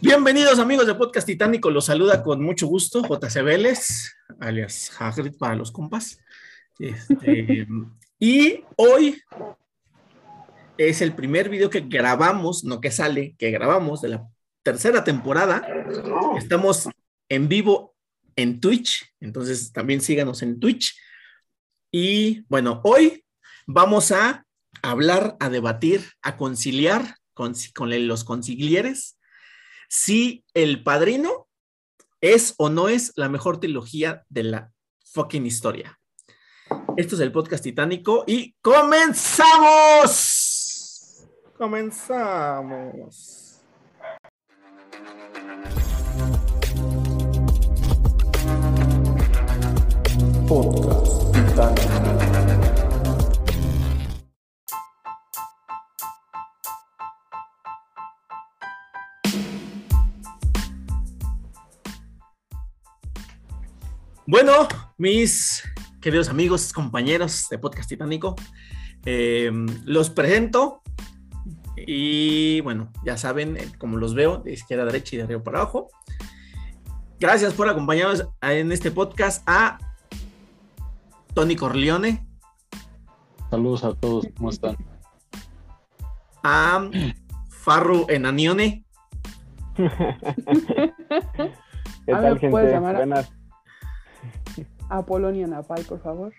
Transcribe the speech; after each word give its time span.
Bienvenidos 0.00 0.58
amigos 0.58 0.86
de 0.86 0.94
Podcast 0.94 1.26
Titánico, 1.26 1.70
los 1.70 1.86
saluda 1.86 2.22
con 2.22 2.42
mucho 2.42 2.66
gusto 2.66 3.02
JC 3.02 3.42
Vélez, 3.42 4.12
alias 4.40 4.90
Hagrid 4.98 5.36
para 5.38 5.54
los 5.54 5.70
compas. 5.70 6.18
Este, 6.78 7.66
y 8.18 8.64
hoy 8.76 9.22
es 10.78 11.00
el 11.00 11.14
primer 11.14 11.48
video 11.48 11.70
que 11.70 11.80
grabamos, 11.80 12.64
no 12.64 12.80
que 12.80 12.90
sale, 12.90 13.34
que 13.38 13.50
grabamos 13.50 14.02
de 14.02 14.08
la 14.08 14.28
tercera 14.62 15.04
temporada. 15.04 15.66
Estamos 16.36 16.88
en 17.28 17.48
vivo 17.48 17.94
en 18.36 18.60
Twitch, 18.60 19.14
entonces 19.20 19.72
también 19.72 20.00
síganos 20.00 20.42
en 20.42 20.58
Twitch. 20.58 20.98
Y 21.90 22.44
bueno, 22.48 22.80
hoy 22.84 23.24
vamos 23.66 24.12
a 24.12 24.44
hablar, 24.82 25.36
a 25.40 25.50
debatir, 25.50 26.04
a 26.22 26.36
conciliar 26.36 27.16
con, 27.34 27.54
con 27.74 28.08
los 28.08 28.24
consiglieres 28.24 29.18
si 29.92 30.42
El 30.54 30.82
Padrino 30.82 31.48
es 32.22 32.54
o 32.56 32.70
no 32.70 32.88
es 32.88 33.12
la 33.14 33.28
mejor 33.28 33.60
trilogía 33.60 34.24
de 34.30 34.44
la 34.44 34.72
fucking 35.04 35.44
historia. 35.44 36.00
Esto 36.96 37.14
es 37.16 37.20
el 37.20 37.30
podcast 37.30 37.62
titánico 37.62 38.24
y 38.26 38.54
comenzamos. 38.62 39.50
Comenzamos. 41.58 43.02
Podcast 50.48 51.91
Bueno, 64.32 64.66
mis 64.96 65.62
queridos 66.00 66.30
amigos, 66.30 66.72
compañeros 66.72 67.48
de 67.50 67.58
Podcast 67.58 67.86
Titánico, 67.86 68.34
eh, 69.04 69.52
los 69.84 70.08
presento 70.08 70.80
y 71.76 72.62
bueno, 72.62 72.90
ya 73.04 73.18
saben, 73.18 73.58
eh, 73.58 73.70
como 73.76 73.98
los 73.98 74.14
veo, 74.14 74.38
de 74.38 74.54
izquierda 74.54 74.84
a 74.84 74.86
derecha 74.86 75.16
y 75.16 75.18
de 75.18 75.24
arriba 75.24 75.42
para 75.42 75.60
abajo. 75.60 75.88
Gracias 77.20 77.52
por 77.52 77.68
acompañarnos 77.68 78.26
en 78.40 78.72
este 78.72 78.90
podcast 78.90 79.42
a 79.46 79.78
Tony 81.34 81.54
Corleone. 81.54 82.26
Saludos 83.50 83.84
a 83.84 83.92
todos, 83.92 84.28
¿cómo 84.34 84.48
están? 84.48 84.78
A 86.42 86.88
Farru 87.50 88.06
Enanione. 88.08 88.86
¿Qué 89.76 89.92
tal, 92.06 92.38
gente? 92.38 92.78
Buenas. 92.78 93.41
A 94.92 95.00
Polonia 95.06 95.46
Napal, 95.46 95.82
por 95.84 96.02
favor. 96.02 96.34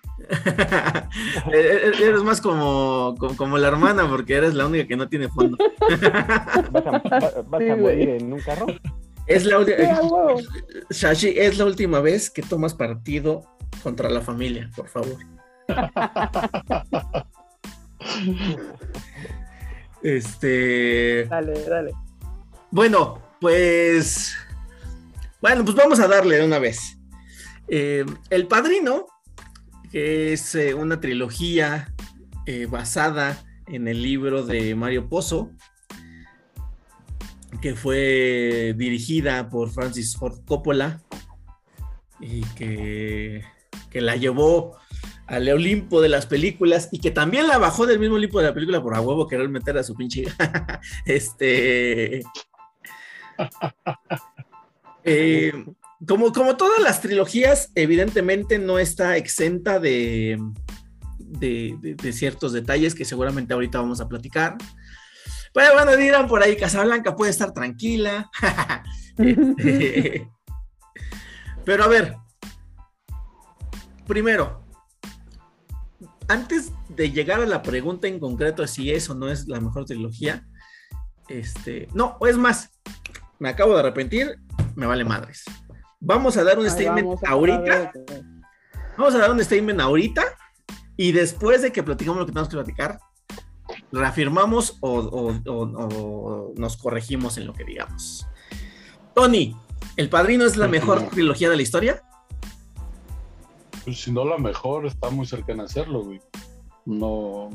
E-, 1.51 1.57
e-, 1.57 2.07
eres 2.07 2.21
más 2.21 2.39
como, 2.39 3.15
como, 3.35 3.57
la 3.57 3.67
hermana, 3.67 4.07
porque 4.07 4.35
eres 4.35 4.53
la 4.53 4.67
única 4.67 4.87
que 4.87 4.95
no 4.95 5.09
tiene 5.09 5.27
fondo. 5.27 5.57
¿Vas 6.71 6.85
a, 6.85 7.75
morir 7.75 8.09
en 8.09 8.31
un 8.31 8.39
carro? 8.41 8.67
Es 9.25 9.45
la, 9.45 9.57
Shashi, 10.91 11.33
es 11.35 11.57
la 11.57 11.65
última 11.65 11.99
vez 11.99 12.29
que 12.29 12.43
tomas 12.43 12.75
partido 12.75 13.41
contra 13.81 14.07
la 14.07 14.21
familia, 14.21 14.69
por 14.75 14.87
favor. 14.87 15.17
este. 20.03 21.25
Dale, 21.25 21.53
dale. 21.67 21.91
Bueno, 22.69 23.19
pues. 23.41 24.35
Bueno, 25.41 25.65
pues 25.65 25.75
vamos 25.75 25.99
a 25.99 26.07
darle 26.07 26.37
de 26.37 26.45
una 26.45 26.59
vez. 26.59 26.99
Eh, 27.75 28.05
el 28.29 28.45
Padrino, 28.45 29.07
que 29.91 30.31
es 30.31 30.53
eh, 30.53 30.75
una 30.75 30.99
trilogía 30.99 31.91
eh, 32.45 32.67
basada 32.67 33.43
en 33.65 33.87
el 33.87 34.03
libro 34.03 34.45
de 34.45 34.75
Mario 34.75 35.09
Pozo, 35.09 35.49
que 37.63 37.73
fue 37.73 38.75
dirigida 38.77 39.49
por 39.49 39.71
Francis 39.71 40.15
Ford 40.15 40.45
Coppola 40.45 41.01
y 42.19 42.41
que, 42.55 43.43
que 43.89 44.01
la 44.01 44.17
llevó 44.17 44.77
al 45.25 45.49
Olimpo 45.49 45.99
de 45.99 46.09
las 46.09 46.27
películas 46.27 46.89
y 46.91 46.99
que 46.99 47.09
también 47.09 47.47
la 47.47 47.57
bajó 47.57 47.87
del 47.87 47.97
mismo 47.97 48.17
Olimpo 48.17 48.37
de 48.37 48.45
la 48.45 48.53
película 48.53 48.83
por 48.83 48.93
a 48.93 49.01
huevo 49.01 49.27
querer 49.27 49.49
meter 49.49 49.79
a 49.79 49.83
su 49.83 49.95
pinche 49.95 50.25
este 51.07 52.21
como, 56.07 56.31
como 56.31 56.57
todas 56.57 56.81
las 56.81 57.01
trilogías, 57.01 57.71
evidentemente 57.75 58.59
no 58.59 58.79
está 58.79 59.17
exenta 59.17 59.79
de, 59.79 60.37
de, 61.17 62.13
ciertos 62.13 62.53
detalles 62.53 62.95
que 62.95 63.05
seguramente 63.05 63.53
ahorita 63.53 63.79
vamos 63.79 64.01
a 64.01 64.07
platicar. 64.07 64.57
Pero 65.53 65.73
bueno, 65.73 65.95
dirán 65.95 66.27
por 66.27 66.41
ahí, 66.41 66.57
Casablanca 66.57 67.15
puede 67.15 67.31
estar 67.31 67.53
tranquila. 67.53 68.29
Este, 69.15 70.27
pero 71.63 71.83
a 71.83 71.87
ver, 71.87 72.15
primero, 74.07 74.65
antes 76.27 76.71
de 76.89 77.11
llegar 77.11 77.41
a 77.41 77.45
la 77.45 77.61
pregunta 77.61 78.07
en 78.07 78.19
concreto 78.19 78.63
de 78.63 78.67
si 78.67 78.89
es 78.89 79.07
o 79.11 79.13
no 79.13 79.29
es 79.29 79.47
la 79.47 79.61
mejor 79.61 79.85
trilogía, 79.85 80.47
este, 81.27 81.87
no, 81.93 82.17
es 82.27 82.37
más, 82.37 82.71
me 83.37 83.49
acabo 83.49 83.73
de 83.73 83.81
arrepentir, 83.81 84.39
me 84.75 84.87
vale 84.87 85.05
madres. 85.05 85.43
Vamos 86.05 86.35
a 86.35 86.43
dar 86.43 86.59
un 86.59 86.69
statement 86.69 87.07
ahorita. 87.25 87.93
Vamos 88.97 89.15
a 89.15 89.19
dar 89.19 89.31
un 89.31 89.41
statement 89.41 89.79
ahorita 89.79 90.23
y 90.97 91.13
después 91.13 91.61
de 91.61 91.71
que 91.71 91.81
platicamos 91.81 92.19
lo 92.19 92.25
que 92.25 92.33
tenemos 92.33 92.49
que 92.49 92.57
platicar, 92.57 92.99
reafirmamos 93.91 94.77
o, 94.81 96.51
nos 96.57 96.77
corregimos 96.77 97.37
en 97.37 97.47
lo 97.47 97.53
que 97.53 97.63
digamos. 97.63 98.27
Tony, 99.15 99.55
¿El 99.95 100.09
Padrino 100.09 100.43
es 100.45 100.57
la 100.57 100.67
mejor 100.67 101.07
trilogía 101.09 101.49
de 101.49 101.55
la 101.55 101.61
historia? 101.61 102.03
Pues 103.85 104.01
si 104.01 104.11
no 104.11 104.25
la 104.25 104.37
mejor, 104.37 104.85
está 104.85 105.09
muy 105.09 105.25
cercana 105.25 105.63
a 105.63 105.65
hacerlo, 105.67 106.03
güey. 106.03 106.19
No, 106.85 107.49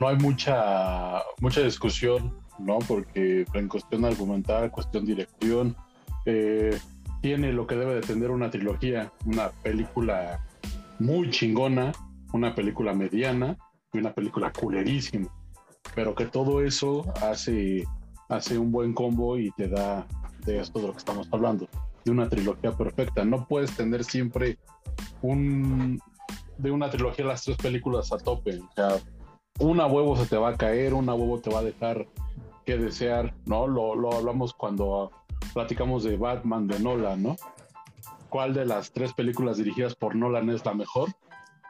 no 0.00 0.08
hay 0.08 0.16
mucha, 0.16 1.22
mucha 1.40 1.60
discusión, 1.60 2.38
¿no? 2.58 2.78
Porque 2.78 3.44
en 3.52 3.68
cuestión 3.68 4.04
argumental, 4.04 4.70
cuestión 4.70 5.04
dirección, 5.04 5.76
eh, 6.24 6.78
tiene 7.20 7.52
lo 7.52 7.66
que 7.66 7.76
debe 7.76 7.94
de 7.94 8.00
tener 8.00 8.30
una 8.30 8.50
trilogía, 8.50 9.12
una 9.26 9.50
película 9.62 10.44
muy 10.98 11.30
chingona, 11.30 11.92
una 12.32 12.54
película 12.54 12.94
mediana 12.94 13.56
y 13.92 13.98
una 13.98 14.12
película 14.12 14.52
culerísima. 14.52 15.28
Pero 15.94 16.14
que 16.14 16.26
todo 16.26 16.62
eso 16.62 17.04
hace, 17.22 17.86
hace 18.28 18.58
un 18.58 18.70
buen 18.70 18.92
combo 18.92 19.38
y 19.38 19.50
te 19.52 19.68
da 19.68 20.06
de 20.44 20.60
esto 20.60 20.80
de 20.80 20.88
lo 20.88 20.92
que 20.92 20.98
estamos 20.98 21.28
hablando, 21.32 21.68
de 22.04 22.10
una 22.10 22.28
trilogía 22.28 22.72
perfecta. 22.72 23.24
No 23.24 23.46
puedes 23.46 23.74
tener 23.76 24.04
siempre 24.04 24.58
un 25.22 26.00
de 26.58 26.70
una 26.72 26.90
trilogía 26.90 27.24
las 27.24 27.44
tres 27.44 27.56
películas 27.56 28.12
a 28.12 28.18
tope. 28.18 28.60
Una 29.60 29.86
huevo 29.86 30.16
se 30.16 30.26
te 30.26 30.36
va 30.36 30.50
a 30.50 30.56
caer, 30.56 30.92
una 30.92 31.14
huevo 31.14 31.40
te 31.40 31.50
va 31.50 31.60
a 31.60 31.64
dejar 31.64 32.06
que 32.66 32.76
desear, 32.76 33.34
¿no? 33.46 33.66
Lo, 33.66 33.94
lo 33.94 34.12
hablamos 34.12 34.52
cuando 34.54 35.10
platicamos 35.54 36.04
de 36.04 36.16
Batman 36.16 36.66
de 36.66 36.78
Nolan, 36.80 37.22
¿no? 37.22 37.36
¿Cuál 38.28 38.54
de 38.54 38.66
las 38.66 38.92
tres 38.92 39.12
películas 39.12 39.56
dirigidas 39.56 39.94
por 39.94 40.14
Nolan 40.14 40.50
es 40.50 40.64
la 40.64 40.74
mejor? 40.74 41.08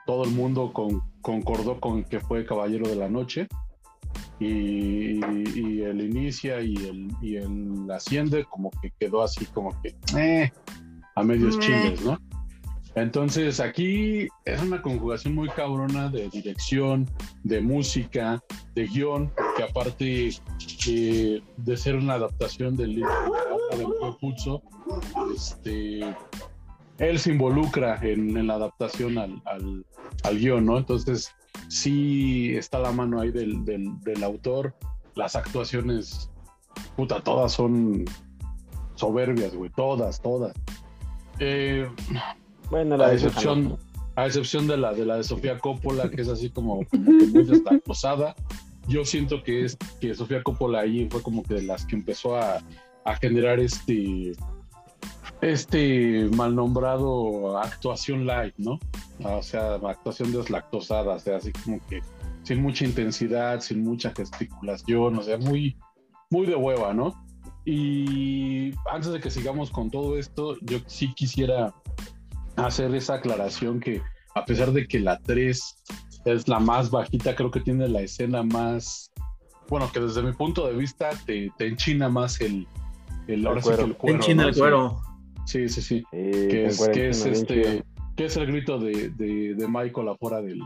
Todo 0.06 0.24
el 0.24 0.30
mundo 0.30 0.72
concordó 1.20 1.80
con 1.80 2.04
que 2.04 2.20
fue 2.20 2.44
Caballero 2.46 2.88
de 2.88 2.96
la 2.96 3.08
Noche. 3.08 3.46
Y, 4.40 5.20
el 5.82 6.00
inicia 6.00 6.60
y 6.60 6.74
el, 6.76 7.08
y 7.20 7.36
el 7.36 7.90
asciende 7.90 8.44
como 8.44 8.70
que 8.82 8.92
quedó 8.98 9.22
así 9.22 9.46
como 9.46 9.70
que 9.82 9.96
eh, 10.16 10.52
a 11.16 11.22
medios 11.22 11.56
mm. 11.56 11.60
chingues, 11.60 12.04
¿no? 12.04 12.18
Entonces 12.94 13.60
aquí 13.60 14.28
es 14.44 14.62
una 14.62 14.82
conjugación 14.82 15.34
muy 15.34 15.48
cabrona 15.50 16.08
de 16.08 16.28
dirección, 16.30 17.08
de 17.44 17.60
música, 17.60 18.42
de 18.74 18.86
guion, 18.86 19.30
que 19.56 19.62
aparte 19.62 20.30
eh, 20.88 21.42
de 21.56 21.76
ser 21.76 21.96
una 21.96 22.14
adaptación 22.14 22.76
del 22.76 22.96
libro 22.96 23.10
de, 23.76 23.84
de 23.84 24.12
Puzo, 24.20 24.62
este, 25.34 26.00
él 26.98 27.18
se 27.18 27.32
involucra 27.32 27.98
en, 28.02 28.36
en 28.36 28.46
la 28.46 28.54
adaptación 28.54 29.18
al, 29.18 29.42
al, 29.44 29.84
al 30.24 30.38
guion, 30.38 30.66
¿no? 30.66 30.78
Entonces, 30.78 31.30
sí 31.68 32.54
está 32.56 32.78
la 32.78 32.92
mano 32.92 33.20
ahí 33.20 33.30
del, 33.30 33.64
del, 33.64 33.98
del 34.00 34.24
autor. 34.24 34.74
Las 35.14 35.36
actuaciones, 35.36 36.30
puta, 36.96 37.20
todas 37.20 37.52
son 37.52 38.04
soberbias, 38.94 39.54
güey, 39.54 39.70
todas, 39.76 40.20
todas. 40.20 40.54
Eh, 41.38 41.88
Bueno, 42.70 42.96
la 42.96 43.06
a 43.06 43.12
excepción, 43.14 43.78
a 44.14 44.26
excepción 44.26 44.66
de 44.66 44.76
la 44.76 44.92
de 44.92 45.06
la 45.06 45.16
de 45.16 45.24
Sofía 45.24 45.58
Coppola, 45.58 46.10
que 46.10 46.20
es 46.20 46.28
así 46.28 46.50
como, 46.50 46.84
como 46.86 47.04
que 47.06 47.26
muy. 47.86 48.34
Yo 48.88 49.04
siento 49.04 49.42
que 49.42 49.64
es 49.64 49.76
que 50.00 50.14
Sofía 50.14 50.42
Coppola 50.42 50.80
ahí 50.80 51.08
fue 51.10 51.22
como 51.22 51.42
que 51.42 51.54
de 51.54 51.62
las 51.62 51.86
que 51.86 51.96
empezó 51.96 52.36
a, 52.36 52.60
a 53.08 53.16
generar 53.16 53.58
este 53.60 54.32
este 55.40 56.28
mal 56.34 56.54
nombrado 56.54 57.58
actuación 57.58 58.26
light, 58.26 58.54
¿no? 58.58 58.78
O 59.22 59.42
sea, 59.42 59.74
actuación 59.74 60.32
deslactosada, 60.32 61.14
o 61.14 61.18
sea, 61.18 61.36
así 61.36 61.52
como 61.52 61.84
que 61.86 62.00
sin 62.42 62.62
mucha 62.62 62.84
intensidad, 62.84 63.60
sin 63.60 63.84
mucha 63.84 64.12
gesticulación, 64.14 65.18
o 65.18 65.22
sea, 65.22 65.38
muy, 65.38 65.76
muy 66.30 66.46
de 66.46 66.56
hueva, 66.56 66.92
¿no? 66.92 67.14
Y 67.64 68.72
antes 68.90 69.12
de 69.12 69.20
que 69.20 69.30
sigamos 69.30 69.70
con 69.70 69.90
todo 69.90 70.18
esto, 70.18 70.56
yo 70.62 70.78
sí 70.86 71.12
quisiera 71.14 71.74
hacer 72.56 72.94
esa 72.94 73.14
aclaración 73.14 73.78
que 73.80 74.02
a 74.34 74.44
pesar 74.44 74.72
de 74.72 74.86
que 74.88 74.98
la 74.98 75.18
3 75.20 75.84
es 76.24 76.48
la 76.48 76.58
más 76.58 76.90
bajita, 76.90 77.36
creo 77.36 77.50
que 77.50 77.60
tiene 77.60 77.88
la 77.88 78.00
escena 78.00 78.42
más, 78.42 79.12
bueno, 79.68 79.90
que 79.92 80.00
desde 80.00 80.22
mi 80.22 80.32
punto 80.32 80.66
de 80.66 80.74
vista 80.74 81.10
te, 81.26 81.52
te 81.58 81.66
enchina 81.68 82.08
más 82.08 82.40
el, 82.40 82.66
el, 83.28 83.46
ahora 83.46 83.62
sí 83.62 83.68
que 83.70 83.74
cuero. 83.76 83.86
el 83.90 83.96
cuero. 83.96 84.14
En 84.16 84.20
China 84.22 84.42
¿no? 84.42 84.48
el 84.48 84.54
cuero. 84.56 85.00
Sí, 85.46 85.68
sí, 85.68 85.80
sí. 85.80 85.98
Sí, 86.00 86.06
Que 86.12 86.66
es, 86.66 86.88
que 86.88 87.08
es 87.08 87.24
este, 87.26 87.84
que 88.16 88.24
es 88.26 88.36
el 88.36 88.46
grito 88.46 88.78
de, 88.78 89.10
de, 89.10 89.54
de 89.54 89.68
Michael 89.68 90.08
afuera 90.08 90.42
del, 90.42 90.60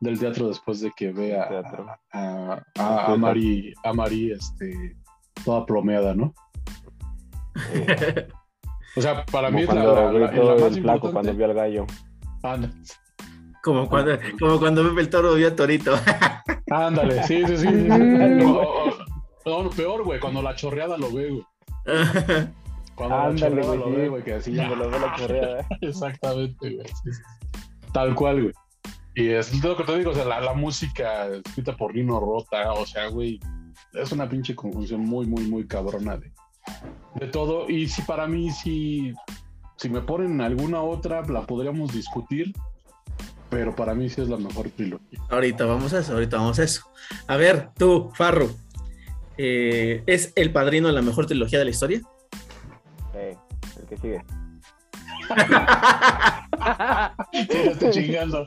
del 0.00 0.18
teatro 0.18 0.48
después 0.48 0.80
de 0.80 0.90
que 0.96 1.12
ve 1.12 1.36
a, 1.38 1.98
a, 2.12 2.62
a, 2.78 3.12
a 3.12 3.16
Mari, 3.16 3.74
a 3.84 3.92
Mari, 3.92 4.32
este, 4.32 4.96
toda 5.44 5.66
plomeada, 5.66 6.14
¿no? 6.14 6.32
Eh, 7.74 8.28
O 8.96 9.00
sea, 9.02 9.24
para 9.26 9.48
como 9.48 9.58
mí 9.58 9.62
es 9.64 9.68
la, 9.68 9.74
cuando 9.74 9.94
la- 10.18 10.32
la- 10.32 10.32
la 10.32 10.54
más 10.64 10.76
el 10.76 10.82
flaco 10.82 11.12
cuando 11.12 11.34
vio 11.34 11.44
al 11.44 11.54
gallo. 11.54 11.86
Anda- 12.42 12.70
Como 13.62 13.88
cuando, 13.88 14.18
como 14.40 14.58
cuando 14.58 14.82
Pepe 14.88 15.00
el 15.02 15.10
Toro 15.10 15.34
vio 15.34 15.46
a 15.48 15.54
Torito. 15.54 15.94
Ándale, 16.70 17.22
sí, 17.24 17.44
sí, 17.46 17.56
sí. 17.58 17.66
No, 17.68 18.62
no, 19.44 19.62
no, 19.64 19.70
peor, 19.70 20.04
güey, 20.04 20.18
cuando 20.18 20.42
la 20.42 20.54
chorreada 20.56 20.96
lo 20.98 21.12
ve, 21.12 21.28
güey. 21.30 21.42
Ándale, 22.98 23.62
güey, 23.62 23.78
lo 23.78 23.84
sí. 23.86 23.92
ve, 23.92 24.08
güey, 24.08 24.24
que 24.24 24.34
así 24.34 24.54
Cuando 24.54 24.76
lo 24.76 24.90
ve 24.90 25.00
la 25.00 25.14
chorreada. 25.16 25.66
Exactamente, 25.80 26.74
güey. 26.74 26.86
Tal 27.92 28.14
cual, 28.14 28.42
güey. 28.42 28.54
Y 29.14 29.30
es 29.30 29.64
lo 29.64 29.76
que 29.76 29.84
te 29.84 29.98
digo, 29.98 30.12
o 30.12 30.14
sea, 30.14 30.24
la, 30.24 30.40
la 30.40 30.54
música 30.54 31.26
escrita 31.26 31.76
por 31.76 31.92
Rino 31.92 32.20
Rota, 32.20 32.72
o 32.72 32.86
sea, 32.86 33.08
güey, 33.08 33.40
es 33.94 34.12
una 34.12 34.28
pinche 34.28 34.54
conjunción 34.54 35.00
muy, 35.00 35.26
muy, 35.26 35.44
muy 35.44 35.66
cabrona 35.66 36.16
de, 36.16 36.32
de 37.16 37.26
todo. 37.26 37.68
Y 37.68 37.88
si 37.88 38.02
para 38.02 38.28
mí, 38.28 38.50
si, 38.50 39.12
si 39.76 39.88
me 39.88 40.00
ponen 40.02 40.40
alguna 40.40 40.82
otra, 40.82 41.22
la 41.22 41.42
podríamos 41.42 41.92
discutir, 41.92 42.52
pero 43.50 43.74
para 43.74 43.94
mí 43.94 44.08
sí 44.08 44.20
es 44.20 44.28
la 44.28 44.36
mejor 44.36 44.70
trilogía. 44.70 45.18
ahorita 45.30 45.64
vamos 45.64 45.92
a 45.94 46.00
eso, 46.00 46.12
ahorita 46.12 46.36
vamos 46.36 46.58
a 46.58 46.64
eso. 46.64 46.82
A 47.26 47.36
ver, 47.36 47.70
tú, 47.76 48.10
Farro. 48.14 48.48
Eh, 49.38 50.02
¿Es 50.06 50.32
El 50.36 50.52
Padrino 50.52 50.90
la 50.92 51.00
mejor 51.02 51.26
trilogía 51.26 51.58
de 51.58 51.64
la 51.64 51.70
historia? 51.70 52.00
Eh, 53.14 53.36
el 53.80 53.86
que 53.86 53.96
sigue. 53.96 54.22
Sí, 57.32 57.46
ya 57.48 57.70
estoy 57.70 57.90
chingando. 57.90 58.46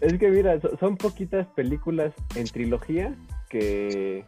es 0.00 0.18
que 0.18 0.28
mira, 0.30 0.60
so- 0.60 0.76
son 0.78 0.96
poquitas 0.96 1.46
películas 1.48 2.12
en 2.34 2.44
trilogía 2.46 3.14
que, 3.48 4.24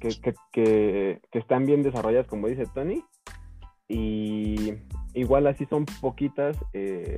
que, 0.00 0.08
que, 0.08 0.34
que- 0.52 1.20
que 1.30 1.38
están 1.38 1.66
bien 1.66 1.82
desarrolladas, 1.82 2.26
como 2.26 2.48
dice 2.48 2.64
Tony. 2.74 3.02
Y 3.88 4.74
igual 5.14 5.46
así 5.46 5.64
son 5.66 5.84
poquitas. 6.00 6.56
eh, 6.72 7.16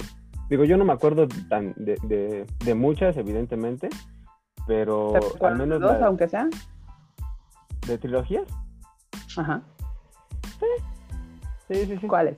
digo, 0.51 0.65
yo 0.65 0.77
no 0.77 0.85
me 0.85 0.93
acuerdo 0.93 1.27
tan 1.49 1.75
de, 1.77 1.97
de- 2.05 2.47
de 2.65 2.75
muchas, 2.75 3.17
evidentemente. 3.17 3.89
Pero 4.69 5.15
¿Te 5.41 5.47
al 5.47 5.57
menos 5.57 5.81
dos, 5.81 5.99
la- 5.99 6.07
aunque 6.07 6.29
sea? 6.29 6.47
de 7.87 7.99
trilogías. 7.99 8.47
Ajá. 9.37 9.63
Sí, 11.69 11.87
sí, 11.87 11.99
sí. 12.01 12.07
¿Cuáles? 12.07 12.37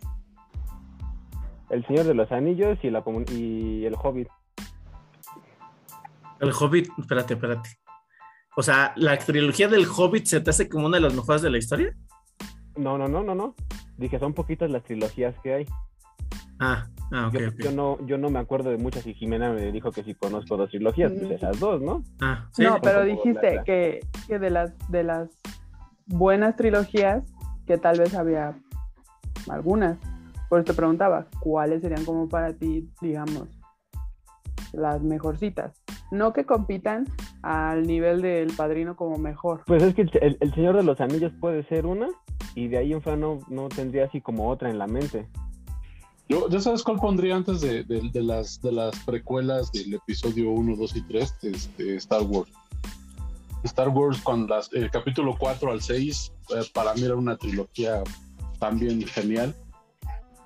El 1.71 1.85
Señor 1.87 2.05
de 2.07 2.15
los 2.15 2.31
Anillos 2.33 2.79
y, 2.83 2.91
la, 2.91 3.05
comun- 3.05 3.29
y 3.31 3.85
el 3.85 3.95
Hobbit. 4.01 4.29
El 6.41 6.53
Hobbit, 6.53 6.89
espérate, 6.99 7.35
espérate. 7.35 7.69
O 8.57 8.63
sea, 8.63 8.93
¿la 8.97 9.19
trilogía 9.19 9.69
del 9.69 9.87
Hobbit 9.87 10.27
se 10.27 10.41
te 10.41 10.51
hace 10.51 10.69
como 10.69 10.87
una 10.87 10.97
de 10.99 11.03
las 11.03 11.15
mejores 11.15 11.43
de 11.43 11.51
la 11.51 11.59
historia? 11.59 11.95
No, 12.77 12.97
no, 12.97 13.09
no, 13.09 13.23
no, 13.23 13.35
no. 13.35 13.55
Dije, 13.97 14.19
son 14.19 14.35
poquitas 14.35 14.71
las 14.71 14.83
trilogías 14.85 15.35
que 15.43 15.55
hay. 15.55 15.67
Ah, 16.61 16.87
ah, 17.13 17.31
yo, 17.59 17.71
no, 17.73 17.99
yo 18.07 18.19
no 18.19 18.31
me 18.31 18.39
acuerdo 18.39 18.71
de 18.71 18.77
muchas 18.79 19.07
y 19.07 19.15
Jimena 19.15 19.51
me 19.53 19.73
dijo 19.73 19.91
que 19.93 20.03
sí 20.05 20.15
conozco 20.15 20.57
dos 20.57 20.71
trilogías, 20.71 21.13
pues 21.13 21.29
Mm. 21.31 21.33
esas 21.33 21.59
dos, 21.61 21.81
¿no? 21.81 22.03
Ah, 22.21 22.49
sí. 22.53 22.63
no, 22.63 22.79
pero 22.83 23.05
dijiste 23.05 23.57
la- 23.57 23.65
que, 23.65 24.01
que 24.27 24.39
de 24.39 24.51
las 24.51 24.73
de 24.89 25.03
las 25.05 25.29
buenas 26.07 26.57
trilogías, 26.57 27.25
que 27.67 27.79
tal 27.79 27.99
vez 27.99 28.15
había 28.15 28.55
algunas. 29.49 29.99
Por 30.49 30.61
eso 30.61 30.73
te 30.73 30.75
preguntaba, 30.75 31.27
¿cuáles 31.41 31.81
serían 31.83 32.05
como 32.05 32.29
para 32.29 32.53
ti, 32.53 32.89
digamos, 33.01 33.49
las 34.73 35.03
mejorcitas? 35.03 35.81
No 36.11 36.33
que 36.33 36.45
compitan 36.45 37.05
al 37.43 37.87
nivel 37.87 38.21
del 38.21 38.53
padrino 38.57 38.97
como 38.97 39.17
mejor. 39.17 39.63
Pues 39.67 39.83
es 39.83 39.95
que 39.95 40.03
el, 40.03 40.11
el- 40.21 40.37
el 40.41 40.55
Señor 40.55 40.77
de 40.77 40.83
los 40.83 41.01
Anillos 41.01 41.33
puede 41.41 41.63
ser 41.69 41.87
una 41.87 42.09
y 42.57 42.67
de 42.67 42.79
ahí 42.79 42.93
en 42.93 43.01
fuera 43.01 43.17
no, 43.17 43.39
no 43.49 43.69
tendría 43.69 44.07
así 44.07 44.21
como 44.21 44.49
otra 44.49 44.71
en 44.71 44.79
la 44.79 44.89
mente. 44.89 45.29
Yo, 46.31 46.49
¿Ya 46.49 46.61
sabes 46.61 46.85
cuál 46.85 46.99
pondría 46.99 47.35
antes 47.35 47.61
de, 47.61 47.83
de- 47.83 48.09
de 48.13 48.23
las, 48.23 48.63
de 48.63 48.71
las 48.71 48.97
precuelas 49.01 49.73
del 49.73 49.95
episodio 49.95 50.51
1, 50.53 50.77
2 50.77 50.97
y 50.97 51.03
3 51.03 51.35
de 51.43 51.51
este, 51.51 51.97
Star 51.97 52.23
Wars? 52.23 52.51
Star 53.65 53.89
Wars, 53.89 54.21
con 54.23 54.47
las, 54.49 54.73
el 54.73 54.91
capítulo 54.93 55.35
4 55.37 55.73
al 55.73 55.83
6, 55.83 56.33
eh, 56.51 56.63
para 56.73 56.95
mí 56.95 57.03
era 57.03 57.17
una 57.17 57.37
trilogía 57.37 58.03
también 58.61 59.05
genial. 59.05 59.55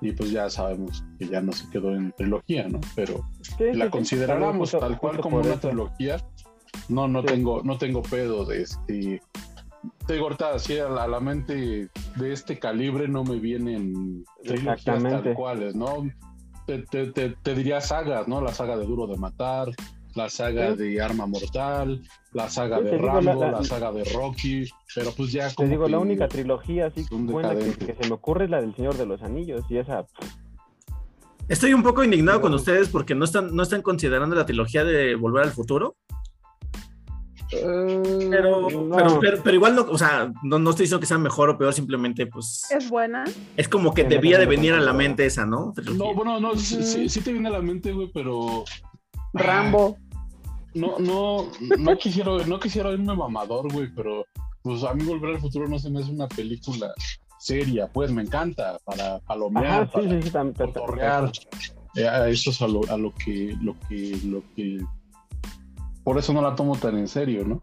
Y 0.01 0.11
pues 0.11 0.31
ya 0.31 0.49
sabemos 0.49 1.03
que 1.19 1.27
ya 1.27 1.39
no 1.41 1.53
se 1.53 1.69
quedó 1.69 1.95
en 1.95 2.11
trilogía, 2.13 2.67
¿no? 2.67 2.81
Pero 2.95 3.23
Sí, 3.57 3.65
la 3.73 3.85
sí. 3.85 3.91
consideráramos 3.91 4.71
tal 4.71 4.97
cual 4.97 5.19
como 5.19 5.37
una 5.37 5.59
trilogía, 5.59 6.17
no, 6.89 7.07
no 7.07 7.23
tengo, 7.23 7.61
no 7.63 7.77
tengo 7.77 8.01
pedo 8.01 8.43
de 8.43 8.63
este. 8.63 9.21
Te 10.07 10.13
digo, 10.13 10.25
ahorita 10.25 10.53
así 10.55 10.77
a 10.77 10.89
la, 10.89 11.03
a 11.03 11.07
la 11.07 11.19
mente 11.19 11.89
de 12.15 12.33
este 12.33 12.59
calibre 12.59 13.07
no 13.07 13.23
me 13.23 13.37
vienen 13.37 14.23
trilogías 14.43 14.83
tal 14.83 14.95
Exactamente. 14.97 15.33
cuales, 15.33 15.75
¿no? 15.75 16.07
Te, 16.67 16.79
te- 16.83 17.11
te- 17.11 17.29
te 17.41 17.55
diría 17.55 17.81
sagas, 17.81 18.27
¿no? 18.27 18.41
La 18.41 18.53
saga 18.53 18.77
de 18.77 18.85
Duro 18.85 19.07
de 19.07 19.17
Matar, 19.17 19.69
la 20.15 20.29
saga 20.29 20.71
Sí. 20.71 20.77
de 20.77 21.01
Arma 21.01 21.25
Mortal, 21.27 22.01
la 22.31 22.49
saga 22.49 22.77
Sí, 22.79 22.83
de 22.85 22.89
te 22.91 22.97
Rambo, 22.97 23.33
la- 23.33 23.35
la, 23.35 23.51
la- 23.59 23.63
saga 23.63 23.91
de 23.91 24.03
Rocky, 24.05 24.65
pero 24.95 25.11
pues 25.11 25.31
ya 25.31 25.49
Te 25.49 25.55
como 25.55 25.69
digo, 25.69 25.87
la 25.87 25.99
única 25.99 26.27
trilogía 26.27 26.87
así 26.87 27.05
buena 27.11 27.55
que, 27.55 27.95
se 28.01 28.07
me 28.09 28.13
ocurre 28.15 28.45
es 28.45 28.49
la 28.51 28.61
del 28.61 28.75
Señor 28.75 28.95
de 28.95 29.05
los 29.05 29.21
Anillos 29.21 29.63
y 29.69 29.77
esa 29.77 30.05
Estoy 31.47 31.73
un 31.75 31.83
poco 31.83 32.03
indignado 32.03 32.39
Pero- 32.39 32.47
con 32.49 32.53
ustedes 32.55 32.89
porque 32.89 33.13
no 33.13 33.25
están, 33.25 33.55
no 33.55 33.61
están 33.61 33.81
considerando 33.83 34.35
la 34.35 34.45
trilogía 34.47 34.83
de 34.83 35.13
Volver 35.15 35.43
al 35.43 35.51
Futuro. 35.51 35.95
Pero, 37.49 38.69
no. 38.69 38.95
pero, 38.95 39.19
pero, 39.19 39.43
pero 39.43 39.55
igual 39.55 39.75
no, 39.75 39.81
o 39.83 39.97
sea, 39.97 40.31
no, 40.43 40.57
no 40.59 40.69
estoy 40.71 40.83
diciendo 40.85 40.99
que 40.99 41.05
sea 41.05 41.17
mejor 41.17 41.49
o 41.49 41.57
peor, 41.57 41.73
simplemente 41.73 42.25
pues 42.27 42.63
Es 42.71 42.89
buena. 42.89 43.23
es 43.55 43.67
como 43.69 43.93
que 43.93 44.03
debía 44.03 44.37
de 44.39 44.45
venir 44.45 44.73
a 44.73 44.79
la 44.81 44.93
mente 44.93 45.25
esa, 45.25 45.45
¿no? 45.45 45.71
Trilogía. 45.75 46.03
No, 46.03 46.13
bueno, 46.15 46.39
no, 46.39 46.55
sí, 46.55 46.75
Ujú. 46.75 46.83
sí- 46.83 47.09
sí 47.09 47.21
te 47.21 47.31
viene 47.31 47.49
a 47.49 47.51
la 47.53 47.61
mente, 47.61 47.91
güey, 47.91 48.09
pero 48.13 48.63
Rambo. 49.33 49.97
no, 50.73 50.97
no, 50.99 51.49
no 51.77 51.97
quisiera, 51.97 52.31
no 52.47 52.59
quisiera 52.59 52.91
irme 52.91 53.15
mamador, 53.15 53.71
güey, 53.71 53.89
pero 53.95 54.25
pues 54.63 54.83
a 54.83 54.93
mí 54.93 55.03
Volver 55.03 55.35
al 55.35 55.41
Futuro 55.41 55.67
no 55.67 55.77
se 55.77 55.89
me 55.89 55.99
hace 56.01 56.11
una 56.11 56.27
película 56.27 56.91
seria, 57.39 57.87
pues 57.87 58.11
me 58.11 58.23
encanta 58.23 58.79
para 58.83 59.19
palomear, 59.19 59.83
Ajá, 59.83 59.85
sí, 59.85 59.91
para 59.93 60.09
sí, 60.09 60.21
sí, 60.23 60.29
tam- 60.31 60.53
tam- 60.53 60.53
tam- 60.53 60.73
cotorrear. 60.73 61.31
Eh, 61.95 62.07
a 62.07 62.27
eso 62.27 62.49
es 62.49 62.61
a 62.61 62.67
lo, 62.67 62.81
a 62.89 62.97
lo 62.97 63.13
que, 63.13 63.55
lo 63.61 63.75
que, 63.87 64.19
lo 64.25 64.41
que, 64.55 64.79
por 66.05 66.17
eso 66.17 66.31
no 66.31 66.41
la 66.41 66.55
tomo 66.55 66.77
tan 66.77 66.97
en 66.97 67.09
serio, 67.09 67.43
¿no? 67.45 67.61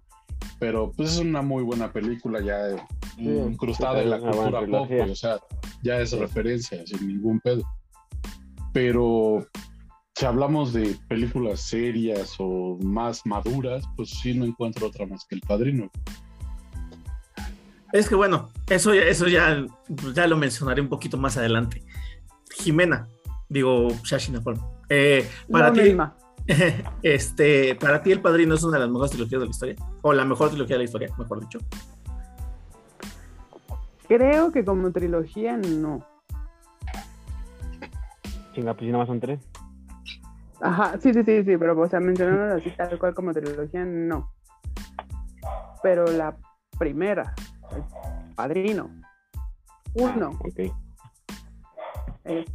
Pero 0.59 0.93
pues 0.95 1.13
es 1.13 1.19
una 1.19 1.41
muy 1.41 1.63
buena 1.63 1.91
película 1.93 2.41
ya 2.43 2.69
eh, 2.69 2.77
Sí, 3.17 3.23
incrustada 3.25 4.03
en 4.03 4.11
la 4.11 4.19
cultura 4.19 4.67
pop, 4.67 4.91
o 5.11 5.15
sea, 5.15 5.39
ya 5.83 5.99
es 6.01 6.11
Sí. 6.11 6.19
referencia, 6.19 6.85
sin 6.87 7.07
ningún 7.09 7.41
pedo. 7.41 7.63
Pero 8.73 9.47
si 10.15 10.27
hablamos 10.27 10.73
de 10.73 10.97
películas 11.09 11.61
serias 11.61 12.35
o 12.39 12.79
más 12.83 13.25
maduras, 13.27 13.85
pues 13.97 14.11
sí 14.11 14.35
no 14.35 14.45
encuentro 14.45 14.87
otra 14.89 15.07
más 15.07 15.25
que 15.27 15.37
El 15.37 15.41
Padrino. 15.43 15.91
Es 17.93 18.09
que 18.09 18.15
bueno, 18.15 18.49
eso, 18.69 18.95
ya- 18.95 19.03
eso 19.03 19.29
ya, 19.29 19.65
pues, 19.95 20.15
ya 20.15 20.27
lo 20.27 20.37
mencionaré 20.37 20.81
un 20.81 20.89
poquito 20.89 21.19
más 21.19 21.37
adelante. 21.37 21.83
Jimena, 22.55 23.07
digo, 23.49 23.89
Shashi 24.05 24.33
Napalm. 24.33 24.59
Eh, 24.89 25.29
para 25.51 25.69
La 25.69 25.73
ti, 25.75 25.81
misma. 25.83 26.17
este, 27.03 27.75
para 27.77 28.03
ti 28.03 28.13
el 28.13 28.21
padrino 28.21 28.55
es 28.55 28.63
una 28.65 28.79
de 28.79 28.85
las 28.85 28.91
mejores 28.91 29.11
trilogías 29.13 29.41
de 29.41 29.47
la 29.47 29.51
historia. 29.51 29.77
O 30.03 30.13
la 30.13 30.25
mejor 30.25 30.49
trilogía 30.49 30.75
de 30.75 30.79
la 30.79 30.85
historia, 30.85 31.15
mejor 31.19 31.41
dicho. 31.41 31.59
Creo 34.09 34.53
que 34.53 34.65
como 34.65 34.91
trilogía 34.93 35.57
no. 35.57 36.05
Chinga, 38.55 38.75
pues 38.75 38.87
si 38.87 38.93
nada 38.93 38.99
más 38.99 39.09
son 39.09 39.21
tres. 39.21 39.41
Ajá, 40.61 40.99
sí, 41.01 41.13
sí, 41.13 41.23
sí, 41.25 41.45
sí, 41.45 41.57
pero 41.57 41.81
o 41.81 41.89
sea, 41.89 41.99
mencionándolo 41.99 42.55
así 42.55 42.71
tal 42.71 42.99
cual 42.99 43.15
como 43.15 43.33
trilogía, 43.33 43.85
no. 43.85 44.31
Pero 45.83 46.07
la 46.07 46.37
primera, 46.79 47.35
el 47.75 48.35
padrino, 48.35 48.91
uno, 49.95 50.31
Ok. 50.41 50.73
es 52.25 52.47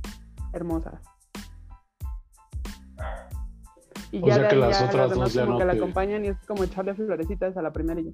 hermosa. 0.53 1.01
Y 4.11 4.21
O 4.23 4.27
ya 4.27 4.33
sea 4.35 4.43
de 4.43 4.49
que 4.49 4.55
ahí 4.55 4.61
las 4.61 4.79
ya 4.79 4.85
otras 4.85 4.95
las 5.01 5.09
demás 5.11 5.25
dos 5.27 5.33
ya 5.33 5.41
como 5.41 5.53
no 5.53 5.59
que 5.59 5.65
la 5.65 5.71
te- 5.73 5.77
acompañan 5.79 6.25
y 6.25 6.27
es 6.29 6.37
como 6.47 6.63
echarle 6.63 6.93
florecitas 6.95 7.57
a 7.57 7.61
la 7.61 7.71
primera 7.73 7.99
y 7.99 8.05
ya. 8.05 8.11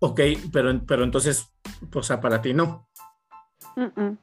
Ok, 0.00 0.20
pero, 0.52 0.80
pero 0.86 1.04
entonces, 1.04 1.52
o 1.94 2.02
sea, 2.02 2.20
para 2.20 2.42
ti 2.42 2.52
no. 2.52 2.86
Mm, 3.76 4.00
mm. 4.00 4.18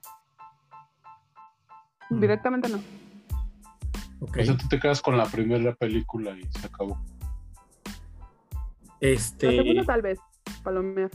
Mm. 2.12 2.20
Directamente 2.20 2.70
no. 2.70 2.80
Ok. 4.20 4.38
O 4.42 4.46
sea, 4.46 4.58
tú 4.58 4.68
te 4.68 4.80
quedas 4.80 5.01
con 5.01 5.18
la 5.18 5.25
primera 5.25 5.74
película 5.75 6.32
y 6.38 6.44
se 6.60 6.68
acabó. 6.68 7.00
La 7.86 9.08
Este, 9.10 9.50
segunda 9.56 9.84
tal 9.86 10.01
vez, 10.04 10.20
palomear. 10.63 11.10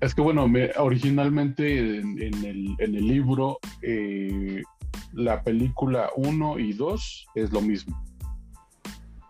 Es 0.00 0.14
que 0.14 0.20
bueno, 0.22 0.46
me- 0.48 0.70
originalmente 0.78 1.98
en, 1.98 2.22
en 2.22 2.44
el, 2.44 2.76
en 2.78 2.94
el 2.94 3.06
libro, 3.06 3.58
eh, 3.82 4.62
la 5.12 5.42
película 5.42 6.10
1 6.16 6.58
y 6.58 6.72
2 6.72 7.26
es 7.34 7.50
lo 7.52 7.60
mismo. 7.60 8.02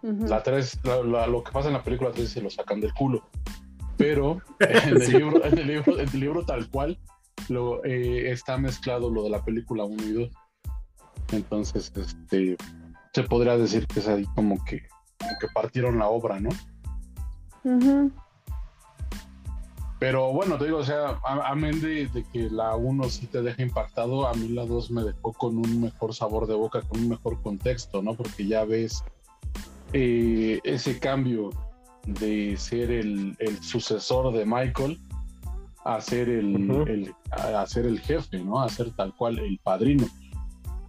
Ujú. 0.03 0.27
La 0.27 0.43
3, 0.43 0.81
lo 0.85 1.43
que 1.43 1.53
pasa 1.53 1.69
en 1.69 1.75
la 1.75 1.83
película 1.83 2.11
3 2.13 2.29
se 2.29 2.41
lo 2.41 2.51
sacan 2.51 2.81
del 2.81 2.93
culo. 2.95 3.23
Pero 3.97 4.41
en 4.61 4.89
el, 4.97 5.03
Sí. 5.03 5.13
libro, 5.13 5.45
en 5.45 5.59
el 5.59 5.67
libro, 5.67 5.99
en 5.99 6.09
el 6.09 6.21
libro 6.21 6.45
tal 6.45 6.69
cual, 6.71 6.99
lo, 7.49 7.85
eh, 7.85 8.31
está 8.31 8.57
mezclado 8.59 9.11
lo 9.11 9.23
de 9.25 9.31
la 9.31 9.45
película 9.45 9.85
1 9.85 10.03
y 10.05 10.13
2. 10.13 10.31
Entonces, 11.33 11.93
este, 11.97 12.57
se 13.13 13.23
podría 13.25 13.57
decir 13.57 13.87
que 13.87 14.01
es 14.01 14.09
ahí 14.09 14.25
como 14.35 14.63
que, 14.65 14.83
como 15.19 15.33
que 15.41 15.47
partieron 15.55 15.99
la 15.99 16.09
obra, 16.09 16.39
¿no? 16.41 16.51
Ujú. 17.65 18.13
Pero 19.99 20.31
bueno, 20.33 20.59
te 20.59 20.67
digo, 20.67 20.79
o 20.79 20.85
sea, 20.85 21.19
a- 21.25 21.49
amén 21.51 21.81
de, 21.81 22.07
de 22.09 22.25
que 22.33 22.51
la 22.51 22.77
1 22.77 23.05
sí 23.09 23.27
te 23.27 23.41
deja 23.41 23.63
impactado, 23.63 24.27
a 24.29 24.35
mí 24.35 24.49
la 24.49 24.67
2 24.67 24.91
me 24.91 25.03
dejó 25.03 25.33
con 25.33 25.57
un 25.57 25.81
mejor 25.81 26.15
sabor 26.15 26.47
de 26.47 26.55
boca, 26.55 26.83
con 26.83 27.01
un 27.01 27.09
mejor 27.09 27.41
contexto, 27.43 28.03
¿no? 28.03 28.15
Porque 28.15 28.47
ya 28.47 28.65
ves 28.65 29.03
eh, 29.93 30.61
ese 30.65 30.99
cambio 30.99 31.51
de 32.07 32.57
ser 32.59 32.91
el, 32.91 33.35
el 33.39 33.63
sucesor 33.63 34.33
de 34.35 34.45
Michael 34.45 34.99
a 35.85 36.01
ser 36.01 36.29
el, 36.29 36.71
el- 36.89 37.15
a 37.31 37.63
a 37.63 37.67
ser 37.67 37.87
el 37.87 38.01
jefe, 38.01 38.39
¿no? 38.39 38.61
A 38.61 38.69
ser 38.69 38.91
tal 38.93 39.15
cual 39.15 39.39
el 39.39 39.59
padrino. 39.63 40.07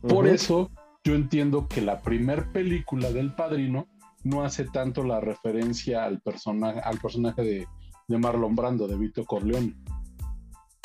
Por 0.01 0.27
eso 0.27 0.69
yo 1.03 1.15
entiendo 1.15 1.67
que 1.67 1.81
la 1.81 2.01
primer 2.01 2.51
película 2.51 3.11
del 3.11 3.33
padrino 3.33 3.87
no 4.23 4.43
hace 4.43 4.65
tanto 4.65 5.03
la 5.03 5.21
referencia 5.21 6.03
al 6.03 6.19
personaje, 6.19 6.79
al 6.81 6.97
personaje 6.99 7.41
de, 7.41 7.67
de 8.07 8.17
Marlon 8.17 8.55
Brando, 8.55 8.87
de 8.87 8.97
Vito 8.97 9.25
Corleone, 9.25 9.75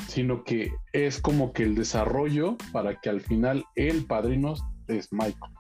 sino 0.09 0.43
que 0.45 0.73
es 0.93 1.21
como 1.21 1.53
que 1.53 1.63
el 1.63 1.75
desarrollo 1.75 2.57
para 2.73 3.01
que 3.01 3.09
al 3.11 3.21
final 3.21 3.65
el 3.77 4.05
padrino 4.07 4.55
es 4.89 5.09
Michael. 5.13 5.53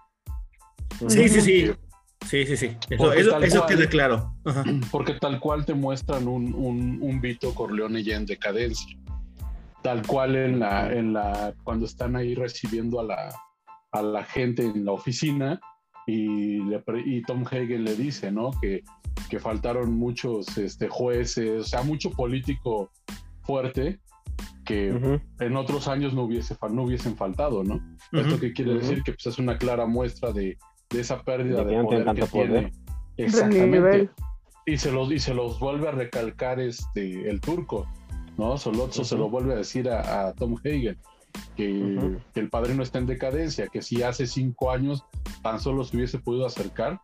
sí, 1.09 1.29
sí, 1.29 1.41
sí. 1.41 1.71
Sí, 2.29 2.47
sí, 2.47 2.57
sí. 2.57 2.77
Eso, 2.89 3.13
eso- 3.13 3.31
tal 3.33 3.43
eso 3.45 3.59
cual- 3.61 3.69
queda 3.77 3.89
claro. 3.89 4.33
Ajá. 4.45 4.65
Porque 4.93 5.15
tal 5.15 5.41
cual 5.41 5.65
te 5.67 5.75
muestran 5.75 6.29
un, 6.29 6.55
un, 6.55 6.99
un 7.03 7.21
Vito 7.21 7.53
Corleone 7.55 8.03
ya 8.05 8.17
en 8.17 8.27
decadencia. 8.27 8.97
Tal 9.83 10.07
cual 10.07 10.37
en 10.37 10.61
la, 10.61 10.93
en 10.93 11.13
la, 11.13 11.53
cuando 11.65 11.87
están 11.87 12.15
ahí 12.15 12.37
recibiendo 12.37 13.01
a 13.01 13.05
la, 13.05 13.35
a 13.91 14.03
la 14.03 14.23
gente 14.23 14.65
en 14.65 14.85
la 14.85 14.93
oficina 14.93 15.61
y, 16.07 16.59
le 16.65 16.79
pre- 16.81 17.03
y 17.05 17.23
Tom 17.23 17.45
Hagen 17.45 17.85
le 17.85 17.95
dice, 17.97 18.31
¿no? 18.33 18.51
Que, 18.61 18.83
que 19.31 19.39
faltaron 19.39 19.93
muchos 19.93 20.57
este, 20.59 20.89
jueces, 20.89 21.61
o 21.61 21.65
sea, 21.65 21.83
mucho 21.83 22.11
político 22.11 22.91
fuerte 23.43 23.99
que 24.65 24.93
Ujú. 24.93 25.21
en 25.41 25.57
otros 25.57 25.89
años 25.89 26.15
no, 26.15 26.23
hubiese, 26.23 26.55
fa- 26.55 26.69
no 26.69 26.83
hubiesen 26.85 27.17
faltado, 27.17 27.65
¿no? 27.65 27.81
Esto 28.13 28.39
que 28.39 28.53
quiere 28.53 28.75
decir 28.75 29.03
que 29.03 29.13
pues, 29.13 29.27
es 29.27 29.39
una 29.39 29.59
clara 29.59 29.87
muestra 29.87 30.33
de, 30.33 30.57
de 30.91 31.01
esa 31.01 31.23
pérdida 31.23 31.65
De 31.65 31.83
poder 31.83 32.15
que 32.15 32.27
poder. 32.27 32.51
tiene. 32.51 32.73
Exactamente 33.17 34.11
y 34.65 34.77
se 34.77 34.93
los 34.93 35.11
y 35.11 35.19
se 35.19 35.35
los 35.35 35.59
vuelve 35.59 35.89
a 35.89 35.91
recalcar 35.91 36.61
este 36.61 37.29
el 37.29 37.41
turco 37.41 37.87
no 38.39 38.57
Solozzo 38.57 39.03
se 39.05 39.17
lo 39.17 39.29
vuelve 39.29 39.55
a 39.55 39.57
decir 39.57 39.91
a, 39.91 40.29
a 40.29 40.33
Tom 40.35 40.55
Hagen 40.65 40.97
que, 41.57 41.73
Ujú. 41.99 42.17
que 42.33 42.41
el 42.41 42.49
padrino 42.51 42.83
está 42.83 42.99
en 42.99 43.07
decadencia 43.07 43.67
que 43.69 43.83
si 43.83 44.03
hace 44.03 44.27
cinco 44.27 44.71
años 44.71 45.05
tan 45.43 45.61
solo 45.61 45.85
se 45.85 45.97
hubiese 45.97 46.19
podido 46.19 46.47
acercar 46.47 47.01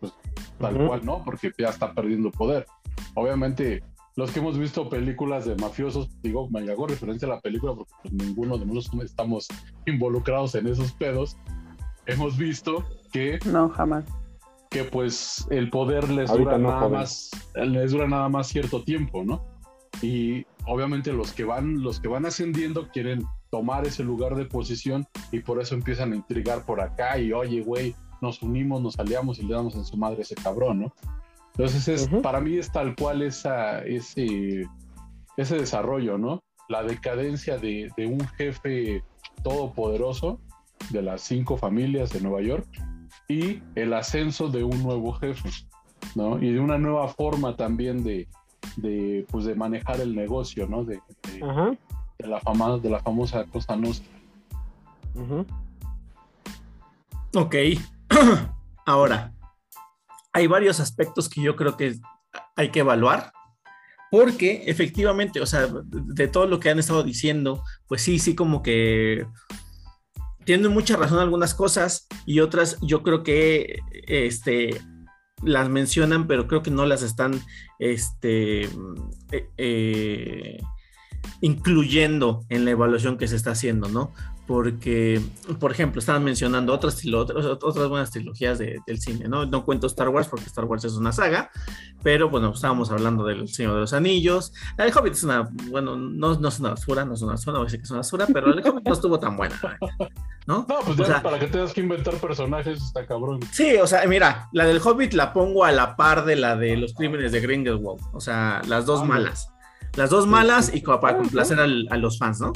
pues 0.00 0.12
tal 0.58 0.76
Ujú. 0.76 0.86
cual 0.88 1.04
no 1.04 1.22
porque 1.24 1.52
ya 1.58 1.68
está 1.68 1.92
perdiendo 1.94 2.30
poder 2.30 2.66
obviamente 3.14 3.82
los 4.16 4.30
que 4.30 4.40
hemos 4.40 4.58
visto 4.58 4.88
películas 4.90 5.44
de 5.46 5.56
mafiosos 5.56 6.08
digo 6.22 6.48
me 6.50 6.70
hago 6.70 6.86
referencia 6.86 7.26
a 7.28 7.32
la 7.36 7.40
película 7.40 7.74
porque 7.74 7.92
pues, 8.02 8.12
ninguno 8.14 8.58
de 8.58 8.66
nosotros 8.66 9.04
estamos 9.04 9.48
involucrados 9.86 10.54
en 10.54 10.66
esos 10.66 10.92
pedos 10.92 11.36
hemos 12.06 12.36
visto 12.36 12.84
que 13.12 13.38
No, 13.46 13.68
jamás. 13.68 14.04
que 14.70 14.84
pues 14.84 15.46
el 15.50 15.70
poder 15.70 16.08
les 16.10 16.30
Ahorita 16.30 16.50
dura 16.56 16.58
no, 16.58 16.68
nada 16.68 16.80
joven. 16.80 16.98
más 16.98 17.30
les 17.54 17.92
dura 17.92 18.08
nada 18.08 18.28
más 18.28 18.48
cierto 18.48 18.82
tiempo, 18.82 19.22
¿no? 19.24 19.44
Y 20.00 20.44
obviamente 20.66 21.12
los 21.12 21.32
que 21.32 21.44
van 21.44 21.82
los 21.82 22.00
que 22.00 22.08
van 22.08 22.24
ascendiendo 22.26 22.88
quieren 22.88 23.22
tomar 23.52 23.86
ese 23.86 24.02
lugar 24.02 24.34
de 24.34 24.46
posición 24.46 25.06
y 25.30 25.40
por 25.40 25.60
eso 25.60 25.74
empiezan 25.74 26.12
a 26.14 26.16
intrigar 26.16 26.64
por 26.64 26.80
acá 26.80 27.18
y 27.18 27.32
oye, 27.34 27.60
güey, 27.60 27.94
nos 28.22 28.40
unimos, 28.42 28.80
nos 28.80 28.98
aliamos 28.98 29.38
y 29.38 29.42
le 29.44 29.54
damos 29.54 29.74
en 29.74 29.84
su 29.84 29.96
madre 29.98 30.18
a 30.20 30.22
ese 30.22 30.34
cabrón, 30.34 30.80
¿no? 30.80 30.92
Entonces 31.54 31.86
es 31.86 32.08
para 32.22 32.40
mí 32.40 32.56
es 32.56 32.72
tal 32.72 32.96
cual 32.96 33.20
esa 33.20 33.80
ese 33.84 34.62
ese 35.36 35.56
desarrollo, 35.58 36.16
¿no? 36.16 36.42
La 36.70 36.82
decadencia 36.82 37.58
de, 37.58 37.90
de 37.96 38.06
un 38.06 38.20
jefe 38.38 39.04
todopoderoso 39.42 40.40
de 40.90 41.02
las 41.02 41.20
cinco 41.20 41.58
familias 41.58 42.10
de 42.10 42.22
Nueva 42.22 42.40
York 42.40 42.66
y 43.28 43.60
el 43.74 43.92
ascenso 43.92 44.48
de 44.48 44.64
un 44.64 44.82
nuevo 44.82 45.12
jefe, 45.12 45.50
¿no? 46.14 46.42
Y 46.42 46.52
de 46.54 46.60
una 46.60 46.78
nueva 46.78 47.08
forma 47.08 47.54
también 47.56 48.02
de, 48.02 48.26
de, 48.76 49.26
pues 49.30 49.44
de 49.44 49.54
manejar 49.54 50.00
el 50.00 50.14
negocio, 50.14 50.66
¿no? 50.66 50.84
De, 50.84 50.94
de- 50.94 51.44
Ajá. 51.44 51.72
De 52.22 52.28
la, 52.28 52.40
fama, 52.40 52.78
de 52.78 52.90
la 52.90 53.00
famosa 53.00 53.44
Cosa 53.44 53.76
Nostra. 53.76 54.08
Ujú. 55.14 55.46
Ok. 57.34 57.54
Ahora, 58.86 59.32
hay 60.32 60.46
varios 60.46 60.80
aspectos 60.80 61.28
que 61.28 61.42
yo 61.42 61.56
creo 61.56 61.76
que 61.76 61.98
hay 62.56 62.70
que 62.70 62.80
evaluar. 62.80 63.32
Porque 64.10 64.64
efectivamente, 64.66 65.40
o 65.40 65.46
sea, 65.46 65.66
de 65.66 66.28
todo 66.28 66.46
lo 66.46 66.60
que 66.60 66.68
han 66.68 66.78
estado 66.78 67.02
diciendo, 67.02 67.64
pues 67.86 68.02
sí, 68.02 68.18
sí, 68.18 68.34
como 68.34 68.62
que 68.62 69.26
tienen 70.44 70.70
mucha 70.70 70.96
razón 70.96 71.18
algunas 71.18 71.54
cosas 71.54 72.08
y 72.26 72.40
otras 72.40 72.78
yo 72.82 73.02
creo 73.02 73.22
que 73.22 73.80
este, 74.06 74.80
las 75.42 75.68
mencionan, 75.70 76.26
pero 76.26 76.46
creo 76.46 76.62
que 76.62 76.70
no 76.70 76.84
las 76.84 77.02
están 77.02 77.40
este, 77.78 78.64
eh, 79.30 79.48
eh, 79.56 80.58
incluyendo 81.40 82.44
en 82.48 82.64
la 82.64 82.70
evaluación 82.72 83.18
que 83.18 83.28
se 83.28 83.36
está 83.36 83.50
haciendo, 83.52 83.88
¿no? 83.88 84.12
Porque, 84.46 85.20
por 85.60 85.70
ejemplo, 85.70 86.00
estaban 86.00 86.24
mencionando 86.24 86.74
otras, 86.74 87.00
otras, 87.06 87.46
otras 87.46 87.88
buenas 87.88 88.10
trilogías 88.10 88.58
de- 88.58 88.80
del 88.86 89.00
cine, 89.00 89.28
¿no? 89.28 89.46
No 89.46 89.64
cuento 89.64 89.86
Star 89.86 90.08
Wars 90.08 90.26
porque 90.28 90.46
Star 90.46 90.64
Wars 90.64 90.84
es 90.84 90.94
una 90.94 91.12
saga, 91.12 91.50
pero 92.02 92.28
bueno, 92.28 92.52
estábamos 92.52 92.90
hablando 92.90 93.24
del 93.24 93.48
Señor 93.48 93.74
de 93.74 93.80
los 93.80 93.92
Anillos. 93.92 94.52
El 94.76 94.92
Hobbit 94.94 95.12
es 95.12 95.22
una, 95.22 95.48
bueno, 95.70 95.96
no, 95.96 96.34
no 96.38 96.48
es 96.48 96.58
una 96.58 96.70
basura, 96.70 97.04
no 97.04 97.14
es 97.14 97.22
una 97.22 97.32
basura, 97.32 97.58
voy 97.58 97.62
a 97.62 97.64
decir 97.66 97.78
que 97.80 97.84
es 97.84 97.90
una 97.90 98.00
basura, 98.00 98.26
pero 98.32 98.52
el 98.52 98.58
Hobbit 98.68 98.84
no 98.84 98.92
estuvo 98.92 99.18
tan 99.20 99.36
buena, 99.36 99.54
¿no? 100.46 100.66
No, 100.68 100.80
pues 100.84 100.98
O 100.98 101.02
ya 101.02 101.06
sea, 101.06 101.22
para 101.22 101.38
que 101.38 101.46
tengas 101.46 101.72
que 101.72 101.80
inventar 101.80 102.14
personajes 102.14 102.82
está 102.82 103.06
cabrón. 103.06 103.38
Sí, 103.52 103.76
o 103.76 103.86
sea, 103.86 104.04
mira, 104.06 104.48
la 104.52 104.64
del 104.66 104.80
Hobbit 104.84 105.12
la 105.12 105.32
pongo 105.32 105.64
a 105.64 105.70
la 105.70 105.94
par 105.94 106.24
de 106.24 106.34
la 106.34 106.56
de 106.56 106.76
los 106.76 106.94
crímenes 106.94 107.30
de 107.30 107.40
Grindelwald, 107.40 108.02
o 108.12 108.20
sea, 108.20 108.60
las 108.66 108.86
dos 108.86 109.06
malas. 109.06 109.51
Las 109.96 110.10
dos 110.10 110.26
malas 110.26 110.74
y 110.74 110.82
como 110.82 111.00
para 111.00 111.18
complacer 111.18 111.60
al- 111.60 111.86
a 111.90 111.96
los 111.96 112.18
fans, 112.18 112.40
¿no? 112.40 112.52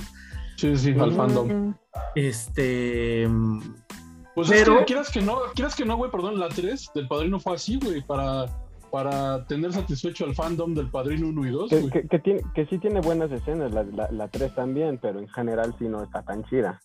Sí, 0.57 0.77
sí, 0.77 0.95
al 0.99 1.13
fandom. 1.13 1.75
Este. 2.15 3.29
Pues 4.35 4.49
Pero- 4.51 4.75
es 4.75 4.79
que 4.81 4.85
quieras 4.87 5.11
que 5.11 5.23
no, 5.23 5.39
quieras 5.55 5.75
que 5.75 5.85
no, 5.85 5.97
güey, 5.97 6.11
perdón, 6.11 6.39
la 6.39 6.49
3 6.49 6.91
del 6.95 7.09
padrino 7.09 7.41
fue 7.41 7.55
así, 7.55 7.79
güey, 7.83 8.03
para, 8.07 8.47
para 8.91 9.47
tener 9.47 9.73
satisfecho 9.73 10.25
al 10.27 10.35
fandom 10.35 10.75
del 10.75 10.91
Padrino 10.91 11.29
1 11.29 11.47
y 11.47 11.51
2. 11.51 11.71
Que, 11.71 11.81
güey. 11.81 11.91
que, 11.91 12.07
que 12.09 12.19
tiene, 12.19 12.41
que 12.55 12.67
sí 12.67 12.79
tiene 12.79 13.01
buenas 13.01 13.31
escenas, 13.33 13.73
la, 13.73 13.83
la, 13.85 14.11
la 14.11 14.29
3 14.29 14.55
también, 14.55 14.99
pero 15.01 15.21
en 15.21 15.29
general 15.29 15.75
sí 15.79 15.87
no 15.89 16.03
está 16.03 16.23
tan 16.23 16.45
chida. 16.45 16.81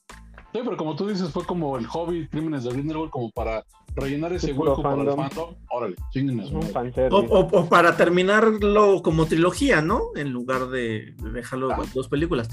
Sí, 0.53 0.59
pero 0.63 0.75
como 0.77 0.95
tú 0.95 1.07
dices, 1.07 1.29
fue 1.29 1.45
como 1.45 1.77
el 1.77 1.85
hobby 1.87 2.27
Crímenes 2.27 2.63
de 2.65 2.71
Grindelwald, 2.71 3.09
como 3.11 3.29
para 3.31 3.63
rellenar 3.95 4.33
ese 4.33 4.47
Sí, 4.47 4.53
hueco 4.53 4.81
para 4.81 5.01
el 5.01 5.11
fandom. 5.13 5.55
Órale, 5.69 5.95
chinguen. 6.11 6.41
O, 7.11 7.17
o- 7.19 7.59
o 7.59 7.69
para 7.69 7.95
terminarlo 7.95 9.01
como 9.01 9.25
trilogía, 9.27 9.81
¿no? 9.81 10.01
En 10.15 10.31
lugar 10.31 10.67
de, 10.69 11.13
de 11.21 11.31
dejarlo 11.31 11.71
en 11.71 11.89
dos 11.93 12.07
películas. 12.09 12.49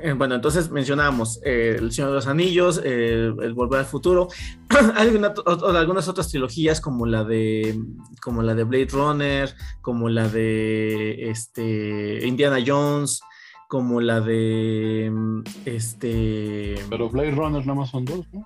Eh, 0.00 0.14
Bueno, 0.14 0.34
entonces 0.36 0.70
mencionábamos 0.70 1.40
eh, 1.44 1.76
El 1.78 1.92
Señor 1.92 2.10
de 2.10 2.16
los 2.16 2.26
Anillos, 2.26 2.80
eh, 2.84 3.32
El 3.42 3.52
Volver 3.54 3.80
al 3.80 3.86
Futuro. 3.86 4.28
Hay 4.94 5.08
o- 5.14 5.42
o 5.52 5.68
algunas 5.76 6.08
otras 6.08 6.28
trilogías 6.28 6.80
como 6.80 7.04
la 7.04 7.24
de 7.24 7.78
como 8.22 8.42
la 8.42 8.54
de 8.54 8.64
Blade 8.64 8.88
Runner, 8.92 9.54
como 9.82 10.08
la 10.08 10.28
de 10.28 11.28
este 11.30 12.26
Indiana 12.26 12.58
Jones, 12.66 13.20
como 13.68 14.00
la 14.00 14.20
de 14.20 15.10
mm, 15.12 15.42
este 15.66 16.74
Pero 16.88 17.10
Blade 17.10 17.32
Runner 17.32 17.60
nada 17.64 17.78
más 17.78 17.90
son 17.90 18.04
dos, 18.04 18.26
¿no? 18.32 18.42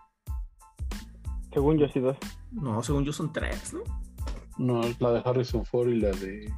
Según 1.52 1.78
yo 1.78 1.88
sí 1.88 2.00
dos. 2.00 2.16
no, 2.50 2.82
según 2.82 3.04
yo 3.04 3.12
son 3.12 3.32
tres, 3.32 3.72
¿no? 3.72 3.80
No, 4.58 4.82
la 4.98 5.12
de 5.12 5.22
Harrison 5.24 5.64
Ford 5.64 5.88
y 5.88 6.00
la 6.00 6.10
de 6.10 6.52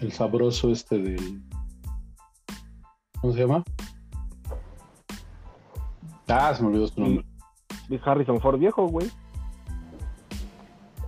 el 0.00 0.12
sabroso 0.12 0.70
este 0.70 0.98
del 0.98 1.42
¿cómo 3.20 3.32
se 3.32 3.40
llama? 3.40 3.64
Ah, 6.28 6.54
se 6.54 6.62
me 6.62 6.68
olvidó 6.68 6.88
su 6.88 7.00
nombre. 7.00 7.24
Y 7.88 7.98
Harrison 8.04 8.40
Ford 8.40 8.58
viejo, 8.58 8.86
güey. 8.88 9.10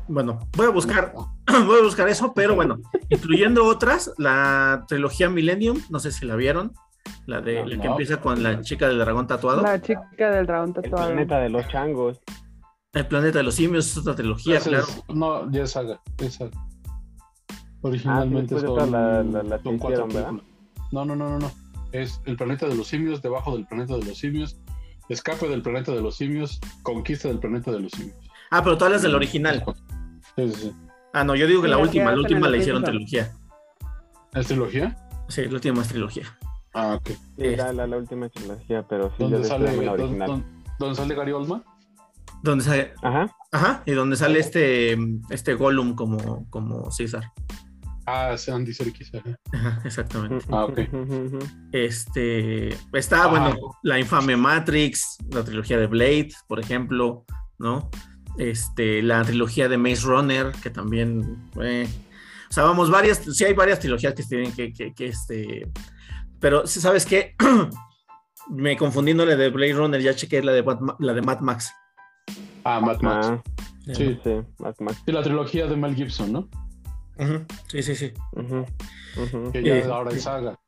Bueno, 0.08 0.38
voy 0.56 0.66
a 0.66 0.70
buscar 0.70 1.12
voy 1.66 1.80
a 1.80 1.82
buscar 1.82 2.08
eso, 2.08 2.32
pero 2.34 2.54
bueno, 2.54 2.78
incluyendo 3.10 3.64
otras, 3.64 4.12
la 4.18 4.84
trilogía 4.88 5.28
Millennium, 5.28 5.80
no 5.90 5.98
sé 5.98 6.12
si 6.12 6.24
la 6.26 6.34
vieron, 6.36 6.72
la 7.26 7.40
de 7.40 7.60
No, 7.60 7.66
la 7.66 7.76
que 7.82 7.86
no. 7.88 7.90
empieza 7.92 8.20
con 8.20 8.42
la 8.42 8.60
chica 8.62 8.88
del 8.88 8.98
dragón 8.98 9.26
tatuado, 9.26 9.62
La 9.62 9.80
chica 9.80 10.30
del 10.30 10.46
dragón 10.46 10.72
El 10.76 10.82
tatuado. 10.82 11.06
planeta 11.08 11.38
de 11.40 11.48
los 11.50 11.68
changos. 11.68 12.20
El 12.94 13.06
planeta 13.06 13.38
de 13.38 13.44
los 13.44 13.54
simios, 13.54 13.86
es 13.86 13.96
otra 13.98 14.14
trilogía, 14.14 14.56
Ese 14.58 14.70
claro. 14.70 14.86
es- 14.88 15.02
no, 15.14 15.50
ya 15.52 15.62
es 15.64 15.70
saga, 15.72 16.00
es 16.18 16.34
saga. 16.34 16.50
Ah, 16.56 17.56
Originalmente 17.82 18.54
de 18.54 18.60
son, 18.62 18.68
toda 18.70 18.86
la- 18.86 19.22
la- 19.22 19.42
la 19.42 19.56
que 19.58 19.62
son 19.64 19.78
cuatro. 19.78 20.08
No, 20.90 21.04
no, 21.04 21.14
no, 21.14 21.28
no, 21.28 21.38
no. 21.38 21.50
Es 21.92 22.20
el 22.24 22.36
planeta 22.36 22.66
de 22.66 22.74
los 22.74 22.88
simios, 22.88 23.22
debajo 23.22 23.54
del 23.54 23.66
planeta 23.66 23.94
de 23.96 24.04
los 24.04 24.18
simios, 24.18 24.58
escape 25.08 25.48
del 25.48 25.62
planeta 25.62 25.92
de 25.92 26.00
los 26.02 26.16
simios, 26.16 26.60
conquista 26.82 27.28
del 27.28 27.38
planeta 27.38 27.70
de 27.70 27.80
los 27.80 27.92
simios. 27.92 28.16
Ah, 28.50 28.62
pero 28.62 28.76
todas 28.78 28.92
las 28.94 29.02
del 29.02 29.14
original. 29.14 29.62
Sí, 30.38 30.48
sí, 30.52 30.60
sí. 30.60 30.72
Ah, 31.12 31.24
no, 31.24 31.34
yo 31.34 31.46
digo 31.48 31.62
que 31.62 31.68
la 31.68 31.78
última, 31.78 32.12
la 32.12 32.16
última 32.18 32.48
la 32.48 32.56
hicieron 32.56 32.84
trilogía. 32.84 33.32
¿Es 34.34 34.46
trilogía? 34.46 34.96
Sí, 35.28 35.44
la 35.46 35.54
última 35.54 35.82
es 35.82 35.88
trilogía. 35.88 36.38
Ah, 36.74 36.94
ok. 36.94 37.10
Sí, 37.36 37.56
la, 37.56 37.72
la, 37.72 37.86
la 37.88 37.96
última 37.96 38.28
trilogía, 38.28 38.86
pero 38.86 39.08
sí, 39.10 39.14
¿Dónde 39.24 39.38
después 39.38 39.60
sale, 39.60 39.64
la 39.84 39.90
dónde, 39.92 40.02
original. 40.04 40.28
dónde- 40.28 40.46
dónde 40.78 40.94
sale 40.94 41.14
Gary 41.16 41.32
Oldman? 41.32 41.64
Donde 42.42 42.62
sale, 42.64 42.92
Ajá. 43.02 43.26
ajá, 43.50 43.82
y 43.84 43.92
donde 43.92 44.14
sale 44.16 44.38
este, 44.38 44.96
este 45.30 45.54
Gollum 45.54 45.96
como, 45.96 46.48
como 46.50 46.88
César. 46.92 47.32
Ah, 48.06 48.36
Andy 48.54 48.72
Serkis. 48.72 49.12
ajá. 49.14 49.36
Ajá, 49.52 49.80
exactamente. 49.84 50.44
Ah, 50.52 50.64
ok. 50.66 50.78
Este 51.72 52.68
está, 52.92 53.24
Ah. 53.24 53.26
bueno, 53.26 53.56
la 53.82 53.98
infame 53.98 54.36
Matrix, 54.36 55.18
la 55.30 55.42
trilogía 55.42 55.78
de 55.78 55.86
Blade, 55.88 56.30
por 56.46 56.60
ejemplo, 56.60 57.24
¿no? 57.58 57.90
Este, 58.38 59.02
la 59.02 59.22
trilogía 59.24 59.68
de 59.68 59.76
Maze 59.78 60.02
Runner, 60.06 60.52
que 60.62 60.70
también, 60.70 61.50
eh, 61.60 61.88
o 62.48 62.52
sea, 62.52 62.62
vamos, 62.64 62.90
varias, 62.90 63.18
sí 63.18 63.44
hay 63.44 63.52
varias 63.52 63.80
trilogías 63.80 64.14
que 64.14 64.22
tienen 64.22 64.52
que, 64.52 64.72
que, 64.72 64.94
que, 64.94 65.06
este, 65.08 65.70
pero 66.40 66.66
¿sí 66.66 66.80
¿sabes 66.80 67.04
qué? 67.04 67.34
Me 68.48 68.76
confundí 68.76 69.12
no 69.12 69.26
la 69.26 69.36
de 69.36 69.50
Blade 69.50 69.74
Runner, 69.74 70.00
ya 70.00 70.14
chequé 70.14 70.42
la 70.42 70.52
de, 70.52 70.62
Mad 70.62 70.78
la 71.00 71.12
de 71.12 71.20
Mad 71.22 71.40
Max. 71.40 71.70
Ah, 72.64 72.80
Mad 72.80 73.00
Max. 73.00 73.26
Ah, 73.30 73.42
Sí. 73.94 74.18
sí, 74.22 74.30
más, 74.58 74.78
más. 74.80 75.02
Sí, 75.04 75.12
la 75.12 75.22
trilogía 75.22 75.66
de 75.66 75.74
Mel 75.76 75.94
Gibson, 75.94 76.30
¿no? 76.32 76.48
Sí, 77.68 77.82
sí, 77.82 77.94
sí. 77.96 78.12
Que 79.52 79.62
ya 79.62 79.76
Eh, 79.78 79.84
ahora 79.90 80.10
es 80.12 80.22
saga, 80.22 80.58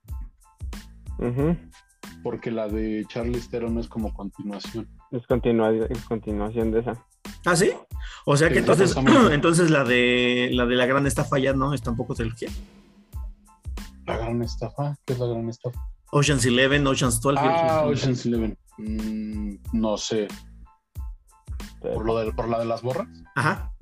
porque 2.23 2.51
la 2.51 2.69
de 2.69 3.05
Charlie 3.09 3.41
Theron 3.41 3.79
es 3.79 3.89
como 3.89 4.13
continuación. 4.15 4.89
Es, 5.11 5.27
continua, 5.27 5.71
es 5.71 6.03
continuación 6.05 6.71
de 6.73 6.81
esa. 6.81 7.07
¿Ah, 7.45 7.57
sí? 7.57 7.71
O 8.27 8.37
sea 8.37 8.49
que 8.49 8.55
Sí, 8.55 8.61
entonces, 8.61 8.95
entonces 9.33 9.71
la 9.71 9.85
de 9.85 10.51
la 10.53 10.67
de 10.67 10.75
la 10.77 10.87
gran 10.87 11.07
estafa 11.07 11.39
ya 11.39 11.53
no 11.53 11.73
es 11.75 11.83
tampoco 11.83 12.15
trilogía. 12.15 12.49
La 14.07 14.17
gran 14.19 14.43
estafa, 14.43 14.97
¿qué 15.07 15.13
es 15.13 15.19
la 15.19 15.27
gran 15.27 15.49
estafa? 15.49 15.81
Ocean's 16.13 16.45
Eleven, 16.45 16.87
Ocean's 16.87 17.21
12. 17.21 17.39
Ah, 17.41 17.85
Ocean's 17.87 18.27
Eleven. 18.27 18.59
Mm, 18.79 19.55
no 19.73 19.97
sé, 19.97 20.27
por, 21.81 22.05
lo 22.05 22.19
de, 22.19 22.33
por 22.33 22.49
la 22.49 22.59
de 22.59 22.65
las 22.65 22.83
borras. 22.83 23.07
Ajá. 23.37 23.73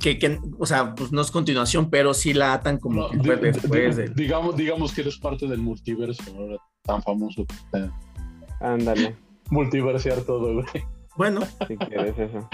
Que, 0.00 0.18
que, 0.18 0.40
o 0.58 0.66
sea, 0.66 0.94
pues 0.94 1.12
no 1.12 1.20
es 1.22 1.30
continuación, 1.30 1.90
pero 1.90 2.12
sí 2.12 2.34
la 2.34 2.52
atan 2.54 2.78
como 2.78 3.02
No, 3.02 3.10
que 3.10 3.18
fue 3.20 3.36
después 3.36 3.96
di- 3.96 4.02
de. 4.02 4.08
digamos, 4.10 4.56
digamos 4.56 4.92
que 4.92 5.00
eres 5.02 5.16
parte 5.18 5.46
del 5.46 5.58
multiverso 5.60 6.22
ahora 6.36 6.56
tan 6.82 7.02
famoso. 7.02 7.44
Ándale, 8.60 9.16
multiversear 9.50 10.20
todo, 10.22 10.54
güey. 10.54 10.66
Bueno, 11.16 11.40
si 11.66 11.76
quieres 11.76 12.18
eso. 12.18 12.48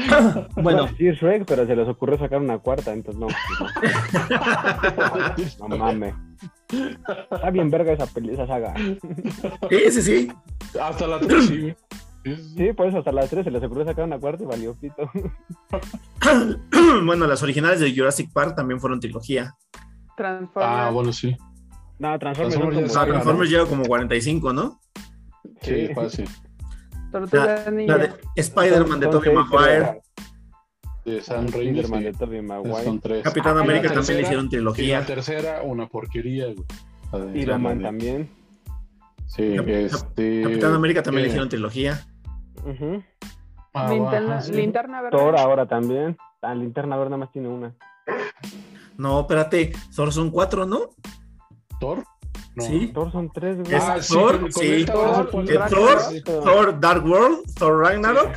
bueno, 0.57 0.89
Sí, 0.97 1.09
es 1.09 1.17
Shrek, 1.19 1.45
pero 1.47 1.67
se 1.67 1.75
les 1.75 1.89
ocurrió 1.89 2.19
sacar 2.19 2.41
una 2.41 2.59
cuarta, 2.59 2.93
entonces 2.93 3.21
no. 3.21 3.27
pues 5.37 5.59
No, 5.61 5.69
no 5.69 5.79
mames. 5.79 6.15
Está 7.31 7.51
bien 7.51 7.71
verga 7.71 7.93
esa, 7.93 8.07
peli, 8.07 8.33
esa 8.35 8.47
saga. 8.47 8.75
sí, 9.69 9.91
sí, 9.91 10.03
sí. 10.03 10.33
Hasta 10.81 11.07
la 11.07 11.19
3, 11.21 11.47
sí. 11.47 11.75
Sí, 12.57 12.73
por 12.73 12.87
eso 12.87 12.99
hasta 12.99 13.11
las 13.13 13.29
3 13.31 13.45
se 13.45 13.51
les 13.51 13.63
ocurrió 13.63 13.85
sacar 13.85 14.05
una 14.05 14.19
cuarta 14.19 14.45
y 14.45 14.47
valió 14.47 14.75
pito. 14.75 15.11
bueno, 17.05 17.27
las 17.27 17.43
originales 17.43 17.81
de 17.81 17.95
Jurassic 17.95 18.33
Park 18.33 18.55
también 18.55 18.81
fueron 18.81 19.01
trilogía. 19.01 19.55
Transformers. 20.17 20.73
Ah, 20.79 20.91
bueno, 20.93 21.13
sí. 21.13 21.37
No, 21.99 22.19
Transformers, 22.19 22.55
Transformers 22.57 22.93
ya 22.93 23.01
como- 23.01 23.13
Transformers 23.13 23.51
lleva 23.51 23.67
como 23.67 23.85
45, 23.85 24.53
¿no? 24.53 24.81
Sí, 25.63 25.87
Sí. 25.89 25.95
fácil. 25.95 26.29
Tortugas 27.13 27.65
La 27.67 27.71
Ninja. 27.71 27.99
de 27.99 28.13
Spider-Man 28.37 29.01
de 29.01 29.07
Tobey 29.09 29.33
Maguire. 29.35 30.01
De 31.05 31.21
San 31.21 31.51
Raimi, 31.51 31.83
de 32.03 32.13
Tobey 32.13 32.43
Maguire. 32.43 32.85
Son 32.85 33.01
tres. 33.01 33.23
Capitán 33.23 33.59
Ah, 33.59 33.61
América 33.63 33.89
la 33.89 33.95
también 33.95 34.17
le 34.19 34.23
hicieron 34.23 34.45
Y 34.45 34.49
la 34.49 34.51
trilogía. 34.51 35.07
tercera, 35.07 35.63
una 35.63 35.87
porquería, 35.89 36.47
güey. 36.47 36.65
La 37.13 37.53
la 37.53 37.59
Man 37.59 37.79
de- 37.79 37.85
también. 37.85 38.31
Sí, 39.27 39.55
Cap- 39.57 39.69
este. 39.69 40.43
Capitán 40.43 40.75
América 40.75 41.03
también 41.03 41.23
le 41.23 41.27
¿qué? 41.29 41.31
hicieron 41.31 41.49
trilogía. 41.49 42.01
Ujú. 42.65 43.03
Ah, 43.75 43.91
Linterna, 43.93 44.41
sí. 44.43 44.53
linterna 44.53 45.01
verde. 45.03 45.17
Thor 45.19 45.37
ahora 45.39 45.67
también. 45.67 46.17
Ah, 46.43 46.55
Linterna 46.55 46.97
Verde 46.97 47.11
nada 47.11 47.19
más 47.19 47.33
tiene 47.33 47.49
una. 47.49 47.75
No, 48.99 49.21
espérate, 49.21 49.73
Thor 49.95 50.13
son 50.13 50.31
cuatro, 50.31 50.67
¿no? 50.67 50.91
¿Thor? 51.81 52.05
No. 52.55 52.63
Sí. 52.65 52.91
Thor 52.93 53.11
son 53.13 53.31
tres, 53.33 53.59
güey. 53.61 53.75
Es 53.75 53.83
Ah, 53.83 54.03
sí, 54.03 54.13
Thor, 54.15 54.53
sí. 54.53 54.85
Thor. 54.85 55.29
Thor, 56.45 56.81
Dark 56.81 57.05
World, 57.07 57.55
Thor 57.59 57.79
Ragnarok 57.81 58.31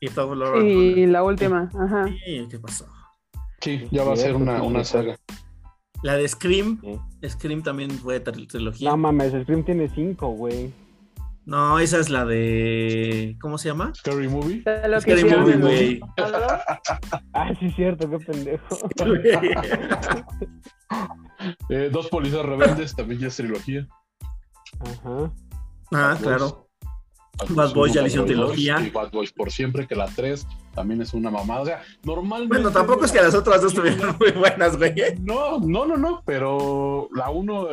y 0.00 0.08
Thor 0.08 0.36
Lord 0.36 0.62
Y 0.64 1.06
la 1.06 1.22
última, 1.24 1.70
ajá. 1.78 2.06
Sí, 2.24 2.46
¿Qué 2.50 2.58
pasó? 2.58 2.86
Sí, 3.60 3.88
ya 3.90 4.04
va 4.04 4.12
a 4.12 4.16
ser 4.16 4.34
una, 4.34 4.62
una 4.62 4.84
saga. 4.84 5.16
La 6.02 6.16
de 6.16 6.26
Scream, 6.28 6.80
Sí. 6.82 7.28
Scream 7.28 7.62
también 7.62 7.90
fue 7.92 8.22
tri- 8.22 8.48
trilogía. 8.48 8.90
No 8.90 8.96
mames, 8.96 9.32
Scream 9.42 9.64
tiene 9.64 9.88
cinco, 9.88 10.28
güey. 10.30 10.72
No, 11.44 11.78
esa 11.80 11.98
es 11.98 12.08
la 12.08 12.24
de. 12.24 13.36
¿Cómo 13.40 13.58
se 13.58 13.68
llama? 13.68 13.92
Scary 13.94 14.28
Movie. 14.28 14.62
Lo 14.88 15.00
que 15.00 15.14
hicieron 15.14 15.40
Movie, 15.40 15.56
güey. 15.56 16.00
Ah, 17.32 17.52
sí, 17.58 17.66
es 17.66 17.74
cierto, 17.74 18.08
qué 18.08 18.18
pendejo. 18.18 18.78
Eh, 21.68 21.88
Dos 21.92 22.08
policías 22.08 22.44
rebeldes 22.44 22.94
también 22.94 23.20
ya 23.20 23.26
es 23.28 23.36
trilogía. 23.36 23.86
Ajá. 24.80 25.32
ah, 25.92 26.16
claro. 26.20 26.68
Bad 27.48 27.72
Boys 27.74 27.94
ya 27.94 28.02
le 28.02 28.06
hicieron 28.08 28.26
Bad 28.28 28.34
trilogía. 28.34 28.80
Y 28.80 28.90
Bad 28.90 29.10
Boys 29.10 29.32
por 29.32 29.50
siempre, 29.50 29.86
que 29.88 29.96
la 29.96 30.06
3 30.06 30.46
también 30.74 31.00
es 31.02 31.12
una 31.14 31.30
mamada. 31.30 31.60
O 31.62 31.66
sea, 31.66 31.82
normalmente. 32.04 32.54
Bueno, 32.54 32.70
tampoco 32.70 33.04
es 33.06 33.10
que 33.12 33.20
las 33.20 33.34
otras 33.34 33.60
dos 33.62 33.72
estuvieran 33.72 34.16
muy 34.20 34.30
buenas, 34.32 34.76
güey. 34.76 34.94
No, 35.20 35.58
no, 35.58 35.86
no, 35.86 35.96
no, 35.96 36.22
pero 36.24 37.08
la 37.12 37.30
1, 37.30 37.66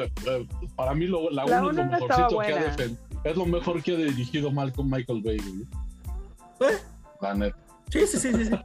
para 0.75 0.95
mí 0.95 1.05
lo- 1.05 1.29
la 1.29 1.45
1 1.45 1.51
La 1.51 1.69
es 1.69 1.75
lo 1.77 1.85
mejorcito 1.85 2.39
que 2.39 2.53
ha 2.53 2.59
buena. 2.59 2.75
Es 3.23 3.35
lo 3.35 3.45
mejor 3.45 3.81
que 3.83 3.93
ha 3.93 3.97
dirigido 3.97 4.51
Malcolm 4.51 4.89
Michael 4.89 5.21
Bay, 5.23 5.37
güey. 5.37 6.71
Eh, 6.71 6.77
La 7.21 7.33
neta. 7.33 7.57
Sí, 7.89 8.05
sí, 8.07 8.17
sí, 8.17 8.33
sí. 8.33 8.45
sí. 8.45 8.51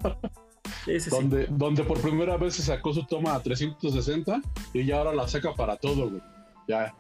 Sí, 0.87 1.01
sí, 1.01 1.09
sí. 1.09 1.11
Donde, 1.11 1.47
donde 1.51 1.83
por 1.83 1.99
primera 2.01 2.37
vez 2.37 2.55
se 2.57 2.63
sacó 2.63 2.93
su 2.93 3.05
toma 3.07 3.35
a 3.35 3.43
360 3.43 4.41
y 4.75 4.85
ya 4.85 4.99
ahora 4.99 5.15
la 5.15 5.27
saca 5.29 5.55
para 5.55 5.77
todo, 5.77 6.11
güey. 6.11 6.23
Ya. 6.69 6.95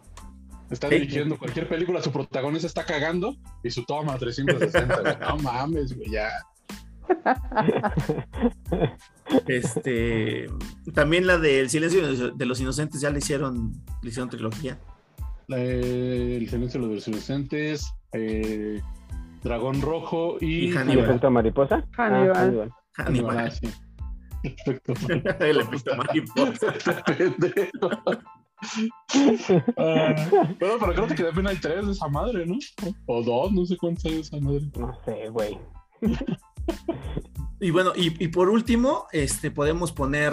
Está 0.70 0.88
Sí. 0.88 0.94
dirigiendo 0.94 1.38
cualquier 1.38 1.68
película, 1.68 2.02
su 2.02 2.10
protagonista 2.10 2.66
está 2.66 2.84
cagando 2.86 3.36
y 3.62 3.70
su 3.70 3.84
toma 3.84 4.14
a 4.14 4.18
360, 4.18 5.00
güey. 5.00 5.16
No 5.20 5.36
mames, 5.38 5.94
güey, 5.96 6.10
ya. 6.10 6.30
Este, 9.46 10.46
también 10.94 11.26
la 11.26 11.38
del 11.38 11.68
silencio 11.70 12.32
de 12.34 12.46
los 12.46 12.60
inocentes 12.60 13.00
ya 13.00 13.10
le 13.10 13.18
hicieron, 13.18 13.72
le 14.02 14.08
hicieron 14.10 14.28
trilogía. 14.30 14.78
Eh, 15.48 16.38
el 16.40 16.48
silencio 16.48 16.80
de 16.80 16.94
los 16.94 17.08
inocentes, 17.08 17.92
eh, 18.12 18.80
Dragón 19.42 19.80
Rojo 19.82 20.36
y, 20.40 20.46
Y 20.46 20.68
¿El 20.70 20.78
Hannibal. 20.78 21.04
efecto 21.04 21.30
mariposa? 21.30 21.84
Ah, 21.96 22.06
Hannibal. 22.06 22.36
Hannibal. 22.36 22.70
Hannibal. 22.96 23.38
Ah, 23.38 23.50
sí. 23.50 23.68
Perfecto. 24.64 24.94
El 25.44 25.60
efecto 25.60 25.96
mariposa. 25.96 26.74
Pendejo. 27.06 27.90
Ah, 29.76 30.14
pero, 30.58 30.78
pero 30.78 30.94
creo 30.94 31.06
que 31.08 31.22
también 31.22 31.48
hay 31.48 31.56
tres 31.56 31.84
de 31.84 31.92
esa 31.92 32.08
madre, 32.08 32.46
¿no? 32.46 32.56
O 33.04 33.22
dos, 33.22 33.52
no 33.52 33.66
sé 33.66 33.76
cuántas 33.76 34.06
hay 34.06 34.14
de 34.14 34.20
esa 34.20 34.40
madre. 34.40 34.62
No 34.78 34.98
sé, 35.04 35.28
güey. 35.28 35.58
Y 37.60 37.70
bueno, 37.70 37.92
y, 37.94 38.24
y 38.24 38.28
por 38.28 38.48
último, 38.48 39.06
este, 39.12 39.50
podemos 39.50 39.92
poner. 39.92 40.32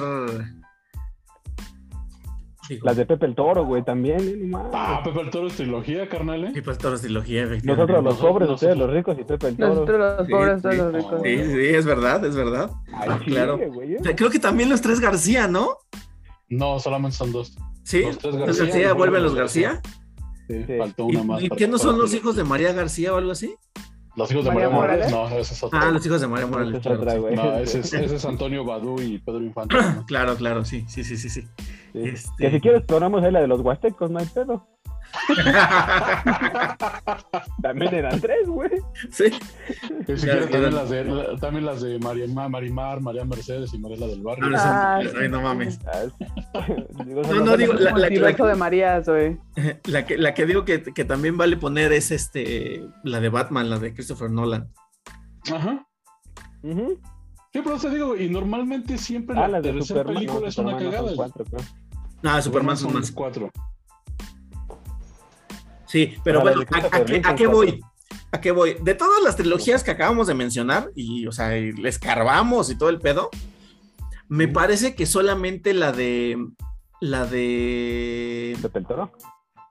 Digo, 2.71 2.85
Las 2.87 2.95
de 2.95 3.05
Pepe 3.05 3.25
el 3.25 3.35
Toro, 3.35 3.65
güey, 3.65 3.83
también. 3.83 4.19
¿eh? 4.21 4.35
No. 4.45 4.69
Ah, 4.73 5.01
Pepe 5.03 5.19
el 5.19 5.29
Toro 5.29 5.47
es 5.47 5.55
trilogía, 5.55 6.07
carnal, 6.07 6.45
¿eh? 6.45 6.51
y 6.55 6.61
pues 6.61 6.77
todos 6.77 7.01
trilogía, 7.01 7.43
efectivamente. 7.43 7.67
Nosotros 7.67 7.95
los 7.97 8.03
nosotros- 8.05 8.31
pobres, 8.31 8.49
ustedes 8.49 8.75
nosotros- 8.77 8.87
los 8.87 8.95
ricos 8.95 9.17
y 9.19 9.23
Pepe 9.25 9.47
el 9.49 9.57
Toro. 9.57 9.67
Nosotros 9.69 9.99
los 9.99 10.25
Sí, 10.27 10.31
pobres, 10.31 10.61
sí. 10.61 10.77
los 10.77 10.93
ricos. 10.93 11.21
Sí, 11.21 11.37
sí, 11.37 11.75
es 11.75 11.85
verdad, 11.85 12.25
es 12.25 12.35
verdad. 12.35 12.71
Ay, 12.93 13.09
Ah, 13.11 13.19
sí, 13.19 13.25
claro. 13.31 13.57
güey, 13.73 13.95
¿eh? 13.95 13.97
Creo 14.15 14.29
que 14.29 14.39
también 14.39 14.69
los 14.69 14.79
tres 14.81 14.99
García, 15.01 15.47
¿no? 15.49 15.77
No, 16.47 16.79
solamente 16.79 17.17
son 17.17 17.31
dos. 17.33 17.57
Sí, 17.83 18.03
Los 18.03 18.17
tres 18.19 18.35
los 18.35 18.45
García. 18.45 18.63
García, 18.65 18.93
vuelven 18.93 19.23
los 19.23 19.35
García. 19.35 19.81
Sí, 20.47 20.63
Sí. 20.65 20.77
faltó 20.77 21.07
¿Y, 21.09 21.15
una 21.17 21.23
más. 21.25 21.43
y 21.43 21.49
para- 21.49 21.57
qué 21.59 21.67
no 21.67 21.77
son 21.77 21.97
los 21.99 22.13
hijos 22.13 22.35
de 22.37 22.43
María 22.45 22.71
García 22.73 23.13
o 23.13 23.17
algo 23.17 23.31
así? 23.31 23.53
Los 24.17 24.29
hijos 24.31 24.43
de 24.43 24.51
María 24.51 24.67
María 24.69 24.81
Morales. 24.81 25.11
Morales? 25.11 25.31
No, 25.33 25.39
ese 25.39 25.53
es 25.53 25.63
otro. 25.63 25.79
Ah, 25.81 25.89
los 25.91 26.05
hijos 26.05 26.19
de 26.19 26.27
María 26.27 26.45
Morales. 26.47 26.75
es 26.75 26.81
Claro, 26.81 26.99
otra, 26.99 27.13
sí. 27.13 27.35
No, 27.35 27.57
ese 27.59 27.79
es, 27.79 27.93
ese 27.93 28.15
es 28.17 28.25
Antonio 28.25 28.65
Badú 28.65 29.01
y 29.01 29.19
Pedro 29.19 29.41
Infante. 29.41 29.75
¿no? 29.75 30.05
claro, 30.05 30.35
claro, 30.35 30.65
sí, 30.65 30.83
sí, 30.89 31.05
sí, 31.05 31.15
sí, 31.15 31.29
sí. 31.29 31.47
Sí. 31.93 31.99
Este- 32.03 32.29
Que 32.37 32.51
si 32.51 32.59
quieres 32.61 32.79
exploramos 32.81 33.23
ahí 33.23 33.31
la 33.31 33.41
de 33.41 33.47
los 33.47 33.61
huastecos, 33.61 34.11
no 34.11 34.19
hay 34.19 34.27
pedo. 34.27 34.67
También 37.61 37.93
eran 37.93 38.19
tres, 38.21 38.47
güey. 38.47 38.69
sí, 39.11 39.25
Que 40.05 40.17
si 40.17 40.25
quieres 40.25 40.49
también 40.49 40.75
las 40.75 40.89
de, 40.89 41.05
la- 41.05 41.35
también 41.37 41.65
las 41.65 41.81
de 41.81 41.99
María, 41.99 42.25
Marimar, 42.27 43.01
María 43.01 43.25
Mercedes 43.25 43.73
y 43.73 43.79
Mariela 43.79 44.07
del 44.07 44.21
Barrio. 44.21 44.45
Ah, 44.57 44.99
ay, 45.19 45.29
no 45.29 45.41
mames. 45.41 45.79
Digo, 47.05 47.21
No, 47.23 47.45
no, 47.45 47.57
digo, 47.57 47.73
la- 47.73 47.91
la- 47.91 48.09
la- 48.09 48.47
de 48.47 48.55
Marías, 48.55 49.07
güey. 49.07 49.37
La 49.85 50.05
que, 50.05 50.17
la 50.17 50.33
que 50.33 50.45
digo 50.45 50.65
que, 50.65 50.81
que 50.81 51.05
también 51.05 51.37
vale 51.37 51.57
poner 51.57 51.91
es 51.91 52.11
este 52.11 52.83
la 53.03 53.19
de 53.19 53.29
Batman, 53.29 53.69
la 53.69 53.79
de 53.79 53.93
Christopher 53.93 54.29
Nolan. 54.31 54.71
Ajá. 55.51 55.85
Sí, 56.63 57.59
pero 57.63 57.77
te 57.77 57.89
digo, 57.89 58.15
y 58.15 58.29
normalmente 58.29 58.97
siempre 58.97 59.35
Ah, 59.37 59.41
la 59.41 59.47
las 59.49 59.63
de 59.63 59.73
tercera 59.73 59.99
Superman. 60.01 60.13
película 60.15 60.39
no, 60.41 60.47
es 60.47 60.57
una 60.57 60.77
cagada. 60.77 61.11
cuatro, 61.15 61.45
creo. 61.45 61.61
Ah, 62.23 62.41
Superman 62.41 62.77
son 62.77 62.93
más. 62.93 63.11
cuatro. 63.11 63.49
Sí, 65.85 66.15
pero 66.23 66.41
bueno, 66.41 66.61
de 66.61 66.67
¿a, 66.71 67.03
qué, 67.03 67.21
a 67.23 67.35
qué 67.35 67.47
voy? 67.47 67.81
¿A 68.31 68.39
qué 68.39 68.51
voy? 68.51 68.77
De 68.81 68.93
todas 68.93 69.21
las 69.23 69.35
trilogías 69.35 69.83
que 69.83 69.91
acabamos 69.91 70.27
de 70.27 70.33
mencionar, 70.33 70.89
y 70.95 71.27
o 71.27 71.31
sea, 71.31 71.57
y 71.57 71.73
le 71.73 71.89
escarbamos 71.89 72.69
y 72.69 72.77
todo 72.77 72.89
el 72.89 72.99
pedo, 72.99 73.29
me 74.29 74.47
parece 74.47 74.95
que 74.95 75.05
solamente 75.05 75.73
la 75.73 75.91
de. 75.91 76.37
La 77.01 77.25
de. 77.25 78.57
Toro. 78.87 79.11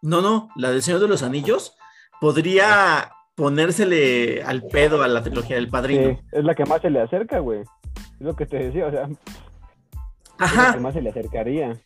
No, 0.03 0.21
no, 0.21 0.49
la 0.57 0.71
del 0.71 0.83
Señor 0.83 1.01
de 1.01 1.09
los 1.09 1.23
Anillos 1.23 1.75
podría 2.21 3.13
ponérsele 3.35 4.43
al 4.43 4.63
pedo 4.65 5.03
a 5.03 5.09
la 5.09 5.23
trilogía 5.23 5.57
del 5.57 5.69
padrino. 5.69 6.11
Sí, 6.11 6.19
es 6.33 6.45
la 6.45 6.55
que 6.55 6.67
más 6.67 6.83
se 6.83 6.91
le 6.91 7.01
acerca, 7.01 7.39
güey. 7.39 7.61
Es 7.61 8.21
lo 8.21 8.37
que 8.37 8.45
te 8.45 8.59
decía, 8.59 8.87
o 8.87 8.91
sea, 8.91 9.05
es 9.05 9.11
la 10.39 10.45
Ajá. 10.45 10.75
que 10.75 10.81
más 10.81 10.93
se 10.93 11.01
le 11.01 11.09
acercaría. 11.09 11.81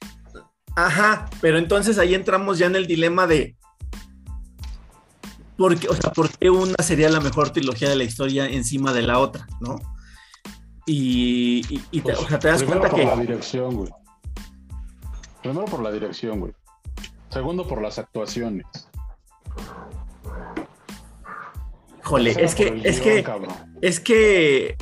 Ajá, 0.77 1.29
pero 1.41 1.59
entonces 1.59 1.99
ahí 1.99 2.15
entramos 2.15 2.59
ya 2.59 2.67
en 2.67 2.77
el 2.77 2.87
dilema 2.87 3.27
de 3.27 3.57
¿por 5.57 5.79
qué, 5.79 5.89
o 5.89 5.95
sea, 5.95 6.11
¿por 6.13 6.29
qué 6.31 6.51
una 6.51 6.75
sería 6.83 7.09
la 7.09 7.21
mejor 7.21 7.51
trilogía 7.51 7.89
de 7.89 7.97
la 7.97 8.03
historia 8.05 8.47
encima 8.47 8.93
de 8.93 9.03
la 9.03 9.19
otra, 9.21 9.47
no? 9.61 9.77
Y, 10.87 11.65
y- 11.69 11.85
y 11.93 12.01
te, 12.01 12.13
Pues, 12.13 12.19
o 12.19 12.29
sea, 12.29 12.39
te 12.39 12.49
das 12.49 12.59
primero 12.63 12.81
cuenta 12.81 12.97
por 12.97 13.07
la 13.07 13.21
dirección, 13.23 13.75
güey. 13.77 13.91
Primero 15.43 15.65
por 15.67 15.83
la 15.83 15.93
dirección, 15.93 16.41
güey. 16.41 16.53
Segundo 17.31 17.67
por 17.69 17.81
las 17.81 17.99
actuaciones. 17.99 18.67
Jole, 22.03 22.35
Tercero 22.35 22.47
es 22.75 22.83
que, 22.83 22.89
es 22.89 23.01
guion, 23.01 23.17
que, 23.17 23.23
cabrón. 23.23 23.55
es 23.81 24.01
que, 24.01 24.67
eh, 24.67 24.77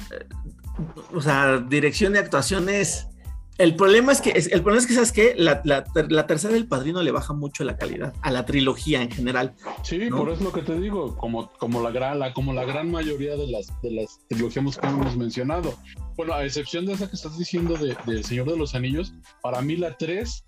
o 1.14 1.20
sea, 1.20 1.59
dirección 1.59 2.14
y 2.14 2.18
actuaciones. 2.18 3.07
El 3.59 3.77
problema 3.77 4.12
es 4.12 4.21
que, 4.21 4.31
el 4.31 4.62
problema 4.62 4.79
es 4.79 4.87
que, 4.87 4.95
¿sabes 4.95 5.12
qué? 5.12 5.35
La, 5.37 5.61
la, 5.65 5.85
ter- 5.85 6.11
la 6.11 6.27
tercera 6.27 6.55
del 6.55 6.67
padrino 6.67 7.03
le 7.03 7.11
baja 7.12 7.35
mucho 7.35 7.65
la 7.65 7.77
calidad 7.77 8.15
a 8.23 8.31
la 8.31 8.47
trilogía 8.47 9.03
en 9.03 9.11
general. 9.11 9.55
Sí, 9.83 9.99
¿no? 10.09 10.17
por 10.17 10.29
eso 10.31 10.38
es 10.38 10.43
lo 10.45 10.53
que 10.53 10.62
te 10.62 10.79
digo, 10.81 11.17
como, 11.17 11.53
como, 11.59 11.83
la, 11.83 11.91
gran, 11.91 12.19
la, 12.19 12.33
como 12.33 12.53
la 12.55 12.65
gran 12.65 12.91
mayoría 12.91 13.37
de 13.37 13.47
las, 13.49 13.69
de 13.83 13.91
las 13.93 14.21
trilogías 14.29 14.79
que 14.79 14.87
hemos 14.87 15.17
mencionado. 15.17 15.75
Bueno, 16.17 16.33
a 16.35 16.45
excepción 16.45 16.87
de 16.87 16.95
esa 16.95 17.09
que 17.11 17.17
estás 17.17 17.38
diciendo 17.38 17.75
de, 17.77 17.97
de 18.07 18.12
El 18.17 18.25
Señor 18.25 18.49
de 18.51 18.57
los 18.57 18.75
Anillos, 18.75 19.12
para 19.43 19.61
mí 19.61 19.77
la 19.77 19.97
3 19.97 20.45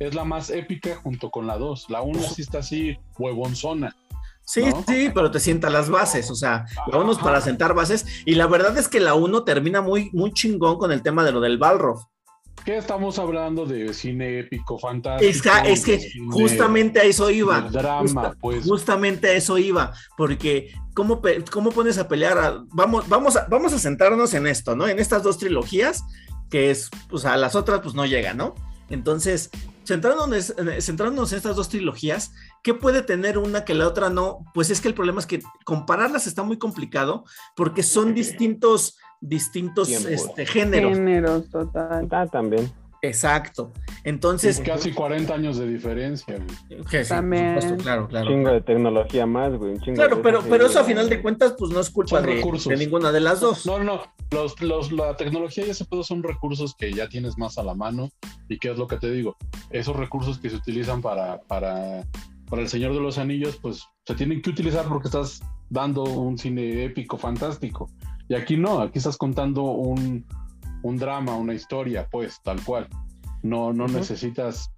es 0.00 0.14
la 0.14 0.24
más 0.24 0.50
épica 0.50 0.96
junto 0.96 1.30
con 1.30 1.46
la 1.46 1.58
2. 1.58 1.86
La 1.88 2.02
1 2.02 2.20
sí 2.22 2.42
está 2.42 2.58
así, 2.58 2.96
huevonzona. 3.18 3.96
Sí, 4.52 4.62
¿No? 4.62 4.84
sí, 4.88 5.10
pero 5.14 5.30
te 5.30 5.38
sienta 5.38 5.70
las 5.70 5.88
bases, 5.88 6.28
o 6.30 6.34
sea, 6.34 6.66
la 6.90 6.98
uno 6.98 7.12
es 7.12 7.18
para 7.18 7.40
sentar 7.40 7.72
bases 7.72 8.04
y 8.26 8.34
la 8.34 8.48
verdad 8.48 8.76
es 8.78 8.88
que 8.88 8.98
la 8.98 9.14
uno 9.14 9.44
termina 9.44 9.80
muy, 9.80 10.10
muy 10.12 10.32
chingón 10.32 10.76
con 10.76 10.90
el 10.90 11.02
tema 11.02 11.22
de 11.24 11.30
lo 11.30 11.40
del 11.40 11.56
Balrog. 11.56 12.04
¿Qué 12.64 12.76
estamos 12.76 13.18
hablando 13.18 13.64
de 13.64 13.94
cine 13.94 14.40
épico, 14.40 14.76
fantástico? 14.78 15.30
Es, 15.30 15.40
que- 15.40 15.72
es 15.72 15.84
que 15.84 15.98
cine- 16.00 16.32
justamente 16.32 16.98
a 17.00 17.04
eso 17.04 17.30
iba. 17.30 17.60
drama, 17.62 18.00
Justa- 18.02 18.34
pues. 18.40 18.64
Justamente 18.66 19.28
a 19.28 19.32
eso 19.34 19.56
iba, 19.56 19.92
porque 20.16 20.72
¿cómo, 20.94 21.22
cómo 21.50 21.70
pones 21.70 21.96
a 21.98 22.08
pelear? 22.08 22.36
a- 22.38 22.62
vamos, 22.72 23.08
vamos, 23.08 23.36
a, 23.36 23.46
vamos 23.48 23.72
a 23.72 23.78
centrarnos 23.78 24.34
en 24.34 24.46
esto, 24.48 24.74
¿no? 24.74 24.88
En 24.88 24.98
estas 24.98 25.22
dos 25.22 25.38
trilogías, 25.38 26.02
que 26.50 26.70
es, 26.72 26.90
pues 27.08 27.24
a 27.24 27.36
las 27.36 27.54
otras 27.54 27.80
pues 27.82 27.94
no 27.94 28.04
llega, 28.04 28.34
¿no? 28.34 28.54
Entonces, 28.90 29.48
centrándonos, 29.86 30.52
en- 30.58 30.82
centrándonos 30.82 31.32
en 31.32 31.38
estas 31.38 31.56
dos 31.56 31.68
trilogías, 31.68 32.32
¿qué 32.62 32.74
puede 32.74 33.02
tener 33.02 33.38
una 33.38 33.64
que 33.64 33.74
la 33.74 33.86
otra 33.86 34.10
no? 34.10 34.44
Pues 34.54 34.70
es 34.70 34.80
que 34.80 34.88
el 34.88 34.94
problema 34.94 35.20
es 35.20 35.26
que 35.26 35.40
compararlas 35.64 36.26
está 36.26 36.42
muy 36.42 36.58
complicado 36.58 37.24
porque 37.56 37.82
son 37.82 38.14
distintos, 38.14 38.98
distintos 39.20 39.90
este, 39.90 40.46
géneros. 40.46 40.92
Géneros, 40.92 41.50
total. 41.50 42.08
Ah, 42.10 42.26
también. 42.26 42.70
Exacto. 43.02 43.72
Entonces, 44.04 44.60
Casi 44.60 44.92
40 44.92 45.32
años 45.32 45.58
de 45.58 45.66
diferencia, 45.66 46.36
güey. 46.36 46.84
que 46.84 47.04
sí, 47.04 47.08
por 47.08 47.18
También. 47.18 47.60
supuesto, 47.60 47.82
claro, 47.82 48.08
claro. 48.08 48.28
Chingo 48.28 48.50
de 48.50 48.60
tecnología 48.60 49.26
más, 49.26 49.56
güey. 49.56 49.72
un 49.72 49.80
chingo 49.80 49.96
Claro, 49.96 50.16
de 50.16 50.22
pero, 50.22 50.42
pero 50.42 50.66
eso 50.66 50.80
a 50.80 50.84
final 50.84 51.08
de 51.08 51.22
cuentas, 51.22 51.54
pues 51.58 51.70
no 51.72 51.80
es 51.80 51.90
culpa 51.90 52.20
de, 52.20 52.34
recursos. 52.34 52.68
de 52.68 52.76
ninguna 52.76 53.10
de 53.10 53.20
las 53.20 53.40
dos. 53.40 53.64
No, 53.64 53.78
no, 53.78 53.84
no. 53.84 54.02
Los, 54.30 54.60
los, 54.60 54.92
la 54.92 55.16
tecnología 55.16 55.66
y 55.66 55.70
ese 55.70 55.84
pedo 55.84 56.02
son 56.04 56.22
recursos 56.22 56.74
que 56.76 56.92
ya 56.92 57.08
tienes 57.08 57.38
más 57.38 57.58
a 57.58 57.62
la 57.62 57.74
mano. 57.74 58.10
¿Y 58.48 58.58
qué 58.58 58.70
es 58.70 58.78
lo 58.78 58.86
que 58.86 58.96
te 58.96 59.10
digo? 59.10 59.36
Esos 59.70 59.96
recursos 59.96 60.38
que 60.38 60.50
se 60.50 60.56
utilizan 60.56 61.00
para, 61.00 61.40
para, 61.42 62.04
para 62.50 62.62
el 62.62 62.68
Señor 62.68 62.92
de 62.92 63.00
los 63.00 63.16
Anillos, 63.16 63.56
pues 63.62 63.86
se 64.04 64.14
tienen 64.16 64.42
que 64.42 64.50
utilizar 64.50 64.86
porque 64.86 65.08
estás 65.08 65.40
dando 65.70 66.02
un 66.02 66.36
cine 66.36 66.84
épico, 66.84 67.16
fantástico. 67.16 67.88
Y 68.28 68.34
aquí 68.34 68.56
no, 68.56 68.80
aquí 68.80 68.98
estás 68.98 69.16
contando 69.16 69.62
un, 69.62 70.26
un 70.82 70.96
drama, 70.96 71.36
una 71.36 71.54
historia, 71.54 72.08
pues, 72.10 72.40
tal 72.42 72.62
cual. 72.64 72.88
No, 73.42 73.72
no 73.72 73.86
necesitas. 73.86 74.70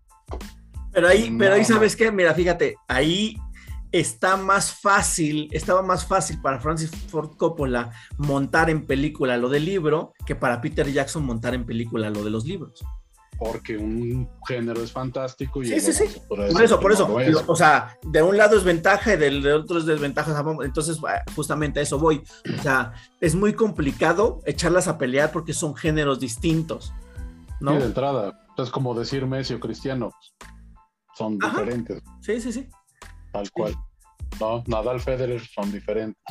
Pero 0.92 1.08
ahí, 1.08 1.35
pero 1.38 1.54
ahí 1.54 1.64
sabes 1.64 1.96
qué, 1.96 2.12
mira, 2.12 2.35
fíjate, 2.35 2.76
ahí 2.87 3.37
está 3.90 4.37
más 4.37 4.72
fácil, 4.72 5.48
estaba 5.52 5.82
más 5.82 6.06
fácil 6.06 6.40
para 6.40 6.61
Francis 6.61 6.90
Ford 6.90 7.37
Coppola 7.37 7.90
montar 8.18 8.68
en 8.70 8.87
película 8.87 9.37
lo 9.37 9.48
del 9.48 9.64
libro 9.64 10.12
que 10.26 10.35
para 10.35 10.61
Peter 10.61 10.90
Jackson 10.90 11.24
montar 11.24 11.54
en 11.54 11.64
película 11.64 12.11
lo 12.11 12.22
de 12.22 12.30
los 12.30 12.44
libros. 12.44 12.82
Porque 13.44 13.76
un 13.76 14.28
género 14.46 14.83
es 14.83 14.92
fantástico 14.92 15.62
y 15.62 15.66
Sí, 15.66 15.81
sí, 15.81 15.92
sí. 15.92 16.20
Por 16.28 16.40
eso, 16.62 16.78
por 16.78 16.92
eso. 16.92 17.18
es. 17.20 17.37
O 17.46 17.57
sea, 17.57 17.98
de 18.02 18.22
un 18.22 18.37
lado 18.37 18.57
es 18.57 18.62
ventaja 18.64 19.14
y 19.14 19.16
del 19.16 19.46
otro 19.48 19.78
es 19.78 19.87
desventaja. 19.87 20.44
Entonces, 20.62 20.98
ah, 21.09 21.22
justamente 21.35 21.81
a 21.81 21.83
eso 21.83 21.98
voy. 21.98 22.22
O 22.59 22.62
sea, 22.62 22.92
es 23.20 23.35
muy 23.35 23.52
complicado 23.55 24.40
echarlas 24.46 24.87
a 24.87 24.96
pelear 24.98 25.33
porque 25.33 25.52
son 25.55 25.74
géneros 25.74 26.20
distintos. 26.20 26.92
¿no? 27.61 27.72
Sí, 27.72 27.78
de 27.78 27.85
entrada. 27.87 28.38
Es 28.59 28.70
como 28.70 28.94
decir 28.94 29.26
Messi 29.26 29.55
o 29.55 29.61
Cristiano. 29.61 30.12
Son 31.16 31.38
Ajá. 31.42 31.50
diferentes, 31.61 32.02
Sí, 32.20 32.40
sí, 32.40 32.52
sí. 32.52 32.68
tal 33.33 33.50
cual. 33.50 33.74
No, 34.40 34.62
Nadal 34.66 35.00
Federer 35.00 35.42
son 35.46 35.70
diferentes. 35.70 36.22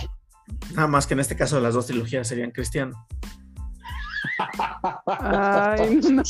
Nada 0.74 0.88
más 0.88 1.08
que 1.08 1.14
en 1.14 1.20
este 1.20 1.36
caso 1.36 1.60
las 1.60 1.74
dos 1.74 1.86
trilogías 1.88 2.28
serían 2.28 2.52
cristiano. 2.52 3.08
Ay, 5.08 6.00
no. 6.12 6.24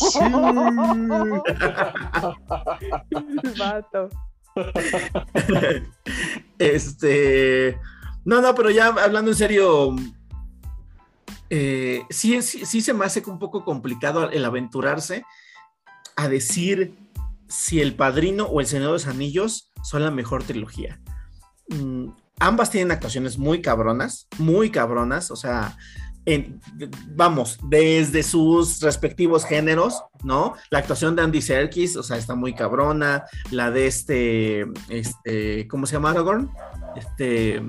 El 3.11 3.53
vato. 3.59 4.09
este. 6.59 7.79
No, 8.25 8.41
no, 8.41 8.53
pero 8.55 8.69
ya 8.69 8.87
hablando 8.87 9.31
en 9.31 9.37
serio. 9.37 9.95
eh, 11.49 12.03
sí, 12.09 12.41
sí, 12.41 12.65
sí 12.65 12.81
se 12.81 12.93
me 12.93 13.05
hace 13.05 13.23
un 13.25 13.39
poco 13.39 13.63
complicado 13.65 14.29
el 14.29 14.45
aventurarse 14.45 15.23
a 16.15 16.27
decir 16.27 16.97
si 17.47 17.81
El 17.81 17.95
Padrino 17.95 18.45
o 18.45 18.61
El 18.61 18.67
Señor 18.67 18.87
de 18.87 18.93
los 18.93 19.07
Anillos 19.07 19.71
son 19.83 20.03
la 20.03 20.11
mejor 20.11 20.43
trilogía. 20.43 20.99
Mm, 21.69 22.09
ambas 22.39 22.69
tienen 22.69 22.91
actuaciones 22.91 23.37
muy 23.37 23.61
cabronas, 23.61 24.27
muy 24.37 24.71
cabronas, 24.71 25.31
o 25.31 25.35
sea, 25.35 25.77
en- 26.25 26.59
vamos, 27.15 27.59
desde 27.69 28.21
sus 28.23 28.81
respectivos 28.81 29.43
géneros, 29.45 30.03
¿no? 30.23 30.53
La 30.69 30.79
actuación 30.79 31.15
de 31.15 31.23
Andy 31.23 31.41
Serkis, 31.41 31.95
o 31.97 32.03
sea, 32.03 32.17
está 32.17 32.35
muy 32.35 32.53
cabrona, 32.53 33.25
la 33.49 33.71
de 33.71 33.87
este, 33.87 34.65
este, 34.89 35.67
¿cómo 35.67 35.85
se 35.85 35.93
llama 35.93 36.11
Aragorn? 36.11 36.51
Este, 36.95 37.61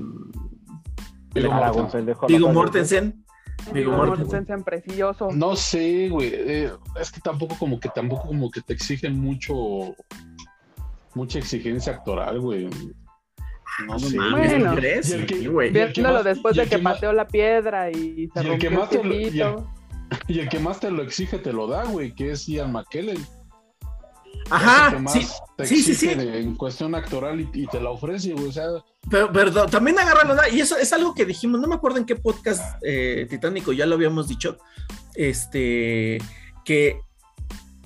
Aragorn, 1.34 2.52
Mortensen. 2.52 3.24
Mortensen. 3.72 3.90
Mortensen 3.90 4.64
precioso. 4.64 5.28
No 5.32 5.56
sé, 5.56 6.08
güey. 6.10 6.30
eh, 6.34 6.72
es 7.00 7.10
que 7.12 7.20
tampoco 7.20 7.56
como 7.58 7.78
que 7.80 7.88
tampoco 7.88 8.26
como 8.28 8.50
que 8.50 8.60
te 8.60 8.72
exigen 8.74 9.18
mucho 9.18 9.94
mucha 11.14 11.38
exigencia 11.38 11.92
actoral, 11.92 12.40
güey. 12.40 12.68
No 13.86 13.98
mames, 13.98 14.12
Bueno. 14.50 14.74
Y 14.80 14.86
el 15.12 15.26
que- 15.26 15.34
Sí, 15.36 15.46
güey. 15.46 15.70
Viéndolo 15.70 16.22
después 16.22 16.56
de 16.56 16.66
que 16.66 16.78
pateó 16.78 17.12
la 17.12 17.26
piedra 17.26 17.90
y 17.90 18.28
se 18.34 18.42
y 18.44 18.50
el 18.50 18.58
que 18.58 18.68
rompió 18.68 18.70
más 18.72 18.90
te 18.90 19.00
el 19.00 19.08
lo- 19.08 19.14
y 19.14 19.40
el-. 19.40 19.56
Y 20.28 20.38
el 20.40 20.48
que 20.48 20.58
más 20.58 20.78
te 20.78 20.90
lo 20.90 21.02
exige 21.02 21.38
te 21.38 21.52
lo 21.52 21.66
da, 21.66 21.84
güey, 21.84 22.14
que 22.14 22.32
es 22.32 22.46
Ian 22.46 22.70
McKellen. 22.72 23.16
Es 23.16 23.22
el 23.22 24.44
que 24.44 24.54
Ajá, 24.54 24.98
más 24.98 25.12
sí, 25.12 25.26
te 25.56 25.64
sí, 25.66 25.82
sí, 25.82 25.92
exige 25.92 26.20
sí. 26.20 26.28
en 26.28 26.54
cuestión 26.56 26.94
actoral 26.94 27.40
y, 27.40 27.48
y 27.54 27.66
te 27.66 27.80
la 27.80 27.90
ofrece, 27.90 28.32
güey. 28.34 28.46
O 28.48 28.52
sea, 28.52 28.66
Pero, 29.10 29.32
pero 29.32 29.66
también 29.66 29.98
agarra 29.98 30.24
la 30.34 30.48
y 30.50 30.60
eso 30.60 30.76
es 30.76 30.92
algo 30.92 31.14
que 31.14 31.24
dijimos, 31.24 31.60
no 31.60 31.66
me 31.68 31.74
acuerdo 31.76 31.96
en 31.98 32.04
qué 32.04 32.16
podcast 32.16 32.76
eh, 32.84 33.26
titánico 33.30 33.72
ya 33.72 33.86
lo 33.86 33.94
habíamos 33.94 34.28
dicho, 34.28 34.58
este, 35.14 36.18
que 36.64 37.00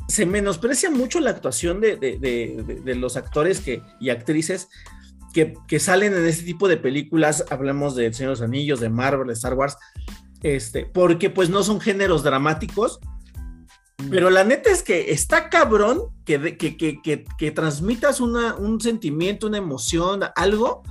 se 0.08 0.24
menosprecia 0.26 0.90
mucho 0.90 1.20
la 1.20 1.30
actuación 1.30 1.80
de, 1.80 1.96
de- 1.96 2.18
de- 2.18 2.62
de- 2.66 2.80
de 2.80 2.94
los 2.94 3.16
actores 3.16 3.60
que, 3.60 3.82
y 4.00 4.10
actrices 4.10 4.68
que, 5.36 5.52
que 5.68 5.78
salen 5.80 6.14
en 6.14 6.24
este 6.24 6.46
tipo 6.46 6.66
de 6.66 6.78
películas, 6.78 7.44
hablamos 7.50 7.94
de 7.94 8.06
El 8.06 8.14
Señor 8.14 8.30
de 8.30 8.40
los 8.40 8.48
Anillos, 8.48 8.80
de 8.80 8.88
Marvel, 8.88 9.26
de 9.26 9.34
Star 9.34 9.52
Wars, 9.52 9.76
este, 10.42 10.86
porque 10.86 11.28
pues 11.28 11.50
no 11.50 11.62
son 11.62 11.78
géneros 11.78 12.22
dramáticos, 12.22 13.00
pero 14.08 14.30
la 14.30 14.44
neta 14.44 14.70
es 14.70 14.82
que 14.82 15.10
está 15.10 15.50
cabrón 15.50 16.04
que, 16.24 16.56
que, 16.56 16.78
que, 16.78 17.24
que 17.36 17.50
transmitas 17.50 18.22
una, 18.22 18.54
un 18.54 18.80
sentimiento, 18.80 19.48
una 19.48 19.58
emoción, 19.58 20.22
algo, 20.36 20.82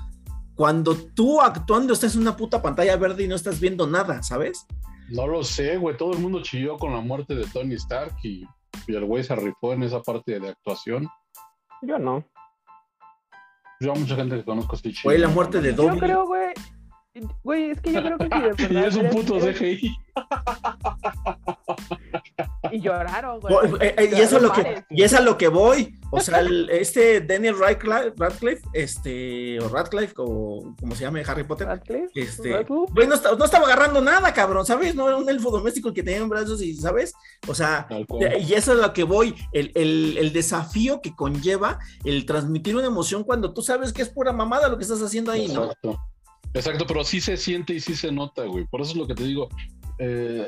cuando 0.54 0.96
tú 0.96 1.42
actuando 1.42 1.94
estás 1.94 2.14
en 2.14 2.22
una 2.22 2.38
puta 2.38 2.62
pantalla 2.62 2.98
verde 2.98 3.24
y 3.24 3.28
no 3.28 3.34
estás 3.34 3.60
viendo 3.60 3.88
nada, 3.88 4.22
¿sabes? 4.22 4.68
no 5.10 5.26
lo 5.26 5.44
sé, 5.44 5.78
güey. 5.78 5.98
Todo 5.98 6.14
el 6.14 6.20
mundo 6.20 6.44
chilló 6.44 6.78
con 6.78 6.94
la 6.94 7.02
muerte 7.02 7.34
de 7.34 7.48
Tony 7.48 7.74
Stark 7.76 8.16
y, 8.22 8.46
y 8.86 8.96
el 8.96 9.06
güey 9.06 9.24
se 9.24 9.36
rifó 9.36 9.74
en 9.74 9.82
esa 9.82 10.04
parte 10.04 10.40
de 10.40 10.50
actuación. 10.50 11.08
Yo 11.82 11.98
no. 11.98 12.24
Yo 13.86 13.92
a 13.92 13.96
mucha 13.96 14.16
gente 14.16 14.36
que 14.38 14.44
conozco 14.44 14.76
sí 14.76 14.92
chilló. 14.92 15.02
Güey, 15.04 15.20
la 15.20 15.28
muerte 15.28 15.62
de 15.62 15.70
Yo 15.76 15.84
Dobby. 15.84 16.00
creo, 16.00 16.26
güey. 16.26 16.48
Güey, 17.44 17.72
es 17.72 17.80
que 17.82 17.94
yo 17.94 18.02
creo 18.04 18.18
que 18.18 18.26
sí, 18.34 18.42
de 18.42 18.48
Y 18.64 18.74
verdad. 18.74 18.88
es 18.88 18.96
un 18.96 19.10
puto 19.10 19.40
CGI. 19.40 19.98
Y 22.72 22.82
lloraron, 22.82 23.40
güey. 23.40 23.56
Eh, 23.80 23.96
eh, 23.98 24.10
y 24.12 24.20
eso 24.22 24.38
es 24.38 24.44
lo 24.44 24.52
que 24.52 24.84
y 24.90 25.04
es 25.04 25.14
a 25.14 25.22
lo 25.22 25.38
que 25.38 25.48
voy 25.48 25.98
o 26.12 26.20
sea 26.20 26.40
el- 26.40 26.70
este 26.70 27.22
Daniel 27.22 27.58
Radcliffe, 27.58 28.14
Radcliffe 28.18 28.62
este 28.74 29.60
o 29.60 29.70
Radcliffe 29.70 30.14
o 30.18 30.74
como 30.80 30.96
se 30.96 31.04
llame 31.04 31.24
Harry 31.28 31.44
Potter 31.44 31.68
Radcliffe, 31.68 32.10
este 32.16 32.52
Radcliffe. 32.54 32.92
güey 32.94 33.08
no, 33.08 33.16
está- 33.16 33.36
no 33.36 33.46
estaba 33.46 33.66
agarrando 33.66 34.02
nada 34.02 34.34
cabrón 34.34 34.66
sabes 34.66 34.96
no 34.96 35.08
era 35.08 35.18
un 35.18 35.30
elfo 35.30 35.52
doméstico 35.52 35.94
que 35.94 36.04
tenía 36.04 36.20
en 36.22 36.30
brazos 36.30 36.62
y 36.62 36.74
sabes 36.76 37.14
o 37.48 37.54
sea 37.54 37.88
y 38.40 38.54
eso 38.54 38.74
es 38.74 38.80
a 38.80 38.88
lo 38.88 38.94
que 38.94 39.04
voy 39.04 39.36
el, 39.52 39.72
el- 39.76 40.18
el 40.18 40.34
desafío 40.34 41.02
que 41.02 41.16
conlleva 41.16 41.80
el 42.04 42.26
transmitir 42.26 42.76
una 42.76 42.88
emoción 42.88 43.24
cuando 43.24 43.54
tú 43.54 43.62
sabes 43.62 43.94
que 43.94 44.02
es 44.02 44.10
pura 44.10 44.32
mamada 44.34 44.70
lo 44.70 44.78
que 44.78 44.84
estás 44.84 45.02
haciendo 45.02 45.32
ahí 45.32 45.48
no 45.50 45.72
Exacto. 46.56 46.86
Pero 46.88 47.04
sí 47.04 47.22
se 47.22 47.38
siente 47.38 47.74
y 47.74 47.80
sí 47.80 47.96
se 47.96 48.12
nota, 48.12 48.46
güey. 48.46 48.66
Por 48.66 48.82
eso 48.82 48.92
es 48.92 48.98
lo 48.98 49.06
que 49.08 49.14
te 49.16 49.24
digo. 49.24 49.50
eh, 50.00 50.46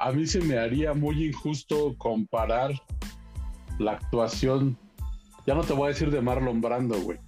a 0.00 0.12
mí 0.12 0.26
se 0.26 0.40
me 0.40 0.56
haría 0.58 0.94
muy 0.94 1.26
injusto 1.26 1.94
comparar 1.98 2.72
la 3.78 3.92
actuación, 3.92 4.78
ya 5.46 5.54
no 5.54 5.62
te 5.62 5.72
voy 5.72 5.86
a 5.86 5.88
decir 5.88 6.10
de 6.10 6.20
Marlon 6.20 6.60
Brando, 6.60 7.00
güey, 7.00 7.18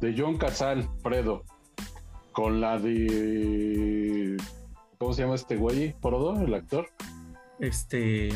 de 0.00 0.14
John 0.16 0.36
Casal, 0.38 0.88
Fredo, 1.02 1.44
con 2.32 2.60
la 2.60 2.78
de... 2.78 4.36
¿Cómo 4.98 5.12
se 5.14 5.22
llama 5.22 5.34
este 5.34 5.56
güey? 5.56 5.94
¿Frodo, 6.00 6.40
el 6.40 6.54
actor? 6.54 6.88
este 7.58 8.30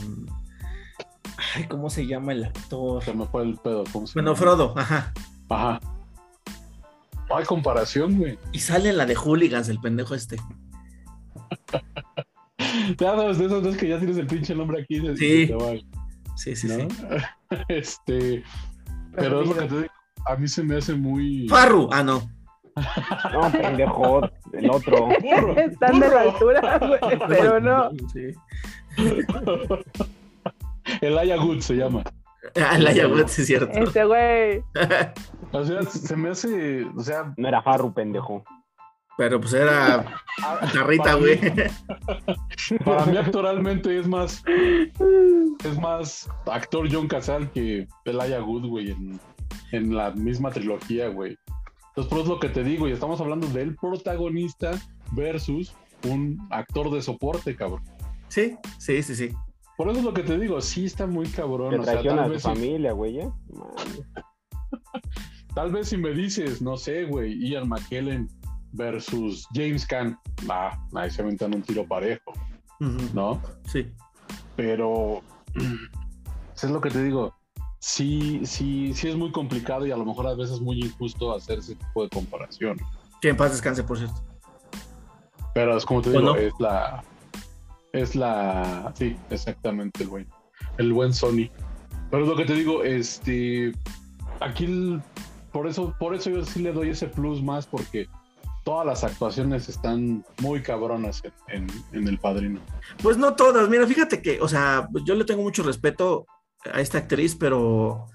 ay 1.55 1.65
cómo 1.69 1.91
se 1.91 2.07
llama 2.07 2.33
el 2.33 2.45
actor 2.45 3.03
Se 3.03 3.13
me 3.13 3.27
fue 3.27 3.43
el 3.43 3.57
pedo. 3.57 3.85
¿cómo 3.93 4.07
se 4.07 4.15
bueno 4.15 4.35
llama? 4.35 4.39
Frodo 4.41 4.75
ajá 4.77 5.13
Ajá. 5.49 5.81
No 7.29 7.37
hay 7.37 7.45
comparación, 7.45 8.19
güey. 8.19 8.39
y 8.53 8.59
sale 8.61 8.93
la 8.93 9.05
de 9.07 9.15
Hooligans 9.17 9.69
el 9.69 9.81
pendejo 9.81 10.15
este 10.15 10.37
Ya 12.99 13.17
sabes, 13.17 13.39
de 13.39 13.47
esas 13.47 13.63
veces 13.63 13.79
que 13.81 13.89
ya 13.89 13.99
tienes 13.99 14.17
el 14.17 14.27
pinche 14.27 14.55
nombre 14.55 14.83
aquí. 14.83 14.99
de- 15.01 15.17
Sí. 15.17 15.47
te 15.47 15.55
va, 15.55 15.73
sí 16.37 16.57
sí 16.57 16.69
¿no? 16.69 16.75
sí 16.75 16.89
Este, 17.69 18.43
pero 19.15 19.43
es 19.43 19.49
lo 19.49 19.55
que 19.57 19.67
te 19.67 19.75
digo, 19.77 19.89
a 20.27 20.37
mí 20.37 20.49
se 20.49 20.63
me 20.63 20.77
hace 20.77 20.95
muy... 20.95 21.49
Farru 21.49 21.89
ah 21.93 22.03
no 22.03 22.23
No, 23.33 23.51
pendejo, 23.53 24.21
el 24.53 24.71
otro. 24.71 25.09
Están 25.57 25.99
de 26.01 26.09
la 26.09 26.21
altura, 26.23 26.79
güey, 26.79 27.19
pero 27.29 27.59
no. 27.59 27.91
Sí. 28.13 28.33
El 31.01 31.19
Aya 31.19 31.37
Good 31.37 31.61
se 31.61 31.75
llama. 31.75 32.03
Ah, 32.55 32.79
la 32.79 32.93
Yagut, 32.93 33.29
sí 33.29 33.43
es 33.43 33.47
cierto. 33.49 33.79
Este 33.79 34.05
güey. 34.05 34.63
O 35.53 35.65
sea, 35.65 35.83
se 35.85 36.17
me 36.17 36.31
hace, 36.31 36.85
o 36.85 37.01
sea, 37.01 37.33
No 37.37 37.49
era 37.49 37.63
Farru, 37.63 37.95
pendejo. 37.95 38.45
Pero 39.17 39.41
pues 39.41 39.55
era 39.55 40.05
Carrita, 40.75 41.15
güey. 41.15 41.41
para 42.85 43.07
mí 43.07 43.17
actoralmente 43.17 43.99
es 43.99 44.07
más, 44.07 44.43
es 45.65 45.81
más 45.81 46.29
actor 46.47 46.89
John 46.93 47.09
Casal 47.09 47.51
que 47.53 47.87
el 48.05 48.21
Aya 48.21 48.41
Good, 48.41 48.67
güey, 48.67 48.91
en, 48.91 49.19
en 49.73 49.97
la 49.97 50.11
misma 50.11 50.51
trilogía, 50.51 51.09
güey. 51.09 51.39
Entonces, 51.89 52.11
por 52.11 52.19
eso 52.19 52.25
es 52.25 52.29
lo 52.29 52.41
que 52.41 52.51
te 52.51 52.63
digo, 52.63 52.89
y 52.89 52.93
estamos 52.93 53.21
hablando 53.23 53.47
del 53.47 53.75
protagonista 53.77 54.73
versus 55.13 55.75
un 56.05 56.47
actor 56.51 56.91
de 56.91 57.01
soporte, 57.01 57.57
cabrón. 57.57 57.83
Sí, 58.29 58.59
sí, 58.79 59.03
sí, 59.03 59.15
sí. 59.15 59.35
Por 59.77 59.89
eso 59.89 59.99
es 59.99 60.05
lo 60.05 60.15
que 60.15 60.23
te 60.23 60.39
digo, 60.39 60.61
sí 60.61 60.87
está 60.87 61.07
muy 61.07 61.27
cabrón. 61.29 61.71
Te 61.71 61.79
o 61.79 61.85
sea, 61.85 62.03
tal 62.03 62.19
a 62.19 62.25
tu 62.25 62.31
vez 62.31 62.43
sí- 62.43 62.49
familia, 62.49 62.93
güey, 62.93 63.21
¿eh? 63.21 63.31
Tal 65.55 65.73
vez 65.73 65.89
si 65.89 65.97
me 65.97 66.11
dices, 66.11 66.61
no 66.61 66.77
sé, 66.77 67.05
güey, 67.05 67.39
Ian 67.49 67.69
McKellen 67.69 68.29
versus 68.73 69.47
James 69.55 69.87
Caan, 69.87 70.19
ah, 70.51 70.79
ahí 70.95 71.11
se 71.11 71.23
aventan 71.23 71.55
un 71.55 71.63
tiro 71.63 71.87
parejo, 71.87 72.33
¿no? 73.15 73.41
Sí. 73.67 73.87
Pero 74.55 75.23
es 76.55 76.71
lo 76.71 76.81
que 76.81 76.91
te 76.91 77.03
digo. 77.03 77.35
Sí, 77.79 78.41
sí, 78.45 78.93
sí 78.93 79.09
es 79.09 79.17
muy 79.17 79.33
complicado 79.33 79.87
y 79.87 79.93
a 79.93 79.97
lo 79.97 80.05
mejor 80.05 80.27
a 80.27 80.35
veces 80.35 80.61
muy 80.61 80.79
injusto 80.81 81.35
hacer 81.35 81.61
ese 81.61 81.75
tipo 81.77 82.03
de 82.03 82.11
comparación. 82.11 82.77
Que 83.23 83.31
en 83.31 83.37
paz 83.39 83.53
descanse, 83.53 83.83
por 83.83 83.97
cierto. 83.97 84.23
Pero 85.55 85.75
es 85.77 85.87
como 85.87 86.03
te 86.03 86.11
¿O 86.11 86.13
digo, 86.13 86.25
no? 86.25 86.37
es 86.37 86.53
la. 86.59 87.03
Es 87.97 88.15
la. 88.15 88.93
Sí, 88.97 89.17
exactamente, 89.31 90.03
el 90.03 90.09
buen. 90.09 90.29
El 90.79 90.93
buen 90.93 91.13
Sony. 91.15 91.49
Pero 92.11 92.23
es 92.23 92.29
lo 92.29 92.37
que 92.37 92.45
te 92.45 92.55
digo, 92.55 92.83
este. 92.85 93.73
Aquí, 94.41 94.65
el- 94.67 95.03
por 95.53 95.67
eso, 95.67 95.95
por 95.99 96.15
eso 96.15 96.29
yo 96.31 96.45
sí 96.45 96.61
le 96.63 96.73
doy 96.73 96.91
ese 96.91 97.07
plus 97.09 97.43
más, 97.43 97.67
porque 97.67 98.07
todas 98.65 98.85
las 98.87 99.05
actuaciones 99.05 99.69
están 99.69 100.25
muy 100.43 100.61
cabronas 100.63 101.23
en, 101.49 101.65
en- 101.65 101.85
en 102.03 102.09
El 102.09 102.19
Padrino. 102.19 102.61
Pues 103.03 103.17
no 103.17 103.35
todas, 103.35 103.69
mira, 103.69 103.87
fíjate 103.87 104.21
que, 104.21 104.41
o 104.41 104.49
sea, 104.49 104.89
yo 105.05 105.15
le 105.15 105.25
tengo 105.25 105.43
mucho 105.43 105.63
respeto 105.63 106.27
a 106.71 106.81
esta 106.81 106.99
actriz, 106.99 107.35
pero, 107.35 108.07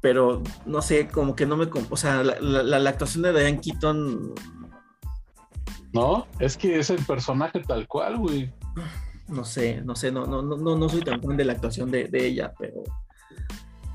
pero 0.00 0.42
no 0.66 0.82
sé, 0.82 1.06
como 1.08 1.36
que 1.36 1.46
no 1.46 1.56
me, 1.56 1.68
o 1.90 1.96
sea, 1.96 2.24
la, 2.24 2.40
la- 2.40 2.78
la 2.80 2.90
actuación 2.90 3.22
de 3.22 3.32
Diane 3.32 3.60
Keaton, 3.60 4.34
¿No? 5.92 6.26
Es 6.38 6.56
que 6.56 6.78
es 6.78 6.88
el 6.90 7.04
personaje 7.04 7.60
tal 7.60 7.86
cual, 7.88 8.16
güey. 8.18 8.52
No 9.28 9.44
sé, 9.44 9.80
no 9.84 9.94
sé, 9.94 10.10
no, 10.10 10.26
no, 10.26 10.42
no, 10.42 10.56
no 10.76 10.88
soy 10.88 11.02
tan 11.02 11.22
fan 11.22 11.36
de 11.36 11.44
la 11.44 11.52
actuación 11.52 11.90
de, 11.90 12.08
de 12.08 12.26
ella, 12.26 12.52
pero 12.58 12.82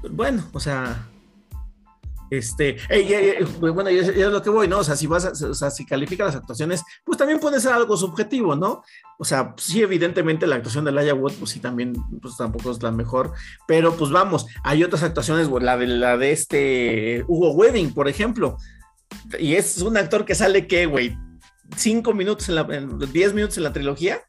bueno, 0.10 0.44
o 0.54 0.60
sea, 0.60 1.08
este, 2.30 2.78
ey, 2.90 3.14
ey, 3.14 3.30
ey, 3.38 3.46
bueno, 3.60 3.90
y 3.90 3.98
es, 3.98 4.16
lo 4.18 4.42
que 4.42 4.50
voy, 4.50 4.68
¿no? 4.68 4.80
O 4.80 4.84
sea, 4.84 4.96
si 4.96 5.08
vas, 5.08 5.26
a- 5.26 5.48
o 5.48 5.54
sea, 5.54 5.70
si 5.70 5.86
califica 5.86 6.26
las 6.26 6.36
actuaciones, 6.36 6.84
pues 7.04 7.18
también 7.18 7.40
puede 7.40 7.60
ser 7.60 7.74
algo 7.74 7.96
subjetivo, 7.98 8.56
¿no? 8.56 8.84
O 9.20 9.26
sea, 9.26 9.54
sí, 9.58 9.82
evidentemente 9.82 10.48
la 10.48 10.56
actuación 10.56 10.86
de 10.86 10.92
Laia 10.92 11.14
Wood, 11.14 11.34
pues 11.34 11.52
sí, 11.52 11.60
también, 11.60 11.94
pues 12.22 12.36
tampoco 12.38 12.72
es 12.72 12.82
la 12.82 12.92
mejor, 12.92 13.34
pero 13.68 13.96
pues 13.96 14.12
vamos, 14.12 14.48
hay 14.64 14.84
otras 14.84 15.04
actuaciones, 15.04 15.50
la 15.50 15.78
de 15.78 15.88
la 15.88 16.18
de 16.18 16.32
este 16.32 17.24
Hugo 17.28 17.52
Wedding, 17.52 17.94
por 17.94 18.08
ejemplo, 18.08 18.58
y 19.40 19.54
es 19.56 19.82
un 19.82 19.98
actor 19.98 20.26
que 20.26 20.36
sale, 20.36 20.68
¿qué, 20.68 20.86
güey? 20.88 21.18
Cinco 21.76 22.14
minutos, 22.14 22.50
en 22.50 22.56
la, 22.56 22.62
en 22.72 23.00
diez 23.12 23.34
minutos 23.34 23.58
en 23.58 23.64
la 23.64 23.74
trilogía, 23.74 24.22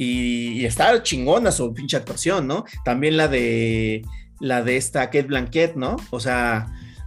Y, 0.00 0.60
y 0.60 0.64
está 0.64 1.02
chingona 1.02 1.50
su 1.50 1.74
pinche 1.74 1.96
actuación, 1.96 2.46
¿no? 2.46 2.64
También 2.84 3.16
la 3.16 3.26
de 3.26 4.02
la 4.38 4.62
de 4.62 4.76
esta 4.76 5.06
Kate 5.06 5.22
Blanquet, 5.22 5.74
¿no? 5.74 5.96
O 6.10 6.20
sea, 6.20 6.66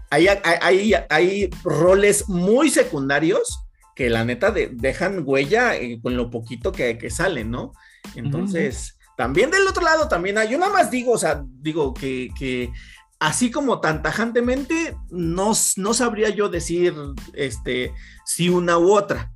hay, 0.09 0.27
hay, 0.27 0.93
hay 1.09 1.49
roles 1.63 2.27
muy 2.27 2.69
secundarios 2.69 3.63
que 3.95 4.09
la 4.09 4.25
neta 4.25 4.51
de, 4.51 4.69
dejan 4.73 5.23
huella 5.25 5.71
con 6.01 6.17
lo 6.17 6.29
poquito 6.29 6.73
que, 6.73 6.97
que 6.97 7.09
salen, 7.09 7.49
¿no? 7.49 7.71
Entonces, 8.15 8.97
también 9.15 9.51
del 9.51 9.67
otro 9.67 9.83
lado 9.83 10.07
también 10.07 10.37
hay, 10.37 10.49
yo 10.49 10.57
nada 10.57 10.73
más 10.73 10.91
digo, 10.91 11.13
o 11.13 11.17
sea, 11.17 11.43
digo 11.61 11.93
que, 11.93 12.29
que 12.37 12.73
así 13.19 13.51
como 13.51 13.79
tan 13.79 14.01
tajantemente, 14.01 14.97
no, 15.09 15.53
no 15.77 15.93
sabría 15.93 16.29
yo 16.29 16.49
decir 16.49 16.93
este, 17.33 17.93
si 18.25 18.49
una 18.49 18.77
u 18.77 18.91
otra. 18.91 19.31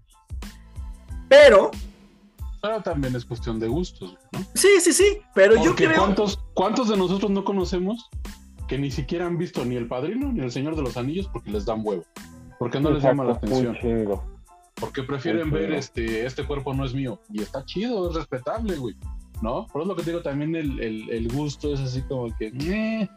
Pero 1.30 1.72
pero 2.66 2.82
también 2.82 3.16
es 3.16 3.26
cuestión 3.26 3.60
de 3.60 3.68
gustos, 3.68 4.18
¿no? 4.32 4.40
Sí, 4.56 4.70
sí, 4.80 4.92
sí, 4.92 5.20
pero 5.36 5.64
yo 5.64 5.76
creo... 5.76 5.98
¿cuántos, 5.98 6.40
¿Cuántos 6.56 6.90
de 6.90 6.98
nosotros 6.98 7.30
no 7.30 7.44
conocemos 7.44 8.10
que 8.68 8.80
ni 8.80 8.90
siquiera 8.90 9.28
han 9.28 9.38
visto 9.38 9.64
ni 9.64 9.76
El 9.76 9.88
Padrino 9.88 10.34
ni 10.34 10.40
El 10.40 10.52
Señor 10.52 10.76
de 10.76 10.82
los 10.82 10.98
Anillos 10.98 11.30
porque 11.32 11.52
les 11.52 11.66
dan 11.66 11.82
huevo? 11.84 12.04
Porque 12.58 12.80
no 12.80 12.90
les 12.90 13.04
llama 13.04 13.24
la 13.24 13.34
atención. 13.34 13.78
Porque 14.76 15.04
prefieren 15.04 15.52
ver 15.52 15.74
este, 15.74 16.26
este 16.26 16.44
cuerpo 16.44 16.74
no 16.74 16.86
es 16.86 16.94
mío. 16.96 17.22
Y 17.32 17.44
está 17.44 17.64
chido, 17.66 18.10
es 18.10 18.16
respetable, 18.16 18.76
güey. 18.78 18.96
¿No? 19.44 19.68
Por 19.68 19.84
eso 19.84 19.90
lo 19.90 19.96
que 19.96 20.04
te 20.04 20.10
digo, 20.10 20.24
también 20.24 20.56
el, 20.56 20.80
el, 20.80 21.10
el 21.12 21.32
gusto 21.32 21.72
es 21.72 21.82
así 21.82 22.02
como 22.02 22.36
que... 22.36 22.48
Eh, 22.48 23.08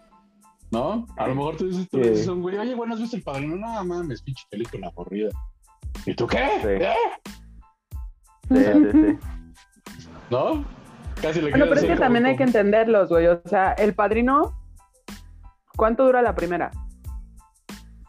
¿No? 0.70 1.06
A 1.16 1.26
lo 1.26 1.34
mejor 1.34 1.56
tú 1.56 1.68
dices, 1.68 1.88
tú 1.88 1.98
dices 1.98 2.28
güey, 2.28 2.58
oye, 2.58 2.74
bueno, 2.74 2.92
¿has 2.92 3.00
visto 3.00 3.16
El 3.16 3.22
Padrino? 3.22 3.56
No, 3.56 3.82
mames, 3.82 4.20
pinche 4.20 4.44
película 4.50 4.88
aburrida. 4.88 5.30
¿Y 6.04 6.14
tú 6.14 6.26
qué? 6.26 6.46
¿Eh? 6.64 6.92
Sí, 8.50 8.56
sí, 8.56 8.90
sí. 8.92 9.37
¿No? 10.30 10.64
Casi 11.20 11.40
le 11.40 11.50
bueno, 11.50 11.66
pero 11.68 11.80
es 11.80 11.86
que 11.86 11.96
también 11.96 12.26
hay 12.26 12.36
que 12.36 12.44
entenderlos, 12.44 13.08
güey. 13.08 13.26
O 13.26 13.40
sea, 13.44 13.72
el 13.72 13.94
padrino, 13.94 14.56
¿cuánto 15.76 16.04
dura 16.04 16.22
la 16.22 16.34
primera? 16.34 16.70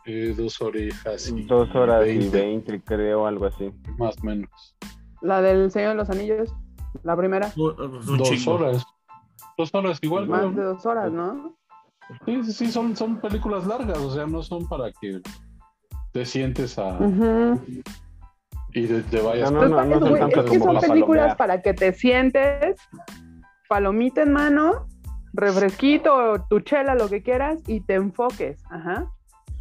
Eh, 0.06 0.34
dos 0.38 0.62
orejas. 0.62 1.30
Y 1.30 1.44
dos 1.44 1.74
horas 1.76 2.08
y 2.08 2.30
veinte, 2.30 2.82
creo, 2.84 3.26
algo 3.26 3.46
así. 3.46 3.72
Más 3.98 4.16
o 4.22 4.26
menos. 4.26 4.76
La 5.22 5.42
del 5.42 5.72
Señor 5.72 5.90
de 5.90 5.96
los 5.96 6.10
Anillos, 6.10 6.54
la 7.04 7.16
primera. 7.16 7.52
dos 7.56 8.48
horas. 8.48 8.86
Dos 9.58 9.74
horas 9.74 10.00
igual. 10.02 10.28
Más 10.28 10.56
de 10.56 10.64
dos 10.64 10.86
horas, 10.86 11.12
¿no? 11.12 11.56
Sí, 12.26 12.44
sí, 12.44 12.54
sí, 12.54 12.72
son, 12.72 12.96
son 12.96 13.22
películas 13.22 13.68
largas, 13.68 14.00
o 14.00 14.12
sea, 14.12 14.26
no 14.26 14.42
son 14.42 14.68
para 14.68 14.92
que 15.00 15.22
te 16.12 16.26
sientes 16.26 16.80
a, 16.80 16.98
y 18.74 18.88
te, 18.88 19.22
vayas. 19.22 19.52
No, 19.52 19.68
no, 19.68 19.86
no, 19.86 20.16
es 20.16 20.50
que 20.50 20.60
son 20.60 20.80
películas 20.80 21.36
para 21.36 21.62
que 21.62 21.74
te 21.74 21.94
sientes, 21.94 22.78
palomita 23.68 24.22
en 24.22 24.34
mano, 24.34 24.88
refresquito, 25.34 26.46
tu 26.50 26.60
chela, 26.60 26.96
lo 26.96 27.10
que 27.10 27.24
quieras, 27.24 27.60
y 27.68 27.82
te 27.82 27.96
enfoques. 27.96 28.62
Ajá. 28.70 29.08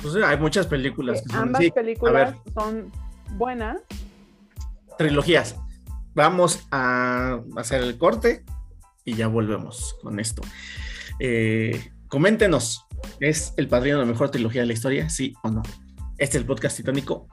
Pues 0.00 0.14
hay 0.16 0.38
muchas 0.38 0.66
películas. 0.66 1.22
Que 1.22 1.36
ambas 1.36 1.70
películas 1.70 2.34
son 2.54 2.92
buenas. 3.36 3.80
Trilogías. 4.96 5.56
Vamos 6.14 6.66
a 6.70 7.40
hacer 7.56 7.82
el 7.82 7.96
corte 7.96 8.44
y 9.04 9.14
ya 9.14 9.28
volvemos 9.28 9.96
con 10.02 10.20
esto. 10.20 10.42
Eh, 11.20 11.92
coméntenos, 12.08 12.86
¿es 13.20 13.54
El 13.56 13.68
Padrino 13.68 13.98
la 13.98 14.04
mejor 14.04 14.30
trilogía 14.30 14.62
de 14.62 14.66
la 14.66 14.72
historia? 14.72 15.08
¿Sí 15.08 15.34
o 15.42 15.50
no? 15.50 15.62
Este 16.18 16.36
es 16.36 16.42
el 16.42 16.46
podcast 16.46 16.76
titánico 16.76 17.28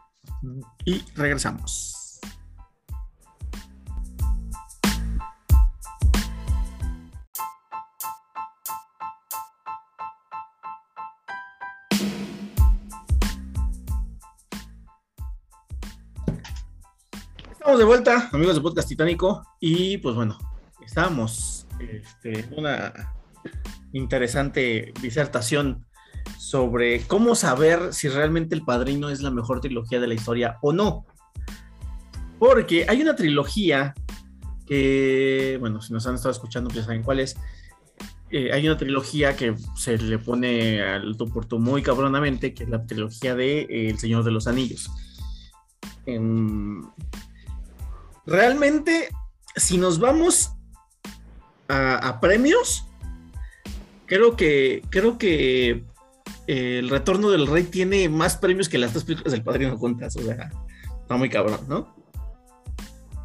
y 0.86 1.04
regresamos. 1.16 2.20
Estamos 17.52 17.80
de 17.80 17.86
vuelta, 17.86 18.30
amigos 18.32 18.56
de 18.56 18.62
Podcast 18.62 18.88
Titánico, 18.88 19.44
y 19.60 19.98
pues 19.98 20.16
bueno, 20.16 20.38
estábamos 20.86 21.66
este, 21.80 22.48
una 22.56 22.94
interesante 23.92 24.94
disertación 25.02 25.86
sobre 26.38 27.02
cómo 27.02 27.36
saber 27.36 27.94
si 27.94 28.08
realmente 28.08 28.56
El 28.56 28.64
Padrino 28.64 29.10
es 29.10 29.22
la 29.22 29.32
mejor 29.32 29.62
trilogía 29.62 30.00
de 30.00 30.08
la 30.08 30.14
historia 30.14 30.58
o 30.62 30.74
no. 30.74 31.06
Porque 32.40 32.86
hay 32.88 33.02
una 33.02 33.16
trilogía 33.16 33.94
que, 34.66 35.58
bueno, 35.60 35.82
si 35.82 35.94
nos 35.94 36.06
han 36.08 36.16
estado 36.16 36.32
escuchando, 36.32 36.70
pues 36.70 36.80
ya 36.82 36.86
saben 36.86 37.04
cuál 37.04 37.20
es. 37.20 37.36
Eh, 38.32 38.52
hay 38.52 38.68
una 38.68 38.78
trilogía 38.78 39.36
que 39.36 39.56
se 39.76 39.98
le 39.98 40.18
pone 40.18 40.82
al 40.82 41.16
tu 41.16 41.28
por 41.30 41.46
tu 41.46 41.60
muy 41.60 41.82
cabronamente, 41.82 42.54
que 42.54 42.64
es 42.64 42.70
la 42.70 42.86
trilogía 42.86 43.36
de 43.36 43.62
eh, 43.62 43.90
El 43.90 44.00
Señor 44.00 44.24
de 44.24 44.32
los 44.32 44.48
Anillos. 44.48 44.90
realmente, 48.26 49.10
si 49.56 49.78
nos 49.78 50.00
vamos 50.00 50.52
a, 51.68 52.20
premios, 52.20 52.86
creo 54.06 54.36
que, 54.36 54.84
creo 54.90 55.18
que 55.18 55.86
el 56.48 56.90
retorno 56.90 57.30
del 57.30 57.48
rey 57.48 57.64
tiene 57.64 58.08
más 58.10 58.38
premios 58.38 58.70
que 58.70 58.78
las 58.78 58.92
tres 58.92 59.04
películas 59.04 59.34
del 59.34 59.44
padrino 59.44 59.78
juntas. 59.78 60.16
O 60.16 60.22
sea, 60.22 60.52
está 61.02 61.18
muy 61.18 61.30
cabrón, 61.30 61.60
¿no? 61.68 61.96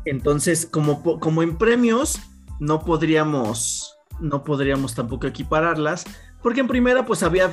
Entonces, 0.05 0.67
como, 0.67 1.03
como 1.21 1.43
en 1.43 1.59
premios, 1.59 2.21
no 2.59 2.81
podríamos, 2.85 3.97
no 4.21 4.45
podríamos 4.45 4.95
tampoco 4.95 5.27
equipararlas. 5.27 6.05
Porque 6.43 6.61
en 6.61 6.69
primera, 6.69 7.05
pues 7.05 7.23
había, 7.23 7.53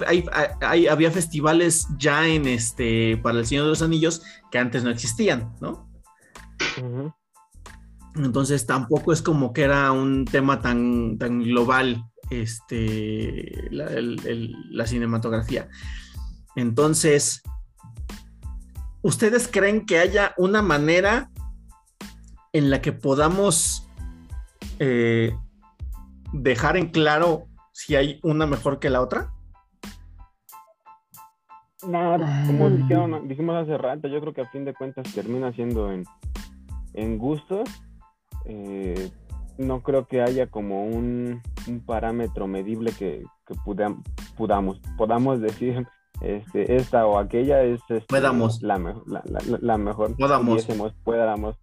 había 0.61 1.11
festivales 1.11 1.87
ya 1.97 2.25
en 2.25 2.47
este, 2.47 3.17
para 3.17 3.39
el 3.39 3.45
Señor 3.45 3.65
de 3.65 3.71
los 3.71 3.81
Anillos 3.81 4.21
que 4.49 4.59
antes 4.59 4.83
no 4.83 4.89
existían, 4.89 5.53
¿no? 5.59 5.89
Entonces 8.15 8.65
tampoco 8.65 9.11
es 9.11 9.21
como 9.21 9.51
que 9.51 9.63
era 9.63 9.91
un 9.91 10.23
tema 10.23 10.61
tan, 10.61 11.17
tan 11.17 11.43
global 11.43 12.05
este, 12.29 13.67
la, 13.71 14.87
cinematografía. 14.87 15.69
Entonces, 16.55 17.43
¿ustedes 19.01 19.47
creen 19.47 19.85
que 19.85 19.99
haya 19.99 20.33
una 20.37 20.61
manera 20.61 21.29
en 22.53 22.69
la 22.69 22.81
que 22.81 22.91
podamos 22.93 23.87
eh, 24.79 25.35
dejar 26.33 26.77
en 26.77 26.89
claro 26.89 27.47
si 27.71 27.95
hay 27.95 28.19
una 28.23 28.45
mejor 28.45 28.79
que 28.79 28.89
la 28.89 29.01
otra? 29.01 29.33
No, 31.83 32.17
como 32.47 32.69
mm. 32.69 33.27
dijimos 33.27 33.55
hace 33.55 33.77
rato, 33.77 34.07
yo 34.07 34.19
creo 34.19 34.33
que 34.33 34.41
a 34.41 34.49
fin 34.49 34.65
de 34.65 34.73
cuentas 34.73 35.13
termina 35.13 35.53
siendo 35.53 35.91
en, 35.91 36.03
en 36.93 37.17
gustos. 37.19 37.69
Eh, 38.45 39.11
no 39.57 39.81
creo 39.81 40.07
que 40.07 40.21
haya 40.21 40.47
como 40.47 40.85
un, 40.85 41.41
parámetro 41.85 42.47
medible 42.47 42.91
que, 42.91 43.23
podamos, 44.35 44.79
podamos 44.97 45.41
decir 45.41 45.85
este, 46.21 46.75
esta 46.75 47.05
o 47.05 47.19
aquella 47.19 47.63
es 47.63 47.79
este, 47.89 48.21
la, 48.21 48.33
la, 49.61 49.77
mejor. 49.77 50.17
Podamos. 50.17 50.65
Pudiéramos, 51.03 51.55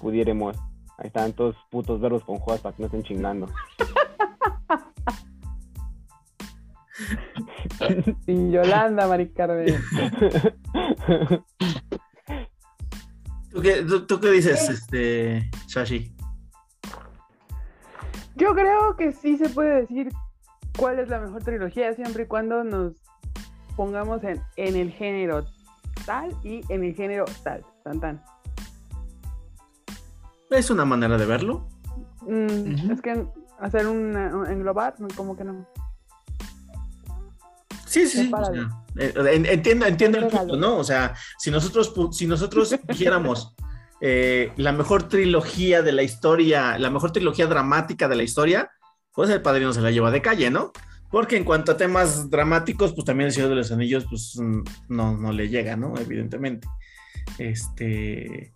pudiéramos. 0.00 0.56
Ahí 0.98 1.06
están 1.06 1.32
todos 1.32 1.56
putos 1.70 2.00
verbos 2.00 2.22
con 2.24 2.38
juegos 2.38 2.62
para 2.62 2.76
que 2.76 2.82
no 2.82 2.86
estén 2.86 3.02
chingando. 3.02 3.48
y 8.26 8.50
Yolanda, 8.50 9.08
Maricarmen. 9.08 9.74
¿Tú 13.50 13.62
qué, 13.62 13.84
tú, 14.08 14.20
qué 14.20 14.30
dices, 14.30 14.68
este, 14.68 15.50
Shashi? 15.68 16.13
Yo 18.36 18.54
creo 18.54 18.96
que 18.96 19.12
sí 19.12 19.36
se 19.36 19.48
puede 19.48 19.82
decir 19.82 20.12
cuál 20.78 20.98
es 20.98 21.08
la 21.08 21.20
mejor 21.20 21.42
trilogía 21.42 21.94
siempre 21.94 22.24
y 22.24 22.26
cuando 22.26 22.64
nos 22.64 22.94
pongamos 23.76 24.22
en, 24.24 24.40
el 24.56 24.90
género 24.90 25.44
tal 26.04 26.30
y 26.42 26.60
en 26.68 26.84
el 26.84 26.94
género 26.94 27.24
tal. 27.42 27.64
Tan, 27.84 28.00
tan. 28.00 28.22
Es 30.50 30.70
una 30.70 30.84
manera 30.84 31.16
de 31.16 31.26
verlo. 31.26 31.68
Mm, 32.22 32.90
es 32.90 33.02
que 33.02 33.26
hacer 33.60 33.86
un 33.86 34.16
englobar, 34.48 34.94
como 35.16 35.36
que 35.36 35.44
no. 35.44 35.66
Sí, 37.86 38.06
sí, 38.08 38.28
sí. 38.28 38.32
Eh, 38.96 39.12
entiendo, 39.48 39.86
entiendo 39.86 40.18
el 40.18 40.26
punto, 40.26 40.56
¿no? 40.56 40.78
O 40.78 40.84
sea, 40.84 41.14
si 41.38 41.50
nosotros, 41.50 41.94
si 42.12 42.26
nosotros 42.26 42.74
dijéramos 42.88 43.54
eh, 44.06 44.52
la 44.58 44.72
mejor 44.72 45.08
trilogía 45.08 45.80
de 45.80 45.90
la 45.92 46.02
historia, 46.02 46.78
la 46.78 46.90
mejor 46.90 47.10
trilogía 47.10 47.46
dramática 47.46 48.06
de 48.06 48.16
la 48.16 48.22
historia, 48.22 48.70
pues 49.14 49.30
el 49.30 49.40
padrino 49.40 49.72
se 49.72 49.80
la 49.80 49.90
lleva 49.90 50.10
de 50.10 50.20
calle, 50.20 50.50
¿no? 50.50 50.72
Porque 51.10 51.38
en 51.38 51.44
cuanto 51.44 51.72
a 51.72 51.78
temas 51.78 52.28
dramáticos, 52.28 52.92
pues 52.92 53.06
también 53.06 53.28
el 53.28 53.32
Señor 53.32 53.48
de 53.48 53.54
los 53.54 53.72
Anillos, 53.72 54.04
pues 54.10 54.36
mm, 54.38 54.62
no, 54.90 55.16
no 55.16 55.32
le 55.32 55.48
llega, 55.48 55.76
¿no? 55.76 55.94
Evidentemente. 55.96 56.68
Este. 57.38 58.52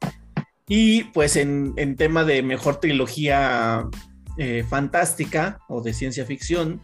Y 0.69 1.05
pues 1.05 1.35
en, 1.37 1.73
en 1.77 1.97
tema 1.97 2.25
de 2.25 2.43
mejor 2.43 2.77
trilogía 2.77 3.89
eh, 4.37 4.67
fantástica 4.69 5.61
o 5.71 5.81
de 5.81 5.95
ciencia 5.95 6.27
ficción, 6.27 6.83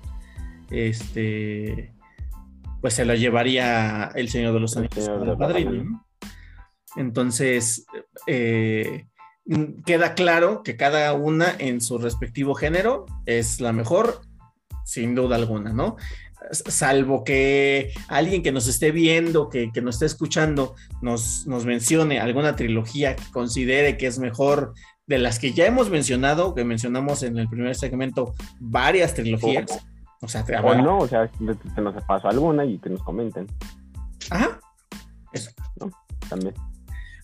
este, 0.71 1.93
pues 2.81 2.95
se 2.95 3.05
lo 3.05 3.15
llevaría 3.15 4.11
El 4.15 4.31
Señor 4.31 4.55
de 4.55 4.61
los 4.61 4.75
El 4.75 4.85
Anillos 4.85 5.21
de 5.21 5.27
los 5.27 5.37
padrino. 5.37 5.71
¿no? 5.71 6.03
Entonces, 6.97 7.86
eh, 8.26 9.07
queda 9.84 10.14
claro 10.14 10.62
que 10.62 10.76
cada 10.76 11.12
una 11.12 11.55
en 11.59 11.80
su 11.80 11.99
respectivo 11.99 12.55
género 12.55 13.07
es 13.26 13.61
la 13.61 13.72
mejor, 13.72 14.20
sin 14.84 15.14
duda 15.14 15.36
alguna, 15.36 15.72
¿no? 15.72 15.97
Salvo 16.51 17.24
que 17.24 17.92
alguien 18.09 18.42
que 18.42 18.53
nos 18.53 18.68
esté 18.68 18.90
viendo, 18.90 19.49
que, 19.49 19.70
que 19.72 19.80
nos 19.80 19.97
esté 19.97 20.07
escuchando, 20.07 20.74
nos, 21.01 21.47
nos 21.47 21.64
mencione 21.64 22.20
alguna 22.20 22.55
trilogía 22.55 23.16
que 23.16 23.24
considere 23.32 23.97
que 23.97 24.07
es 24.07 24.18
mejor 24.18 24.74
de 25.07 25.18
las 25.18 25.38
que 25.38 25.53
ya 25.53 25.66
hemos 25.66 25.90
mencionado, 25.90 26.55
que 26.55 26.64
mencionamos 26.64 27.22
en 27.22 27.38
el 27.38 27.49
primer 27.49 27.74
segmento, 27.74 28.34
varias 28.61 29.14
trilogías. 29.14 29.84
O 30.20 30.28
sea, 30.28 30.45
te 30.45 30.57
O 30.57 30.74
no, 30.74 30.99
o 30.99 31.09
sea, 31.09 31.30
se 31.74 31.80
nos 31.82 32.03
pasó 32.05 32.28
alguna 32.28 32.64
y 32.64 32.78
que 32.78 32.88
nos 32.88 33.03
comenten 33.03 33.47
Ajá. 34.30 34.59
también. 36.28 36.55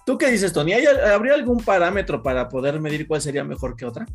¿Tú 0.07 0.18
qué 0.18 0.30
dices, 0.30 0.53
Tony? 0.53 0.72
¿Hay- 0.72 0.84
¿Habría 0.86 1.34
algún 1.34 1.59
parámetro 1.59 2.22
para 2.22 2.48
poder 2.48 2.80
medir 2.80 3.07
cuál 3.07 3.20
sería 3.20 3.44
mejor 3.44 3.76
que 3.76 3.84
otra? 3.86 4.07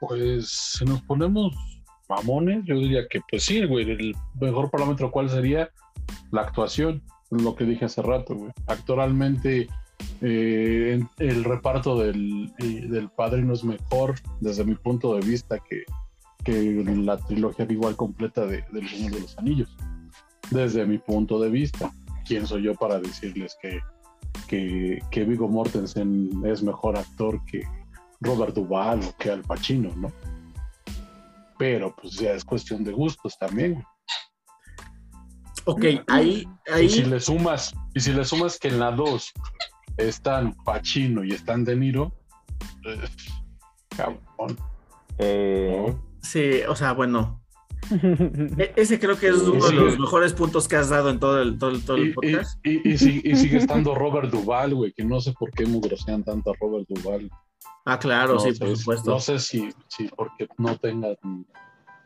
Pues 0.00 0.48
si 0.48 0.84
nos 0.84 1.02
ponemos 1.02 1.54
mamones, 2.08 2.64
yo 2.64 2.76
diría 2.78 3.06
que 3.08 3.20
pues 3.30 3.42
sí, 3.44 3.64
güey, 3.64 3.90
el 3.90 4.14
mejor 4.40 4.70
parámetro 4.70 5.10
cuál 5.10 5.28
sería 5.30 5.70
la 6.30 6.42
actuación, 6.42 7.02
lo 7.30 7.54
que 7.56 7.64
dije 7.64 7.86
hace 7.86 8.02
rato, 8.02 8.34
güey. 8.36 8.52
Actualmente 8.66 9.68
eh, 10.20 11.00
el 11.18 11.44
reparto 11.44 11.98
del, 11.98 12.52
eh, 12.58 12.86
del 12.88 13.08
padrino 13.10 13.54
es 13.54 13.64
mejor 13.64 14.14
desde 14.40 14.64
mi 14.64 14.74
punto 14.74 15.14
de 15.14 15.26
vista 15.26 15.58
que, 15.58 15.84
que 16.44 16.84
la 16.84 17.16
trilogía 17.18 17.66
igual 17.68 17.96
completa 17.96 18.46
de, 18.46 18.64
del 18.72 18.88
Señor 18.88 19.12
de 19.12 19.20
los 19.20 19.38
Anillos. 19.38 19.76
Desde 20.50 20.86
mi 20.86 20.98
punto 20.98 21.40
de 21.40 21.48
vista, 21.50 21.90
¿quién 22.26 22.46
soy 22.46 22.62
yo 22.62 22.74
para 22.74 23.00
decirles 23.00 23.56
que, 23.60 23.80
que, 24.48 25.02
que 25.10 25.24
Viggo 25.24 25.48
Mortensen 25.48 26.42
es 26.44 26.62
mejor 26.62 26.96
actor 26.96 27.44
que 27.46 27.62
Robert 28.20 28.54
Duvall 28.54 29.00
o 29.04 29.16
que 29.16 29.30
Al 29.30 29.42
Pacino, 29.42 29.94
¿no? 29.96 30.12
Pero 31.58 31.94
pues 31.96 32.14
ya 32.14 32.32
es 32.32 32.44
cuestión 32.44 32.84
de 32.84 32.92
gustos 32.92 33.36
también. 33.38 33.84
Ok, 35.64 35.84
ahí, 36.08 36.46
Y 36.80 36.88
si 36.88 37.00
ahí, 37.00 37.06
le 37.06 37.18
sumas, 37.20 37.74
y 37.94 38.00
si 38.00 38.12
le 38.12 38.24
sumas 38.24 38.58
que 38.58 38.68
en 38.68 38.78
la 38.78 38.92
2 38.92 39.32
están 39.96 40.54
Pacino 40.64 41.24
y 41.24 41.32
están 41.32 41.64
De 41.64 41.74
Niro, 41.74 42.12
eh, 42.86 43.08
cabrón, 43.96 44.56
Eh, 45.18 45.84
¿no? 45.88 46.02
sí, 46.22 46.60
o 46.68 46.76
sea, 46.76 46.92
bueno, 46.92 47.42
e- 48.58 48.72
ese 48.76 48.98
creo 48.98 49.18
que 49.18 49.28
es 49.28 49.36
uno 49.42 49.66
de 49.66 49.72
los 49.74 49.98
mejores 49.98 50.32
puntos 50.32 50.66
que 50.68 50.76
has 50.76 50.88
dado 50.88 51.10
en 51.10 51.18
todo 51.18 51.40
el, 51.42 51.58
todo 51.58 51.70
el, 51.70 51.84
todo 51.84 51.96
el 51.96 52.06
Y, 52.06 52.10
y- 52.10 52.12
podcast. 52.12 52.66
y- 52.66 52.88
y 52.92 52.98
si- 52.98 53.20
y 53.24 53.36
sigue 53.36 53.58
estando 53.58 53.94
Robert 53.94 54.30
Duvall, 54.30 54.74
güey, 54.74 54.92
que 54.92 55.04
no 55.04 55.20
sé 55.20 55.32
por 55.38 55.50
qué 55.50 55.66
mugrosean 55.66 56.22
tanto 56.24 56.50
a 56.50 56.54
Robert 56.60 56.86
Duvall. 56.88 57.30
Ah, 57.84 57.98
claro, 57.98 58.34
no 58.34 58.40
sí, 58.40 58.52
sé, 58.54 58.58
por 58.64 58.76
supuesto. 58.76 59.10
No 59.10 59.20
sé 59.20 59.38
si, 59.38 59.68
si 59.88 60.08
porque 60.08 60.48
no 60.58 60.76
tenga, 60.78 61.08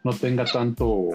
no 0.05 0.13
tenga 0.13 0.45
tanto 0.45 1.09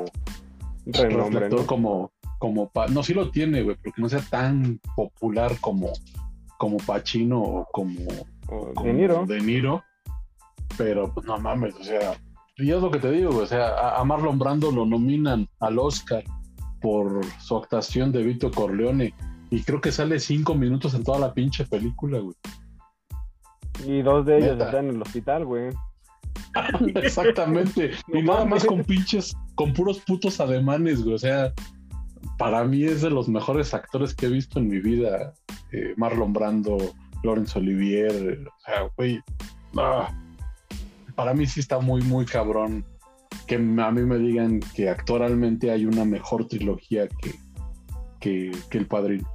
renombre, 0.85 1.39
reflector 1.41 1.61
¿no? 1.61 1.67
como, 1.67 2.11
como 2.39 2.69
Pa- 2.69 2.87
no, 2.87 3.03
sí 3.03 3.13
lo 3.13 3.29
tiene, 3.31 3.61
güey, 3.61 3.75
porque 3.83 4.01
no 4.01 4.09
sea 4.09 4.21
tan 4.21 4.79
popular 4.95 5.55
como, 5.61 5.91
como 6.57 6.77
Pacino 6.77 7.41
o 7.41 7.67
como, 7.71 7.99
O 8.47 8.73
como 8.73 8.87
De 8.87 8.93
Niro. 8.93 9.25
De 9.27 9.39
Niro, 9.41 9.83
pero 10.77 11.11
pues 11.13 11.25
no 11.25 11.37
mames, 11.39 11.75
o 11.75 11.83
sea, 11.83 12.19
y 12.57 12.71
es 12.71 12.81
lo 12.81 12.89
que 12.89 12.99
te 12.99 13.11
digo, 13.11 13.31
güey, 13.31 13.43
o 13.43 13.47
sea, 13.47 13.97
a, 13.97 14.03
Marlon 14.03 14.39
Brando 14.39 14.71
lo 14.71 14.85
nominan 14.85 15.47
al 15.59 15.77
Oscar 15.77 16.23
por 16.81 17.25
su 17.39 17.57
actuación 17.57 18.11
de 18.11 18.23
Vito 18.23 18.49
Corleone 18.51 19.13
y 19.49 19.61
creo 19.61 19.81
que 19.81 19.91
sale 19.91 20.19
cinco 20.19 20.55
minutos 20.55 20.93
en 20.93 21.03
toda 21.03 21.19
la 21.19 21.33
pinche 21.33 21.65
película, 21.65 22.19
güey. 22.19 22.35
Y 23.85 24.01
dos 24.01 24.25
de 24.25 24.37
ellos 24.37 24.53
Neta. 24.53 24.65
están 24.65 24.89
en 24.89 24.95
el 24.95 25.01
hospital, 25.01 25.45
güey. 25.45 25.69
Exactamente. 26.95 27.91
Y 28.13 28.21
nada 28.21 28.45
más 28.45 28.65
con 28.65 28.83
pinches, 28.83 29.35
con 29.55 29.73
puros 29.73 29.99
putos 29.99 30.39
ademanes, 30.39 31.03
güey. 31.03 31.15
O 31.15 31.19
sea, 31.19 31.53
para 32.37 32.63
mí 32.63 32.85
es 32.85 33.01
de 33.01 33.09
los 33.09 33.27
mejores 33.27 33.73
actores 33.73 34.13
que 34.13 34.27
he 34.27 34.29
visto 34.29 34.59
en 34.59 34.69
mi 34.69 34.79
vida. 34.79 35.33
Eh, 35.71 35.93
Marlon 35.97 36.31
Brando, 36.31 36.77
Laurence 37.23 37.59
Olivier, 37.59 38.47
o 38.47 38.59
sea, 38.65 38.89
güey. 38.95 39.19
ah, 39.77 40.09
para 41.15 41.33
mí 41.33 41.45
sí 41.45 41.59
está 41.59 41.79
muy, 41.79 42.01
muy 42.01 42.25
cabrón 42.25 42.85
que 43.47 43.55
a 43.55 43.59
mí 43.59 44.01
me 44.01 44.17
digan 44.17 44.59
que 44.75 44.89
actualmente 44.89 45.71
hay 45.71 45.85
una 45.85 46.05
mejor 46.05 46.47
trilogía 46.47 47.07
que, 47.07 47.35
que, 48.19 48.51
que 48.69 48.77
El 48.77 48.87
Padrino. 48.87 49.29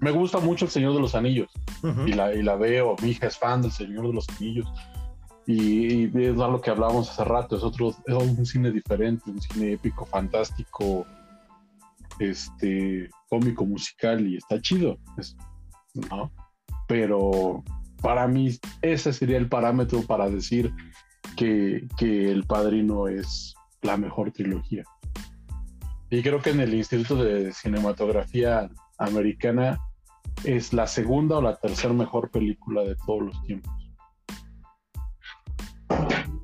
Me 0.00 0.10
gusta 0.10 0.38
mucho 0.38 0.64
El 0.66 0.70
Señor 0.70 0.94
de 0.94 1.00
los 1.00 1.14
Anillos 1.14 1.48
Ujú. 1.82 2.06
y 2.06 2.12
la, 2.12 2.34
y 2.34 2.42
la 2.42 2.56
veo. 2.56 2.94
Mi 3.02 3.10
hija 3.10 3.26
es 3.26 3.38
fan 3.38 3.62
del 3.62 3.72
Señor 3.72 4.06
de 4.08 4.12
los 4.14 4.26
Anillos. 4.38 4.66
Y, 5.46 6.04
y 6.04 6.24
es 6.26 6.36
lo 6.36 6.60
que 6.60 6.70
hablábamos 6.70 7.08
hace 7.10 7.24
rato, 7.24 7.56
es 7.56 7.62
otro, 7.62 7.88
es 7.88 8.14
un 8.14 8.44
cine 8.44 8.70
diferente, 8.70 9.30
un 9.30 9.40
cine 9.40 9.72
épico, 9.72 10.04
fantástico, 10.04 11.06
este, 12.18 13.08
cómico, 13.30 13.64
musical, 13.64 14.26
y 14.26 14.36
está 14.36 14.60
chido, 14.60 14.98
es- 15.16 15.36
¿no? 16.10 16.30
Pero 16.86 17.62
para 18.00 18.26
mí 18.28 18.58
ese 18.82 19.12
sería 19.12 19.38
el 19.38 19.48
parámetro 19.48 20.02
para 20.02 20.28
decir 20.28 20.72
que, 21.36 21.86
que 21.96 22.30
El 22.30 22.44
Padrino 22.44 23.08
es 23.08 23.54
la 23.82 23.96
mejor 23.96 24.32
trilogía. 24.32 24.84
Y 26.10 26.22
creo 26.22 26.40
que 26.40 26.50
en 26.50 26.60
el 26.60 26.74
Instituto 26.74 27.22
de 27.22 27.52
Cinematografía 27.52 28.70
Americana 28.98 29.78
es 30.44 30.72
la 30.72 30.86
segunda 30.86 31.38
o 31.38 31.42
la 31.42 31.56
tercera 31.56 31.92
mejor 31.92 32.30
película 32.30 32.82
de 32.82 32.96
todos 33.06 33.22
los 33.22 33.42
tiempos. 33.42 33.72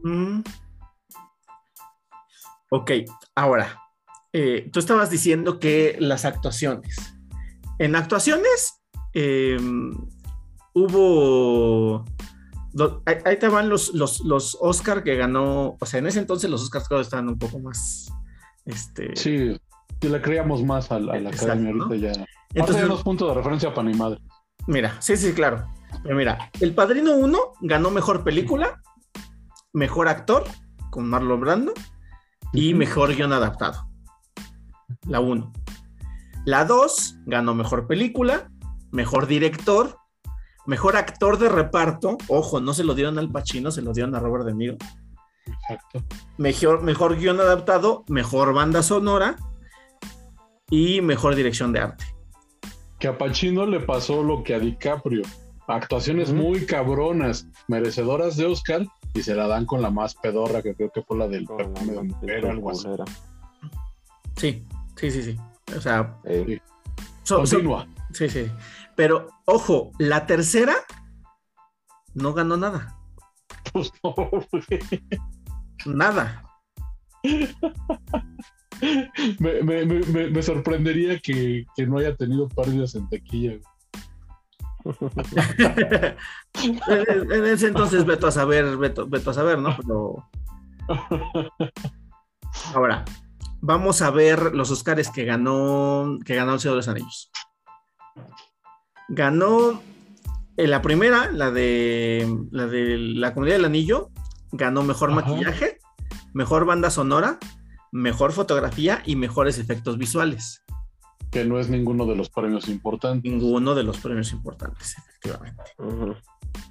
Mm. 0.03 0.41
Ok, 2.71 2.91
ahora, 3.35 3.81
eh, 4.33 4.69
tú 4.73 4.81
estabas 4.81 5.11
diciendo 5.11 5.59
que 5.59 5.97
las 5.99 6.25
actuaciones. 6.25 6.97
En 7.79 7.97
actuaciones 7.97 8.83
eh, 9.15 9.57
hubo... 10.75 12.05
do- 12.73 13.03
ahí, 13.07 13.17
ahí 13.25 13.39
te 13.39 13.49
van 13.49 13.69
los, 13.69 13.95
los, 13.95 14.21
los 14.21 14.57
Oscar 14.61 15.03
que 15.03 15.17
ganó, 15.17 15.77
o 15.81 15.87
sea, 15.87 15.99
en 16.01 16.07
ese 16.07 16.19
entonces 16.19 16.51
los 16.51 16.63
Oscars 16.63 16.89
que 16.89 17.01
estaban 17.01 17.29
un 17.29 17.39
poco 17.39 17.59
más... 17.59 18.11
Este, 18.67 19.15
Sí, 19.17 19.57
si 20.01 20.09
le 20.09 20.21
creíamos 20.21 20.63
más 20.65 20.91
a 20.91 20.99
la, 20.99 21.15
a 21.15 21.19
la 21.21 21.31
Exacto, 21.31 21.53
academia 21.53 21.73
¿no? 21.75 21.85
ahorita 21.85 21.97
ya. 22.07 22.09
Entonces, 22.11 22.27
entonces, 22.55 22.89
los 22.89 23.03
puntos 23.03 23.29
de 23.29 23.35
referencia 23.35 23.75
para 23.75 23.89
mi 23.89 23.95
madre. 23.95 24.21
Mira, 24.67 24.97
sí, 25.01 25.17
sí, 25.17 25.33
claro. 25.33 25.67
Pero 26.03 26.17
mira, 26.17 26.51
El 26.61 26.75
Padrino 26.75 27.13
1 27.17 27.39
ganó 27.63 27.91
mejor 27.91 28.25
película, 28.25 28.81
mejor 29.73 30.09
actor 30.09 30.45
con 30.91 31.09
Marlon 31.09 31.41
Brando 31.41 31.73
y 32.53 32.75
mejor 32.75 33.15
guion 33.15 33.33
adaptado. 33.33 33.89
La 35.07 35.21
1. 35.21 35.53
La 36.47 36.65
2 36.65 37.17
ganó 37.27 37.55
mejor 37.55 37.87
película, 37.87 38.51
mejor 38.93 39.27
director, 39.27 39.99
mejor 40.67 40.97
actor 40.97 41.39
de 41.39 41.49
reparto. 41.49 42.17
Ojo, 42.29 42.61
no 42.61 42.73
se 42.75 42.85
lo 42.85 42.95
dieron 42.95 43.19
al 43.19 43.31
Pacino, 43.31 43.71
se 43.71 43.83
lo 43.83 43.93
dieron 43.93 44.15
a 44.15 44.21
Robert 44.21 44.45
De 44.47 44.55
Niro. 44.55 44.77
Exacto. 45.47 46.03
Mejor, 46.39 46.83
mejor 46.83 47.17
guion 47.17 47.39
adaptado, 47.41 48.05
mejor 48.09 48.55
banda 48.55 48.83
sonora 48.83 49.37
y 50.71 51.01
mejor 51.01 51.35
dirección 51.35 51.73
de 51.73 51.81
arte. 51.81 52.05
Que 52.99 53.09
a 53.09 53.19
Pacino 53.19 53.67
le 53.67 53.81
pasó 53.81 54.23
lo 54.23 54.43
que 54.43 54.55
a 54.55 54.59
DiCaprio. 54.59 55.23
Actuaciones 55.67 56.33
muy 56.33 56.67
cabronas, 56.67 57.47
merecedoras 57.69 58.37
de 58.37 58.47
Oscar, 58.47 58.87
y 59.15 59.23
se 59.23 59.35
la 59.35 59.47
dan 59.47 59.65
con 59.67 59.81
la 59.81 59.91
más 59.91 60.15
pedorra, 60.15 60.61
que 60.63 60.75
creo 60.75 60.91
que 60.91 61.03
fue 61.03 61.17
la 61.19 61.29
del 61.29 61.47
perfume 61.47 61.93
de 61.93 62.03
más 62.03 62.05
mujer 62.21 62.45
o 62.47 62.51
algo 62.51 62.71
así. 62.71 62.83
culera. 62.85 63.05
Sí, 64.37 64.67
sí, 64.97 65.11
sí, 65.11 65.23
sí. 65.23 65.37
O 65.77 65.81
sea, 65.81 66.17
Eh, 66.25 66.59
so- 67.23 67.47
so- 67.47 67.57
Continúa. 67.57 67.87
Sí, 68.13 68.29
sí. 68.29 68.47
Pero, 68.97 69.29
ojo, 69.47 69.93
la 69.99 70.27
tercera 70.27 70.75
no 72.15 72.33
ganó 72.35 72.57
nada. 72.57 72.97
Pues 73.73 73.93
no, 74.03 74.15
güey. 74.15 74.43
Nada. 75.87 76.43
me, 79.41 79.63
me- 79.63 79.87
me- 79.87 80.01
me- 80.01 80.31
me 80.31 80.43
sorprendería 80.43 81.19
que, 81.19 81.67
que 81.77 81.87
no 81.87 81.99
haya 81.99 82.15
tenido 82.17 82.49
pérdidas 82.49 82.95
en 82.95 83.09
tequilla. 83.09 83.53
en, 84.85 84.85
en 87.33 87.45
ese 87.47 87.69
entonces, 87.69 88.05
veto 88.05 88.27
a 88.27 88.31
saber, 88.33 88.77
veto, 88.77 89.07
veto 89.09 89.31
a 89.31 89.35
saber, 89.35 89.59
¿no? 89.59 89.77
Pero 89.77 90.29
ahora, 92.75 93.05
vamos 93.61 94.03
a 94.03 94.11
ver 94.11 94.55
los 94.55 94.71
Oscars 94.71 95.11
que 95.11 95.25
ganó, 95.25 96.19
que 96.25 96.35
ganó 96.35 96.55
el 96.55 96.61
Señor 96.61 96.75
de 96.75 96.79
los 96.79 96.89
Anillos. 96.89 97.31
Ganó 99.09 99.83
En 100.57 100.71
la 100.71 100.83
primera, 100.83 101.31
la 101.33 101.51
de 101.51 102.33
la 102.53 102.67
de 102.67 102.97
la 102.97 103.35
comunidad 103.35 103.57
del 103.57 103.65
anillo, 103.65 104.11
ganó 104.53 104.85
mejor 104.85 105.11
Ajá. 105.11 105.21
maquillaje, 105.21 105.79
mejor 106.33 106.65
banda 106.65 106.91
sonora, 106.91 107.39
mejor 107.91 108.31
fotografía 108.33 109.03
y 109.05 109.17
mejores 109.17 109.59
efectos 109.59 109.99
visuales. 109.99 110.63
Que 111.33 111.45
no 111.45 111.59
es 111.59 111.69
ninguno 111.69 112.07
de 112.07 112.15
los 112.15 112.31
premios 112.31 112.69
importantes. 112.69 113.29
Ninguno 113.29 113.75
de 113.75 113.83
los 113.83 113.99
premios 113.99 114.31
importantes, 114.33 114.95
efectivamente. 114.97 115.63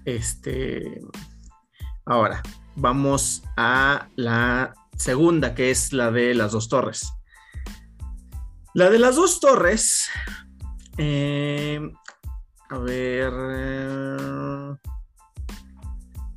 Este. 0.06 1.02
Ahora, 2.06 2.42
vamos 2.78 3.44
a 3.58 4.08
la 4.16 4.74
segunda, 4.98 5.54
que 5.56 5.72
es 5.72 5.92
la 5.92 6.12
de 6.12 6.34
las 6.34 6.54
dos 6.54 6.70
torres. 6.70 7.12
La 8.74 8.90
de 8.90 9.00
las 9.00 9.18
dos 9.18 9.42
torres. 9.42 10.08
eh, 10.98 11.82
a 12.74 12.78
ver. 12.80 13.34
eh, 13.56 14.76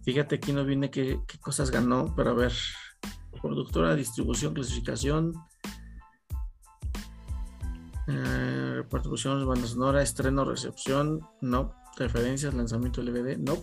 fíjate, 0.05 0.37
aquí 0.37 0.53
no 0.53 0.65
viene 0.65 0.91
qué, 0.91 1.21
cosas 1.41 1.71
ganó, 1.71 2.15
pero 2.15 2.31
a 2.31 2.35
ver. 2.35 2.53
Productora, 3.41 3.95
distribución, 3.95 4.55
clasificación. 4.55 5.33
Eh, 8.09 8.83
banda 8.91 9.67
sonora, 9.67 10.03
estreno, 10.03 10.45
recepción, 10.45 11.21
no. 11.41 11.75
Referencias, 11.97 12.55
lanzamiento 12.55 13.03
LVD, 13.03 13.39
no. 13.39 13.57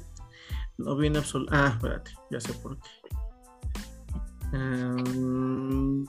No 0.78 0.96
viene 0.96 1.20
absoluto. 1.20 1.52
Ah, 1.54 1.72
espérate, 1.74 2.12
ya 2.32 2.40
sé 2.40 2.54
por 2.54 2.80
qué. 2.80 2.90
Em, 4.54 6.06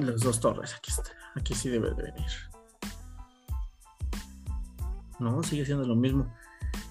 las 0.00 0.20
dos 0.20 0.40
torres, 0.40 0.74
aquí 0.74 0.90
está. 0.90 1.10
Aquí 1.34 1.54
sí 1.54 1.68
debe 1.68 1.90
de 1.90 2.02
venir. 2.02 2.47
No, 5.18 5.42
sigue 5.42 5.64
siendo 5.64 5.86
lo 5.86 5.96
mismo. 5.96 6.32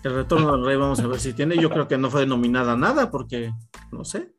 El 0.03 0.15
retorno 0.15 0.51
del 0.53 0.65
rey, 0.65 0.77
vamos 0.77 0.99
a 0.99 1.07
ver 1.07 1.19
si 1.19 1.33
tiene. 1.33 1.57
Yo 1.57 1.69
creo 1.69 1.87
que 1.87 1.97
no 1.97 2.09
fue 2.09 2.21
denominada 2.21 2.73
a 2.73 2.77
nada 2.77 3.09
porque, 3.11 3.51
no 3.91 4.03
sé. 4.03 4.33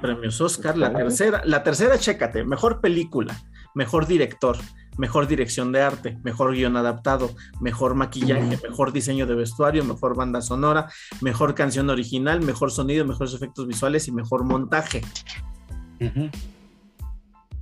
Premios 0.00 0.40
Oscar, 0.40 0.78
la 0.78 0.92
tercera, 0.92 1.42
la 1.44 1.62
tercera, 1.62 1.98
chécate, 1.98 2.44
mejor 2.44 2.80
película, 2.80 3.38
mejor 3.74 4.06
director, 4.06 4.56
mejor 4.96 5.26
dirección 5.26 5.72
de 5.72 5.82
arte, 5.82 6.18
mejor 6.22 6.54
guion 6.54 6.76
adaptado, 6.76 7.30
mejor 7.60 7.94
maquillaje, 7.94 8.58
mejor 8.62 8.92
diseño 8.92 9.26
de 9.26 9.34
vestuario, 9.34 9.84
mejor 9.84 10.16
banda 10.16 10.40
sonora, 10.40 10.90
mejor 11.20 11.54
canción 11.54 11.90
original, 11.90 12.40
mejor 12.40 12.70
sonido, 12.70 13.04
mejores 13.04 13.34
efectos 13.34 13.66
visuales 13.66 14.08
y 14.08 14.12
mejor 14.12 14.44
montaje. 14.44 15.02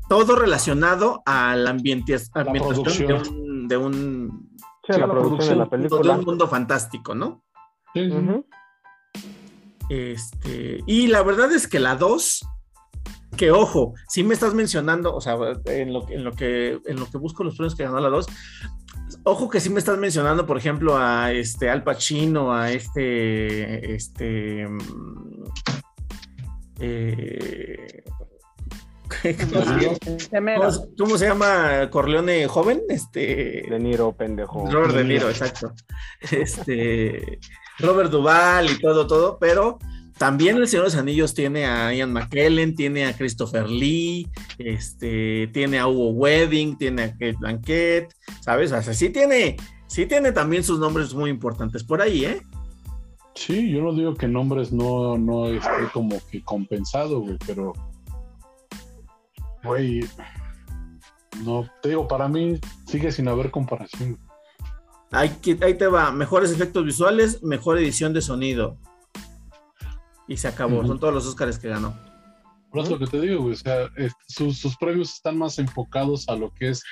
Todo 0.08 0.36
relacionado 0.36 1.22
a 1.26 1.56
la 1.56 1.70
ambiente, 1.70 2.16
de 2.16 3.12
un, 3.12 3.68
de 3.68 3.76
un, 3.76 4.47
Sí, 4.94 5.00
la 5.00 5.10
producción 5.10 5.48
de 5.48 5.56
la 5.56 5.64
de 5.64 5.70
película. 5.70 6.16
un 6.18 6.24
mundo 6.24 6.48
fantástico, 6.48 7.14
¿no? 7.14 7.42
Sí, 7.94 8.08
sí. 8.10 8.16
Ujú. 8.16 8.46
Este, 9.90 10.82
y 10.86 11.06
la 11.06 11.22
verdad 11.22 11.50
es 11.52 11.66
que 11.66 11.78
la 11.80 11.96
2, 11.96 12.44
que 13.36 13.50
ojo, 13.50 13.94
si 14.08 14.22
me 14.22 14.34
estás 14.34 14.52
mencionando, 14.54 15.14
o 15.14 15.20
sea, 15.20 15.36
en 15.66 15.92
lo, 15.92 16.04
que- 16.06 16.14
en 16.14 16.24
lo 16.24 16.32
que 16.32 16.78
en 16.86 17.00
lo 17.00 17.10
que 17.10 17.18
busco 17.18 17.44
los 17.44 17.56
premios 17.56 17.74
que 17.74 17.84
ganó 17.84 17.98
la 18.00 18.08
2, 18.10 18.26
ojo 19.24 19.48
que 19.48 19.60
sí 19.60 19.70
me 19.70 19.78
estás 19.78 19.98
mencionando, 19.98 20.44
por 20.46 20.58
ejemplo, 20.58 20.96
a 20.98 21.32
este 21.32 21.70
Al 21.70 21.84
Pacino, 21.84 22.52
a 22.52 22.70
este 22.70 23.94
este 23.94 24.66
mm, 24.68 25.44
eh, 26.80 28.04
¿cómo, 29.08 29.64
se 29.64 29.80
llama? 29.80 29.96
Ese 30.16 30.40
mero. 30.40 30.70
¿Cómo 30.98 31.18
se- 31.18 31.26
llama 31.26 31.88
Corleone 31.90 32.46
joven? 32.46 32.82
Este 32.88 33.64
De 33.68 33.78
Niro, 33.78 34.12
pendejo. 34.12 34.70
Robert 34.70 34.94
De 34.94 35.04
Niro, 35.04 35.28
exacto. 35.28 35.72
Este, 36.30 37.38
Robert 37.78 38.10
Duval 38.10 38.70
y 38.70 38.78
todo, 38.80 39.06
todo, 39.06 39.38
pero 39.38 39.78
también 40.18 40.56
El 40.56 40.66
Señor 40.66 40.86
de 40.86 40.90
los 40.90 40.98
Anillos 41.00 41.32
tiene 41.32 41.66
a 41.66 41.94
Ian 41.94 42.12
McKellen, 42.12 42.74
tiene 42.74 43.06
a 43.06 43.16
Christopher 43.16 43.68
Lee, 43.68 44.28
este, 44.58 45.48
tiene 45.52 45.78
a 45.78 45.86
Hugo 45.86 46.10
Wedding, 46.10 46.76
tiene 46.76 47.02
a 47.02 47.12
Kate 47.12 47.36
Blanquett, 47.38 48.12
¿sabes? 48.40 48.72
O 48.72 48.82
sea, 48.82 48.94
sí 48.94 49.10
tiene, 49.10 49.56
sí 49.86 50.06
tiene 50.06 50.32
también 50.32 50.64
sus 50.64 50.80
nombres 50.80 51.14
muy 51.14 51.30
importantes 51.30 51.84
por 51.84 52.02
ahí, 52.02 52.24
¿eh? 52.24 52.42
Sí, 53.34 53.70
yo 53.70 53.80
no 53.80 53.92
digo 53.92 54.16
que 54.16 54.26
nombres 54.26 54.72
no, 54.72 55.16
no 55.16 55.46
esté 55.46 55.70
como 55.92 56.16
que 56.28 56.42
compensado, 56.42 57.20
güey, 57.20 57.38
pero. 57.46 57.72
Güey. 59.64 60.00
No, 61.44 61.68
te 61.82 61.90
digo, 61.90 62.08
para 62.08 62.28
mí 62.28 62.58
sigue 62.86 63.12
sin 63.12 63.28
haber 63.28 63.50
comparación. 63.50 64.18
Ahí, 65.10 65.30
te 65.30 65.86
va, 65.86 66.10
mejores 66.12 66.50
efectos 66.52 66.84
visuales, 66.84 67.42
mejor 67.42 67.78
edición 67.78 68.12
de 68.12 68.20
sonido. 68.20 68.76
Y 70.26 70.36
se 70.36 70.48
acabó, 70.48 70.86
son 70.86 70.98
todos 71.00 71.14
los 71.14 71.26
Óscares 71.26 71.58
que 71.58 71.68
ganó. 71.68 71.94
Por 72.70 72.82
eso 72.82 72.90
lo 72.92 72.98
que 72.98 73.06
te 73.06 73.20
digo, 73.20 73.42
güey, 73.42 73.54
o 73.54 73.56
sea, 73.56 73.88
es- 73.96 74.12
sus, 74.26 74.58
sus 74.58 74.76
premios 74.76 75.14
están 75.14 75.38
más 75.38 75.58
enfocados 75.58 76.28
a 76.28 76.36
lo 76.36 76.52
que 76.52 76.68
es 76.68 76.82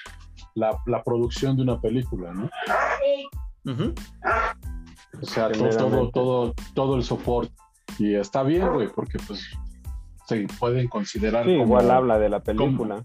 la, 0.54 0.78
la 0.86 1.02
producción 1.04 1.54
de 1.56 1.62
una 1.64 1.78
película, 1.78 2.32
¿no? 2.32 2.48
Ujú. 3.70 3.92
O 5.20 5.26
sea, 5.26 5.50
to- 5.52 5.68
todo, 5.76 6.10
todo, 6.10 6.54
todo 6.74 6.96
el 6.96 7.04
soporte. 7.04 7.52
Y 7.98 8.14
está 8.14 8.42
bien, 8.42 8.66
güey, 8.72 8.88
porque 8.88 9.18
pues 9.26 9.42
se 10.26 10.46
pueden 10.58 10.88
considerar 10.88 11.44
Sí, 11.44 11.52
como, 11.52 11.64
igual 11.64 11.90
habla 11.90 12.18
de 12.18 12.28
la 12.28 12.40
película. 12.42 13.04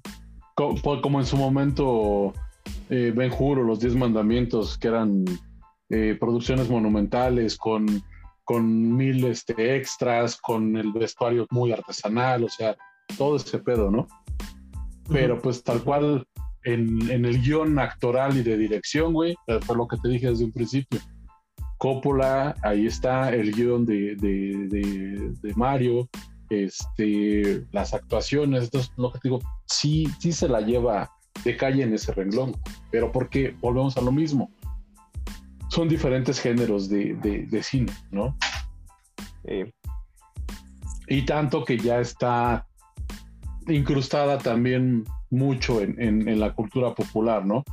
co- 0.56 0.76
po- 0.76 1.02
como 1.02 1.20
en 1.20 1.26
su 1.26 1.38
momento 1.38 2.34
eh, 2.90 3.14
Ben 3.16 3.32
Hur 3.38 3.60
o 3.60 3.64
Los 3.64 3.80
Diez 3.80 3.96
Mandamientos, 3.96 4.78
que 4.78 4.88
eran 4.90 5.24
eh, 5.90 6.18
producciones 6.20 6.70
monumentales 6.70 7.58
con, 7.58 7.86
con 8.44 8.96
mil 8.96 9.24
este, 9.26 9.76
extras, 9.76 10.38
con 10.38 10.76
el 10.78 10.92
vestuario 10.94 11.46
muy 11.52 11.72
artesanal, 11.72 12.44
o 12.44 12.50
sea, 12.50 12.76
todo 13.18 13.36
ese 13.38 13.60
pedo, 13.60 13.90
¿no? 13.92 14.08
Pero 15.10 15.42
pues 15.42 15.64
tal 15.64 15.82
cual 15.84 16.26
en, 16.64 17.10
en 17.12 17.26
el 17.26 17.42
guion 17.42 17.78
actoral 17.80 18.38
y 18.38 18.44
de 18.44 18.58
dirección, 18.58 19.14
güey, 19.14 19.36
eh, 19.48 19.60
fue 19.62 19.76
lo 19.76 19.88
que 19.88 19.98
te 19.98 20.08
dije 20.10 20.28
desde 20.30 20.46
un 20.46 20.52
principio. 20.54 21.00
Coppola, 21.78 22.56
ahí 22.62 22.86
está 22.86 23.34
el 23.34 23.52
guion 23.54 23.86
de, 23.86 24.16
de, 24.16 24.68
de- 24.70 25.34
de 25.42 25.54
Mario, 25.56 26.08
este, 26.52 27.66
las 27.72 27.94
actuaciones, 27.94 28.66
entonces 28.66 28.92
lo 28.98 29.12
que 29.12 29.20
te 29.20 29.30
digo, 29.30 29.40
sí, 29.66 30.08
sí 30.20 30.32
se 30.34 30.48
la 30.50 30.60
lleva 30.62 31.10
de 31.46 31.56
calle 31.56 31.84
en 31.84 31.94
ese 31.94 32.14
renglón, 32.14 32.54
pero 32.92 33.12
porque 33.12 33.56
volvemos 33.62 33.96
a 33.98 34.02
lo 34.02 34.12
mismo. 34.12 34.52
Son 35.70 35.88
diferentes 35.88 36.40
géneros 36.40 36.90
de, 36.90 37.14
de- 37.16 37.46
de 37.48 37.64
cine, 37.64 37.94
¿no? 38.12 38.38
Sí. 39.46 39.74
Y 41.08 41.22
tanto 41.26 41.64
que 41.64 41.78
ya 41.78 42.00
está 42.02 42.68
incrustada 43.68 44.38
también 44.38 45.06
mucho 45.30 45.82
en, 45.82 46.00
en- 46.02 46.28
en 46.28 46.40
la 46.40 46.54
cultura 46.54 46.94
popular, 46.94 47.46
¿no? 47.46 47.64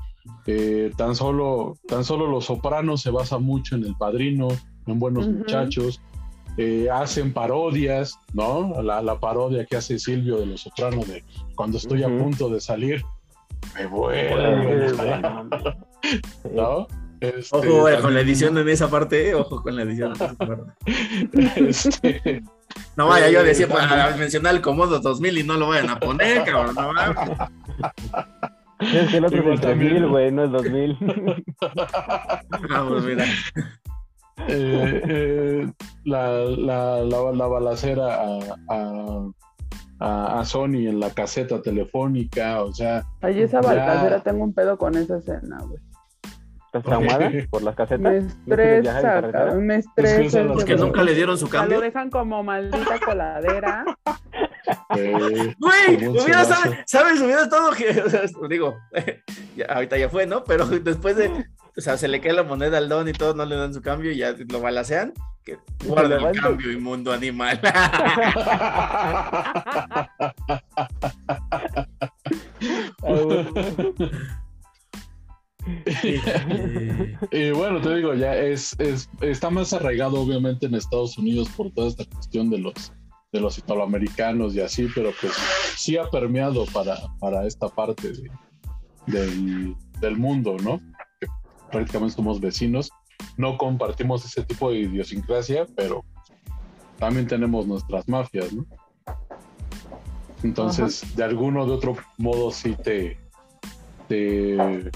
Eh, 0.47 0.93
tan, 0.97 1.15
solo, 1.17 1.75
tan 1.89 2.05
solo 2.05 2.27
Los 2.29 2.45
Sopranos 2.47 3.01
se 3.03 3.11
basa 3.11 3.39
mucho 3.39 3.75
en 3.77 3.85
El 3.85 3.97
Padrino, 3.97 4.49
en 4.87 4.99
Buenos. 4.99 5.27
Muchachos, 5.29 6.01
eh, 6.59 6.89
hacen 6.93 7.33
parodias, 7.33 8.19
¿no? 8.35 8.83
La, 8.83 9.01
la 9.01 9.19
parodia 9.19 9.65
que 9.65 9.77
hace 9.77 9.99
Silvio 9.99 10.39
de 10.39 10.47
Los 10.47 10.63
Sopranos 10.63 11.07
de 11.07 11.25
cuando 11.55 11.79
estoy 11.79 12.03
a 12.03 12.09
punto 12.09 12.49
de 12.51 12.61
salir, 12.61 13.05
me 13.75 13.87
vuelve, 13.87 14.93
¿no? 14.93 14.97
bueno. 14.97 15.49
¿no? 16.53 16.87
Este, 17.21 17.57
Ojo 17.57 17.89
eh, 17.89 17.95
con 18.01 18.15
la 18.15 18.21
también, 18.21 18.29
edición 18.29 18.59
en 18.59 18.69
esa 18.69 18.89
parte, 18.89 19.31
eh, 19.31 19.35
ojo 19.35 19.63
con 19.63 19.75
la 19.75 19.83
edición. 19.83 20.13
en 20.17 20.23
esa 20.23 20.35
parte. 20.35 20.73
este, 21.57 22.43
No 22.97 23.09
vaya 23.09 23.29
yo 23.31 23.41
a 23.41 23.43
decir 23.43 23.67
Eh, 23.67 23.71
para 23.73 24.17
mencionar 24.17 24.55
el 24.55 24.61
Comodo 24.61 25.01
2000 25.01 25.39
y 25.39 25.43
no 25.45 25.55
lo 25.55 25.69
vayan 25.69 25.91
a 25.91 25.99
poner, 25.99 26.45
cabrón. 26.45 26.75
No. 26.75 27.15
Es 28.81 29.11
que 29.11 29.17
el 29.17 29.25
otro 29.25 29.41
es 29.41 29.47
el 29.47 29.61
también. 29.61 29.91
3000, 29.91 30.09
güey, 30.09 30.31
no 30.33 30.45
el 30.45 30.53
2000. 30.53 30.99
Vamos, 32.71 33.05
mira. 33.05 33.25
Eh, 34.47 35.03
eh, 35.09 35.73
la, 36.05 36.31
la, 36.45 37.01
la, 37.05 37.33
la 37.33 37.47
balacera 37.47 38.15
a, 38.15 38.39
a, 38.69 39.29
a- 40.01 40.41
a 40.41 40.45
Sony 40.45 40.87
en 40.89 41.01
la 41.01 41.11
caseta 41.11 41.61
telefónica, 41.61 42.63
o 42.63 42.73
sea, 42.73 43.03
Ay, 43.21 43.43
esa 43.43 43.61
Ya. 43.61 43.69
balacera, 43.69 44.21
tengo 44.23 44.45
un 44.45 44.53
pedo 44.55 44.79
con 44.79 44.95
esa 44.97 45.17
escena, 45.19 45.59
güey. 45.67 45.81
¿Estás 46.67 46.85
traumada 46.85 47.31
por 47.51 47.63
las 47.63 47.75
casetas? 47.75 48.01
Me 48.13 48.21
¿No 48.21 48.29
quieres 48.45 48.83
viajar 48.83 49.25
en 49.25 49.33
estresa, 49.33 49.55
me 49.57 49.75
que 49.75 49.79
estresa. 50.27 50.43
las 50.45 50.65
Que 50.65 50.77
nunca 50.77 51.03
le 51.03 51.15
dieron 51.15 51.37
su 51.39 51.49
cambio. 51.49 51.79
lo 51.79 51.83
dejan 51.83 52.11
como 52.11 52.43
maldita 52.45 52.99
coladera. 53.05 53.85
eh, 54.97 55.55
Güey, 55.59 56.07
hubiera. 56.09 56.45
¿sabes? 56.45 56.79
¿sabes? 56.87 57.21
Hubiera 57.21 57.43
estado 57.43 57.71
que, 57.73 57.89
o 58.01 58.11
sea, 58.11 58.23
digo, 58.49 58.77
ya, 59.57 59.67
ahorita 59.67 59.99
ya 59.99 60.09
fue, 60.09 60.27
¿no? 60.27 60.45
Pero 60.45 60.67
después 60.67 61.17
de, 61.17 61.47
o 61.77 61.81
sea, 61.81 61.97
se 61.97 62.09
le 62.09 62.21
cae 62.21 62.33
la 62.33 62.43
moneda 62.43 62.79
al 62.79 62.89
don 62.89 63.09
y 63.09 63.13
todo, 63.13 63.35
no 63.35 63.45
le 63.45 63.57
dan 63.57 63.73
su 63.73 63.83
cambio 63.83 64.11
y 64.11 64.17
ya 64.19 64.35
lo 64.49 64.61
balacean. 64.61 65.13
Que 65.45 65.59
guarda 65.85 66.17
el 66.17 66.41
cambio, 66.41 66.73
inmundo 66.73 67.13
animal. 67.13 67.61
Este, 75.85 76.21
Y 77.33 77.51
bueno, 77.51 77.81
te 77.81 77.97
digo, 77.97 78.15
ya 78.15 78.37
es, 78.37 78.75
es, 78.79 79.09
está 79.21 79.51
más 79.51 79.73
arraigado 79.73 80.21
obviamente 80.21 80.67
en 80.67 80.75
Estados 80.75 81.19
Unidos 81.19 81.49
por 81.57 81.71
toda 81.73 81.89
esta 81.89 82.05
cuestión 82.05 82.51
de 82.51 82.59
los, 82.59 82.93
de 83.33 83.41
los 83.41 83.59
italoamericanos 83.59 84.55
y 84.55 84.61
así, 84.61 84.89
pero 84.95 85.11
pues 85.21 85.33
sí 85.77 85.97
ha 85.99 86.09
permeado 86.11 86.65
para, 86.67 86.97
para 87.21 87.47
esta 87.47 87.69
parte 87.69 88.13
de- 88.13 88.31
del, 89.07 89.75
del 90.01 90.17
mundo, 90.17 90.57
¿no? 90.63 90.81
Que 91.21 91.27
prácticamente 91.71 92.17
somos 92.17 92.41
vecinos, 92.41 92.91
no 93.37 93.59
compartimos 93.59 94.25
ese 94.25 94.43
tipo 94.45 94.71
de 94.71 94.79
idiosincrasia, 94.81 95.67
pero 95.77 96.05
también 96.99 97.27
tenemos 97.27 97.67
nuestras 97.67 98.09
mafias, 98.09 98.53
¿no? 98.53 98.65
Entonces, 100.43 101.17
de 101.17 101.25
alguno 101.25 101.67
de 101.67 101.73
otro 101.73 101.97
modo 102.17 102.51
sí 102.51 102.77
te, 102.83 103.19
te 104.09 104.91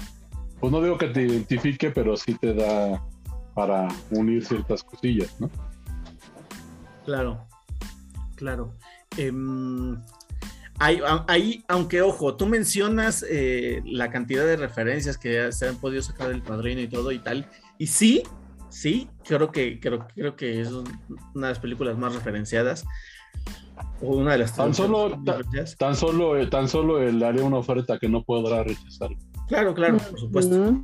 pues 0.59 0.71
no 0.71 0.81
digo 0.81 0.97
que 0.97 1.07
te 1.07 1.21
identifique, 1.23 1.91
pero 1.91 2.15
sí 2.15 2.35
te 2.35 2.53
da 2.53 3.03
para 3.53 3.87
unir 4.11 4.45
ciertas 4.45 4.83
cosillas, 4.83 5.35
¿no? 5.39 5.49
Claro, 7.05 7.45
claro. 8.43 8.73
Em, 9.17 9.97
hay- 10.79 10.99
ahí, 11.29 11.63
aunque 11.69 12.01
ojo, 12.01 12.35
tú 12.35 12.45
mencionas 12.45 13.23
eh, 13.29 13.81
la 13.85 14.09
cantidad 14.11 14.45
de 14.45 14.57
referencias 14.57 15.17
que 15.17 15.49
se 15.53 15.69
han 15.69 15.77
podido 15.77 16.01
sacar 16.01 16.27
del 16.27 16.41
padrino 16.41 16.81
y 16.81 16.87
todo 16.89 17.11
y 17.13 17.19
tal, 17.19 17.47
y 17.77 17.87
sí, 17.87 18.23
sí, 18.69 19.07
creo 19.23 19.49
que, 19.51 19.79
creo, 19.79 20.05
creo 20.13 20.35
que 20.35 20.59
es 20.59 20.69
un- 20.71 20.99
una 21.33 21.47
de 21.47 21.53
las 21.53 21.59
películas 21.59 21.97
más 21.97 22.13
referenciadas. 22.13 22.83
O 24.01 24.17
una 24.17 24.33
de 24.33 24.39
las 24.39 24.55
Tan 24.55 24.73
solo-. 24.73 25.17
Tan 25.77 25.95
solo, 25.95 26.37
eh, 26.37 26.47
tan 26.47 26.67
solo 26.67 27.01
él 27.01 27.23
haría 27.23 27.43
una 27.45 27.57
oferta 27.57 27.97
que 27.97 28.09
no 28.09 28.23
podrá 28.23 28.63
rechazar, 28.63 29.09
Claro, 29.47 29.73
claro, 29.73 29.97
por 29.97 30.19
supuesto. 30.19 30.83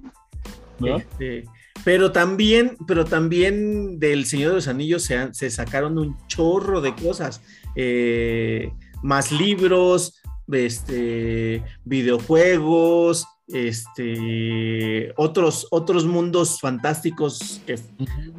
Este, 0.81 1.43
pero 1.83 2.11
también, 2.11 2.77
pero 2.87 3.05
también 3.05 3.99
del 3.99 4.25
Señor 4.25 4.49
de 4.49 4.55
los 4.55 4.67
Anillos 4.67 5.03
se, 5.03 5.17
han- 5.17 5.33
se 5.33 5.49
sacaron 5.49 5.97
un 5.97 6.15
chorro 6.27 6.81
de 6.81 6.93
cosas. 6.95 7.41
eh, 7.75 8.71
más 9.01 9.31
libros, 9.31 10.19
este, 10.51 11.63
videojuegos, 11.85 13.25
este, 13.47 15.13
otros, 15.15 15.67
otros 15.71 16.05
mundos 16.05 16.59
fantásticos 16.59 17.61
que, 17.65 17.79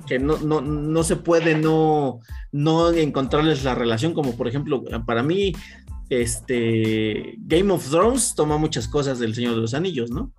que 0.06 0.18
no, 0.18 0.38
no, 0.38 0.60
no 0.60 1.02
se 1.02 1.16
puede 1.16 1.56
no, 1.56 2.20
no 2.52 2.90
encontrarles 2.92 3.64
la 3.64 3.74
relación, 3.74 4.12
como 4.12 4.36
por 4.36 4.48
ejemplo, 4.48 4.82
para 5.06 5.22
mí, 5.22 5.52
este, 6.10 7.34
Game 7.38 7.72
of 7.72 7.88
Thrones 7.88 8.34
toma 8.34 8.58
muchas 8.58 8.86
cosas 8.88 9.18
del 9.18 9.34
Señor 9.34 9.54
de 9.54 9.60
los 9.62 9.74
Anillos, 9.74 10.10
¿no? 10.10 10.32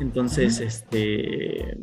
Entonces, 0.00 0.60
este, 0.60 1.76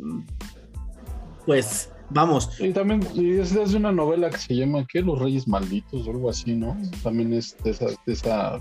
pues, 1.46 1.90
vamos, 2.10 2.60
Y 2.60 2.72
también 2.72 3.00
es, 3.16 3.54
es 3.54 3.72
de 3.72 3.76
una 3.76 3.92
novela 3.92 4.30
que 4.30 4.38
se 4.38 4.54
llama 4.54 4.86
¿qué? 4.88 5.02
Los 5.02 5.18
Reyes 5.18 5.48
Malditos 5.48 6.06
o 6.06 6.10
algo 6.10 6.30
así, 6.30 6.54
¿no? 6.54 6.76
También 7.02 7.32
es 7.32 7.56
de 7.64 7.70
esa, 7.70 7.86
de 7.86 8.12
esa 8.12 8.58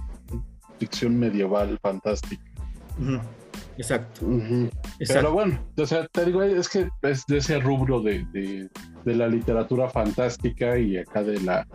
ficción 0.80 1.18
medieval 1.20 1.78
fantástica. 1.82 2.44
Exacto. 3.78 4.26
Pero 4.28 4.70
exacto. 5.00 5.32
bueno, 5.34 5.60
o 5.78 5.86
sea, 5.86 6.08
te 6.08 6.26
digo, 6.26 6.44
es 6.44 6.70
que 6.70 6.90
es 7.04 7.26
de 7.28 7.38
ese 7.38 7.60
rubro 7.60 8.02
de, 8.02 8.26
de- 8.34 8.70
de 9.06 9.16
la 9.16 9.28
literatura 9.28 9.90
fantástica 9.90 10.78
y 10.78 10.98
acá 10.98 11.24
de 11.24 11.40
la 11.42 11.68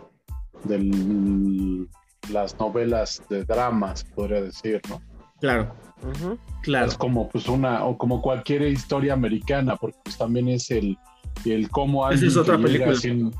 de 0.63 1.87
las 2.31 2.57
novelas 2.59 3.21
de 3.29 3.45
dramas, 3.45 4.03
podría 4.03 4.41
decir, 4.41 4.81
¿no? 4.89 4.99
Claro, 5.41 5.73
claro. 6.61 6.87
Es 6.87 6.97
como 6.97 7.29
pues 7.29 7.47
una, 7.47 7.85
o 7.85 7.97
como 7.97 8.21
cualquier 8.21 8.63
historia 8.63 9.13
americana, 9.13 9.75
porque 9.75 9.97
pues 10.03 10.17
también 10.17 10.47
es 10.49 10.69
el, 10.71 10.97
el 11.45 11.69
cómo 11.69 12.03
Esa 12.03 12.13
alguien 12.13 12.31
es 12.31 12.37
otra 12.37 12.57
película. 12.57 12.95
sin- 12.95 13.33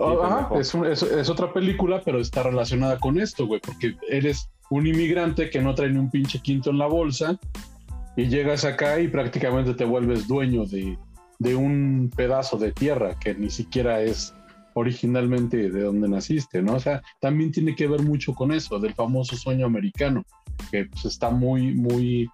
Ajá, 0.00 0.48
es, 0.58 0.74
un- 0.74 0.86
es- 0.86 1.02
es 1.02 1.28
otra 1.30 1.52
película, 1.52 2.00
pero 2.04 2.18
está 2.20 2.42
relacionada 2.42 2.98
con 2.98 3.18
esto, 3.18 3.46
güey, 3.46 3.60
porque 3.60 3.96
eres 4.08 4.50
un 4.70 4.86
inmigrante 4.86 5.50
que 5.50 5.60
no 5.60 5.74
trae 5.74 5.90
ni 5.90 5.98
un 5.98 6.10
pinche 6.10 6.40
quinto 6.40 6.70
en 6.70 6.78
la 6.78 6.86
bolsa 6.86 7.38
y 8.16 8.26
llegas 8.26 8.64
acá 8.64 8.98
y 9.00 9.08
prácticamente 9.08 9.74
te 9.74 9.84
vuelves 9.84 10.26
dueño 10.26 10.64
de, 10.66 10.98
de 11.38 11.54
un 11.54 12.10
pedazo 12.16 12.56
de 12.56 12.72
tierra 12.72 13.16
que 13.18 13.34
ni 13.34 13.50
siquiera 13.50 14.00
es 14.00 14.34
originalmente 14.74 15.70
de 15.70 15.82
donde 15.82 16.08
naciste, 16.08 16.60
¿no? 16.60 16.74
O 16.74 16.80
sea, 16.80 17.00
también 17.20 17.52
tiene 17.52 17.76
que 17.76 17.86
ver 17.86 18.02
mucho 18.02 18.34
con 18.34 18.50
eso, 18.50 18.80
del 18.80 18.94
famoso 18.94 19.36
sueño 19.36 19.66
americano, 19.66 20.24
que 20.70 20.86
pues, 20.86 21.04
está 21.04 21.30
muy, 21.30 21.74
muy, 21.74 22.28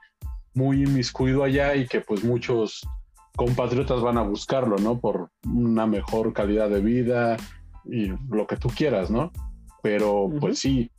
muy 0.54 0.82
inmiscuido 0.82 1.44
allá 1.44 1.74
y 1.74 1.86
que 1.86 2.00
pues 2.00 2.24
muchos 2.24 2.86
compatriotas 3.36 4.00
van 4.00 4.18
a 4.18 4.22
buscarlo, 4.22 4.76
¿no? 4.78 4.98
Por 4.98 5.30
una 5.44 5.86
mejor 5.86 6.32
calidad 6.32 6.68
de 6.68 6.80
vida 6.80 7.36
y 7.84 8.12
lo 8.28 8.46
que 8.46 8.56
tú 8.56 8.68
quieras, 8.68 9.10
¿no? 9.10 9.32
Pero 9.82 10.28
pues 10.40 10.58
sí, 10.58 10.90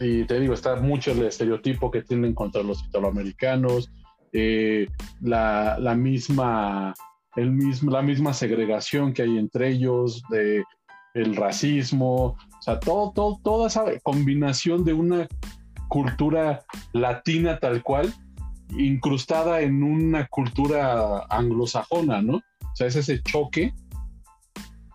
y 0.00 0.24
te 0.24 0.38
digo, 0.38 0.54
está 0.54 0.76
mucho 0.76 1.12
el 1.12 1.22
estereotipo 1.22 1.90
que 1.90 2.02
tienen 2.02 2.34
contra 2.34 2.62
los 2.62 2.84
italoamericanos, 2.84 3.90
eh, 4.32 4.86
la, 5.20 5.78
la 5.78 5.94
misma, 5.94 6.94
el 7.36 7.52
mismo, 7.52 7.90
la 7.90 8.02
misma 8.02 8.34
segregación 8.34 9.12
que 9.12 9.22
hay 9.22 9.38
entre 9.38 9.70
ellos, 9.70 10.22
de 10.30 10.64
el 11.14 11.36
racismo, 11.36 12.36
o 12.36 12.62
sea, 12.62 12.78
todo, 12.78 13.12
todo, 13.12 13.40
toda 13.42 13.68
esa 13.68 13.84
combinación 14.02 14.84
de 14.84 14.92
una 14.92 15.28
cultura 15.88 16.64
latina 16.92 17.58
tal 17.58 17.82
cual, 17.82 18.12
incrustada 18.76 19.60
en 19.62 19.82
una 19.82 20.26
cultura 20.28 21.20
anglosajona, 21.30 22.20
¿no? 22.22 22.36
O 22.36 22.76
sea, 22.76 22.86
es 22.86 22.96
ese 22.96 23.22
choque 23.22 23.72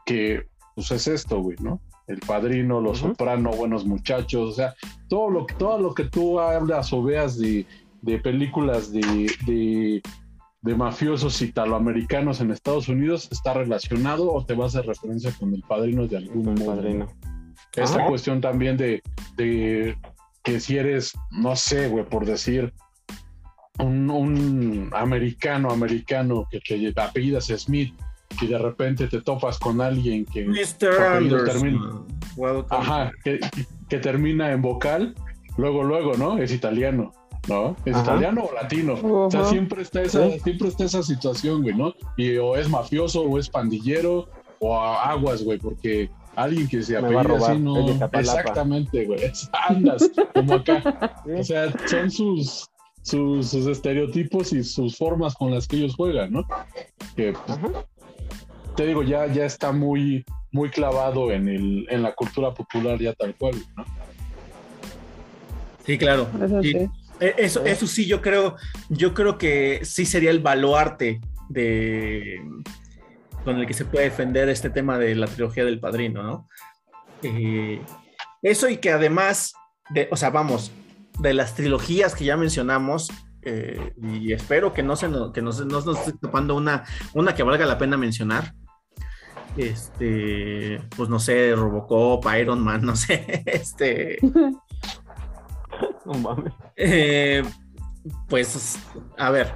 que, 0.05 0.43
pues 0.75 0.91
es 0.91 1.07
esto, 1.07 1.41
güey, 1.41 1.57
¿no? 1.59 1.79
El 2.07 2.19
padrino, 2.19 2.81
los 2.81 2.99
Ujú. 3.01 3.09
soprano, 3.11 3.51
buenos 3.51 3.85
muchachos, 3.85 4.49
o 4.49 4.53
sea, 4.53 4.75
todo 5.07 5.29
lo, 5.29 5.45
que- 5.45 5.55
todo 5.55 5.79
lo 5.79 5.93
que 5.93 6.05
tú 6.05 6.39
hablas 6.39 6.91
o 6.91 7.01
veas 7.01 7.37
de, 7.39 7.65
de 8.01 8.19
películas 8.19 8.91
de, 8.91 9.01
de, 9.45 10.01
de 10.61 10.75
mafiosos 10.75 11.41
italoamericanos 11.41 12.41
en 12.41 12.51
Estados 12.51 12.89
Unidos 12.89 13.29
está 13.31 13.53
relacionado 13.53 14.31
o 14.31 14.45
te 14.45 14.53
va 14.53 14.65
a 14.65 14.67
hacer 14.67 14.85
referencia 14.85 15.31
con 15.39 15.53
el 15.53 15.61
padrino 15.63 16.05
de 16.07 16.17
algún 16.17 16.49
el 16.49 16.59
modo. 16.59 16.75
padrino. 16.75 17.07
Esta 17.75 17.99
Ajá. 17.99 18.07
cuestión 18.07 18.39
también 18.41 18.75
de, 18.77 19.01
de 19.37 19.97
que 20.43 20.59
si 20.59 20.77
eres, 20.77 21.13
no 21.31 21.55
sé, 21.55 21.87
güey, 21.87 22.05
por 22.05 22.25
decir, 22.25 22.73
un, 23.79 24.09
un 24.09 24.89
americano, 24.93 25.71
americano 25.71 26.47
que 26.51 26.59
te 26.59 27.01
apellidas 27.01 27.45
Smith 27.45 27.93
y 28.41 28.47
de 28.47 28.57
repente 28.57 29.07
te 29.07 29.21
topas 29.21 29.57
con 29.59 29.81
alguien 29.81 30.25
que, 30.25 30.45
Mr. 30.45 31.01
Anderson. 31.01 32.05
Welcome. 32.35 32.65
ajá, 32.69 33.11
que, 33.23 33.39
que 33.89 33.99
termina 33.99 34.51
en 34.51 34.61
vocal, 34.61 35.15
luego, 35.57 35.83
luego, 35.83 36.17
¿no? 36.17 36.37
Es 36.37 36.51
italiano, 36.51 37.13
¿no? 37.47 37.75
¿Es 37.85 37.95
Ajá. 37.95 38.03
italiano 38.03 38.45
o 38.45 38.53
latino? 38.53 38.93
O 39.01 39.31
sea, 39.31 39.45
siempre 39.45 39.81
está 39.81 40.01
esa, 40.01 40.29
siempre 40.39 40.67
está 40.67 40.85
esa 40.85 41.03
situación, 41.03 41.61
güey, 41.61 41.75
¿no? 41.75 41.93
Y 42.17 42.37
o 42.37 42.55
es 42.55 42.69
mafioso, 42.69 43.21
o 43.21 43.39
es 43.39 43.49
pandillero, 43.49 44.29
o 44.59 44.77
aguas, 44.79 45.43
güey, 45.43 45.59
porque 45.59 46.09
alguien 46.35 46.67
que 46.67 46.81
se 46.81 46.93
Me 46.93 47.13
va 47.13 47.21
a 47.21 47.23
apellida 47.23 47.23
robar, 47.23 47.51
así 47.51 47.59
no. 47.61 48.09
Exactamente, 48.19 49.05
güey. 49.05 49.19
Andas, 49.69 50.11
como 50.33 50.53
acá. 50.55 51.21
Sí. 51.25 51.31
O 51.31 51.43
sea, 51.43 51.73
son 51.87 52.11
sus, 52.11 52.69
sus, 53.01 53.49
sus 53.49 53.67
estereotipos 53.67 54.53
y 54.53 54.63
sus 54.63 54.97
formas 54.97 55.35
con 55.35 55.51
las 55.51 55.67
que 55.67 55.77
ellos 55.77 55.95
juegan, 55.95 56.31
¿no? 56.31 56.43
Que 57.15 57.33
pues, 57.33 57.59
te 58.75 58.85
digo, 58.87 59.03
ya, 59.03 59.27
ya 59.27 59.45
está 59.45 59.71
muy, 59.71 60.25
muy 60.51 60.69
clavado 60.69 61.31
en 61.31 61.47
el, 61.47 61.87
en 61.89 62.01
la 62.01 62.13
cultura 62.13 62.53
popular 62.53 62.99
ya 62.99 63.13
tal 63.13 63.35
cual, 63.35 63.55
¿no? 63.75 63.85
Sí, 65.85 65.97
claro. 65.97 66.27
Eso 66.41 66.61
Sí. 66.61 66.71
sí. 66.71 66.89
Eso, 67.19 67.63
eso 67.63 67.87
sí, 67.87 68.05
yo 68.05 68.21
creo, 68.21 68.55
yo 68.89 69.13
creo 69.13 69.37
que 69.37 69.81
sí 69.83 70.05
sería 70.05 70.31
el 70.31 70.39
baluarte 70.39 71.21
de 71.47 72.41
con 73.43 73.57
el 73.59 73.67
que 73.67 73.73
se 73.73 73.85
puede 73.85 74.05
defender 74.05 74.49
este 74.49 74.69
tema 74.69 74.97
de 74.97 75.15
la 75.15 75.27
trilogía 75.27 75.65
del 75.65 75.79
padrino, 75.79 76.23
¿no? 76.23 76.49
Eh, 77.21 77.81
eso 78.41 78.67
y 78.69 78.77
que 78.77 78.91
además, 78.91 79.53
de, 79.89 80.07
o 80.11 80.15
sea, 80.17 80.29
vamos, 80.29 80.71
de 81.19 81.33
las 81.33 81.55
trilogías 81.55 82.15
que 82.15 82.25
ya 82.25 82.37
mencionamos, 82.37 83.09
eh, 83.43 83.93
y 84.01 84.31
espero 84.33 84.73
que 84.73 84.83
no 84.83 84.95
se 84.95 85.09
nos, 85.09 85.31
que 85.33 85.41
no 85.41 85.51
se- 85.51 85.65
no 85.65 85.81
nos 85.81 85.97
esté 85.99 86.11
escapando 86.11 86.55
una, 86.55 86.83
una 87.13 87.35
que 87.35 87.43
valga 87.43 87.65
la 87.65 87.77
pena 87.77 87.97
mencionar. 87.97 88.53
Este, 89.57 90.81
pues 90.97 91.09
no 91.09 91.19
sé, 91.19 91.53
Robocop, 91.55 92.25
Iron 92.39 92.59
Man, 92.63 92.81
no 92.83 92.95
sé, 92.95 93.43
este, 93.45 94.17
No 96.05 96.13
mames. 96.15 96.53
eh, 96.75 97.43
pues, 98.27 98.77
a 99.17 99.29
ver, 99.29 99.53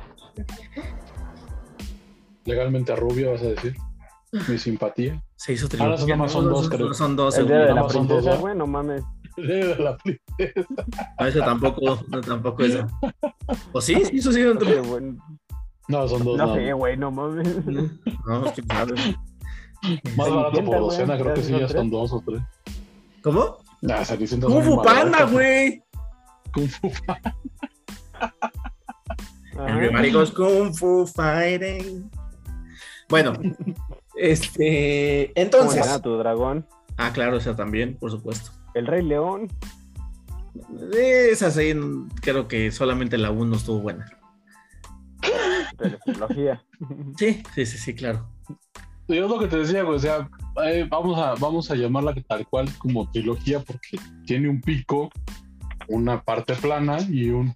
Legalmente 2.47 2.95
rubio, 2.95 3.31
vas 3.31 3.41
a 3.41 3.47
decir. 3.47 3.75
Mi 4.47 4.57
simpatía. 4.57 5.21
se 5.35 5.53
hizo 5.53 5.67
Ah, 5.79 5.87
no, 5.87 5.97
son 5.97 6.07
nada 6.07 6.21
más 6.21 6.31
son 6.31 6.45
dos, 6.49 6.69
creo. 6.69 6.93
Son 6.93 7.15
dos, 7.15 7.37
El 7.37 7.45
según 7.45 7.57
día 7.57 7.67
de 7.67 7.73
la 7.73 7.87
princesa, 7.87 8.35
güey, 8.37 8.55
no 8.55 8.67
mames. 8.67 9.03
De 9.35 9.75
la 9.75 9.97
No, 11.19 11.27
eso 11.27 11.39
tampoco, 11.39 11.99
no, 12.07 12.21
tampoco 12.21 12.63
eso. 12.63 12.87
O 13.73 13.81
sí, 13.81 13.95
sí, 14.05 14.17
eso 14.17 14.31
sí. 14.31 14.43
No, 15.89 16.07
son 16.07 16.23
dos. 16.23 16.37
No 16.37 16.47
No, 16.47 16.55
sé, 16.55 16.71
güey, 16.71 16.97
no 16.97 17.11
mames. 17.11 17.65
No, 18.25 18.45
es 18.45 18.51
que 18.53 18.63
sabe. 18.63 18.93
Más 20.15 20.29
barato 20.29 20.63
por 20.63 20.79
docena, 20.79 21.17
creo 21.17 21.33
que 21.33 21.43
sí, 21.43 21.59
ya 21.59 21.67
son 21.67 21.89
dos 21.89 22.13
o 22.13 22.23
tres. 22.25 22.41
¿Cómo? 23.21 23.57
Nah, 23.81 24.03
Kung 24.41 24.63
Fu 24.63 24.81
Panda, 24.81 25.25
güey. 25.25 25.83
Kung 26.53 26.67
Fu 26.69 26.91
Panda. 27.05 27.35
Ajá. 28.13 29.69
Everybody 29.69 30.11
goes 30.11 30.31
Kung 30.31 30.73
Fu 30.73 31.05
Fighting. 31.05 32.09
Bueno, 33.09 33.33
este. 34.15 35.31
¿Cómo 35.33 35.45
Entonces. 35.45 35.85
llama 35.85 36.01
tu 36.01 36.17
dragón? 36.17 36.67
Ah, 36.97 37.11
claro, 37.13 37.37
esa 37.37 37.55
también, 37.55 37.95
por 37.97 38.11
supuesto. 38.11 38.51
El 38.73 38.87
Rey 38.87 39.03
León. 39.03 39.47
Esa 40.93 41.51
sí, 41.51 41.73
creo 42.21 42.47
que 42.47 42.71
solamente 42.71 43.17
la 43.17 43.29
1 43.31 43.55
estuvo 43.55 43.79
buena. 43.79 44.05
de 45.77 45.89
la 45.91 45.99
trilogía. 45.99 46.63
Sí, 47.17 47.43
sí, 47.55 47.65
sí, 47.65 47.77
sí, 47.77 47.95
claro. 47.95 48.29
Yo 49.07 49.25
es 49.25 49.31
lo 49.31 49.39
que 49.39 49.47
te 49.47 49.57
decía, 49.57 49.83
güey, 49.83 49.95
o 49.95 49.99
sea, 49.99 50.29
eh, 50.65 50.85
vamos, 50.89 51.17
a, 51.17 51.33
vamos 51.35 51.71
a 51.71 51.75
llamarla 51.75 52.13
tal 52.27 52.45
cual 52.47 52.69
como 52.77 53.09
trilogía 53.09 53.59
porque 53.59 53.97
tiene 54.25 54.49
un 54.49 54.61
pico, 54.61 55.09
una 55.87 56.21
parte 56.21 56.53
plana 56.55 56.97
y 57.09 57.29
un, 57.29 57.53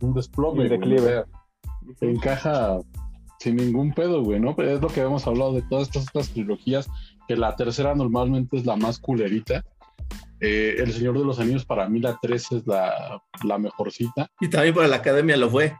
un 0.00 0.14
desplome. 0.14 0.62
Un 0.62 0.68
güey, 0.68 0.78
declive. 0.78 1.18
o 1.20 1.94
sea, 1.98 2.08
encaja 2.08 2.78
sin 3.38 3.56
ningún 3.56 3.92
pedo, 3.92 4.22
güey, 4.22 4.40
¿no? 4.40 4.54
Pero 4.56 4.70
es 4.70 4.80
lo 4.80 4.88
que 4.88 5.00
hemos 5.00 5.26
hablado 5.26 5.52
de 5.52 5.62
todas 5.62 5.88
estas 5.88 6.08
otras 6.08 6.30
trilogías, 6.30 6.88
que 7.28 7.36
la 7.36 7.56
tercera 7.56 7.94
normalmente 7.94 8.56
es 8.56 8.66
la 8.66 8.76
más 8.76 8.98
culerita. 8.98 9.64
Eh, 10.40 10.76
el 10.78 10.92
Señor 10.92 11.18
de 11.18 11.24
los 11.24 11.38
Anillos, 11.38 11.64
para 11.64 11.88
mí 11.88 12.00
la 12.00 12.18
3 12.20 12.52
es 12.52 12.66
la, 12.66 13.22
la 13.44 13.58
mejorcita. 13.58 14.28
Y 14.40 14.48
también 14.48 14.74
para 14.74 14.88
la 14.88 14.96
academia 14.96 15.36
lo 15.36 15.50
fue. 15.50 15.74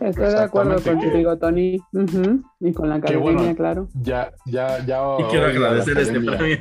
Estoy 0.00 0.30
de 0.30 0.40
acuerdo 0.40 0.82
contigo, 0.82 1.36
Tony. 1.36 1.78
Ujú, 1.92 2.42
Y 2.60 2.72
con 2.72 2.88
la 2.88 2.96
academia, 2.96 3.20
bueno. 3.22 3.54
claro. 3.54 3.88
Ya, 3.94 4.32
ya, 4.46 4.84
ya. 4.86 5.02
Y 5.18 5.24
quiero 5.24 5.46
agradecer 5.46 5.98
este 5.98 6.20
premio. 6.20 6.58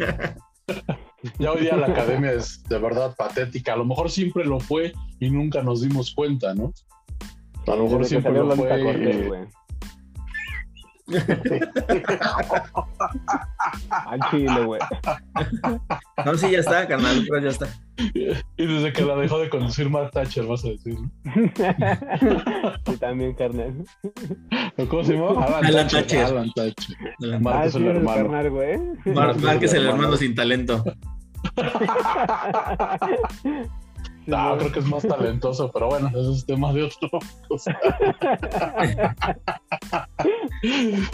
Ya 1.38 1.52
hoy 1.52 1.62
día 1.62 1.76
la 1.76 1.88
academia 1.88 2.32
es 2.32 2.64
de 2.64 2.78
verdad 2.80 3.14
patética. 3.18 3.74
A 3.74 3.76
lo 3.76 3.84
mejor 3.84 4.10
siempre 4.10 4.46
lo 4.46 4.60
fue 4.60 4.94
y 5.20 5.30
nunca 5.30 5.62
nos 5.62 5.82
dimos 5.82 6.14
cuenta, 6.16 6.54
¿no? 6.54 6.72
A 7.68 7.76
lo 7.76 7.84
mejor 7.84 8.06
siempre 8.06 8.32
lo 8.34 8.56
fue. 8.56 8.68
Cortés, 8.84 9.28
güey. 9.28 9.42
Al 13.90 14.20
chile, 14.30 14.64
güey. 14.66 14.80
No, 16.26 16.36
sí, 16.38 16.52
ya 16.52 16.60
está, 16.60 16.88
carnal, 16.88 17.26
pero 17.28 17.42
ya 17.42 17.50
está. 17.50 17.68
y 17.98 18.66
desde 18.66 18.94
que 18.94 19.04
la 19.04 19.16
dejó 19.16 19.40
de 19.40 19.50
conducir 19.50 19.90
Matt 19.90 20.14
Thatcher, 20.14 20.46
vas 20.46 20.64
a 20.66 20.70
decir. 20.70 20.98
¿no? 21.00 21.10
Sí, 22.86 22.98
también, 22.98 23.34
carnal. 23.34 23.74
¿Cómo 24.90 25.04
se 25.04 25.14
llama? 25.16 25.44
Alan, 25.46 25.66
Alan 25.66 25.88
Thatcher. 25.88 26.02
Thatcher. 26.22 26.26
Alan 26.38 26.52
Thatcher. 26.54 26.98
Adelante. 27.20 27.44
Mark 27.44 27.58
Ah, 27.60 27.66
es 27.66 27.74
sí, 27.74 27.78
el 27.80 27.88
hermano. 27.88 28.22
carnal, 28.24 28.50
güey. 28.52 28.78
Mar- 29.06 29.40
Mark 29.40 29.64
es 29.64 29.74
el 29.74 29.88
hermano 29.90 30.16
sin 30.16 30.36
talento. 30.36 30.84
No, 34.30 34.58
creo 34.60 34.72
que 34.72 34.80
es 34.80 34.86
más 34.86 35.02
talentoso, 35.02 35.72
pero 35.72 35.88
bueno, 35.88 36.08
eso 36.10 36.34
es 36.34 36.46
tema 36.46 36.72
de 36.72 36.84
otro. 36.84 37.10
cosa. 37.48 37.78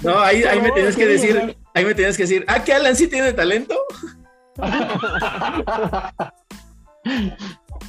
No, 0.04 0.20
ahí, 0.20 0.44
ahí 0.44 0.60
me 0.60 0.72
tienes 0.72 0.96
que 0.96 1.06
decir, 1.06 1.56
ahí 1.74 1.86
me 1.86 1.94
tienes 1.94 2.18
que 2.18 2.24
decir, 2.24 2.44
ah, 2.48 2.64
que 2.64 2.74
Alan 2.74 2.96
sí 2.96 3.08
tiene 3.08 3.32
talento. 3.34 3.76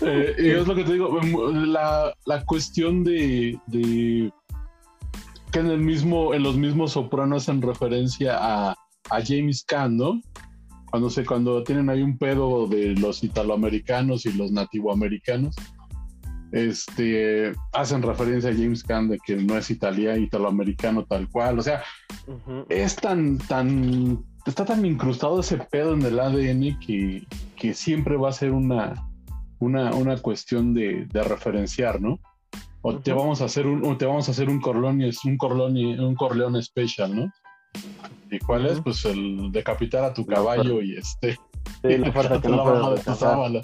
Eh, 0.03 0.37
y 0.39 0.51
es 0.51 0.67
lo 0.67 0.75
que 0.75 0.85
te 0.85 0.93
digo, 0.93 1.19
em, 1.19 1.73
la, 1.73 2.13
la 2.27 2.45
cuestión 2.45 3.03
de, 3.03 3.59
de 3.67 4.31
que 5.51 5.59
en 5.59 5.69
el 5.69 5.81
mismo, 5.81 6.35
en 6.35 6.43
los 6.43 6.55
mismos 6.57 6.93
sopranos 6.93 7.45
hacen 7.45 7.63
referencia 7.63 8.37
a, 8.39 8.73
a 8.73 9.25
James 9.25 9.65
Caan, 9.65 9.97
¿no? 9.97 10.21
Cuando 10.97 11.11
se, 11.11 11.27
cuando 11.27 11.63
tienen 11.63 11.91
ahí 11.91 12.01
un 12.01 12.17
pedo 12.17 12.67
de 12.69 12.95
los 12.95 13.23
italoamericanos 13.23 14.25
y 14.25 14.33
los 14.33 14.51
nativoamericanos, 14.51 15.55
este 16.53 17.53
hacen 17.75 18.01
referencia 18.01 18.49
a 18.49 18.55
James 18.55 18.83
Caan 18.83 19.11
de 19.11 19.19
que 19.19 19.37
no 19.37 19.59
es 19.59 19.71
italiano, 19.71 20.17
italoamericano 20.17 21.05
tal 21.05 21.29
cual. 21.29 21.59
O 21.59 21.63
sea, 21.63 21.83
Ujú. 22.27 22.65
es 22.71 22.97
tan, 22.97 23.37
tan, 23.37 24.25
está 24.47 24.65
tan 24.65 24.87
incrustado 24.87 25.41
ese 25.41 25.59
pedo 25.59 25.93
en 25.93 26.01
el 26.01 26.19
ADN 26.19 26.81
que, 26.81 27.27
que 27.57 27.75
siempre 27.75 28.17
va 28.17 28.31
a 28.31 28.33
ser 28.33 28.53
una, 28.53 28.95
una, 29.59 29.91
una 29.91 30.17
cuestión 30.17 30.73
de, 30.73 31.05
de 31.13 31.23
referenciar, 31.25 32.01
¿no? 32.01 32.19
O 32.81 32.99
te 33.01 33.13
vamos 33.13 33.43
a 33.43 33.45
hacer 33.45 33.67
un, 33.67 33.99
te 33.99 34.07
vamos 34.07 34.29
a 34.29 34.31
hacer 34.31 34.49
un 34.49 34.63
Corleone, 34.63 35.11
un 35.27 35.37
Corleone, 35.37 36.03
un 36.03 36.15
Corleone 36.15 36.63
special, 36.63 37.15
¿no? 37.15 37.31
¿Y 38.37 38.39
cuál 38.39 38.67
es? 38.67 38.81
Pues 38.81 39.05
el 39.05 39.51
decapitar 39.53 40.05
a 40.05 40.15
tu 40.15 40.25
caballo 40.25 40.81
y 40.83 40.97
este 40.97 41.39
Sí, 41.83 41.99
la 41.99 42.13
fuerza 42.13 42.41
que 42.41 42.49
no 42.49 42.61
abajo 42.61 42.95
de 42.95 43.03
tu 43.03 43.15
sábana, 43.15 43.61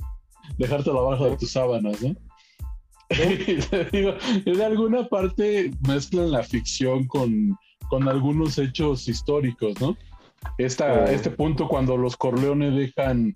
dejártelo 0.59 1.01
abajo 1.01 1.31
de 1.31 1.37
tus 1.37 1.51
sábanas, 1.51 2.03
¿no? 2.03 2.15
Y 3.13 3.57
te 3.57 3.85
digo, 3.93 4.15
en 4.47 4.63
alguna 4.63 5.07
parte 5.07 5.71
mezclan 5.87 6.31
la 6.31 6.43
ficción 6.43 7.07
con, 7.07 7.57
con 7.91 8.09
algunos 8.09 8.59
hechos 8.59 9.07
históricos, 9.07 9.79
¿no? 9.81 9.97
Esta. 10.59 11.13
Este 11.13 11.31
punto 11.31 11.69
cuando 11.69 11.97
los 11.97 12.17
Corleone 12.17 12.71
dejan, 12.71 13.35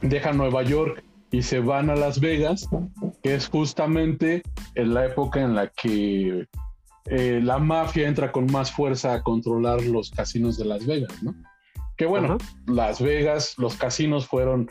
dejan 0.00 0.38
Nueva 0.38 0.62
York 0.62 1.04
y 1.30 1.42
se 1.42 1.60
van 1.60 1.90
a 1.90 1.94
Las 1.94 2.20
Vegas, 2.20 2.68
que 3.22 3.34
es 3.34 3.48
justamente 3.48 4.42
en 4.74 4.94
la 4.94 5.06
época 5.06 5.40
en 5.40 5.54
la 5.54 5.68
que 5.68 6.46
eh, 7.06 7.40
la 7.42 7.58
mafia 7.58 8.08
entra 8.08 8.30
con 8.32 8.46
más 8.52 8.70
fuerza 8.70 9.14
a 9.14 9.22
controlar 9.22 9.82
los 9.82 10.10
casinos 10.10 10.56
de 10.58 10.64
Las 10.66 10.86
Vegas, 10.86 11.22
¿no? 11.22 11.34
Que 11.96 12.06
bueno. 12.06 12.38
Las 12.66 13.00
Vegas, 13.00 13.54
los 13.58 13.74
casinos 13.76 14.26
fueron 14.26 14.68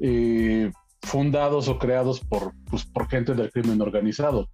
eh, 0.00 0.70
fundados 1.02 1.68
o 1.68 1.78
creados 1.78 2.20
por, 2.20 2.52
pues, 2.70 2.84
por 2.84 3.08
gente 3.08 3.34
del 3.34 3.50
crimen 3.50 3.80
organizado. 3.80 4.48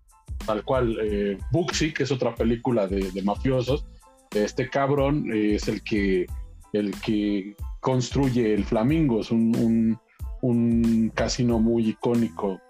Tal 0.46 0.64
cual, 0.64 0.96
eh, 1.02 1.38
Bugsy, 1.52 1.92
que 1.92 2.04
es 2.04 2.12
otra 2.12 2.34
película 2.34 2.86
de, 2.86 3.10
de 3.10 3.22
mafiosos, 3.22 3.86
este 4.34 4.68
cabrón 4.68 5.32
eh, 5.32 5.54
es 5.56 5.68
el 5.68 5.82
que, 5.82 6.26
el 6.72 6.92
que 7.00 7.54
construye 7.80 8.54
el 8.54 8.64
Flamingo, 8.64 9.20
es 9.20 9.30
un, 9.30 9.54
un- 9.56 9.98
un 10.40 11.10
casino 11.14 11.58
muy 11.58 11.88
icónico 11.88 12.60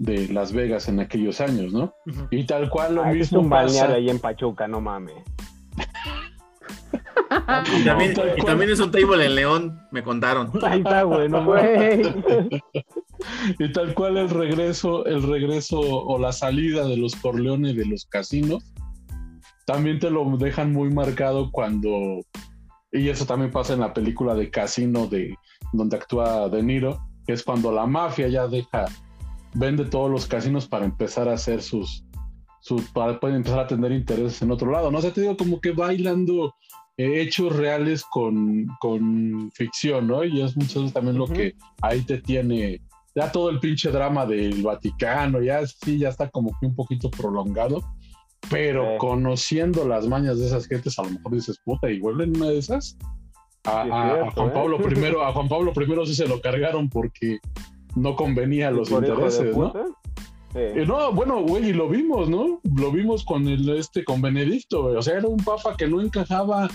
de 0.00 0.28
Las 0.28 0.52
Vegas 0.52 0.88
en 0.88 0.98
aquellos 0.98 1.40
años, 1.42 1.72
¿no? 1.74 1.94
Y 2.30 2.44
tal 2.44 2.70
cual 2.70 2.94
lo 2.94 3.04
Ah, 3.04 3.10
ese 3.12 3.20
es 3.20 3.32
mismo 3.32 3.40
un 3.42 3.50
pasa. 3.50 3.92
ahí 3.92 4.08
en 4.08 4.18
Pachuca, 4.18 4.66
no 4.66 4.80
mames. 4.80 5.14
Y 7.78 7.84
también, 7.84 8.14
y 8.36 8.42
también 8.42 8.70
es 8.70 8.80
un 8.80 8.90
table 8.90 9.24
en 9.24 9.34
León, 9.34 9.78
me 9.92 10.02
contaron. 10.02 10.50
Ahí 10.64 10.78
está, 10.78 11.02
güey, 11.02 11.28
no. 11.28 11.44
Güey. 11.44 12.02
Y 13.58 13.72
tal 13.72 13.94
cual 13.94 14.16
el 14.16 14.30
regreso, 14.30 15.04
el 15.04 15.22
regreso 15.22 15.78
o 15.78 16.18
la 16.18 16.32
salida 16.32 16.86
de 16.86 16.96
los 16.96 17.14
Corleone 17.16 17.74
de 17.74 17.84
los 17.84 18.06
casinos, 18.06 18.72
también 19.66 19.98
te 19.98 20.10
lo 20.10 20.24
dejan 20.38 20.72
muy 20.72 20.90
marcado 20.90 21.50
cuando, 21.52 22.20
y 22.90 23.10
eso 23.10 23.26
también 23.26 23.50
pasa 23.50 23.74
en 23.74 23.80
la 23.80 23.92
película 23.92 24.34
de 24.34 24.50
Casino 24.50 25.06
de 25.06 25.34
donde 25.74 25.98
actúa 25.98 26.48
De 26.48 26.62
Niro, 26.62 26.98
que 27.26 27.34
es 27.34 27.44
cuando 27.44 27.70
la 27.70 27.86
mafia 27.86 28.28
ya 28.28 28.48
deja, 28.48 28.86
vende 29.54 29.84
todos 29.84 30.10
los 30.10 30.26
casinos 30.26 30.66
para 30.68 30.84
empezar 30.84 31.28
a 31.28 31.34
hacer 31.34 31.62
sus, 31.62 32.04
sus 32.60 32.82
para 32.90 33.18
pueden 33.18 33.36
empezar 33.36 33.60
a 33.60 33.66
tener 33.66 33.92
intereses 33.92 34.40
en 34.42 34.50
otro 34.50 34.70
lado. 34.70 34.90
No 34.90 35.00
sé, 35.00 35.10
te 35.10 35.22
digo 35.22 35.36
como 35.36 35.60
que 35.60 35.72
bailando 35.72 36.54
eh, 36.96 37.22
hechos 37.22 37.56
reales 37.56 38.04
con, 38.10 38.66
con 38.80 39.50
ficción, 39.52 40.06
¿no? 40.06 40.24
Y 40.24 40.42
es 40.42 40.56
muchas 40.56 40.76
veces 40.76 40.92
también 40.92 41.18
lo 41.18 41.26
que 41.26 41.54
ahí 41.82 42.02
te 42.02 42.18
tiene 42.18 42.80
ya 43.14 43.32
todo 43.32 43.50
el 43.50 43.58
pinche 43.58 43.90
drama 43.90 44.24
del 44.24 44.62
Vaticano, 44.62 45.40
ya 45.42 45.66
sí, 45.66 45.98
ya 45.98 46.10
está 46.10 46.28
como 46.28 46.56
que 46.60 46.66
un 46.66 46.74
poquito 46.74 47.10
prolongado, 47.10 47.82
pero 48.48 48.98
conociendo 48.98 49.86
las 49.86 50.06
mañas 50.06 50.38
de 50.38 50.46
esas 50.46 50.66
gentes, 50.66 50.98
a 50.98 51.02
lo 51.02 51.10
mejor 51.10 51.32
dices, 51.32 51.58
puta, 51.64 51.90
y 51.90 52.00
vuelven 52.00 52.36
una 52.36 52.48
de 52.48 52.58
esas. 52.58 52.96
A, 53.64 53.82
Sí, 53.82 53.90
Juan 54.34 54.48
¿eh? 54.48 54.52
Pablo 54.54 54.78
I, 54.78 55.14
a 55.22 55.32
Juan 55.32 55.48
Pablo 55.48 55.72
I 55.76 56.06
sí 56.06 56.14
se 56.14 56.26
lo 56.26 56.40
cargaron 56.40 56.88
porque 56.88 57.38
no 57.96 58.16
convenía 58.16 58.68
a 58.68 58.70
los 58.70 58.90
intereses, 58.90 59.56
¿no? 59.56 59.72
Sí. 59.72 60.58
Eh, 60.58 60.84
no, 60.86 61.12
bueno, 61.12 61.42
güey, 61.42 61.68
y 61.70 61.72
lo 61.72 61.88
vimos, 61.88 62.28
¿no? 62.28 62.60
Lo 62.76 62.90
vimos 62.90 63.24
con 63.24 63.46
el 63.46 63.68
este, 63.70 64.02
con 64.04 64.20
Benedicto, 64.20 64.82
güey. 64.82 64.96
O 64.96 65.02
sea, 65.02 65.18
era 65.18 65.28
un 65.28 65.36
papa 65.38 65.76
que 65.76 65.86
no 65.86 66.00
encajaba 66.00 66.68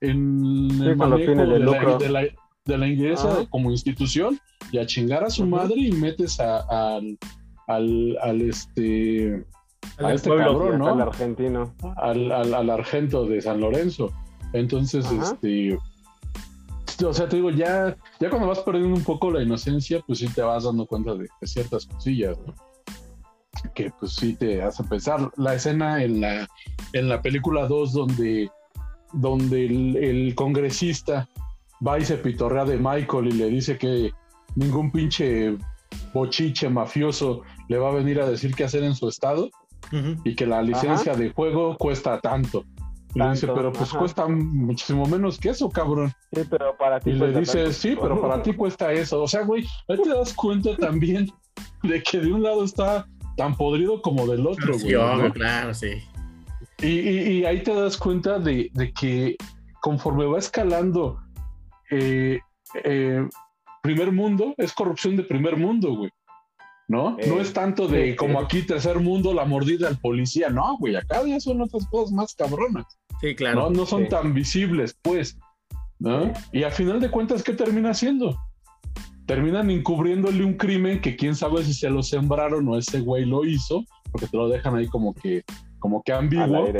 en 0.00 0.70
Sí, 0.70 0.86
el 0.86 0.96
manejo 0.96 1.32
de 1.32 1.46
de, 1.46 1.58
la, 1.58 1.96
de, 1.98 2.08
la, 2.08 2.22
de 2.64 2.78
la 2.78 2.86
iglesia 2.88 3.46
como 3.50 3.70
institución 3.70 4.38
y 4.72 4.78
a 4.78 4.86
chingar 4.86 5.22
a 5.24 5.28
su 5.30 5.44
madre 5.46 5.74
y 5.76 5.92
metes 5.92 6.40
a- 6.40 6.60
al, 6.96 7.18
al, 7.66 8.16
al 8.22 8.40
este 8.40 9.44
a 9.98 10.14
este 10.14 10.30
cabrón, 10.34 10.72
el 10.74 10.78
¿no? 10.78 11.02
argentino. 11.02 11.74
Al, 11.96 12.32
al, 12.32 12.54
al 12.54 12.70
argento 12.70 13.26
de 13.26 13.42
San 13.42 13.60
Lorenzo. 13.60 14.10
Entonces, 14.54 15.04
Ajá. 15.04 15.32
este 15.34 15.78
o 17.04 17.12
sea, 17.12 17.28
te 17.28 17.36
digo, 17.36 17.50
ya, 17.50 17.96
ya 18.18 18.30
cuando 18.30 18.48
vas 18.48 18.60
perdiendo 18.60 18.94
un 18.94 19.04
poco 19.04 19.30
la 19.30 19.42
inocencia, 19.42 20.00
pues 20.06 20.18
sí 20.18 20.28
te 20.28 20.42
vas 20.42 20.64
dando 20.64 20.86
cuenta 20.86 21.14
de, 21.14 21.28
de 21.40 21.46
ciertas 21.46 21.86
cosillas, 21.86 22.38
¿no? 22.46 22.54
que 23.74 23.90
pues 23.98 24.12
sí 24.12 24.34
te 24.34 24.62
hace 24.62 24.84
pensar. 24.84 25.30
La 25.36 25.54
escena 25.54 26.02
en 26.02 26.20
la, 26.20 26.48
en 26.92 27.08
la 27.08 27.20
película 27.22 27.66
2 27.66 27.92
donde, 27.92 28.50
donde 29.12 29.66
el, 29.66 29.96
el 29.96 30.34
congresista 30.34 31.28
va 31.86 31.98
y 31.98 32.04
se 32.04 32.16
pitorrea 32.16 32.64
de 32.64 32.78
Michael 32.78 33.28
y 33.28 33.32
le 33.32 33.46
dice 33.46 33.78
que 33.78 34.12
ningún 34.54 34.90
pinche 34.90 35.56
bochiche 36.12 36.68
mafioso 36.68 37.42
le 37.68 37.78
va 37.78 37.90
a 37.90 37.94
venir 37.94 38.20
a 38.20 38.28
decir 38.28 38.54
qué 38.54 38.64
hacer 38.64 38.82
en 38.82 38.94
su 38.94 39.08
estado 39.08 39.50
y 40.24 40.36
que 40.36 40.46
la 40.46 40.62
licencia 40.62 41.14
de 41.14 41.30
juego 41.30 41.76
cuesta 41.76 42.20
tanto. 42.20 42.64
Y 43.14 43.18
le 43.18 43.30
dice, 43.30 43.46
pero 43.48 43.72
pues 43.72 43.90
ajá. 43.90 43.98
cuesta 43.98 44.28
muchísimo 44.28 45.04
menos 45.06 45.38
que 45.38 45.50
eso, 45.50 45.68
cabrón. 45.68 46.12
Sí, 46.32 46.42
pero 46.48 46.76
para 46.76 47.00
ti. 47.00 47.10
Y 47.10 47.14
le 47.14 47.32
dice, 47.40 47.58
tanto. 47.64 47.72
sí, 47.72 47.96
pero 48.00 48.20
para 48.20 48.42
ti 48.42 48.52
cuesta 48.52 48.92
eso. 48.92 49.22
O 49.22 49.26
sea, 49.28 49.42
güey, 49.42 49.64
ahí 49.88 50.00
te 50.02 50.08
das 50.10 50.32
cuenta 50.34 50.76
también 50.76 51.28
de 51.82 52.02
que 52.02 52.18
de 52.20 52.32
un 52.32 52.42
lado 52.42 52.64
está 52.64 53.06
tan 53.36 53.56
podrido 53.56 54.00
como 54.00 54.26
del 54.26 54.46
otro, 54.46 54.74
Sí, 54.74 54.84
güey. 54.84 54.94
obvio, 54.96 55.28
¿no? 55.28 55.32
claro, 55.32 55.74
sí. 55.74 55.92
Y, 56.82 56.86
y- 56.86 57.28
y 57.40 57.44
ahí 57.44 57.62
te 57.62 57.74
das 57.74 57.96
cuenta 57.96 58.38
de, 58.38 58.70
de 58.74 58.92
que 58.92 59.36
conforme 59.82 60.26
va 60.26 60.38
escalando 60.38 61.18
eh, 61.90 62.38
eh, 62.84 63.26
primer 63.82 64.12
mundo, 64.12 64.54
es 64.56 64.72
corrupción 64.72 65.16
de 65.16 65.24
primer 65.24 65.56
mundo, 65.56 65.94
güey. 65.96 66.10
¿No? 66.90 67.16
Eh, 67.20 67.28
no 67.28 67.40
es 67.40 67.52
tanto 67.52 67.86
de 67.86 68.10
sí, 68.10 68.16
como 68.16 68.40
sí. 68.40 68.44
aquí 68.44 68.62
tercer 68.62 68.98
mundo, 68.98 69.32
la 69.32 69.44
mordida 69.44 69.86
al 69.86 69.96
policía. 69.98 70.50
No, 70.50 70.76
güey, 70.78 70.96
acá 70.96 71.22
ya 71.24 71.38
son 71.38 71.60
otras 71.62 71.86
cosas 71.86 72.10
más 72.12 72.34
cabronas. 72.34 72.84
Sí, 73.20 73.36
claro. 73.36 73.60
¿no? 73.60 73.70
No 73.70 73.86
son 73.86 74.02
Sí. 74.02 74.08
tan 74.08 74.34
visibles, 74.34 74.98
pues. 75.00 75.38
¿no? 76.00 76.32
Y 76.52 76.64
a 76.64 76.70
final 76.72 76.98
de 76.98 77.08
cuentas, 77.08 77.44
¿qué 77.44 77.52
termina 77.52 77.90
haciendo? 77.90 78.36
Terminan 79.26 79.70
encubriéndole 79.70 80.44
un 80.44 80.54
crimen 80.54 81.00
que 81.00 81.14
quién 81.14 81.36
sabe 81.36 81.62
si 81.62 81.72
se 81.74 81.88
lo 81.90 82.02
sembraron 82.02 82.66
o 82.68 82.76
ese 82.76 83.00
güey 83.00 83.24
lo 83.24 83.44
hizo, 83.44 83.84
porque 84.10 84.26
te 84.26 84.36
lo 84.36 84.48
dejan 84.48 84.74
ahí 84.74 84.88
como 84.88 85.14
que, 85.14 85.44
como 85.78 86.02
que 86.02 86.12
ambiguo. 86.12 86.70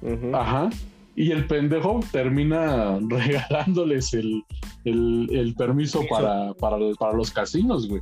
Ujú. 0.00 0.34
Ajá. 0.34 0.70
Y 1.14 1.30
el 1.30 1.46
pendejo 1.46 2.00
termina 2.10 2.98
regalándoles 3.08 4.14
el, 4.14 4.42
el- 4.86 5.28
el 5.30 5.54
permiso 5.54 6.00
para, 6.08 6.54
para, 6.54 6.76
para 6.98 7.12
los 7.12 7.30
casinos, 7.30 7.86
güey. 7.86 8.00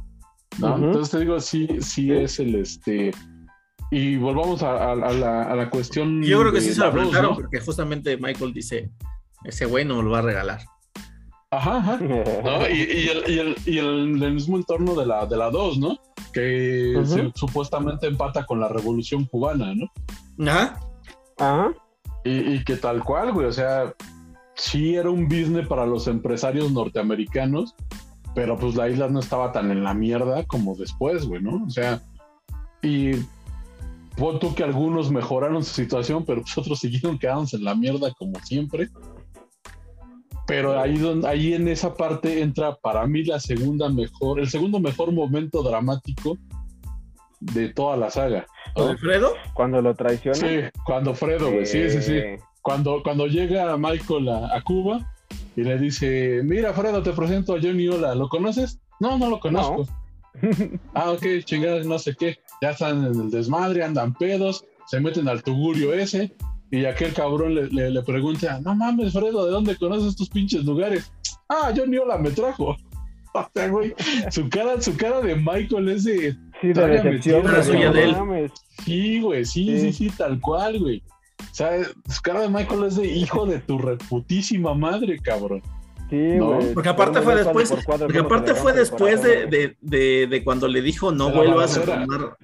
¿No? 0.58 0.76
Entonces 0.76 1.10
te 1.10 1.20
digo, 1.20 1.40
sí, 1.40 1.68
sí, 1.80 2.12
es 2.12 2.38
el 2.40 2.54
este. 2.56 3.12
Y 3.90 4.16
volvamos 4.16 4.62
a, 4.62 4.70
a- 4.72 4.92
a 4.92 5.12
la, 5.12 5.42
a 5.44 5.56
la 5.56 5.70
cuestión. 5.70 6.22
Yo 6.22 6.40
creo 6.40 6.52
que 6.52 6.60
sí 6.60 6.72
se 6.72 6.80
la 6.80 6.86
lo 6.86 6.92
preguntaron 6.92 7.30
¿no? 7.30 7.36
porque 7.36 7.60
justamente 7.60 8.16
Michael 8.16 8.52
dice, 8.52 8.90
ese 9.44 9.66
güey 9.66 9.84
no 9.84 9.96
me 9.96 10.02
lo 10.04 10.10
va 10.10 10.18
a 10.20 10.22
regalar. 10.22 10.60
Ajá, 11.50 11.78
ajá. 11.78 11.96
¿no? 12.44 12.68
Y, 12.68 12.72
y 12.82 13.08
el, 13.08 13.30
y 13.30 13.38
el- 13.38 13.56
y 13.66 13.78
el- 13.78 14.22
el 14.22 14.32
mismo 14.34 14.56
entorno 14.56 14.94
de 14.94 15.06
la, 15.06 15.26
de 15.26 15.36
la 15.36 15.50
2, 15.50 15.78
¿no? 15.78 15.96
Que 16.32 17.00
se- 17.04 17.32
supuestamente 17.34 18.06
empata 18.06 18.46
con 18.46 18.60
la 18.60 18.68
revolución 18.68 19.24
cubana, 19.24 19.74
¿no? 19.74 20.48
Ajá. 20.48 20.78
Ajá. 21.38 21.72
Y, 22.24 22.54
y 22.54 22.64
que 22.64 22.76
tal 22.76 23.02
cual, 23.02 23.32
güey, 23.32 23.46
o 23.46 23.52
sea, 23.52 23.92
sí 24.54 24.94
era 24.94 25.10
un 25.10 25.24
business 25.26 25.66
para 25.66 25.86
los 25.86 26.06
empresarios 26.06 26.70
norteamericanos, 26.70 27.74
pero 28.34 28.56
pues 28.56 28.74
la 28.74 28.88
isla 28.88 29.08
no 29.08 29.20
estaba 29.20 29.52
tan 29.52 29.70
en 29.70 29.82
la 29.82 29.94
mierda 29.94 30.44
como 30.44 30.74
después, 30.76 31.26
güey, 31.26 31.42
¿no? 31.42 31.64
O 31.64 31.70
sea, 31.70 32.00
y 32.82 33.12
pon 34.16 34.38
tú 34.38 34.54
que 34.54 34.62
algunos 34.62 35.10
mejoraron 35.10 35.64
su 35.64 35.74
situación, 35.74 36.24
pero 36.24 36.42
pues 36.42 36.56
otros 36.56 36.78
siguieron 36.80 37.18
quedándose 37.18 37.56
en 37.56 37.64
la 37.64 37.74
mierda 37.74 38.12
como 38.18 38.38
siempre. 38.40 38.88
Pero 40.46 40.80
ahí, 40.80 40.98
donde, 40.98 41.28
ahí 41.28 41.54
en 41.54 41.68
esa 41.68 41.94
parte 41.94 42.42
entra 42.42 42.74
para 42.74 43.06
mí 43.06 43.22
la 43.22 43.38
segunda 43.38 43.88
mejor, 43.88 44.40
el 44.40 44.48
segundo 44.50 44.80
mejor 44.80 45.12
momento 45.12 45.62
dramático 45.62 46.36
de 47.38 47.68
toda 47.68 47.96
la 47.96 48.10
saga. 48.10 48.46
¿no? 48.76 48.88
¿Alfredo? 48.88 49.34
Cuando 49.54 49.80
lo 49.80 49.94
traiciona. 49.94 50.36
Sí, 50.36 50.60
cuando 50.84 51.14
Fredo, 51.14 51.52
güey, 51.52 51.66
sí, 51.66 51.88
sí, 51.90 52.02
sí 52.02 52.16
eh, 52.16 52.40
cuando, 52.62 53.00
cuando 53.02 53.26
llega 53.26 53.76
Michael 53.76 54.28
a, 54.28 54.56
a 54.56 54.60
Cuba 54.62 55.08
y 55.56 55.62
le 55.62 55.78
dice, 55.78 56.42
mira, 56.44 56.72
Fredo, 56.72 57.02
te 57.02 57.12
presento 57.12 57.54
a 57.54 57.60
Johnny 57.60 57.88
Ola, 57.88 58.14
¿lo 58.14 58.28
conoces? 58.28 58.78
No, 59.00 59.18
no 59.18 59.28
lo 59.30 59.40
conozco. 59.40 59.86
ah, 60.94 61.10
ok, 61.10 61.24
chingadas, 61.44 61.86
no 61.86 61.98
sé 61.98 62.14
qué. 62.18 62.38
Ya 62.62 62.70
están 62.70 63.04
en 63.06 63.20
el 63.20 63.30
desmadre, 63.30 63.82
andan 63.82 64.14
pedos, 64.14 64.64
se 64.86 65.00
meten 65.00 65.28
al 65.28 65.42
tugurio 65.42 65.92
ese 65.92 66.32
y 66.70 66.84
aquel 66.84 67.12
cabrón 67.12 67.54
le, 67.54 67.66
le- 67.68 67.90
le 67.90 68.02
pregunta, 68.02 68.60
no 68.60 68.74
mames, 68.74 69.12
Fredo, 69.12 69.44
¿de 69.46 69.50
dónde 69.50 69.76
conoces 69.76 70.08
estos 70.10 70.28
pinches 70.30 70.64
lugares? 70.64 71.12
Ah, 71.48 71.72
Johnny 71.76 71.96
Ola 71.98 72.18
me 72.18 72.30
trajo. 72.30 72.76
O 73.32 73.46
sea, 73.54 73.68
güey, 73.68 73.94
su 74.32 74.48
cara, 74.50 74.80
su 74.82 74.96
cara 74.96 75.20
de 75.20 75.36
Michael 75.36 75.88
es 75.90 76.02
de, 76.02 76.32
Sí, 76.60 76.72
de 76.72 76.84
decepción. 76.88 77.44
no 77.44 77.92
de 77.92 78.02
él. 78.42 78.52
Sí, 78.84 79.20
güey, 79.20 79.44
sí, 79.44 79.66
sí, 79.78 79.92
Sí. 79.92 80.08
sí, 80.10 80.16
tal 80.18 80.40
cual, 80.40 80.80
güey. 80.80 81.00
O 81.50 81.54
sea, 81.54 81.70
cara 82.22 82.42
de 82.42 82.48
Michael 82.48 82.84
es 82.84 82.96
de 82.96 83.06
hijo 83.06 83.44
de 83.46 83.58
tu 83.58 83.78
reputísima 83.78 84.74
madre, 84.74 85.18
cabrón. 85.18 85.62
Sí, 86.08 86.16
No. 86.16 86.58
Porque 86.74 86.88
aparte 86.88 87.20
fue 87.22 87.36
después, 87.36 87.72
porque 87.86 88.18
aparte 88.18 88.54
fue 88.54 88.72
después 88.72 89.22
de, 89.22 89.46
de, 89.46 89.76
de, 89.80 90.26
de 90.28 90.44
cuando 90.44 90.66
le 90.68 90.82
dijo 90.82 91.12
no 91.12 91.30
vuelvas 91.32 91.76
a 91.76 91.82
tomar. 91.84 92.36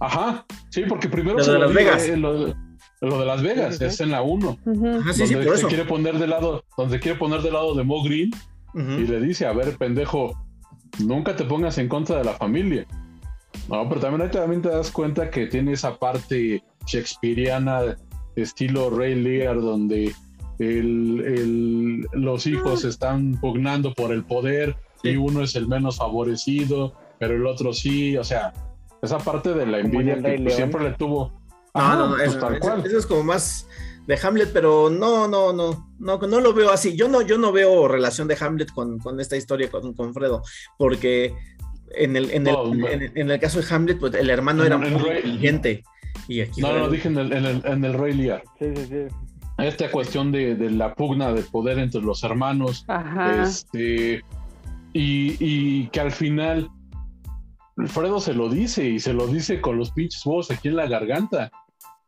Ajá, 0.00 0.44
sí, 0.70 0.82
porque 0.88 1.08
primero 1.08 1.38
Lo 1.38 1.44
se 1.44 1.52
de 1.52 1.58
lo 1.58 1.64
Las 1.66 1.74
Vegas. 1.74 2.02
eh, 2.08 2.16
lo, 2.16 2.54
lo 3.00 3.18
de 3.20 3.24
Las 3.26 3.42
Vegas, 3.42 3.80
es 3.80 4.00
en 4.00 4.10
la 4.10 4.22
1. 4.22 4.58
Ujú. 4.64 4.86
Ajá, 5.00 5.12
sí, 5.14 5.26
sí, 5.26 5.34
donde 5.34 5.46
por 5.48 5.54
se 5.56 5.60
eso. 5.60 5.68
quiere 5.68 5.84
poner 5.84 6.18
de 6.18 6.26
lado, 6.26 6.64
donde 6.76 7.00
quiere 7.00 7.18
poner 7.18 7.40
de 7.42 7.50
lado 7.50 7.74
de 7.74 7.82
Mo 7.84 8.02
Green 8.02 8.30
y 8.74 9.06
le 9.06 9.20
dice, 9.22 9.46
a 9.46 9.52
ver, 9.54 9.74
pendejo, 9.78 10.36
nunca 10.98 11.34
te 11.34 11.44
pongas 11.44 11.78
en 11.78 11.88
contra 11.88 12.18
de 12.18 12.24
la 12.24 12.34
familia. 12.34 12.86
No, 13.70 13.88
pero 13.88 14.02
también 14.02 14.20
ahí 14.20 14.30
también 14.30 14.60
te 14.60 14.68
das 14.68 14.90
cuenta 14.90 15.30
que 15.30 15.46
tiene 15.46 15.72
esa 15.72 15.98
parte 15.98 16.62
shakespeariana 16.86 17.96
estilo 18.36 18.90
Ray 18.90 19.14
Lear, 19.14 19.60
donde 19.60 20.14
el- 20.58 21.20
el- 21.26 22.06
los 22.12 22.46
hijos 22.46 22.84
están 22.84 23.38
pugnando 23.40 23.92
por 23.94 24.12
el 24.12 24.24
poder 24.24 24.76
y 25.02 25.16
uno 25.16 25.42
es 25.42 25.54
el 25.56 25.68
menos 25.68 25.98
favorecido, 25.98 26.94
pero 27.18 27.34
el 27.34 27.46
otro 27.46 27.72
sí, 27.72 28.16
o 28.16 28.24
sea, 28.24 28.52
esa 29.02 29.18
parte 29.18 29.52
de 29.54 29.66
la 29.66 29.78
envidia 29.80 30.14
el 30.14 30.22
que 30.22 30.38
pues, 30.42 30.56
siempre 30.56 30.82
le 30.82 30.92
tuvo. 30.94 31.28
No, 31.74 31.80
Ajá, 31.80 31.96
no, 31.96 32.08
no, 32.08 32.16
pues, 32.16 32.28
eso, 32.30 32.38
tal 32.38 32.54
eso- 32.54 32.60
cual. 32.62 32.86
eso 32.86 32.98
es 32.98 33.06
como 33.06 33.22
más 33.22 33.68
de 34.06 34.18
Hamlet, 34.22 34.50
pero 34.52 34.88
no, 34.88 35.28
no, 35.28 35.52
no, 35.52 35.90
no, 35.98 36.18
no 36.18 36.40
lo 36.40 36.54
veo 36.54 36.70
así. 36.70 36.96
Yo 36.96 37.08
no, 37.08 37.20
yo 37.22 37.36
no 37.38 37.52
veo 37.52 37.86
relación 37.88 38.28
de 38.28 38.36
Hamlet 38.40 38.70
con, 38.72 38.98
con 38.98 39.20
esta 39.20 39.36
historia 39.36 39.70
con, 39.70 39.92
con 39.94 40.14
Fredo, 40.14 40.42
porque 40.78 41.34
en 41.94 42.16
el, 42.16 42.30
en, 42.30 42.46
el, 42.46 42.54
no. 42.54 42.88
en, 42.88 43.12
en 43.14 43.30
el 43.30 43.38
caso 43.40 43.60
de 43.60 43.66
Hamlet, 43.74 43.98
pues 43.98 44.14
el 44.14 44.30
hermano 44.30 44.64
era 44.64 44.78
muy 44.78 44.88
inteligente. 44.88 45.84
Y 46.28 46.40
aquí 46.40 46.60
No, 46.60 46.72
no, 46.72 46.78
no, 46.80 46.88
dije 46.90 47.08
en 47.08 47.18
el, 47.18 47.32
en 47.32 47.44
el, 47.44 47.62
en 47.64 47.84
el 47.84 47.92
Rey 47.94 48.14
Lear. 48.14 48.42
Sí, 48.58 48.66
sí, 48.74 48.86
sí. 48.86 49.14
Esta 49.58 49.90
cuestión 49.90 50.32
de, 50.32 50.54
de 50.54 50.70
la 50.70 50.94
pugna 50.94 51.32
de 51.32 51.42
poder 51.42 51.78
entre 51.78 52.02
los 52.02 52.22
hermanos, 52.24 52.84
Ajá. 52.88 53.42
Este, 53.42 54.22
y, 54.92 55.36
y 55.40 55.86
que 55.88 56.00
al 56.00 56.10
final 56.10 56.68
Alfredo 57.78 58.20
se 58.20 58.34
lo 58.34 58.48
dice 58.48 58.84
y 58.88 58.98
se 59.00 59.12
lo 59.12 59.26
dice 59.26 59.60
con 59.60 59.78
los 59.78 59.90
pinches 59.92 60.24
huevos 60.26 60.50
aquí 60.50 60.68
en 60.68 60.76
la 60.76 60.86
garganta. 60.86 61.50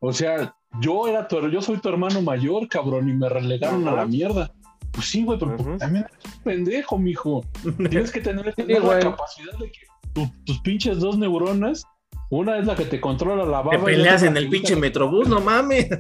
O 0.01 0.13
sea, 0.13 0.55
yo 0.81 1.09
era 1.09 1.27
tu, 1.29 1.49
yo 1.49 1.61
soy 1.63 1.79
tu 1.79 1.89
hermano 1.89 2.23
mayor, 2.23 2.69
cabrón, 2.69 3.09
y 3.09 3.13
me 3.15 3.29
relegaron 3.29 3.83
Ajá. 3.87 3.93
a 3.93 4.01
la 4.03 4.07
mierda. 4.07 4.51
Pues 4.93 5.07
sí, 5.07 5.25
güey, 5.25 5.39
pero 5.39 5.57
también 5.79 6.05
eres 6.05 6.35
un 6.37 6.43
pendejo, 6.43 6.99
mijo. 6.99 7.45
Tienes 7.91 8.11
que 8.11 8.21
tener, 8.21 8.55
tener 8.57 8.83
la 8.83 8.99
capacidad 9.01 9.53
de 9.59 9.71
que 9.71 9.81
tu- 10.15 10.31
tus 10.45 10.61
pinches 10.61 10.99
dos 11.01 11.19
neuronas, 11.19 11.85
una 12.31 12.59
es 12.59 12.67
la 12.67 12.75
que 12.75 12.85
te 12.85 13.01
controla 13.01 13.45
la 13.45 13.63
baba. 13.63 13.71
Te 13.71 13.79
peleas 13.79 14.23
en 14.23 14.37
el 14.37 14.49
pinche 14.49 14.77
metrobús, 14.77 15.29
no 15.29 15.41
mames. 15.41 15.89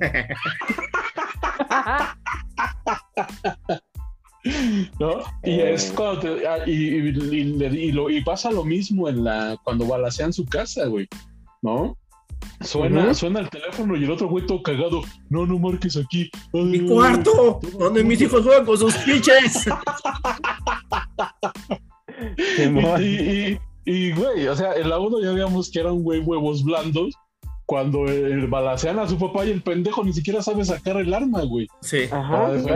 ¿no? 4.98 5.18
Y 5.42 5.50
Eh. 5.60 5.74
es 5.74 5.92
cuando 5.94 6.20
te- 6.20 6.46
ah, 6.46 6.58
y, 6.66 6.70
y- 6.72 7.08
y- 7.08 7.40
y- 7.40 7.78
y 7.88 7.92
lo- 7.92 8.08
y 8.10 8.22
pasa 8.22 8.50
lo 8.50 8.64
mismo 8.64 9.08
en 9.08 9.24
la 9.24 9.56
cuando 9.64 9.86
balacean 9.86 10.32
su 10.32 10.44
casa, 10.46 10.86
güey, 10.86 11.06
¿no? 11.62 11.96
Suena, 12.60 13.12
suena 13.14 13.40
el 13.40 13.50
teléfono 13.50 13.96
y 13.96 14.04
el 14.04 14.10
otro 14.12 14.28
güey 14.28 14.46
todo 14.46 14.62
cagado. 14.62 15.02
No, 15.28 15.44
no 15.44 15.58
marques 15.58 15.96
aquí. 15.96 16.30
Ay, 16.54 16.64
Mi 16.64 16.80
cuarto, 16.86 17.58
donde 17.78 18.04
mis 18.04 18.20
hijos 18.20 18.42
juegan 18.44 18.64
con 18.64 18.78
sus 18.78 18.94
pinches. 18.98 19.64
Y, 23.00 23.58
y, 23.90 24.12
güey, 24.12 24.46
o 24.48 24.54
sea, 24.56 24.74
en 24.74 24.88
la 24.88 24.98
1 24.98 25.20
ya 25.22 25.32
veíamos 25.32 25.70
que 25.70 25.80
era 25.80 25.92
un 25.92 26.02
güey 26.02 26.20
huevos 26.20 26.62
blandos. 26.64 27.14
Cuando 27.66 28.06
el, 28.06 28.46
balacean 28.46 28.98
a 28.98 29.06
su 29.06 29.18
papá 29.18 29.44
y 29.44 29.50
el 29.50 29.60
pendejo 29.62 30.02
ni 30.02 30.12
siquiera 30.14 30.40
sabe 30.42 30.64
sacar 30.64 30.96
el 30.96 31.12
arma, 31.12 31.42
güey. 31.44 31.66
Sí. 31.82 32.04
Ajá, 32.10 32.50
sí, 32.58 32.66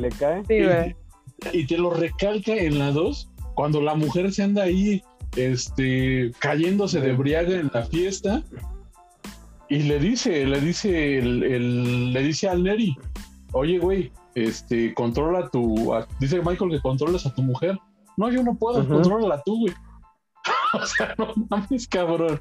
le 0.00 0.08
cae. 0.18 0.42
Sí, 0.48 0.64
güey. 0.64 0.96
y 1.52 1.66
te 1.66 1.78
lo 1.78 1.90
recalca 1.94 2.54
en 2.56 2.78
la 2.80 2.90
2 2.90 3.30
cuando 3.54 3.80
la 3.80 3.94
mujer 3.94 4.32
se 4.32 4.42
anda 4.42 4.64
ahí 4.64 5.02
este 5.36 6.32
cayéndose 6.40 7.00
de 7.00 7.12
briaga 7.12 7.54
en 7.60 7.70
la 7.72 7.82
fiesta 7.84 8.42
y 9.68 9.78
le 9.84 9.98
dice 10.00 10.44
le 10.46 10.60
dice 10.60 11.18
el, 11.18 11.42
el- 11.44 12.12
le 12.12 12.22
dice 12.22 12.48
al 12.48 12.62
Neri 12.64 12.96
oye 13.52 13.78
güey 13.78 14.12
este 14.34 14.92
controla 14.94 15.48
tu 15.50 15.94
a- 15.94 16.06
dice 16.18 16.40
Michael 16.44 16.70
que 16.72 16.80
controles 16.80 17.24
a 17.26 17.34
tu 17.34 17.42
mujer 17.42 17.78
no 18.16 18.30
yo 18.30 18.42
no 18.42 18.54
puedo 18.56 18.80
Ujú. 18.80 18.94
contrólala 18.94 19.40
tú 19.44 19.60
güey 19.60 19.72
o 20.74 20.86
sea 20.86 21.14
no 21.18 21.32
mames 21.48 21.88
cabrón 21.88 22.40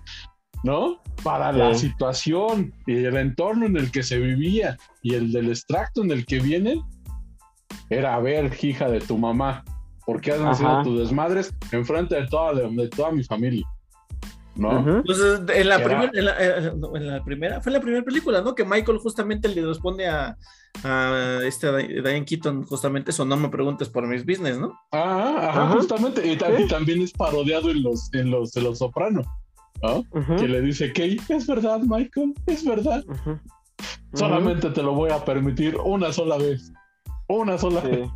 ¿no? 0.63 1.01
Para 1.23 1.51
la 1.51 1.73
situación 1.73 2.73
y 2.85 3.03
el 3.03 3.17
entorno 3.17 3.65
en 3.65 3.77
el 3.77 3.91
que 3.91 4.03
se 4.03 4.19
vivía 4.19 4.77
y 5.01 5.13
el 5.15 5.31
del 5.31 5.49
extracto 5.49 6.03
en 6.03 6.11
el 6.11 6.25
que 6.25 6.39
vienen, 6.39 6.81
era 7.89 8.15
a 8.15 8.19
ver, 8.19 8.51
hija 8.61 8.89
de 8.89 8.99
tu 8.99 9.17
mamá, 9.17 9.63
¿por 10.05 10.21
qué 10.21 10.31
has 10.31 10.41
nacido 10.41 10.83
tus 10.83 10.99
desmadres 10.99 11.53
enfrente 11.71 12.15
de 12.15 12.27
toda, 12.27 12.53
de, 12.53 12.89
toda 12.89 13.11
mi 13.11 13.23
familia? 13.23 13.65
¿No? 14.59 15.03
Pues 15.05 15.19
en 15.19 15.69
la, 15.69 15.77
primera, 15.81 16.11
eh, 16.13 16.71
en, 16.71 17.07
la, 17.07 17.23
primera, 17.23 17.61
fue 17.61 17.69
en 17.69 17.73
la 17.75 17.81
primera 17.81 18.03
película, 18.03 18.41
¿no? 18.41 18.53
Que 18.53 18.65
Michael 18.65 18.97
justamente 18.97 19.47
le 19.47 19.65
responde 19.65 20.07
a, 20.07 20.37
a 20.83 21.39
este 21.43 21.71
Diane 21.87 22.25
Keaton, 22.25 22.65
justamente 22.65 23.11
eso, 23.11 23.23
no 23.23 23.37
me 23.37 23.49
preguntes 23.49 23.87
por 23.87 24.05
mis 24.05 24.25
business, 24.25 24.57
¿no? 24.57 24.73
Ah, 24.91 25.49
ajá, 25.49 25.67
justamente, 25.69 26.27
y, 26.29 26.37
también 26.67 27.01
es 27.01 27.13
parodiado 27.13 27.71
en 27.71 27.83
los, 27.83 28.13
en 28.13 28.31
los 28.31 28.51
de 28.51 28.61
los 28.61 28.79
Sopranos. 28.79 29.25
Que 30.37 30.47
le 30.47 30.61
dice, 30.61 30.91
que 30.91 31.17
es 31.29 31.47
verdad, 31.47 31.79
Michael, 31.79 32.33
es 32.45 32.65
verdad. 32.65 33.03
Solamente 34.13 34.69
te 34.71 34.83
lo 34.83 34.93
voy 34.93 35.11
a 35.11 35.23
permitir 35.23 35.77
una 35.77 36.11
sola 36.11 36.37
vez. 36.37 36.71
Una 37.27 37.57
sola 37.57 37.79
vez. 37.81 38.09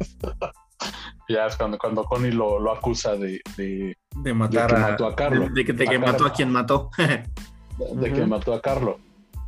Ya 1.30 1.48
es 1.48 1.56
cuando, 1.56 1.78
cuando 1.78 2.04
Connie 2.04 2.32
lo, 2.32 2.60
lo 2.60 2.72
acusa 2.72 3.16
de, 3.16 3.42
de, 3.58 3.96
de 4.16 4.34
matar 4.34 4.76
a, 4.76 4.80
mató 4.92 5.08
a 5.08 5.16
Carlos. 5.16 5.54
De, 5.54 5.66
que, 5.66 5.76
que 5.76 6.00
mató 6.00 6.26
a 6.26 6.34
quien 6.34 6.52
mató. 6.52 6.90
de 7.96 8.14
que 8.14 8.26
mató 8.26 8.54
a 8.54 8.62
Carlos. 8.62 8.98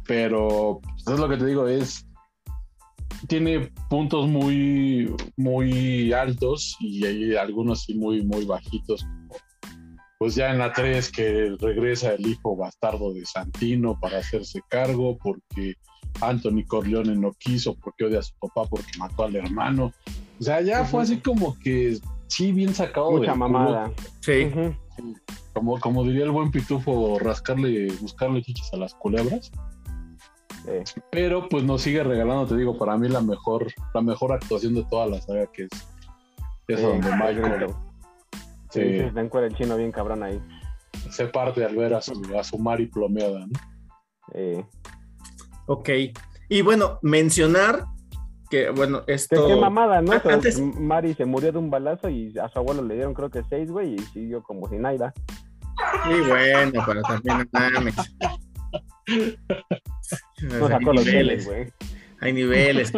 Pero 0.07 0.79
pues, 0.81 1.07
es 1.07 1.19
lo 1.19 1.27
que 1.27 1.37
te 1.37 1.45
digo, 1.45 1.67
es 1.67 2.05
tiene 3.27 3.71
puntos 3.89 4.27
muy, 4.27 5.13
muy 5.37 6.13
altos 6.13 6.75
y 6.79 7.05
hay 7.05 7.35
algunos 7.35 7.87
muy, 7.89 8.23
muy 8.23 8.45
bajitos, 8.45 9.05
pues 10.19 10.35
ya 10.35 10.51
en 10.51 10.59
la 10.59 10.71
3 10.71 11.11
que 11.11 11.55
regresa 11.59 12.13
el 12.13 12.27
hijo 12.27 12.55
bastardo 12.55 13.13
de 13.13 13.25
Santino 13.25 13.99
para 13.99 14.19
hacerse 14.19 14.61
cargo 14.69 15.17
porque 15.17 15.75
Anthony 16.21 16.65
Corleone 16.67 17.15
no 17.15 17.33
quiso 17.33 17.75
porque 17.75 18.05
odia 18.05 18.19
a 18.19 18.23
su 18.23 18.33
papá 18.39 18.67
porque 18.69 18.97
mató 18.97 19.23
al 19.23 19.35
hermano. 19.35 19.91
O 20.39 20.43
sea, 20.43 20.61
ya 20.61 20.85
fue 20.85 21.03
así 21.03 21.17
como 21.17 21.57
que 21.59 21.97
sí, 22.27 22.51
bien 22.51 22.73
sacado. 22.73 23.11
Mucha 23.11 23.35
mamada. 23.35 23.91
Sí. 24.21 24.51
como, 25.53 25.79
como 25.79 26.03
diría 26.03 26.25
el 26.25 26.31
buen 26.31 26.51
pitufo, 26.51 27.17
rascarle, 27.19 27.87
buscarle 28.01 28.41
chichis 28.41 28.73
a 28.73 28.77
las 28.77 28.93
culebras. 28.95 29.51
Pero 31.11 31.47
pues 31.47 31.63
nos 31.63 31.81
sigue 31.81 32.03
regalando, 32.03 32.47
te 32.47 32.57
digo, 32.57 32.77
para 32.77 32.97
mí 32.97 33.07
la 33.07 33.21
mejor, 33.21 33.71
la 33.93 34.01
mejor 34.01 34.33
actuación 34.33 34.73
de 34.73 34.83
toda 34.85 35.05
la 35.05 35.21
saga 35.21 35.45
que 35.47 35.63
es, 35.63 35.87
es 36.67 36.81
donde 36.81 37.11
Michael 37.11 37.73
Sí, 38.71 38.81
sí, 38.81 39.37
el 39.37 39.55
chino 39.55 39.77
bien 39.77 39.91
cabrón 39.91 40.23
ahí. 40.23 40.41
Se 41.11 41.27
parte 41.27 41.63
al 41.63 41.75
ver 41.75 41.93
a 41.93 42.01
su, 42.01 42.13
a 42.37 42.43
su 42.43 42.57
Mari 42.57 42.87
plomeada, 42.87 43.45
¿no? 43.45 43.59
Eh. 44.33 44.65
Ok. 45.67 45.89
Y 46.49 46.61
bueno, 46.61 46.99
mencionar 47.01 47.85
que, 48.55 48.69
bueno, 48.69 49.03
esto... 49.07 49.47
Qué, 49.47 49.55
mamada, 49.55 50.01
¿no? 50.01 50.13
Antes... 50.13 50.59
Mari 50.59 51.13
se 51.13 51.25
murió 51.25 51.51
de 51.51 51.57
un 51.57 51.69
balazo 51.69 52.09
y 52.09 52.33
a 52.39 52.47
su 52.47 52.59
abuelo 52.59 52.81
le 52.83 52.95
dieron 52.95 53.13
creo 53.13 53.29
que 53.29 53.43
seis, 53.49 53.69
güey, 53.69 53.95
y 53.95 53.99
siguió 53.99 54.41
como 54.43 54.69
sin 54.69 54.83
nada. 54.83 55.13
Sí, 56.05 56.13
bueno, 56.27 56.83
pero 56.85 57.01
también 57.01 57.49
no 60.59 60.93
los 60.93 61.05
niveles, 61.05 61.45
güey. 61.45 61.67
Hay 62.21 62.33
niveles. 62.33 62.93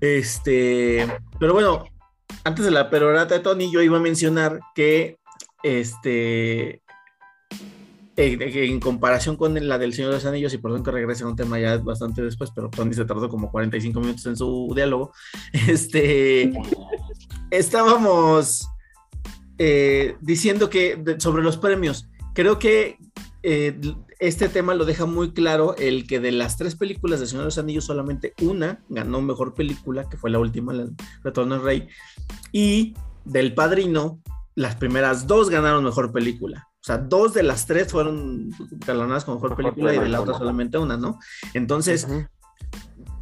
Este, 0.00 1.06
pero 1.38 1.52
bueno, 1.52 1.84
antes 2.44 2.64
de 2.64 2.70
la 2.70 2.90
perorata 2.90 3.34
de 3.34 3.40
Tony, 3.40 3.70
yo 3.70 3.82
iba 3.82 3.98
a 3.98 4.00
mencionar 4.00 4.58
que 4.74 5.18
este 5.62 6.82
en 8.16 8.80
comparación 8.80 9.36
con 9.36 9.54
la 9.66 9.78
del 9.78 9.94
Señor 9.94 10.10
de 10.10 10.16
los 10.16 10.26
Anillos, 10.26 10.52
y 10.52 10.58
perdón 10.58 10.82
que 10.82 10.90
regrese 10.90 11.24
a 11.24 11.28
un 11.28 11.36
tema 11.36 11.58
ya 11.58 11.78
bastante 11.78 12.22
después, 12.22 12.50
pero 12.54 12.68
Tony 12.68 12.94
se 12.94 13.04
tardó 13.04 13.28
como 13.28 13.50
45 13.50 14.00
minutos 14.00 14.26
en 14.26 14.36
su 14.36 14.70
diálogo, 14.74 15.12
este, 15.68 16.52
estábamos 17.50 18.68
eh, 19.58 20.16
diciendo 20.20 20.68
que 20.68 21.02
sobre 21.18 21.42
los 21.42 21.56
premios, 21.56 22.08
creo 22.34 22.58
que 22.58 22.98
eh, 23.42 23.78
este 24.18 24.48
tema 24.48 24.74
lo 24.74 24.84
deja 24.84 25.04
muy 25.04 25.32
claro 25.32 25.74
el 25.76 26.06
que 26.06 26.20
de 26.20 26.30
las 26.30 26.56
tres 26.56 26.76
películas 26.76 27.18
de 27.18 27.26
Señor 27.26 27.42
de 27.42 27.46
los 27.46 27.58
Anillos 27.58 27.84
solamente 27.84 28.34
una 28.40 28.84
ganó 28.88 29.20
mejor 29.20 29.54
película, 29.54 30.08
que 30.08 30.16
fue 30.16 30.30
la 30.30 30.38
última, 30.38 30.72
el 30.72 30.94
Retorno 31.24 31.56
del 31.56 31.64
Rey, 31.64 31.88
y 32.52 32.94
del 33.24 33.54
Padrino, 33.54 34.20
las 34.54 34.76
primeras 34.76 35.26
dos 35.26 35.50
ganaron 35.50 35.82
mejor 35.82 36.12
película. 36.12 36.68
O 36.82 36.84
sea, 36.84 36.98
dos 36.98 37.32
de 37.32 37.44
las 37.44 37.66
tres 37.66 37.92
fueron 37.92 38.50
galonadas 38.84 39.24
con 39.24 39.34
mejor, 39.34 39.54
película 39.54 39.94
y 39.94 40.00
de 40.00 40.08
la 40.08 40.20
otra 40.20 40.36
solamente 40.36 40.78
una, 40.78 40.96
¿no? 40.96 41.20
Entonces, 41.54 42.08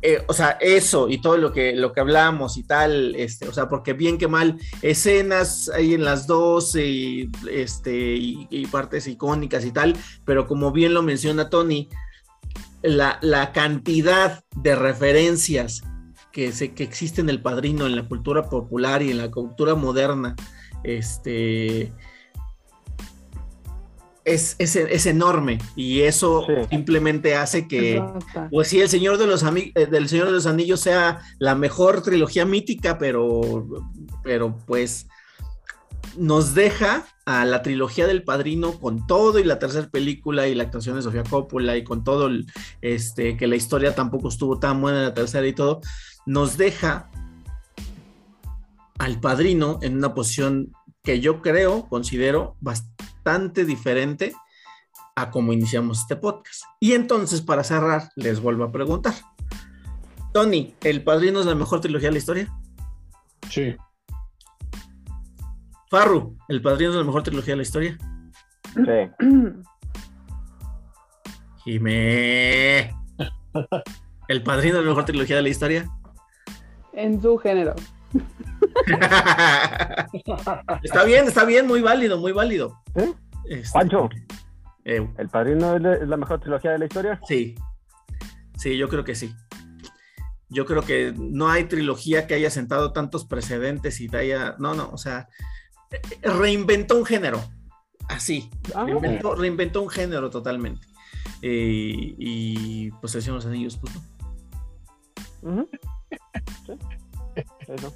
eh, 0.00 0.24
o 0.28 0.32
sea, 0.32 0.52
eso 0.62 1.10
y 1.10 1.20
todo 1.20 1.36
lo 1.36 1.52
que, 1.52 1.76
lo 1.76 1.92
que 1.92 2.00
hablamos 2.00 2.56
y 2.56 2.62
tal, 2.62 3.14
este, 3.16 3.46
o 3.46 3.52
sea, 3.52 3.68
porque 3.68 3.92
bien 3.92 4.16
que 4.16 4.28
mal, 4.28 4.58
escenas 4.80 5.68
ahí 5.68 5.92
en 5.92 6.04
las 6.04 6.26
dos 6.26 6.74
y, 6.74 7.30
este, 7.50 8.16
y, 8.16 8.66
partes 8.70 9.06
icónicas 9.06 9.66
y 9.66 9.72
tal, 9.72 9.94
pero 10.24 10.46
como 10.46 10.72
bien 10.72 10.94
lo 10.94 11.02
menciona 11.02 11.50
Tony, 11.50 11.90
la, 12.82 13.18
la 13.20 13.52
cantidad 13.52 14.42
de 14.56 14.74
referencias 14.74 15.82
que, 16.32 16.52
se, 16.52 16.72
que 16.72 16.82
existe 16.82 17.20
en 17.20 17.28
el 17.28 17.42
padrino, 17.42 17.84
en 17.84 17.94
la 17.94 18.08
cultura 18.08 18.48
popular 18.48 19.02
y 19.02 19.10
en 19.10 19.18
la 19.18 19.30
cultura 19.30 19.74
moderna, 19.74 20.34
este, 20.82 21.92
es, 24.24 24.56
es, 24.58 25.06
enorme 25.06 25.58
y 25.76 26.00
eso 26.02 26.46
simplemente 26.68 27.34
hace 27.34 27.66
que, 27.66 28.02
pues 28.50 28.68
sí, 28.68 28.80
el 28.80 28.88
Señor 28.88 29.18
de 29.18 29.26
los 29.26 29.42
eh, 29.42 29.86
del 29.86 30.08
Señor 30.08 30.26
de 30.26 30.32
los 30.32 30.46
Anillos 30.46 30.80
sea 30.80 31.20
la 31.38 31.54
mejor 31.54 32.02
trilogía 32.02 32.44
mítica, 32.44 32.98
pero, 32.98 33.66
pero 34.22 34.56
pues 34.66 35.06
nos 36.16 36.54
deja 36.54 37.06
a 37.24 37.44
la 37.44 37.62
trilogía 37.62 38.06
del 38.06 38.24
Padrino 38.24 38.78
con 38.78 39.06
todo 39.06 39.38
y 39.38 39.44
la 39.44 39.58
tercera 39.58 39.88
película 39.88 40.48
y 40.48 40.54
la 40.54 40.64
actuación 40.64 40.96
de 40.96 41.02
Sofía 41.02 41.22
Coppola 41.22 41.76
y 41.76 41.84
con 41.84 42.04
todo 42.04 42.28
este 42.82 43.36
que 43.36 43.46
la 43.46 43.56
historia 43.56 43.94
tampoco 43.94 44.28
estuvo 44.28 44.58
tan 44.58 44.80
buena 44.80 44.98
en 44.98 45.04
la 45.04 45.14
tercera 45.14 45.46
y 45.46 45.52
todo, 45.52 45.80
nos 46.26 46.56
deja 46.56 47.08
al 48.98 49.20
Padrino 49.20 49.78
en 49.82 49.96
una 49.96 50.14
posición 50.14 50.72
que 51.02 51.20
yo 51.20 51.40
creo, 51.40 51.88
considero 51.88 52.56
bastante 52.60 52.99
bastante 53.20 53.64
diferente 53.64 54.32
a 55.14 55.30
cómo 55.30 55.52
iniciamos 55.52 56.00
este 56.00 56.16
podcast. 56.16 56.62
Y 56.80 56.92
entonces, 56.92 57.42
para 57.42 57.64
cerrar, 57.64 58.10
les 58.16 58.40
vuelvo 58.40 58.64
a 58.64 58.72
preguntar. 58.72 59.14
Tony, 60.32 60.74
¿El 60.82 61.04
Padrino 61.04 61.40
es 61.40 61.46
la 61.46 61.54
mejor 61.54 61.80
trilogía 61.80 62.08
de 62.08 62.12
la 62.12 62.18
historia? 62.18 62.48
Sí. 63.50 63.76
Farru, 65.90 66.36
¿El 66.48 66.62
Padrino 66.62 66.92
es 66.92 66.96
la 66.96 67.04
mejor 67.04 67.22
trilogía 67.22 67.52
de 67.52 67.56
la 67.56 67.62
historia? 67.62 67.98
Sí. 68.74 69.26
Jimé. 71.64 72.94
¿El 74.28 74.42
Padrino 74.42 74.78
es 74.78 74.84
la 74.84 74.88
mejor 74.88 75.04
trilogía 75.04 75.36
de 75.36 75.42
la 75.42 75.48
historia? 75.48 75.90
En 76.94 77.20
su 77.20 77.36
género. 77.36 77.74
está 80.82 81.04
bien, 81.04 81.26
está 81.26 81.44
bien, 81.44 81.66
muy 81.66 81.80
válido, 81.80 82.18
muy 82.18 82.32
válido. 82.32 82.80
¿Eh? 82.94 83.12
Este, 83.48 83.78
Pancho, 83.78 84.08
eh, 84.84 85.06
¿El 85.18 85.28
Padrino 85.28 85.76
es 85.76 86.08
la 86.08 86.16
mejor 86.16 86.40
trilogía 86.40 86.72
de 86.72 86.78
la 86.78 86.86
historia? 86.86 87.20
Sí, 87.26 87.54
sí, 88.56 88.76
yo 88.76 88.88
creo 88.88 89.04
que 89.04 89.14
sí. 89.14 89.34
Yo 90.48 90.66
creo 90.66 90.82
que 90.82 91.14
no 91.16 91.48
hay 91.48 91.64
trilogía 91.64 92.26
que 92.26 92.34
haya 92.34 92.50
sentado 92.50 92.92
tantos 92.92 93.24
precedentes 93.24 94.00
y 94.00 94.14
haya, 94.16 94.56
no, 94.58 94.74
no, 94.74 94.90
o 94.90 94.98
sea, 94.98 95.28
reinventó 96.22 96.96
un 96.96 97.04
género, 97.04 97.40
así, 98.08 98.50
ah. 98.74 98.84
reinventó, 99.36 99.82
un 99.82 99.88
género 99.88 100.30
totalmente. 100.30 100.86
Eh, 101.42 102.14
y 102.18 102.90
pues 102.92 103.12
decimos 103.12 103.44
los 103.44 103.52
anillos, 103.52 103.78
pues 103.78 103.94
no. 105.42 105.68
Eso. 107.66 107.92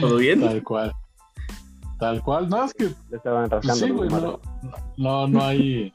¿Todo 0.00 0.16
bien? 0.16 0.40
Tal 0.40 0.62
cual. 0.62 0.92
Tal 1.98 2.22
cual. 2.22 2.48
No, 2.48 2.64
es 2.64 2.74
que. 2.74 2.84
Le 3.10 3.16
estaban 3.16 3.48
pues 3.48 4.10
no, 4.10 4.40
no, 4.96 5.28
no 5.28 5.42
hay. 5.42 5.92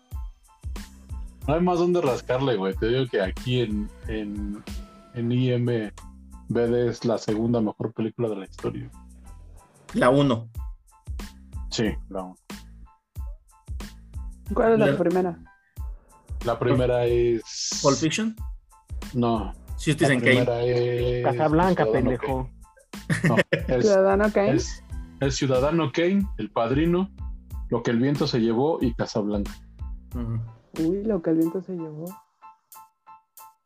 No 1.48 1.54
hay 1.56 1.62
más 1.62 1.80
donde 1.80 2.02
rascarle, 2.02 2.56
güey. 2.56 2.76
Te 2.76 2.88
digo 2.88 3.06
que 3.10 3.22
aquí 3.22 3.62
en, 3.62 3.90
en, 4.08 4.64
en 5.14 5.32
IMBD 5.32 6.88
es 6.88 7.06
la 7.06 7.18
segunda 7.18 7.62
mejor 7.62 7.94
película 7.94 8.30
de 8.30 8.36
la 8.36 8.46
historia. 8.46 8.90
La 9.94 10.10
1. 10.10 10.50
Sí, 11.70 11.92
la 12.10 12.24
1. 12.24 12.38
¿Cuál 14.54 14.74
es 14.74 14.80
la, 14.80 14.98
primera? 14.98 15.40
La 16.46 16.60
primera 16.60 17.06
es. 17.06 17.80
¿Pulp 17.82 17.98
Fiction? 17.98 18.36
No. 19.14 19.54
Citizen 19.78 20.20
Kane. 20.22 21.22
Casablanca, 21.24 21.86
pendejo. 21.92 22.50
Ciudadano 23.82 24.32
Kane. 24.32 24.54
Es, 24.56 24.84
el 25.20 25.32
Ciudadano 25.32 25.92
Kane, 25.92 26.26
El 26.38 26.50
Padrino, 26.52 27.10
Lo 27.70 27.82
que 27.84 27.92
el 27.92 28.00
viento 28.00 28.28
se 28.28 28.40
llevó 28.40 28.78
y 28.82 28.94
Casablanca. 28.94 29.52
Ujú. 30.14 30.40
Uy, 30.90 31.04
lo 31.04 31.22
que 31.22 31.30
el 31.32 31.38
viento 31.38 31.62
se 31.62 31.74
llevó. 31.74 32.06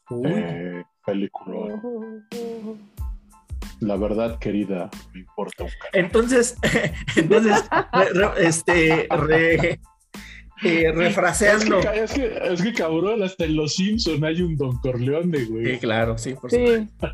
Uy. 0.10 0.24
Eh, 0.26 0.84
película. 1.06 1.82
La 3.82 3.96
verdad, 3.96 4.40
querida, 4.40 4.90
me 5.14 5.22
importa 5.22 5.64
un 5.64 5.70
carajo. 5.70 5.90
Entonces, 5.94 6.58
entonces, 7.16 7.64
re- 7.94 8.10
re- 8.14 8.48
este, 8.48 9.08
re- 9.10 9.80
eh, 10.64 10.92
refraseando. 10.96 11.80
Es 11.80 11.86
que, 11.86 12.04
es, 12.04 12.12
que, 12.14 12.40
es 12.54 12.62
que, 12.62 12.74
cabrón, 12.74 13.24
hasta 13.24 13.46
en 13.46 13.56
Los 13.56 13.76
Simpson 13.76 14.24
hay 14.24 14.42
un 14.42 14.56
Don 14.58 14.78
Corleone, 14.80 15.46
güey. 15.46 15.74
Sí, 15.74 15.78
claro, 15.80 16.18
sí, 16.18 16.34
por 16.34 16.52
supuesto. 16.52 16.88
Sí, 17.02 17.10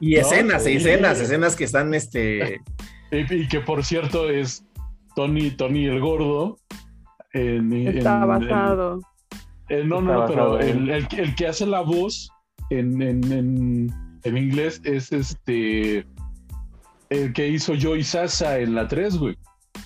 Y 0.00 0.14
No, 0.14 0.20
escenas, 0.20 0.64
sí. 0.64 0.72
escenas, 0.76 1.20
escenas 1.20 1.56
que 1.56 1.64
están, 1.64 1.92
este, 1.94 2.60
Y, 3.12 3.34
y 3.34 3.48
que 3.48 3.60
por 3.60 3.84
cierto 3.84 4.30
es 4.30 4.64
Tony, 5.16 5.50
Tony 5.50 5.86
el 5.86 6.00
Gordo. 6.00 6.58
En, 7.32 7.72
está 7.72 8.22
en- 8.22 8.28
basado. 8.28 9.00
en- 9.68 9.88
no, 9.88 9.98
Está 10.00 10.12
no, 10.12 10.26
pero 10.26 10.52
basado 10.52 10.60
en- 10.60 10.78
el, 10.78 10.90
el, 10.90 11.06
el 11.18 11.34
que 11.34 11.46
hace 11.48 11.66
la 11.66 11.80
voz 11.80 12.30
en, 12.70 13.00
en, 13.02 13.32
en, 13.32 13.94
en 14.24 14.36
inglés 14.36 14.80
es 14.84 15.10
este. 15.12 16.06
El 17.08 17.32
que 17.32 17.48
hizo 17.48 17.72
Joey 17.80 18.04
Sasa 18.04 18.58
en 18.60 18.76
la 18.76 18.86
3, 18.86 19.16
güey. 19.18 19.36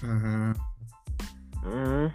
ajá, 0.02 0.54
Mm, 1.64 2.06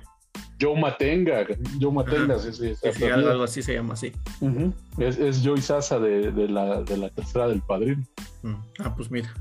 Joe 0.62 0.80
Matenga. 0.80 1.46
Joe 1.82 1.92
Matenga, 1.92 2.38
sí, 2.40 2.52
sí, 2.54 2.76
sí, 2.76 2.90
sí, 2.94 3.06
algo, 3.06 3.44
así 3.44 3.62
se 3.62 3.74
llama 3.74 3.94
así. 3.94 4.12
Ujú. 4.42 4.74
es, 4.98 5.18
es 5.18 5.42
Joey 5.44 5.62
Sasa 5.62 6.00
de, 6.00 6.32
de, 6.32 6.48
la, 6.50 6.82
de 6.84 6.98
la 6.98 7.10
tercera 7.10 7.48
del 7.48 7.62
padrino. 7.62 8.04
Mm, 8.44 8.56
Ah, 8.80 8.94
pues 8.96 9.10
mira. 9.10 9.34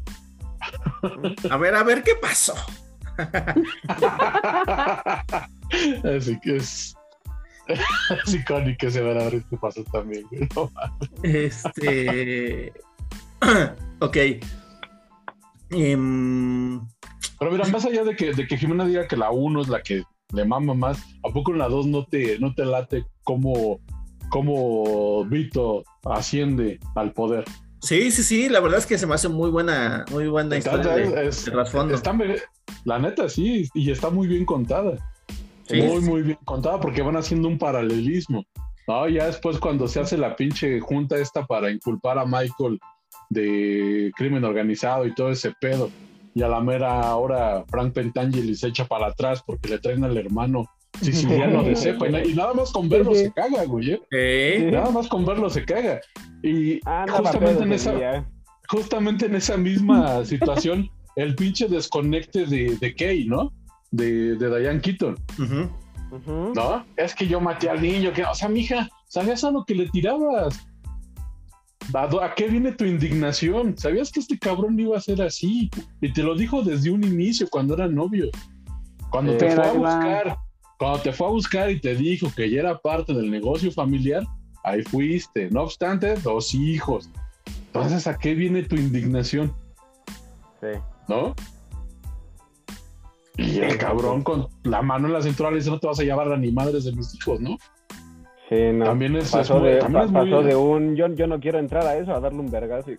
A 1.50 1.56
ver, 1.56 1.74
a 1.74 1.82
ver, 1.82 2.02
¿qué 2.02 2.12
pasó? 2.20 2.54
Así 6.16 6.38
que 6.40 6.56
es. 6.56 6.94
Es 7.66 7.68
icónico 8.34 8.86
ese 8.86 9.02
ver 9.02 9.18
a 9.18 9.24
ver 9.24 9.42
qué 9.50 9.56
pasó 9.56 9.82
también. 9.92 10.24
No 10.54 10.70
Este. 11.22 12.72
ok. 14.00 14.16
Em, 15.70 16.80
Pero 17.38 17.50
mira, 17.52 17.66
más 17.68 17.84
allá 17.84 18.04
de 18.04 18.16
que, 18.16 18.32
de 18.32 18.46
que 18.46 18.56
Jimena 18.56 18.84
diga 18.84 19.06
que 19.08 19.16
la 19.16 19.30
1 19.30 19.62
es 19.62 19.68
la 19.68 19.82
que 19.82 20.02
le 20.34 20.44
mama 20.44 20.74
más, 20.74 20.98
¿a 21.24 21.32
poco 21.32 21.52
en 21.52 21.58
la 21.58 21.68
2 21.68 21.86
no 21.86 22.04
te, 22.04 22.38
no 22.38 22.54
te 22.54 22.64
late 22.64 23.04
cómo, 23.22 23.80
cómo 24.30 25.24
Vito 25.24 25.84
asciende 26.04 26.78
al 26.94 27.12
poder? 27.12 27.44
sí, 27.80 28.10
sí, 28.10 28.22
sí, 28.24 28.48
la 28.48 28.60
verdad 28.60 28.80
es 28.80 28.86
que 28.86 28.98
se 28.98 29.06
me 29.06 29.14
hace 29.14 29.28
muy 29.28 29.50
buena, 29.50 30.04
muy 30.10 30.26
buena 30.28 30.56
historia 30.56 30.96
Entonces, 30.96 31.14
de, 31.14 31.26
es- 31.28 31.44
de 31.44 31.50
trasfondo. 31.52 31.94
está 31.94 32.16
la 32.84 32.98
neta, 32.98 33.28
sí, 33.28 33.68
y 33.74 33.90
está 33.90 34.10
muy 34.10 34.26
bien 34.26 34.44
contada. 34.44 34.96
Sí, 35.66 35.76
muy, 35.82 36.00
sí. 36.02 36.08
muy 36.08 36.22
bien 36.22 36.38
contada 36.44 36.80
porque 36.80 37.02
van 37.02 37.16
haciendo 37.16 37.46
un 37.48 37.58
paralelismo. 37.58 38.44
No, 38.86 39.06
ya 39.08 39.26
después 39.26 39.58
cuando 39.58 39.86
se 39.86 40.00
hace 40.00 40.16
la 40.16 40.34
pinche 40.34 40.80
junta 40.80 41.16
esta 41.18 41.46
para 41.46 41.70
inculpar 41.70 42.18
a 42.18 42.24
Michael 42.24 42.78
de 43.30 44.10
crimen 44.16 44.44
organizado 44.44 45.06
y 45.06 45.14
todo 45.14 45.30
ese 45.30 45.52
pedo. 45.60 45.90
Y 46.38 46.42
a 46.44 46.46
la 46.48 46.60
mera 46.60 47.16
hora 47.16 47.64
Frank 47.68 47.92
Pentangeli 47.94 48.54
se 48.54 48.68
echa 48.68 48.84
para 48.84 49.08
atrás 49.08 49.42
porque 49.44 49.70
le 49.70 49.78
traen 49.80 50.04
al 50.04 50.16
hermano 50.16 50.66
siciliano 51.02 51.64
de 51.64 51.74
cepa. 51.82 52.06
Y, 52.08 52.12
na- 52.12 52.24
y 52.24 52.32
nada 52.34 52.54
más 52.54 52.70
con 52.70 52.88
verlo 52.88 53.12
se 53.12 53.32
caga, 53.32 53.64
güey. 53.64 53.90
¿eh? 53.94 54.00
Eh, 54.12 54.70
Nada 54.72 54.90
más 54.92 55.08
con 55.08 55.24
verlo 55.26 55.50
se 55.50 55.64
caga. 55.64 56.00
Y 56.44 56.78
Ah, 56.84 57.06
no, 57.08 57.14
justamente, 57.16 57.62
en 57.64 57.72
esa, 57.72 57.92
día. 57.96 58.24
justamente 58.68 59.26
en 59.26 59.34
esa 59.34 59.56
misma 59.56 60.24
situación, 60.32 60.88
el 61.16 61.34
pinche 61.34 61.66
desconecte 61.66 62.46
de, 62.46 62.76
de 62.80 62.94
Kay, 62.94 63.26
¿no? 63.26 63.52
De, 63.90 64.36
de 64.36 64.60
Diane 64.60 64.80
Keaton. 64.80 65.16
No, 66.54 66.84
es 66.96 67.14
que 67.16 67.26
yo 67.26 67.40
maté 67.40 67.68
al 67.68 67.82
niño, 67.82 68.12
que, 68.12 68.22
o 68.24 68.34
sea, 68.34 68.48
mija, 68.48 68.88
¿sabías 69.08 69.42
a 69.42 69.50
lo 69.50 69.64
que 69.64 69.74
le 69.74 69.88
tirabas? 69.88 70.67
¿A, 71.94 72.34
qué 72.34 72.48
viene 72.48 72.72
tu 72.72 72.84
indignación? 72.84 73.76
¿Sabías 73.78 74.12
que 74.12 74.20
este 74.20 74.38
cabrón 74.38 74.78
iba 74.78 74.96
a 74.96 75.00
ser 75.00 75.22
así? 75.22 75.70
Y 76.00 76.12
te 76.12 76.22
lo 76.22 76.34
dijo 76.34 76.62
desde 76.62 76.90
un 76.90 77.02
inicio, 77.02 77.48
cuando 77.48 77.74
eran 77.74 77.94
novios. 77.94 78.30
Cuando 79.10 79.36
te 79.36 79.50
fue 79.50 79.64
a 79.64 79.72
va. 79.72 79.96
buscar, 79.96 80.38
cuando 80.78 81.00
te 81.00 81.12
fue 81.12 81.26
a 81.26 81.30
buscar 81.30 81.70
y 81.70 81.80
te 81.80 81.94
dijo 81.94 82.30
que 82.36 82.50
ya 82.50 82.60
era 82.60 82.78
parte 82.78 83.14
del 83.14 83.30
negocio 83.30 83.72
familiar, 83.72 84.22
ahí 84.64 84.82
fuiste. 84.82 85.50
No 85.50 85.62
obstante, 85.62 86.14
dos 86.16 86.54
hijos. 86.54 87.08
Entonces, 87.66 88.06
¿a 88.06 88.18
qué 88.18 88.34
viene 88.34 88.62
tu 88.62 88.76
indignación? 88.76 89.54
Sí. 90.60 90.78
¿No? 91.08 91.34
Y 93.38 93.60
el 93.60 93.78
cabrón 93.78 94.22
con 94.24 94.48
la 94.64 94.82
mano 94.82 95.06
en 95.06 95.12
la 95.14 95.22
cintura 95.22 95.50
le 95.50 95.58
dice, 95.58 95.70
no 95.70 95.78
te 95.78 95.86
vas 95.86 96.00
a 96.00 96.02
llevar 96.02 96.30
a 96.32 96.36
ni 96.36 96.50
madres 96.50 96.84
de 96.84 96.92
mis 96.92 97.14
hijos, 97.14 97.40
¿no? 97.40 97.56
Sí, 98.48 98.72
no. 98.72 98.86
También 98.86 99.14
es, 99.16 99.30
pasó 99.30 99.56
es 99.56 99.60
muy- 99.60 99.70
de, 99.72 99.78
también 99.78 100.00
pa- 100.00 100.04
es 100.06 100.10
muy- 100.10 100.30
pasó 100.30 100.42
de 100.42 100.56
un 100.56 100.96
yo, 100.96 101.06
yo 101.08 101.26
no 101.26 101.38
quiero 101.38 101.58
entrar 101.58 101.86
a 101.86 101.96
eso 101.98 102.14
a 102.14 102.20
darle 102.20 102.38
un 102.40 102.50
vergazo 102.50 102.90
y. 102.92 102.98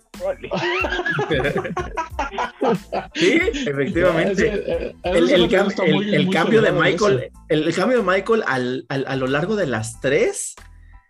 Sí, 3.14 3.40
efectivamente. 3.66 4.94
El, 5.02 5.48
cam- 5.48 6.32
cambio 6.32 6.62
de 6.62 6.72
Michael, 6.72 7.30
el, 7.48 7.62
el 7.64 7.74
cambio 7.74 7.98
de 7.98 8.04
Michael 8.04 8.42
al, 8.46 8.86
al- 8.88 9.04
a 9.08 9.16
lo 9.16 9.26
largo 9.26 9.56
de 9.56 9.66
las 9.66 10.00
tres 10.00 10.54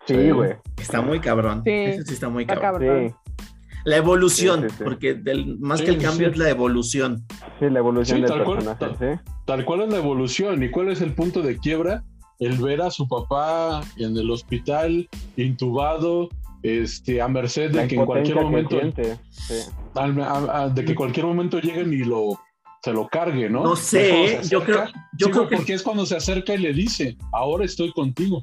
Sí. 0.07 0.31
Güey. 0.31 0.55
está 0.81 1.03
muy 1.03 1.21
cabrón. 1.21 1.63
Sí, 1.65 1.71
Ese 1.71 2.05
sí 2.05 2.15
está 2.15 2.29
muy 2.29 2.45
está 2.45 2.59
cabrón. 2.59 2.81
cabrón. 2.89 3.09
Sí, 3.37 3.45
La 3.85 3.97
evolución, 3.97 4.63
Sí, 4.63 4.69
sí, 4.71 4.75
sí. 4.79 4.85
porque 4.85 5.15
del- 5.15 5.59
más 5.59 5.81
Sí, 5.81 5.85
que 5.85 5.91
el 5.93 5.99
cambio 5.99 6.29
sí. 6.29 6.33
es 6.33 6.39
la 6.39 6.49
evolución. 6.51 7.27
sí, 7.59 7.69
la 7.71 7.79
evolución 7.79 8.17
Sí, 8.19 8.23
del 8.23 8.31
tal 8.31 8.45
cual, 8.45 8.59
personaje, 8.59 9.17
sí. 9.17 9.31
Tal 9.47 9.65
cual 9.65 9.81
es 9.83 9.91
la 9.91 9.99
evolución. 9.99 10.63
¿Y 10.63 10.71
cuál 10.71 10.89
es 10.89 11.01
el 11.03 11.13
punto 11.13 11.43
de 11.43 11.59
quiebra? 11.59 12.03
El 12.41 12.57
ver 12.59 12.81
a 12.83 12.91
su 12.91 13.07
papá 13.07 13.83
en 13.99 14.17
el 14.17 14.31
hospital, 14.31 15.09
intubado, 15.37 16.29
este, 16.63 17.21
a 17.23 17.29
merced 17.29 17.73
La 17.75 17.83
de 17.83 17.89
que 17.89 17.95
en 17.97 18.07
cualquier 18.07 18.37
que 18.39 18.43
momento, 18.45 18.79
siente, 18.79 19.19
sí. 19.31 19.55
al- 19.95 20.21
a- 20.21 20.63
a- 20.63 20.69
de 20.69 20.85
que 20.85 20.95
cualquier 20.95 21.27
momento 21.27 21.59
lleguen 21.61 21.93
y 21.93 21.99
lo 22.05 22.39
se 22.83 22.93
lo 22.95 23.09
cargue, 23.09 23.51
¿no? 23.51 23.63
No 23.63 23.77
sé, 23.77 24.41
yo 24.49 24.65
creo, 24.65 24.87
yo 25.19 25.27
Sí, 25.27 25.33
creo 25.33 25.49
que 25.49 25.57
porque 25.57 25.75
es 25.75 25.83
cuando 25.83 26.07
se 26.07 26.17
acerca 26.17 26.55
y 26.55 26.59
le 26.59 26.73
dice, 26.73 27.15
ahora 27.31 27.67
estoy 27.67 27.93
contigo. 27.93 28.43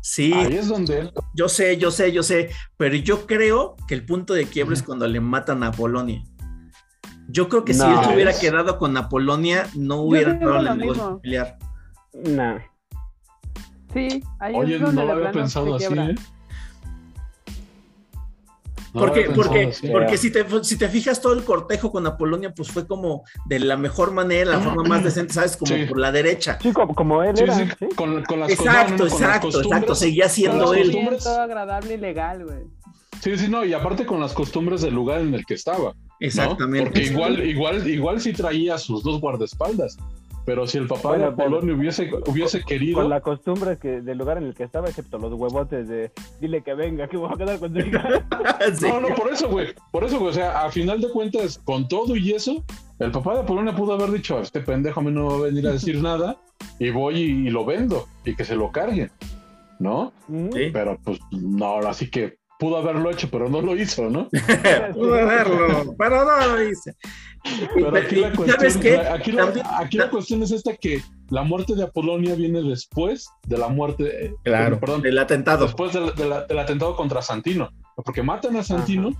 sí, 0.00 0.32
Ahí 0.32 0.54
es 0.54 0.68
donde 0.68 1.00
él 1.00 1.12
yo 1.34 1.50
sé, 1.50 1.76
yo 1.76 1.90
sé, 1.90 2.10
yo 2.10 2.22
sé, 2.22 2.48
pero 2.78 2.94
yo 2.96 3.26
creo 3.26 3.76
que 3.86 3.94
el 3.94 4.06
punto 4.06 4.32
de 4.32 4.46
quiebra 4.46 4.72
es 4.74 4.82
cuando 4.82 5.06
le 5.06 5.20
matan 5.20 5.62
a 5.64 5.70
Polonia. 5.70 6.22
Yo 7.28 7.48
creo 7.50 7.64
que 7.66 7.74
si 7.74 7.80
No. 7.80 7.98
él 8.00 8.06
se 8.06 8.14
hubiera 8.14 8.38
quedado 8.38 8.78
con 8.78 8.96
Apolonia, 8.96 9.68
no 9.74 9.96
hubiera 10.00 10.32
digo 10.32 10.56
entrado 10.56 10.58
en 10.58 10.64
lo 10.78 11.20
Sí, 13.94 14.22
ahí 14.40 14.54
Oye, 14.56 14.74
es 14.76 14.80
no 14.82 14.92
lo 14.92 15.06
de 15.06 15.12
había 15.12 15.32
pensado 15.32 15.74
así, 15.76 15.86
quiebra. 15.86 16.10
¿eh? 16.10 16.14
No 18.92 19.00
Porque, 19.00 19.28
porque, 19.34 19.64
así. 19.66 19.88
porque 19.88 20.16
si 20.16 20.30
te, 20.30 20.44
si 20.62 20.78
te 20.78 20.88
fijas, 20.88 21.20
todo 21.20 21.32
el 21.32 21.42
cortejo 21.42 21.90
con 21.90 22.06
Apolonia, 22.06 22.52
pues 22.54 22.70
fue 22.70 22.86
como 22.86 23.24
de 23.46 23.58
la 23.58 23.76
mejor 23.76 24.12
manera, 24.12 24.52
la 24.52 24.60
forma 24.60 24.84
más 24.84 25.02
decente, 25.02 25.32
¿sabes? 25.34 25.56
Como 25.56 25.74
Sí. 25.74 25.84
por 25.86 25.98
la 25.98 26.12
derecha. 26.12 26.58
Sí, 26.62 26.72
como, 26.72 26.94
como 26.94 27.20
él 27.24 27.36
Sí, 27.36 27.42
era, 27.42 27.54
sí, 27.56 27.64
¿sí? 27.76 27.86
con, 27.96 28.22
con 28.22 28.38
las 28.40 28.50
Exacto, 28.50 28.96
con 28.98 29.06
las 29.06 29.12
exacto, 29.14 29.48
costumbres- 29.48 29.66
exacto. 29.66 29.94
Seguía 29.96 30.28
siendo 30.28 30.72
las 30.72 30.80
él. 30.80 31.18
Todo 31.22 31.40
agradable 31.40 31.94
y 31.94 31.96
legal, 31.96 32.44
güey. 32.44 32.58
Sí, 33.20 33.36
sí, 33.36 33.48
no, 33.48 33.64
y 33.64 33.72
aparte 33.72 34.06
con 34.06 34.20
las 34.20 34.32
costumbres 34.32 34.82
del 34.82 34.94
lugar 34.94 35.22
en 35.22 35.34
el 35.34 35.44
que 35.44 35.54
estaba. 35.54 35.94
¿no? 35.94 36.00
Exactamente. 36.20 36.84
Porque 36.84 37.02
igual, 37.02 37.44
igual, 37.44 37.88
igual 37.88 38.20
sí 38.20 38.32
traía 38.32 38.78
sus 38.78 39.02
dos 39.02 39.20
guardaespaldas. 39.20 39.96
Pero 40.44 40.66
si 40.66 40.78
el 40.78 40.86
papá 40.86 41.10
Bueno, 41.10 41.24
de 41.24 41.30
Apolonio 41.30 41.74
hubiese, 41.74 42.10
hubiese 42.26 42.62
querido. 42.62 43.00
Con 43.00 43.08
la 43.08 43.20
costumbre 43.20 43.78
que, 43.78 44.02
del 44.02 44.18
lugar 44.18 44.38
en 44.38 44.44
el 44.44 44.54
que 44.54 44.64
estaba, 44.64 44.88
excepto 44.88 45.18
los 45.18 45.32
huevotes 45.32 45.88
de 45.88 46.12
dile 46.40 46.62
que 46.62 46.74
venga, 46.74 47.08
que 47.08 47.16
voy 47.16 47.30
a 47.32 47.36
quedar 47.36 47.58
con 47.58 47.72
tu 47.72 47.80
hija. 47.80 48.26
Sí. 48.74 48.86
No, 48.88 49.00
no, 49.00 49.14
por 49.14 49.32
eso, 49.32 49.48
güey. 49.48 49.74
Por 49.90 50.04
eso, 50.04 50.18
güey. 50.18 50.30
O 50.30 50.34
sea, 50.34 50.64
a 50.64 50.70
final 50.70 51.00
de 51.00 51.10
cuentas, 51.10 51.58
con 51.64 51.88
todo 51.88 52.16
y 52.16 52.32
eso, 52.32 52.62
el 52.98 53.10
papá 53.10 53.34
de 53.34 53.40
Apolonia 53.40 53.74
pudo 53.74 53.94
haber 53.94 54.10
dicho: 54.10 54.40
Este 54.40 54.60
pendejo 54.60 55.00
a 55.00 55.02
mí 55.02 55.10
no 55.10 55.26
va 55.26 55.34
a 55.34 55.40
venir 55.40 55.66
a 55.66 55.72
decir 55.72 56.00
nada, 56.00 56.36
y 56.78 56.90
voy 56.90 57.16
y, 57.16 57.48
y 57.48 57.50
lo 57.50 57.64
vendo, 57.64 58.06
y 58.24 58.34
que 58.34 58.44
se 58.44 58.56
lo 58.56 58.70
carguen. 58.70 59.10
¿No? 59.78 60.12
Sí. 60.28 60.70
Pero 60.72 60.98
pues 61.02 61.18
no, 61.30 61.78
así 61.78 62.10
que 62.10 62.38
pudo 62.58 62.76
haberlo 62.78 63.10
hecho, 63.10 63.28
pero 63.30 63.48
no 63.48 63.60
lo 63.60 63.76
hizo, 63.76 64.08
¿no? 64.10 64.28
Pudo 64.94 65.10
verlo, 65.12 65.94
pero 65.98 66.24
no 66.24 66.46
lo 66.56 66.62
hice. 66.62 66.94
Pero 67.74 67.94
aquí 67.96 68.16
la 68.16 68.28
¿Y 68.28 68.32
cuestión, 68.32 68.56
¿Sabes 68.58 68.76
qué? 68.78 68.96
la- 68.96 69.14
aquí, 69.14 69.32
la, 69.32 69.44
También- 69.44 69.66
aquí 69.78 69.96
la 69.98 70.08
cuestión 70.10 70.42
es 70.42 70.50
esta 70.50 70.74
que 70.76 71.02
la 71.30 71.42
muerte 71.42 71.74
de 71.74 71.82
Apolonia 71.84 72.34
viene 72.34 72.62
después 72.62 73.28
de 73.46 73.58
la 73.58 73.68
muerte, 73.68 74.26
eh, 74.26 74.34
Claro, 74.44 74.80
perdón, 74.80 75.02
el 75.04 75.18
atentado. 75.18 75.64
después 75.66 75.92
del, 75.92 76.14
del 76.14 76.58
atentado 76.58 76.96
contra 76.96 77.20
Santino, 77.22 77.68
porque 77.96 78.22
matan 78.22 78.56
a 78.56 78.62
Santino 78.62 79.10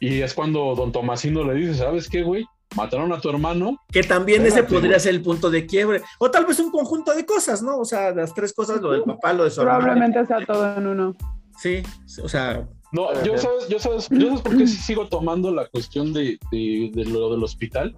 y 0.00 0.22
es 0.22 0.34
cuando 0.34 0.74
don 0.74 0.90
Tomasino 0.92 1.44
le 1.44 1.54
dice, 1.54 1.74
¿sabes 1.74 2.08
qué, 2.08 2.22
güey? 2.22 2.44
Mataron 2.74 3.12
a 3.12 3.20
tu 3.20 3.30
hermano, 3.30 3.78
Que 3.92 4.02
también 4.02 4.44
ese 4.44 4.64
podría 4.64 4.88
güey. 4.90 5.00
ser 5.00 5.14
el 5.14 5.22
punto 5.22 5.48
de 5.50 5.66
quiebre. 5.66 6.02
O 6.18 6.30
tal 6.32 6.46
vez 6.46 6.58
un 6.58 6.72
conjunto 6.72 7.14
de 7.14 7.24
cosas, 7.24 7.62
¿no? 7.62 7.78
O 7.78 7.84
sea, 7.84 8.10
las 8.10 8.34
tres 8.34 8.52
cosas, 8.52 8.80
lo 8.82 8.90
del 8.90 9.02
papá, 9.04 9.32
lo 9.32 9.44
de 9.44 9.50
su 9.50 9.60
hermano. 9.60 9.78
Probablemente 9.80 10.26
sea 10.26 10.44
todo 10.44 10.76
en 10.76 10.86
uno. 10.88 11.14
Sí, 11.58 11.82
o 12.22 12.28
sea, 12.28 12.68
no, 12.92 13.12
yo 13.24 13.36
sabes, 13.38 13.68
yo 13.68 13.78
sabes, 13.78 14.08
yo 14.10 14.28
sabes 14.28 14.42
por 14.42 14.56
qué 14.56 14.66
sí 14.66 14.76
sigo 14.76 15.08
tomando 15.08 15.50
la 15.52 15.66
cuestión 15.66 16.12
de, 16.12 16.38
de- 16.52 16.90
de 16.94 17.04
lo 17.06 17.30
del 17.32 17.42
hospital, 17.42 17.96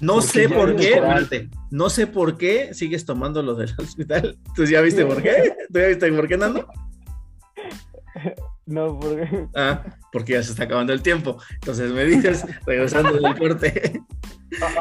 No 0.00 0.14
Porque 0.16 0.28
sé 0.28 0.48
por 0.48 0.76
qué, 0.76 0.88
espérate, 0.94 1.50
no 1.70 1.90
sé 1.90 2.06
por 2.06 2.36
qué 2.38 2.74
sigues 2.74 3.04
tomando 3.04 3.42
lo 3.42 3.54
del 3.54 3.72
hospital. 3.78 4.38
¿Tú 4.54 4.64
ya 4.64 4.80
viste 4.80 5.04
por 5.06 5.22
qué? 5.22 5.54
¿Tú 5.72 5.78
ya 5.80 5.86
viste 5.88 6.12
por 6.12 6.28
qué, 6.28 6.36
Nando? 6.36 6.66
No, 8.66 8.98
porque. 8.98 9.46
Ah, 9.54 9.82
porque 10.12 10.32
ya 10.34 10.42
se 10.42 10.50
está 10.50 10.64
acabando 10.64 10.92
el 10.92 11.02
tiempo. 11.02 11.38
Entonces 11.54 11.90
me 11.92 12.04
dices, 12.04 12.44
regresando 12.66 13.12
del 13.12 13.38
corte. 13.38 14.02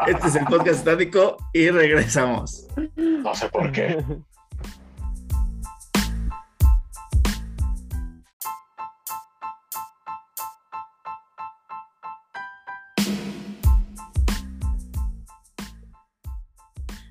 Este 0.07 0.27
es 0.27 0.35
el 0.35 0.45
podcast 0.45 0.79
estático 0.79 1.37
y 1.53 1.69
regresamos. 1.69 2.67
No 2.97 3.33
sé 3.35 3.47
por 3.49 3.71
qué. 3.71 4.03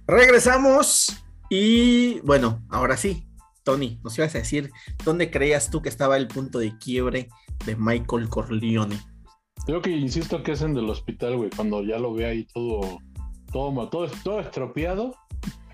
Regresamos 0.07 1.25
y 1.51 2.21
bueno, 2.21 2.63
ahora 2.71 2.97
sí, 2.97 3.27
Tony, 3.65 4.01
nos 4.05 4.17
ibas 4.19 4.35
a 4.35 4.39
decir 4.39 4.71
dónde 5.05 5.31
creías 5.31 5.71
tú 5.71 5.83
que 5.83 5.89
estaba 5.89 6.17
el 6.17 6.29
punto 6.29 6.59
de 6.59 6.77
quiebre 6.79 7.29
de 7.65 7.77
Michael 7.77 8.29
Corleone. 8.29 8.99
Yo 9.67 9.83
que 9.83 9.91
insisto 9.91 10.43
que 10.43 10.53
es 10.53 10.63
en 10.63 10.77
el 10.77 10.89
hospital, 10.89 11.37
güey, 11.37 11.51
cuando 11.51 11.83
ya 11.83 11.99
lo 11.99 12.15
ve 12.15 12.27
ahí 12.27 12.47
todo, 12.55 12.99
todo, 13.53 13.89
todo, 13.89 14.09
todo 14.23 14.41
estropeado, 14.41 15.15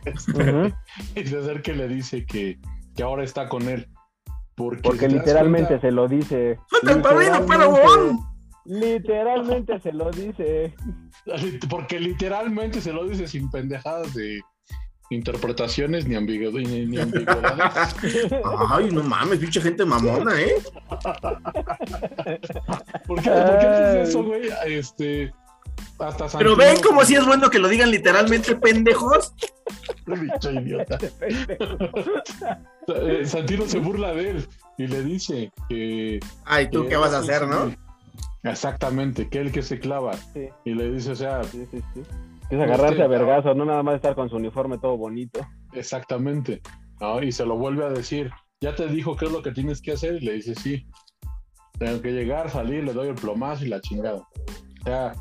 Ujú. 0.07 0.73
y 1.15 1.27
se 1.27 1.39
acerca 1.39 1.73
y 1.73 1.77
le 1.77 1.89
dice 1.89 2.25
que, 2.25 2.59
que 2.97 3.03
ahora 3.03 3.25
está 3.25 3.49
con 3.49 3.69
él. 3.69 3.89
Porque, 4.55 5.09
literalmente 5.09 5.69
cuenta- 5.69 5.87
se 5.87 5.93
lo 5.93 6.09
dice. 6.09 6.59
¡Falta 6.69 6.93
el 6.93 7.03
padrino, 7.03 7.47
pero 7.47 7.71
bon! 7.71 8.21
Literalmente 8.65 9.81
se 9.81 9.93
lo 9.93 10.11
dice. 10.11 10.75
Porque 11.71 11.99
literalmente 12.01 12.81
se 12.81 12.93
lo 12.93 13.05
dice 13.07 13.27
sin 13.27 13.51
pendejadas 13.51 14.15
de 14.15 14.41
interpretaciones 15.11 16.07
ni, 16.09 16.15
ambigu- 16.15 16.67
ni, 16.67 16.87
ni 16.87 16.99
ambigüedades. 16.99 17.95
Ay, 18.71 18.91
no 18.91 19.03
mames, 19.03 19.39
pinche 19.41 19.61
gente 19.61 19.85
mamona, 19.85 20.41
¿eh? 20.41 20.55
¿Por 23.07 23.21
qué, 23.21 23.31
por 23.31 23.59
qué 23.59 23.67
haces 23.67 24.09
eso, 24.09 24.23
güey? 24.25 24.49
Este, 24.67 25.31
hasta 25.99 26.39
Pero 26.39 26.57
ven 26.57 26.81
como 26.81 27.05
si 27.05 27.15
es 27.17 27.27
bueno 27.27 27.51
que 27.51 27.59
lo 27.59 27.69
digan 27.69 27.91
literalmente, 27.91 28.57
pendejos. 28.57 29.35
Bicho 30.07 30.51
idiota. 30.51 30.99
Santino 33.25 33.67
se 33.67 33.79
burla 33.79 34.15
de 34.15 34.31
él 34.31 34.47
y 34.79 34.87
le 34.87 35.03
dice 35.03 35.51
que. 35.69 36.21
Ay, 36.45 36.71
¿tú 36.71 36.85
que 36.85 36.91
qué 36.91 36.97
vas 36.97 37.13
a 37.13 37.19
hacer, 37.19 37.47
no? 37.47 37.75
Exactamente, 38.45 39.29
que 39.29 39.39
él 39.39 39.53
que 39.53 39.63
se 39.63 39.79
clava. 39.79 40.15
Sí. 40.15 40.49
Y 40.65 40.75
le 40.75 40.91
dice, 40.91 41.13
o 41.13 41.17
sea, 41.17 41.43
Sí, 41.45 41.65
sí, 41.71 41.81
sí. 41.95 42.03
Es 42.51 42.61
agarrarse 42.61 42.93
Este, 42.95 43.03
a 43.03 43.07
vergazo, 43.07 43.55
no 43.55 43.65
nada 43.65 43.83
más 43.83 43.95
estar 43.97 44.15
con 44.15 44.29
su 44.29 44.37
uniforme 44.37 44.79
todo 44.79 44.97
bonito. 44.97 45.41
exactamente. 45.73 46.61
¿no? 47.01 47.23
Y 47.23 47.33
se 47.33 47.45
lo 47.47 47.57
vuelve 47.57 47.85
a 47.85 47.89
decir. 47.91 48.31
Ya 48.61 48.75
te 48.77 48.87
dijo 48.87 49.17
qué 49.17 49.25
es 49.27 49.33
lo 49.33 49.43
que 49.43 49.51
tienes 49.53 49.81
que 49.83 49.93
hacer. 49.93 50.17
Y 50.23 50.27
le 50.27 50.35
dice, 50.35 50.55
sí. 50.55 50.87
Tengo 51.79 52.01
que 52.01 52.13
llegar, 52.13 52.49
salir, 52.51 52.85
le 52.85 52.93
doy 52.93 53.09
el 53.09 53.15
plomazo 53.17 53.65
y 53.65 53.69
la 53.69 53.81
chingada. 53.81 54.19
O 54.19 54.85
sea, 54.85 55.15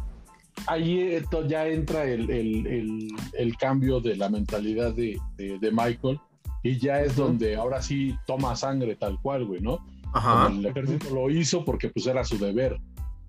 ahí 0.67 0.99
eh, 0.99 1.23
to- 1.31 1.47
ya 1.47 1.67
entra 1.67 2.03
el, 2.03 2.29
el- 2.29 2.67
el- 2.67 3.07
el 3.33 3.57
cambio 3.57 3.99
de 3.99 4.15
la 4.15 4.29
mentalidad 4.29 4.93
de, 4.93 5.17
de- 5.37 5.57
de 5.57 5.71
Michael. 5.71 6.19
Y 6.63 6.77
ya 6.77 7.01
es 7.01 7.15
donde 7.15 7.55
ahora 7.55 7.81
sí 7.81 8.15
toma 8.27 8.55
sangre 8.55 8.95
tal 8.95 9.19
cual, 9.21 9.45
güey, 9.45 9.61
¿no? 9.61 9.79
Ajá. 10.13 10.49
El 10.51 10.63
ejército 10.65 11.09
lo 11.15 11.29
hizo 11.31 11.65
porque 11.65 11.89
pues 11.89 12.05
era 12.05 12.23
su 12.23 12.37
deber, 12.37 12.77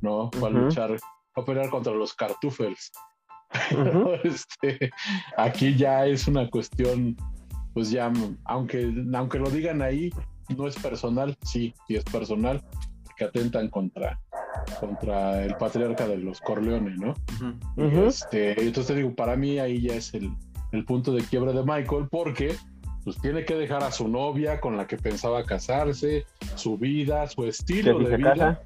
¿no? 0.03 0.31
Para 0.31 0.53
luchar, 0.53 0.99
para 1.35 1.47
pelear 1.47 1.71
contra 1.71 1.93
los 1.93 2.13
cartufels. 2.13 2.93
Este, 4.25 4.91
aquí 5.37 5.75
ya 5.75 6.07
es 6.07 6.27
una 6.27 6.49
cuestión, 6.49 7.17
pues 7.75 7.91
ya, 7.91 8.11
aunque, 8.45 8.93
aunque 9.15 9.39
lo 9.39 9.51
digan 9.51 9.83
ahí, 9.83 10.11
no 10.57 10.67
es 10.67 10.77
personal, 10.77 11.37
sí, 11.43 11.75
sí 11.87 11.97
es 11.97 12.05
personal, 12.05 12.63
que 13.17 13.25
atentan 13.25 13.69
contra, 13.69 14.19
contra 14.81 15.45
el 15.45 15.55
patriarca 15.57 16.07
de 16.07 16.19
los 16.19 16.41
Corleones, 16.41 16.99
¿no? 16.99 17.15
Ujú. 17.77 18.07
este, 18.07 18.53
entonces 18.53 18.87
te 18.87 18.95
digo, 18.95 19.15
para 19.15 19.37
mí 19.37 19.59
ahí 19.59 19.83
ya 19.83 19.95
es 19.95 20.15
el, 20.15 20.33
el 20.73 20.85
punto 20.85 21.13
de 21.13 21.23
quiebre 21.23 21.53
de 21.53 21.63
Michael, 21.63 22.09
porque 22.11 22.57
pues 23.05 23.21
tiene 23.21 23.45
que 23.45 23.55
dejar 23.55 23.83
a 23.83 23.91
su 23.91 24.09
novia 24.09 24.61
con 24.61 24.77
la 24.77 24.87
que 24.87 24.97
pensaba 24.97 25.45
casarse, 25.45 26.25
su 26.55 26.79
vida, 26.79 27.27
su 27.27 27.45
estilo 27.45 27.99
de 27.99 28.17
vida, 28.17 28.31
casa. 28.31 28.63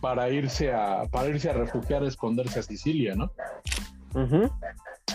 Para 0.00 0.28
irse 0.30 0.72
a, 0.72 1.04
para 1.10 1.28
irse 1.28 1.50
a 1.50 1.52
refugiar, 1.52 2.02
a 2.02 2.08
esconderse 2.08 2.58
a 2.60 2.62
Sicilia, 2.62 3.14
¿no? 3.14 3.30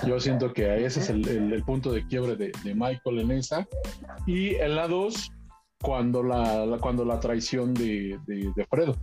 Yo 0.08 0.20
siento 0.20 0.54
que 0.54 0.86
ese 0.86 1.00
es 1.00 1.10
el, 1.10 1.28
el- 1.28 1.54
el 1.54 1.64
punto 1.64 1.92
de 1.92 2.06
quiebre 2.08 2.36
de, 2.36 2.52
de 2.64 2.74
Michael 2.76 3.20
en 3.20 3.32
esa. 3.32 3.68
Y 4.26 4.56
en 4.56 4.76
la 4.76 4.88
2, 4.88 5.32
cuando 5.82 6.24
la, 6.24 6.66
la- 6.66 6.78
cuando 6.78 7.04
la 7.06 7.20
traición 7.20 7.74
de, 7.74 8.20
de, 8.28 8.52
de 8.56 8.66
Fredo. 8.66 8.96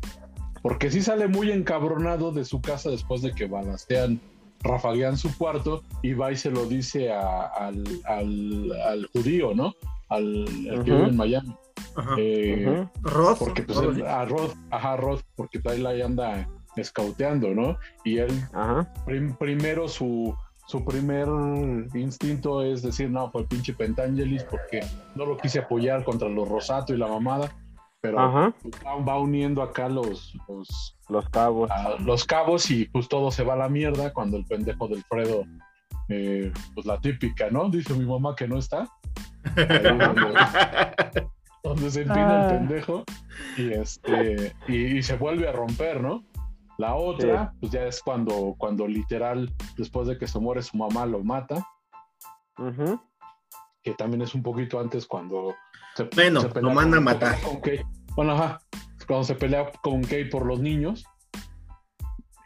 Porque 0.63 0.91
sí 0.91 1.03
sale 1.03 1.29
muy 1.29 1.51
encabronado 1.53 2.33
de 2.33 2.45
su 2.45 2.61
casa 2.61 2.91
después 2.91 3.23
de 3.23 3.33
que 3.33 3.47
balastean, 3.47 4.21
rafaguean 4.63 5.17
su 5.17 5.37
cuarto 5.37 5.83
y 6.03 6.15
va 6.15 6.33
y 6.33 6.37
se 6.37 6.51
lo 6.51 6.65
dice 6.67 7.13
a- 7.13 7.47
al, 7.47 7.85
al- 8.07 8.73
al 8.83 9.07
judío, 9.13 9.55
¿no? 9.55 9.75
Al, 10.09 10.47
al 10.71 10.85
que 10.85 10.91
vive 10.91 11.09
en 11.09 11.17
Miami. 11.17 11.55
Ajá. 11.97 12.15
Eh. 12.19 12.87
Roth. 13.03 13.39
Porque 13.39 13.63
pues 13.63 13.79
Roth. 13.79 13.97
él- 13.97 14.07
a 14.07 14.27
ajá, 14.71 14.97
Rod, 14.97 15.21
porque 15.37 15.61
ahí 15.67 15.81
la 15.81 15.91
anda 16.05 16.49
escauteando, 16.77 17.49
¿no? 17.55 17.77
Y 18.05 18.19
él 18.19 18.31
Ajá. 18.53 18.93
prim- 19.05 19.35
primero 19.35 19.89
su, 19.89 20.35
su 20.67 20.85
primer 20.85 21.27
instinto 21.95 22.63
es 22.63 22.83
decir, 22.83 23.11
no, 23.11 23.31
fue 23.31 23.41
el 23.43 23.47
pinche 23.49 23.73
Pentangelis 23.75 24.45
porque 24.45 24.81
no 25.17 25.25
lo 25.27 25.37
quise 25.37 25.59
apoyar 25.61 26.05
contra 26.05 26.29
los 26.29 26.49
Rosato 26.49 26.95
y 26.95 26.99
la 26.99 27.09
mamada, 27.09 27.51
pero 28.01 28.21
Ajá. 28.21 28.55
va, 28.87 28.95
va 29.03 29.19
uniendo 29.19 29.61
acá 29.63 29.89
los, 29.89 30.35
los, 30.49 30.97
Los 31.09 31.29
cabos. 31.31 31.69
a- 31.71 31.97
los 32.01 32.25
cabos 32.25 32.71
y 32.71 32.85
pues 32.85 33.09
todo 33.09 33.31
se 33.33 33.43
va 33.43 33.55
a 33.55 33.57
la 33.57 33.69
mierda 33.69 34.13
cuando 34.13 34.37
el 34.37 34.45
pendejo 34.45 34.87
del 34.87 35.03
Fredo, 35.05 35.45
eh, 36.11 36.53
pues 36.75 36.87
la 36.87 37.01
típica, 37.01 37.51
¿no? 37.51 37.69
Dice 37.71 37.93
mi 37.95 38.05
mamá 38.07 38.37
que 38.37 38.47
no 38.47 38.59
está. 38.59 38.87
Ahí 39.57 41.23
donde, 41.69 41.91
se 41.91 42.03
empina 42.03 42.47
Ah. 42.47 42.51
el 42.51 42.59
pendejo 42.59 43.05
y 43.57 43.73
este 43.73 44.55
y, 44.69 44.99
y 44.99 45.03
se 45.03 45.17
vuelve 45.17 45.49
a 45.49 45.53
romper, 45.53 46.01
¿no? 46.03 46.25
La 46.79 46.95
otra, 46.95 47.53
pues 47.61 47.73
ya 47.73 47.83
es 47.85 48.01
cuando, 48.03 48.55
cuando 48.57 48.87
literal, 48.87 49.53
después 49.77 50.07
de 50.07 50.17
que 50.17 50.29
se 50.29 50.39
muere 50.39 50.63
su 50.63 50.77
mamá, 50.77 51.07
lo 51.07 51.25
mata, 51.25 51.67
Ujú. 52.57 53.01
que 53.83 53.95
también 53.95 54.23
es 54.23 54.35
un 54.35 54.43
poquito 54.45 54.79
antes 54.79 55.07
cuando 55.07 55.55
se, 55.97 56.05
Bueno, 56.15 56.41
se 56.43 56.49
pelea 56.51 56.69
lo 56.69 56.75
manda 56.75 56.97
a 56.97 57.01
con- 57.01 57.05
matar. 57.05 57.41
con 57.43 57.61
Kay. 57.61 57.81
Bueno, 58.15 58.33
ajá, 58.33 58.61
cuando 59.09 59.25
se 59.25 59.35
pelea 59.35 59.71
con 59.83 60.03
Kay 60.03 60.29
por 60.31 60.47
los 60.47 60.61
niños 60.61 61.05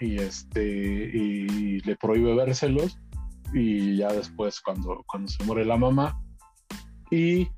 y 0.00 0.16
este 0.16 0.62
y 0.64 1.80
le 1.80 1.96
prohíbe 1.96 2.34
vérselos 2.34 2.98
y 3.54 3.96
ya 3.98 4.08
después 4.12 4.60
cuando, 4.62 5.02
cuando 5.06 5.28
se 5.30 5.44
muere 5.44 5.64
la 5.66 5.76
mamá 5.76 6.18
y 7.10 7.48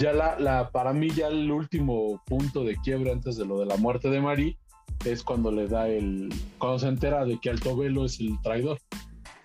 ya 0.00 0.12
la, 0.12 0.38
la 0.38 0.70
para 0.70 0.92
mí 0.92 1.10
ya 1.10 1.28
el 1.28 1.50
último 1.52 2.22
punto 2.26 2.64
de 2.64 2.76
quiebre 2.76 3.12
antes 3.12 3.36
de 3.36 3.44
lo 3.44 3.60
de 3.60 3.66
la 3.66 3.76
muerte 3.76 4.10
de 4.10 4.20
Marie 4.20 4.58
es 5.04 5.22
cuando 5.22 5.52
le 5.52 5.68
da 5.68 5.88
el 5.88 6.32
cuando 6.58 6.78
se 6.78 6.88
entera 6.88 7.24
de 7.24 7.38
que 7.38 7.50
Altobelo 7.50 8.04
es 8.06 8.18
el 8.18 8.40
traidor 8.42 8.78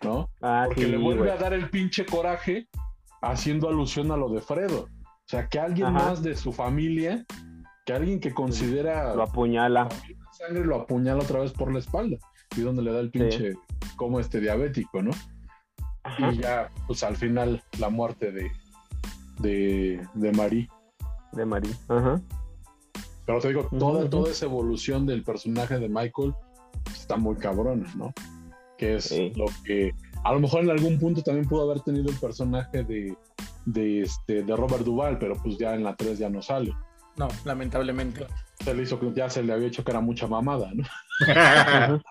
¿no? 0.04 0.30
Ah, 0.42 0.64
porque 0.68 0.86
sí, 0.86 0.92
le 0.92 0.98
vuelve 0.98 1.32
a 1.32 1.38
dar 1.38 1.54
el 1.54 1.70
pinche 1.70 2.06
coraje 2.06 2.68
haciendo 3.22 3.68
alusión 3.68 4.12
a 4.12 4.18
lo 4.18 4.30
de 4.30 4.42
Fredo. 4.42 4.84
O 4.84 5.28
sea, 5.28 5.48
que 5.48 5.60
alguien 5.60 5.88
Ajá. 5.88 6.10
más 6.10 6.24
de 6.24 6.36
su 6.36 6.54
familia, 6.54 7.26
que 7.86 7.94
alguien 7.94 8.20
que 8.20 8.34
considera 8.34 9.16
Lo 9.16 9.24
apuñala. 9.24 9.90
sangre 10.32 10.64
lo 10.64 10.76
apuñala 10.82 11.24
otra 11.24 11.40
vez 11.40 11.52
por 11.52 11.74
la 11.74 11.80
espalda. 11.80 12.18
Y 12.56 12.62
donde 12.62 12.84
le 12.84 12.94
da 12.94 13.00
el 13.00 13.10
pinche 13.10 13.54
como 13.96 14.20
este 14.20 14.40
diabético, 14.40 15.02
¿no? 15.02 15.12
Ajá. 16.04 16.32
Y 16.32 16.38
ya, 16.38 16.70
pues 16.86 17.04
al 17.04 17.16
final, 17.16 17.64
la 17.80 17.90
muerte 17.90 18.32
de, 18.32 18.52
de, 19.40 20.06
de 20.14 20.32
Marie. 20.32 20.68
De 21.34 21.46
Marí. 21.46 21.70
Ajá. 21.88 22.22
Pero 23.26 23.40
te 23.40 23.48
digo, 23.50 23.68
toda, 23.80 24.10
toda 24.10 24.30
esa 24.32 24.46
evolución 24.46 25.06
del 25.06 25.24
personaje 25.24 25.80
de 25.80 25.90
Michael 25.90 26.34
está 26.94 27.18
muy 27.18 27.36
cabrona, 27.38 27.92
¿no? 27.96 28.14
Que 28.78 28.96
es 28.98 29.06
Sí. 29.06 29.32
lo 29.36 29.46
que 29.66 29.92
a 30.24 30.32
lo 30.34 30.40
mejor 30.40 30.64
en 30.64 30.70
algún 30.72 31.00
punto 31.00 31.22
también 31.24 31.48
pudo 31.48 31.64
haber 31.64 31.82
tenido 31.82 32.10
el 32.10 32.18
personaje 32.20 32.84
de, 32.84 33.16
de, 33.66 34.02
este, 34.02 34.44
de 34.44 34.56
Robert 34.56 34.84
Duval, 34.84 35.18
pero 35.20 35.36
pues 35.42 35.58
ya 35.58 35.74
en 35.76 35.84
la 35.84 35.96
3 35.96 36.20
ya 36.20 36.30
no 36.30 36.42
sale. 36.42 36.74
No, 37.18 37.28
lamentablemente. 37.46 38.28
Se 38.64 38.74
le 38.74 38.84
hizo, 38.84 39.00
que- 39.00 39.14
ya 39.14 39.30
se 39.30 39.42
le 39.44 39.54
había 39.54 39.68
hecho 39.68 39.84
que 39.84 39.92
era 39.92 40.02
mucha 40.02 40.28
mamada, 40.28 40.72
¿no? 40.74 40.84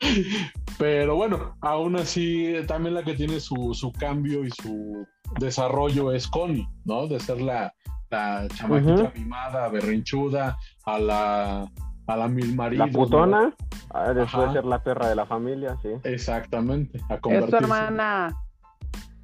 Pero 0.78 1.14
bueno, 1.16 1.56
aún 1.60 1.96
así, 1.96 2.54
también 2.66 2.94
la 2.94 3.02
que 3.02 3.14
tiene 3.14 3.38
su, 3.40 3.74
su 3.74 3.92
cambio 3.92 4.44
y 4.44 4.50
su 4.50 5.06
desarrollo 5.38 6.12
es 6.12 6.26
Connie, 6.26 6.66
¿no? 6.84 7.06
De 7.06 7.20
ser 7.20 7.40
la, 7.40 7.72
la 8.10 8.48
chamaquita 8.54 9.02
Ujú. 9.04 9.18
mimada, 9.18 9.68
berrinchuda, 9.68 10.56
a 10.86 10.98
la, 10.98 11.70
a 12.06 12.16
la 12.16 12.28
mil 12.28 12.54
maridos. 12.56 12.86
La 12.86 12.92
putona, 12.92 13.54
ah, 13.90 14.12
después 14.14 14.34
Ajá. 14.34 14.46
de 14.46 14.52
ser 14.54 14.64
la 14.64 14.82
perra 14.82 15.08
de 15.08 15.14
la 15.16 15.26
familia, 15.26 15.76
sí. 15.82 15.90
Exactamente. 16.04 16.98
A 17.10 17.14
Es 17.14 17.20
tu 17.20 17.28
convertirse, 17.28 17.56
hermana. 17.64 18.36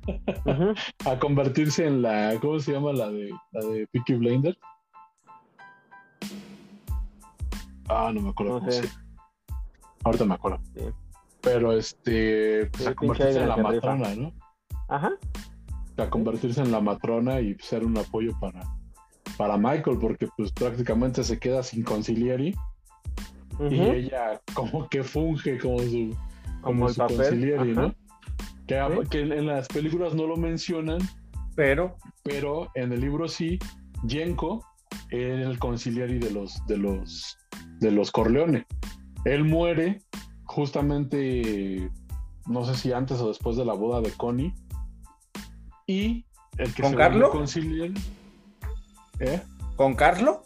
A 1.07 1.19
convertirse 1.19 1.87
en 1.87 2.03
la, 2.03 2.35
¿cómo 2.41 2.59
se 2.61 2.73
llama 2.73 2.93
la 2.93 3.09
de 3.11 3.31
la 3.53 3.67
de 3.67 3.87
Peaky 3.89 4.15
Blinders? 4.15 4.59
Ah, 7.89 8.11
no 8.13 8.21
me 8.21 8.29
acuerdo 8.31 8.55
No 8.55 8.59
cómo 8.61 8.71
sé. 8.71 8.83
se 8.83 8.89
llama. 8.89 9.06
Ahorita 10.05 10.25
me 10.25 10.35
acuerdo. 10.35 10.61
Sí. 10.75 10.83
Pero 11.43 11.73
este, 11.73 12.67
pues 12.73 12.83
Sí, 12.85 12.89
a 12.89 12.95
convertirse 12.95 13.41
en 13.43 13.49
la 13.49 13.57
rifa. 13.57 13.69
matrona, 13.73 14.15
¿no? 14.15 14.33
Aja. 14.89 15.11
a 15.99 16.11
convertirse 16.11 16.61
en 16.61 16.71
la 16.73 16.81
matrona 16.81 17.41
y 17.41 17.55
ser 17.61 17.85
un 17.85 17.97
apoyo 17.99 18.33
para, 18.41 18.63
para 19.37 19.57
Michael, 19.57 19.99
porque 20.01 20.29
pues 20.37 20.53
prácticamente 20.53 21.25
se 21.25 21.39
queda 21.39 21.63
sin 21.63 21.83
conciliary 21.83 22.55
y 23.71 23.81
ella 23.81 24.41
como 24.55 24.87
que 24.89 25.03
funge 25.03 25.59
como 25.59 25.79
su, 25.79 26.15
Como 26.61 26.89
el 26.89 26.95
su 26.95 26.99
papel. 26.99 27.55
ajá. 27.55 27.65
¿no? 27.65 27.95
Que, 28.67 29.03
Sí. 29.05 29.09
que 29.11 29.21
en, 29.23 29.47
las 29.47 29.69
películas 29.69 30.15
no 30.15 30.27
lo 30.27 30.37
mencionan, 30.37 30.99
Pero, 31.55 31.97
pero 32.23 32.69
en 32.75 32.93
el 32.93 33.01
libro 33.01 33.29
sí, 33.29 33.59
Yenko 34.07 34.63
era 35.11 35.49
el 35.49 35.59
conciliary 35.59 36.19
de 36.19 36.31
los, 36.33 36.61
de 36.67 36.77
los, 36.77 37.39
de 37.81 37.91
los 37.93 38.11
Corleone. 38.11 38.67
Él 39.27 39.45
muere 39.45 40.03
justamente, 40.45 41.91
no 42.47 42.65
sé 42.65 42.77
si 42.77 42.93
antes 42.93 43.21
o 43.21 43.27
después 43.27 43.57
de 43.57 43.65
la 43.65 43.75
boda 43.75 44.01
de 44.01 44.13
Connie. 44.13 44.55
Y 45.89 46.25
el 46.59 46.73
que 46.73 46.83
¿Con 46.83 46.93
se 46.93 46.97
Carlo? 46.97 47.33
¿Eh? 49.19 49.43
¿con 49.75 49.95
Carlo? 49.97 50.43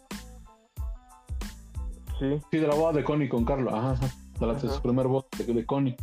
Sí. 2.18 2.40
Sí, 2.50 2.58
de 2.58 2.66
la 2.66 2.74
boda 2.74 2.94
de 2.94 3.04
Connie 3.04 3.28
con 3.28 3.44
Carlo. 3.44 3.74
Ajá, 3.74 3.92
ajá. 3.92 4.06
De, 4.40 4.46
la, 4.46 4.54
de 4.54 4.66
Ajá. 4.66 4.76
su 4.76 4.82
primer 4.82 5.06
boda 5.08 5.26
de, 5.36 5.52
de 5.52 5.66
Connie. 5.66 5.96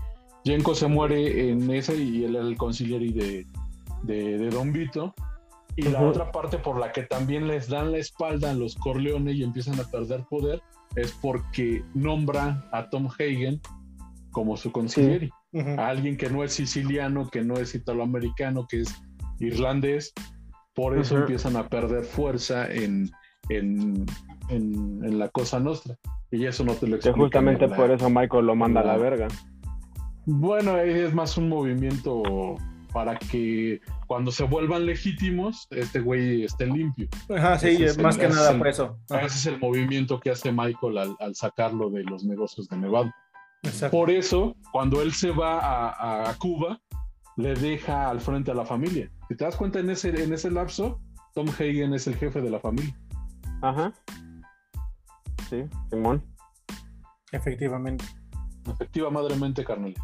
Yenko 0.44 0.76
se 0.76 0.88
muere 0.88 1.50
en 1.50 1.70
ese 1.72 1.98
y 1.98 2.26
él 2.26 2.36
era 2.36 2.46
el 2.46 2.58
conciliary 2.58 3.12
de, 3.12 3.48
de, 4.04 4.38
de 4.38 4.50
Don 4.52 4.72
Vito. 4.72 5.16
Y 5.78 5.84
la 5.84 6.02
otra 6.02 6.32
parte 6.32 6.58
por 6.58 6.80
la 6.80 6.92
que 6.92 7.04
también 7.04 7.48
les 7.48 7.70
dan 7.70 7.92
la 7.92 8.00
espalda 8.00 8.52
a 8.52 8.54
los 8.54 8.76
Corleone 8.76 9.32
y 9.32 9.44
empiezan 9.44 9.80
a 9.80 9.84
perder 9.84 10.26
poder 10.30 10.62
es 10.96 11.12
porque 11.22 11.84
nombran 11.94 12.64
a 12.72 12.90
Tom 12.90 13.08
Hagen 13.08 13.62
como 14.32 14.58
su. 14.58 14.70
Ujú. 14.70 15.70
A 15.80 15.88
alguien 15.88 16.18
que 16.18 16.30
no 16.30 16.44
es 16.44 16.54
siciliano, 16.54 17.30
que 17.30 17.44
no 17.44 17.56
es 17.56 17.74
italoamericano, 17.76 18.68
que 18.68 18.82
es 18.82 18.94
irlandés. 19.40 20.14
Por 20.74 20.98
eso 20.98 21.18
empiezan 21.18 21.56
a 21.56 21.68
perder 21.68 22.04
fuerza 22.04 22.72
en, 22.72 23.10
en, 23.50 24.06
en, 24.50 25.04
en 25.04 25.20
la 25.20 25.30
cosa 25.30 25.60
nostra. 25.60 25.96
Y 26.32 26.46
eso 26.46 26.64
no 26.64 26.74
te 26.74 26.88
lo 26.88 27.00
Que 27.00 27.10
explican 27.10 27.22
justamente 27.46 27.68
la- 27.68 27.76
por 27.76 27.92
eso 27.92 28.10
Michael 28.10 28.46
lo 28.48 28.56
manda 28.56 28.82
a 28.82 28.84
la- 28.84 28.98
verga. 28.98 29.28
Bueno, 30.26 30.78
es 30.78 31.14
más 31.14 31.38
un 31.38 31.50
movimiento 31.50 32.22
para 32.92 33.18
que 33.18 33.80
cuando 34.08 34.32
se 34.32 34.44
vuelvan 34.44 34.86
legítimos, 34.86 35.68
este 35.70 36.00
güey 36.00 36.44
esté 36.44 36.66
limpio. 36.66 37.08
Ajá, 37.36 37.60
sí, 37.60 37.68
es 37.84 37.98
el- 37.98 38.04
más 38.04 38.18
que 38.18 38.28
nada 38.30 38.52
el- 38.52 38.58
por 38.58 38.68
eso. 38.68 38.98
Ajá, 39.10 39.22
Ese 39.26 39.38
es 39.38 39.46
el 39.48 39.60
movimiento 39.60 40.20
que 40.20 40.32
hace 40.32 40.52
Michael 40.52 40.98
al, 40.98 41.16
al 41.20 41.36
sacarlo 41.36 41.90
de 41.90 42.04
los 42.04 42.24
negocios 42.24 42.68
de 42.70 42.78
Nevada. 42.78 43.14
exacto. 43.64 43.96
Por 43.98 44.10
eso, 44.10 44.56
cuando 44.72 45.02
él 45.02 45.12
se 45.14 45.32
va 45.32 45.60
a, 45.60 46.30
a 46.30 46.34
Cuba, 46.36 46.80
le 47.36 47.54
deja 47.54 48.10
al 48.10 48.20
frente 48.22 48.50
a 48.52 48.54
la 48.56 48.66
familia. 48.66 49.12
Si 49.28 49.36
te 49.36 49.44
das 49.46 49.56
cuenta, 49.58 49.80
en 49.80 49.90
ese, 49.90 50.10
en 50.24 50.34
ese 50.34 50.50
lapso, 50.50 51.00
Tom 51.36 51.50
Hagen 51.50 51.94
es 51.94 52.08
el 52.08 52.16
jefe 52.16 52.42
de 52.42 52.50
la 52.50 52.60
familia. 52.60 52.98
Ajá. 53.62 53.94
Sí, 55.50 55.64
Simón. 55.90 56.24
Efectivamente. 57.32 58.06
Efectiva 58.70 59.10
madremente, 59.10 59.64
carnales. 59.64 59.98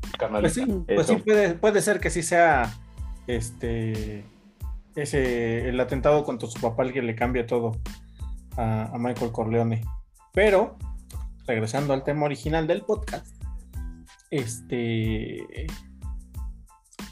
Pues 0.00 0.12
Carnalita. 0.18 0.54
sí, 0.54 0.66
pues 0.94 1.06
sí 1.06 1.16
puede, 1.16 1.54
puede 1.54 1.80
ser 1.82 2.00
que 2.00 2.10
sí 2.10 2.22
sea 2.22 2.72
este 3.36 4.24
ese 4.96 5.68
el 5.68 5.78
atentado 5.80 6.24
contra 6.24 6.48
su 6.48 6.60
papá 6.60 6.82
el 6.82 6.92
que 6.92 7.02
le 7.02 7.14
cambia 7.14 7.46
todo 7.46 7.72
a, 8.56 8.84
a 8.94 8.98
Michael 8.98 9.32
Corleone. 9.32 9.82
Pero, 10.32 10.76
regresando 11.46 11.92
al 11.94 12.04
tema 12.04 12.24
original 12.26 12.66
del 12.66 12.82
podcast, 12.82 13.26
este 14.30 15.66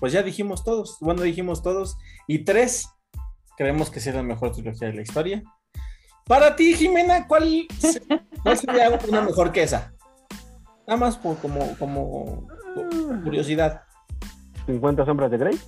pues 0.00 0.12
ya 0.12 0.22
dijimos 0.22 0.62
todos, 0.64 0.96
bueno, 1.00 1.22
dijimos 1.22 1.62
todos, 1.62 1.98
y 2.28 2.44
tres 2.44 2.88
creemos 3.56 3.90
que 3.90 3.98
es 3.98 4.06
la 4.14 4.22
mejor 4.22 4.52
trilogía 4.52 4.88
de 4.88 4.94
la 4.94 5.02
historia. 5.02 5.42
Para 6.24 6.54
ti, 6.54 6.74
Jimena, 6.74 7.26
¿cuál, 7.26 7.66
se- 7.78 8.02
cuál 8.42 8.56
sería 8.56 8.90
una 9.08 9.22
mejor 9.22 9.50
que 9.50 9.62
esa? 9.64 9.92
Nada 10.86 11.00
más 11.00 11.16
por 11.16 11.36
como, 11.38 11.76
como 11.78 12.46
curiosidad. 13.24 13.82
50 14.66 15.04
sombras 15.04 15.30
de 15.30 15.38
Grey. 15.38 15.58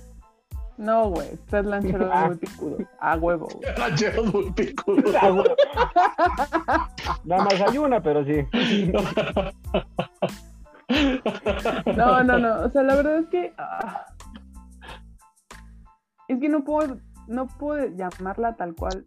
No, 0.81 1.09
güey. 1.11 1.29
Tres 1.47 1.63
lancheros 1.65 2.09
Ah. 2.13 2.25
muy 2.27 2.37
picudo. 2.37 2.77
A 2.99 3.15
huevo, 3.15 3.47
güey. 3.53 3.75
Ranchero 3.75 4.23
muy 4.23 4.51
picudo. 4.51 5.11
Ah, 5.21 5.29
güey. 5.29 5.45
Nada 7.23 7.43
más 7.43 7.61
hay 7.61 7.77
una, 7.77 8.01
pero 8.01 8.25
sí. 8.25 8.43
No, 11.95 12.23
no, 12.23 12.39
no. 12.39 12.61
O 12.63 12.69
sea, 12.71 12.81
la 12.81 12.95
verdad 12.95 13.19
es 13.19 13.27
que. 13.27 13.53
ah, 13.59 14.05
es 16.27 16.39
que 16.39 16.49
no 16.49 16.63
puedo, 16.63 16.97
no 17.27 17.45
puedo 17.47 17.85
llamarla 17.95 18.55
tal 18.55 18.73
cual 18.73 19.05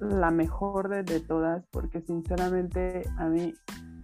la 0.00 0.30
mejor 0.30 0.90
de, 0.90 1.02
de 1.02 1.20
todas, 1.20 1.64
porque 1.70 2.02
sinceramente 2.02 3.08
a 3.16 3.24
mí 3.24 3.54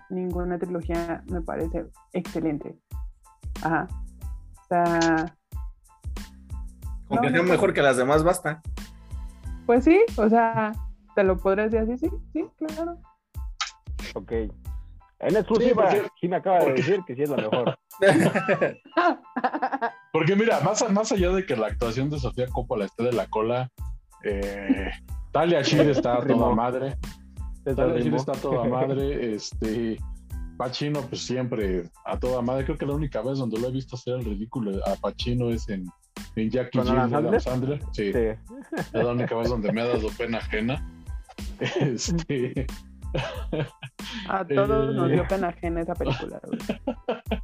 ninguna 0.09 0.59
trilogía 0.59 1.23
me 1.27 1.43
parece 1.43 1.87
excelente. 2.15 2.75
Ajá. 3.63 3.87
O 4.63 4.65
sea, 4.69 5.37
Con 7.13 7.21
que 7.23 7.31
No, 7.31 7.37
sea 7.37 7.43
no. 7.43 7.49
mejor 7.53 7.73
que 7.75 7.83
las 7.83 7.97
demás, 7.97 8.23
basta. 8.25 8.61
pues 9.67 9.85
sí, 9.85 10.01
o 10.17 10.29
sea, 10.29 10.73
te 11.15 11.23
lo 11.25 11.37
podrás 11.39 11.71
decir 11.71 11.95
así, 11.95 12.09
sí, 12.09 12.17
sí, 12.33 12.67
claro. 12.67 12.99
Ok. 14.15 14.33
En 14.33 15.37
exclusiva, 15.37 15.89
Sí, 16.21 16.27
me 16.29 16.37
acaba 16.37 16.59
de 16.59 16.65
porque- 16.65 16.83
decir 16.83 17.01
que 17.07 17.15
sí 17.15 17.23
es 17.23 17.31
la 17.31 17.37
mejor. 17.37 17.79
Porque 20.13 20.37
mira, 20.37 20.61
más, 20.61 20.89
más 20.91 21.13
allá 21.13 21.31
de 21.31 21.47
que 21.47 21.57
la 21.57 21.69
actuación 21.69 22.11
de 22.11 22.19
Sofía 22.19 22.47
Coppola 22.49 22.85
esté 22.87 23.05
de 23.05 23.13
la 23.13 23.27
cola, 23.29 23.71
eh, 24.25 24.91
Talia 25.31 25.63
Shire 25.63 25.91
está 25.91 26.15
a 26.19 26.27
toda 26.27 26.55
madre. 26.55 26.97
Talia 27.65 27.85
Shire 27.87 28.03
rimó. 28.05 28.17
está 28.17 28.33
a 28.33 28.37
toda 28.37 28.65
madre. 28.65 29.35
Este, 29.35 29.99
Pacino, 30.65 31.01
pues 31.03 31.23
siempre 31.23 31.85
a 32.05 32.17
toda 32.19 32.41
madre. 32.41 32.65
Creo 32.65 32.79
que 32.79 32.87
la 32.87 32.95
única 32.95 33.21
vez 33.21 33.39
donde 33.39 33.59
lo 33.59 33.69
he 33.69 33.73
visto 33.73 33.97
hacer 33.97 34.15
el 34.21 34.25
ridículo 34.25 34.79
a 34.87 34.95
Pacino 34.95 35.51
es 35.51 35.69
en, 35.69 35.87
en 36.37 36.51
Jackie 36.51 36.79
¿Con 36.79 36.87
Jill 36.87 37.11
de 37.11 37.17
Adam 37.17 37.41
Sandler. 37.41 37.81
Sí, 37.93 38.13
Sí. 38.13 38.19
es 38.77 38.93
la 38.93 39.11
única 39.13 39.35
vez 39.37 39.49
donde 39.49 39.73
me 39.73 39.81
ha 39.83 39.87
dado 39.87 40.09
pena 40.17 40.39
ajena. 40.39 40.89
Este, 41.81 42.67
A 44.29 44.45
todos 44.47 44.95
nos 44.95 45.11
Eh. 45.11 45.15
dio 45.15 45.27
pena 45.29 45.49
ajena 45.49 45.81
esa 45.83 45.95
película, 45.95 46.41
güey. 46.47 46.59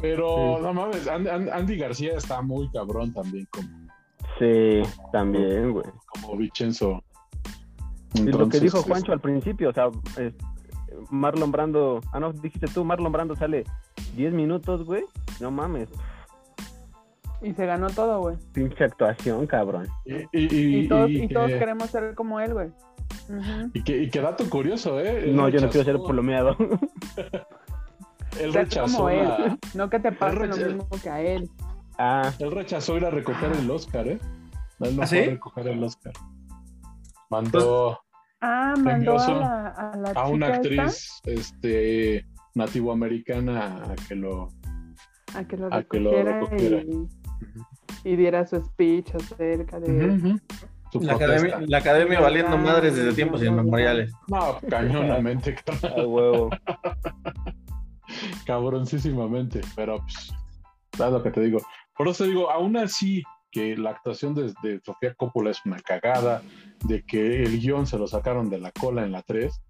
pero 0.00 0.56
Sí. 0.58 0.62
no 0.64 0.74
mames, 0.74 1.06
Andy, 1.08 1.28
Andy 1.30 1.76
García 1.76 2.16
está 2.16 2.42
muy 2.42 2.68
cabrón 2.70 3.12
también 3.12 3.46
como, 3.50 3.68
Sí, 4.38 4.82
también, 5.12 5.70
güey. 5.72 5.86
como 6.08 6.36
Vincenzo. 6.36 7.02
Y 8.14 8.20
lo 8.20 8.24
que 8.24 8.30
Entonces, 8.32 8.62
dijo 8.62 8.82
Juancho 8.82 9.12
al 9.12 9.20
principio, 9.20 9.70
o 9.70 9.72
sea, 9.72 9.88
es- 10.18 10.34
Marlon 11.10 11.50
Brando, 11.52 12.00
ah, 12.12 12.20
no, 12.20 12.32
dijiste 12.32 12.66
tú, 12.68 12.84
Marlon 12.84 13.12
Brando 13.12 13.34
sale 13.36 13.64
10 14.16 14.32
minutos, 14.32 14.84
güey. 14.84 15.04
No 15.40 15.50
mames, 15.50 15.88
Y 17.42 17.52
se 17.54 17.66
ganó 17.66 17.88
todo, 17.90 18.20
güey. 18.20 18.36
pinche 18.52 18.84
actuación, 18.84 19.46
cabrón. 19.46 19.88
Y, 20.04 20.14
y, 20.32 20.78
Y, 20.84 20.88
todos, 20.88 21.10
y 21.10 21.22
y 21.24 21.28
que- 21.28 21.34
todos 21.34 21.50
queremos 21.50 21.90
ser 21.90 22.14
como 22.14 22.40
él, 22.40 22.52
güey. 22.54 22.68
Y 23.72 23.82
que, 23.82 24.02
y 24.02 24.10
que 24.10 24.20
dato 24.20 24.48
curioso, 24.50 25.00
¿eh? 25.00 25.24
Él 25.24 25.36
No, 25.36 25.48
yo 25.48 25.60
no 25.60 25.68
quiero 25.70 25.84
ser 25.84 25.96
polomeado. 25.98 26.56
Él 28.40 28.52
rechazó, 28.52 28.96
como 28.96 29.08
él. 29.10 29.28
la- 29.28 29.58
No 29.74 29.88
que 29.88 30.00
te 30.00 30.10
pase 30.12 30.46
lo 30.46 30.56
mismo 30.56 30.88
que 31.02 31.08
a 31.08 31.20
él. 31.20 31.48
ah, 31.98 32.32
él 32.40 32.50
rechazó 32.50 32.96
ir 32.96 33.04
a 33.04 33.10
recoger 33.10 33.52
el 33.52 33.70
Oscar, 33.70 34.08
¿eh? 34.08 34.18
Él 34.80 34.96
no 34.96 35.02
¿Ah, 35.02 35.06
fue 35.06 35.22
sí? 35.22 35.28
a 35.28 35.30
recoger 35.30 35.68
el 35.68 35.82
Oscar. 35.84 36.12
Mandó 37.30 38.00
Ah, 38.46 38.74
mandó 38.78 39.18
a 39.18 39.28
la, 39.30 39.68
a 39.68 39.96
la 39.96 40.10
a 40.10 40.28
una 40.28 40.48
actriz 40.48 41.18
este, 41.24 42.26
nativoamericana 42.54 43.84
a 43.84 43.94
que 44.06 44.14
lo... 44.14 44.48
a 45.34 45.44
que 45.44 45.56
lo 45.56 45.72
a 45.72 45.82
que 45.82 45.98
lo 45.98 46.10
recogiera, 46.10 46.40
recogiera. 46.40 46.82
Y, 48.04 48.10
y 48.10 48.16
diera 48.16 48.46
su 48.46 48.62
speech 48.62 49.14
acerca 49.14 49.80
de... 49.80 50.38
Su 50.92 51.00
La 51.00 51.16
protesta. 51.16 51.46
academia, 51.46 51.66
la 51.66 51.78
academia 51.78 52.20
valiendo 52.20 52.58
madres 52.58 52.94
desde 52.96 53.14
tiempos 53.14 53.42
inmemoriales. 53.42 54.12
No, 54.28 54.58
cañonamente, 54.68 55.56
a 55.96 56.02
huevo. 56.06 56.50
cabroncísimamente, 58.44 59.62
pero 59.74 60.00
pues, 60.00 60.34
es 60.92 60.98
lo 61.00 61.22
que 61.22 61.30
te 61.30 61.40
digo. 61.40 61.60
Por 61.96 62.08
eso 62.08 62.24
te 62.24 62.30
digo, 62.30 62.50
aún 62.50 62.76
así 62.76 63.22
que 63.54 63.76
la 63.76 63.90
actuación 63.90 64.34
de, 64.34 64.52
de 64.64 64.80
Sofía 64.84 65.14
Coppola 65.14 65.50
es 65.50 65.64
una 65.64 65.78
cagada, 65.78 66.42
de 66.84 67.04
que 67.04 67.44
el 67.44 67.60
guion 67.60 67.86
se 67.86 67.96
lo 67.98 68.08
sacaron 68.08 68.50
de 68.50 68.58
la 68.58 68.72
cola 68.72 69.04
en 69.04 69.12
la 69.12 69.22
3, 69.22 69.62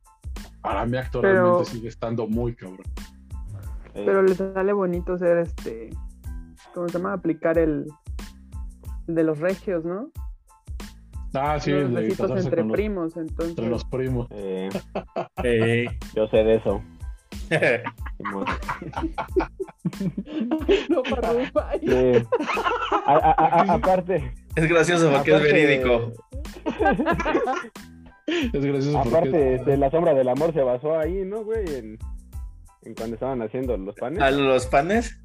Para 0.63 0.87
mí 0.87 0.97
actualmente 0.97 1.39
Pero- 1.43 1.65
sigue 1.67 1.89
estando 1.89 2.27
muy 2.27 2.57
cabrón. 2.57 2.87
Eh, 3.95 4.03
Pero 4.07 4.23
le 4.23 4.35
sale 4.35 4.73
bonito 4.73 5.17
ser 5.19 5.39
este. 5.39 5.91
¿Cómo 6.73 6.89
se 6.89 6.99
llama? 6.99 7.13
Aplicar 7.13 7.59
el, 7.59 7.85
el 9.07 9.15
de 9.15 9.23
los 9.23 9.39
regios, 9.39 9.85
¿no? 9.85 10.09
Ah, 11.35 11.61
sí, 11.61 11.71
los 11.73 11.93
de 11.93 12.07
entre 12.09 12.17
con 12.63 12.69
los- 12.69 12.73
primos, 12.77 13.17
entonces. 13.17 13.51
entre 13.51 13.69
los 13.69 13.85
primos. 13.85 14.27
eh, 14.31 14.69
Eh, 15.45 15.87
yo 16.17 16.27
sé 16.29 16.39
de 16.39 16.55
eso. 16.57 16.83
No. 18.19 18.45
Sí. 21.81 22.23
A- 23.07 23.13
a- 23.13 23.31
a- 23.33 23.61
a- 23.63 23.75
aparte, 23.75 24.33
es 24.57 24.69
gracioso 24.69 25.11
porque 25.13 25.35
es 25.35 25.43
verídico. 25.43 26.13
Es 28.27 28.65
gracioso 28.65 28.93
porque 29.03 29.09
Aparte, 29.17 29.55
este, 29.57 29.77
la 29.77 29.91
sombra 29.91 30.15
del 30.15 30.29
amor 30.31 30.55
se 30.55 30.63
basó 30.63 30.99
ahí, 30.99 31.25
¿no, 31.27 31.45
güey? 31.45 31.63
En, 31.77 31.99
en 32.85 32.95
cuando 32.95 33.15
estaban 33.15 33.43
haciendo 33.43 33.77
los 33.77 33.95
panes. 33.97 34.19
A 34.23 34.31
los 34.31 34.65
panes. 34.67 35.21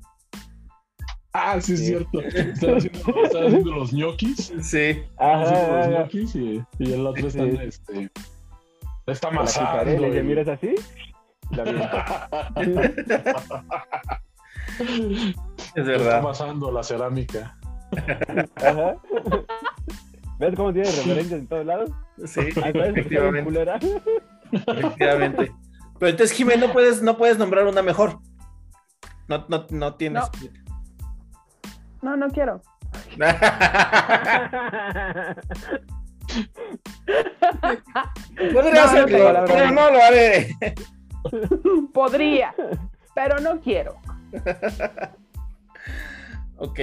Ah, 1.31 1.61
sí, 1.61 1.73
es 1.73 1.79
Sí. 1.79 1.85
cierto. 1.85 2.19
Están 2.21 2.75
haciendo, 2.77 3.23
están 3.23 3.45
haciendo 3.47 3.71
los 3.71 3.93
ñoquis. 3.93 4.51
Sí. 4.61 4.93
Los 4.95 5.05
Ajá, 5.17 5.79
ajá. 5.79 5.87
ñoquis 5.89 6.35
y, 6.35 6.61
y 6.79 6.93
el 6.93 7.07
otro 7.07 7.27
está, 7.29 7.43
Sí. 7.45 7.57
este, 7.61 8.09
está 9.07 9.27
amasando. 9.29 10.07
y 10.17 10.23
miras 10.23 10.49
así. 10.49 10.75
La. 11.51 12.29
Es 14.79 15.35
Está 15.75 15.81
verdad. 15.83 16.17
amasando 16.19 16.71
la 16.71 16.83
cerámica. 16.83 17.57
Ajá. 18.55 18.95
¿Ves 20.39 20.55
cómo 20.55 20.71
tiene 20.71 20.89
referencias 20.89 21.39
en 21.41 21.47
todos 21.47 21.65
lados? 21.65 21.89
Sí, 22.25 22.39
Ah, 22.63 22.69
está 22.69 22.85
efectivamente. 22.87 23.61
efectivamente. 24.53 25.51
Pero 25.99 26.09
entonces, 26.11 26.31
Jiménez, 26.35 26.67
no 26.67 26.73
puedes, 26.73 27.01
no 27.01 27.17
puedes 27.17 27.37
nombrar 27.37 27.65
una 27.67 27.81
mejor. 27.81 28.19
No, 29.27 29.45
no, 29.49 29.65
no 29.69 29.95
tienes. 29.95 30.23
No, 32.01 32.15
no 32.15 32.29
quiero. 32.29 32.61
Podría 38.53 38.85
No, 38.85 39.47
no 39.47 39.71
no 39.71 39.91
lo 39.91 40.01
haré. 40.03 40.55
Podría, 41.93 42.53
pero 43.15 43.39
no 43.39 43.59
quiero. 43.59 43.95
Ok. 46.61 46.79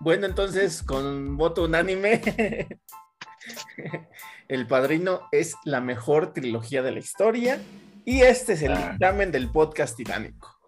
Bueno, 0.00 0.26
entonces, 0.26 0.82
con 0.82 1.38
voto 1.38 1.64
unánime, 1.64 2.20
El 4.48 4.66
Padrino 4.66 5.22
es 5.32 5.56
la 5.64 5.80
mejor 5.80 6.34
trilogía 6.34 6.82
de 6.82 6.92
la 6.92 6.98
historia 6.98 7.58
y 8.04 8.20
este 8.20 8.52
es 8.52 8.62
el 8.62 8.72
Ah. 8.72 8.90
dictamen 8.90 9.32
del 9.32 9.48
podcast 9.50 9.96
titánico. 9.96 10.58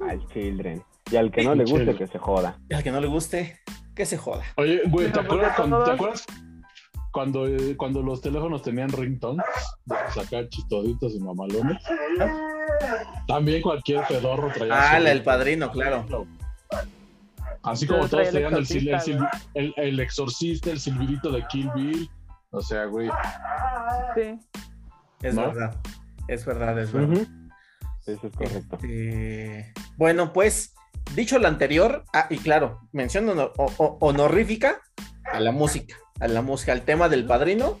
Al 0.00 0.26
Children. 0.26 0.82
Y 1.10 1.16
al 1.16 1.30
que 1.30 1.42
no 1.42 1.54
le 1.54 1.64
guste, 1.64 1.94
que 1.94 2.06
se 2.06 2.18
joda. 2.18 2.58
Y 2.68 2.74
al 2.74 2.82
que 2.82 2.90
no 2.90 3.00
le 3.00 3.06
guste, 3.06 3.60
que 3.94 4.04
se 4.04 4.18
joda. 4.18 4.44
Oye, 4.56 4.82
güey, 4.88 5.06
¿te 5.06 5.12
pues, 5.14 5.24
acuerdas 5.24 5.56
¿te 5.56 5.90
acuerdas 5.90 6.26
cuando, 7.12 7.46
eh, 7.46 7.76
cuando 7.76 8.02
los 8.02 8.20
teléfonos 8.20 8.62
tenían 8.62 8.88
ringtones? 8.90 9.44
De 9.84 9.94
sacar 10.14 10.48
chistoditos 10.48 11.14
y 11.14 11.20
mamalones. 11.20 11.78
También 13.26 13.62
cualquier 13.62 14.04
pedorro 14.06 14.50
traía. 14.52 14.74
Ah, 14.74 14.94
del 14.94 15.04
ringtone. 15.04 15.22
Padrino, 15.22 15.70
claro. 15.70 16.06
Así 17.62 17.86
como 17.86 18.00
todos 18.08 18.10
traía 18.10 18.28
el 18.28 18.34
tenían 18.34 18.54
el, 18.54 18.66
sil- 18.66 19.30
el, 19.54 19.64
el- 19.66 19.74
el 19.76 20.00
exorcista, 20.00 20.70
el 20.70 20.80
silbidito 20.80 21.30
de 21.30 21.46
Kill 21.46 21.70
Bill. 21.74 22.10
O 22.50 22.60
sea, 22.60 22.84
güey. 22.86 23.08
Sí. 24.16 24.38
Es 25.22 25.34
¿No? 25.34 25.42
verdad. 25.52 25.76
Es 26.28 26.44
verdad, 26.44 26.78
es 26.80 26.92
verdad. 26.92 27.26
Eso 28.06 28.26
es 28.26 28.32
correcto. 28.36 28.76
Este, 28.76 29.72
Bueno, 29.96 30.32
pues, 30.32 30.74
dicho 31.14 31.38
lo 31.38 31.46
anterior, 31.46 32.04
ah, 32.12 32.26
y 32.30 32.38
claro, 32.38 32.80
mención 32.92 33.28
honor- 33.28 33.52
o- 33.58 33.72
o- 33.78 33.98
honorífica 34.00 34.80
a 35.32 35.38
la 35.38 35.52
música, 35.52 35.96
a 36.22 36.28
la 36.28 36.42
música, 36.42 36.72
al 36.72 36.82
tema 36.82 37.08
del 37.08 37.26
padrino. 37.26 37.78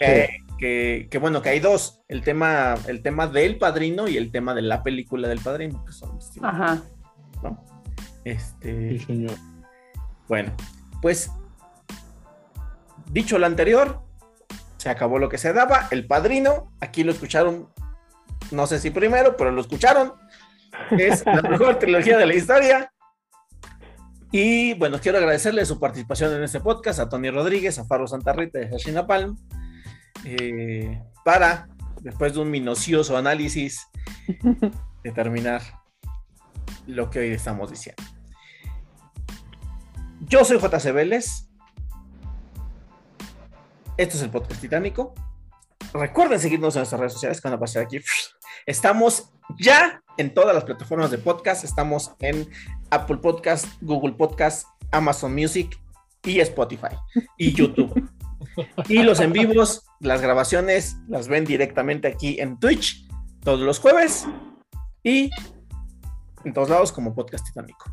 eh, 0.00 0.28
que, 0.58 1.08
que, 1.10 1.18
bueno, 1.18 1.40
que 1.42 1.48
hay 1.50 1.60
dos: 1.60 2.00
el 2.08 2.22
tema, 2.22 2.74
el 2.86 3.02
tema 3.02 3.26
del 3.26 3.58
padrino 3.58 4.06
y 4.08 4.16
el 4.16 4.30
tema 4.30 4.54
de 4.54 4.62
la 4.62 4.82
película 4.82 5.28
del 5.28 5.40
padrino, 5.40 5.84
que 5.84 5.92
son 5.92 6.18
distintos, 6.18 6.50
Ajá. 6.52 6.82
¿no? 7.42 7.64
Sí, 7.96 8.02
Este, 8.24 8.98
señor. 9.00 9.34
bueno, 10.28 10.52
pues, 11.00 11.30
dicho 13.10 13.38
lo 13.38 13.46
anterior, 13.46 14.02
se 14.76 14.90
acabó 14.90 15.18
lo 15.18 15.28
que 15.28 15.38
se 15.38 15.52
daba. 15.52 15.88
El 15.90 16.06
padrino, 16.06 16.72
aquí 16.80 17.02
lo 17.04 17.12
escucharon, 17.12 17.68
no 18.50 18.66
sé 18.66 18.78
si 18.78 18.90
primero, 18.90 19.36
pero 19.36 19.50
lo 19.52 19.60
escucharon. 19.60 20.12
Es 20.90 21.24
la 21.26 21.42
mejor 21.42 21.78
trilogía 21.78 22.18
de 22.18 22.26
la 22.26 22.34
historia. 22.34 22.92
Y 24.30 24.74
bueno, 24.74 25.00
quiero 25.00 25.18
agradecerle 25.18 25.64
su 25.64 25.80
participación 25.80 26.34
en 26.34 26.42
este 26.42 26.60
podcast 26.60 27.00
a 27.00 27.08
Tony 27.08 27.30
Rodríguez, 27.30 27.78
a 27.78 27.84
Faro 27.84 28.06
Santarrita 28.06 28.60
y 28.60 28.64
a 28.64 28.70
Hashina 28.70 29.06
Palm, 29.06 29.38
eh, 30.24 31.02
para, 31.24 31.68
después 32.02 32.34
de 32.34 32.40
un 32.40 32.50
minucioso 32.50 33.16
análisis, 33.16 33.86
determinar 35.02 35.62
lo 36.86 37.08
que 37.08 37.20
hoy 37.20 37.28
estamos 37.28 37.70
diciendo. 37.70 38.02
Yo 40.20 40.44
soy 40.44 40.58
JC 40.58 40.92
Vélez. 40.92 41.48
Esto 43.96 44.16
es 44.16 44.22
el 44.22 44.30
podcast 44.30 44.60
titánico. 44.60 45.14
Recuerden 45.94 46.38
seguirnos 46.38 46.76
en 46.76 46.80
nuestras 46.80 47.00
redes 47.00 47.14
sociales 47.14 47.40
que 47.40 47.48
van 47.48 47.56
a 47.56 47.60
pasar 47.60 47.84
aquí. 47.84 47.98
Estamos 48.68 49.30
ya 49.58 50.02
en 50.18 50.34
todas 50.34 50.54
las 50.54 50.64
plataformas 50.64 51.10
de 51.10 51.16
podcast. 51.16 51.64
Estamos 51.64 52.12
en 52.18 52.50
Apple 52.90 53.16
Podcast, 53.16 53.66
Google 53.80 54.12
Podcast, 54.12 54.66
Amazon 54.92 55.34
Music 55.34 55.80
y 56.22 56.40
Spotify 56.40 56.94
y 57.38 57.54
YouTube. 57.54 58.10
Y 58.86 59.04
los 59.04 59.20
en 59.20 59.32
vivos, 59.32 59.86
las 60.00 60.20
grabaciones 60.20 60.98
las 61.08 61.28
ven 61.28 61.46
directamente 61.46 62.08
aquí 62.08 62.38
en 62.40 62.60
Twitch 62.60 63.08
todos 63.42 63.60
los 63.60 63.78
jueves 63.78 64.26
y 65.02 65.30
en 66.44 66.52
todos 66.52 66.68
lados 66.68 66.92
como 66.92 67.14
podcast 67.14 67.46
titánico. 67.46 67.90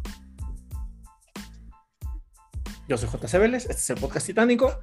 Yo 2.90 2.98
soy 2.98 3.08
JC 3.08 3.40
Vélez, 3.40 3.64
este 3.64 3.76
es 3.76 3.90
el 3.92 3.98
podcast 3.98 4.26
titánico 4.26 4.82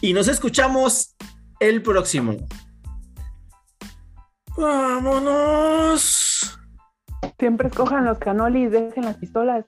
y 0.00 0.14
nos 0.14 0.26
escuchamos 0.26 1.14
el 1.60 1.80
próximo. 1.80 2.34
¡Vámonos! 4.58 6.58
Siempre 7.38 7.68
escojan 7.68 8.04
los 8.04 8.18
canolis 8.18 8.66
y 8.66 8.70
dejen 8.70 9.04
las 9.04 9.16
pistolas. 9.16 9.64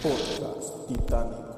Podcast 0.00 0.86
titánico. 0.86 1.49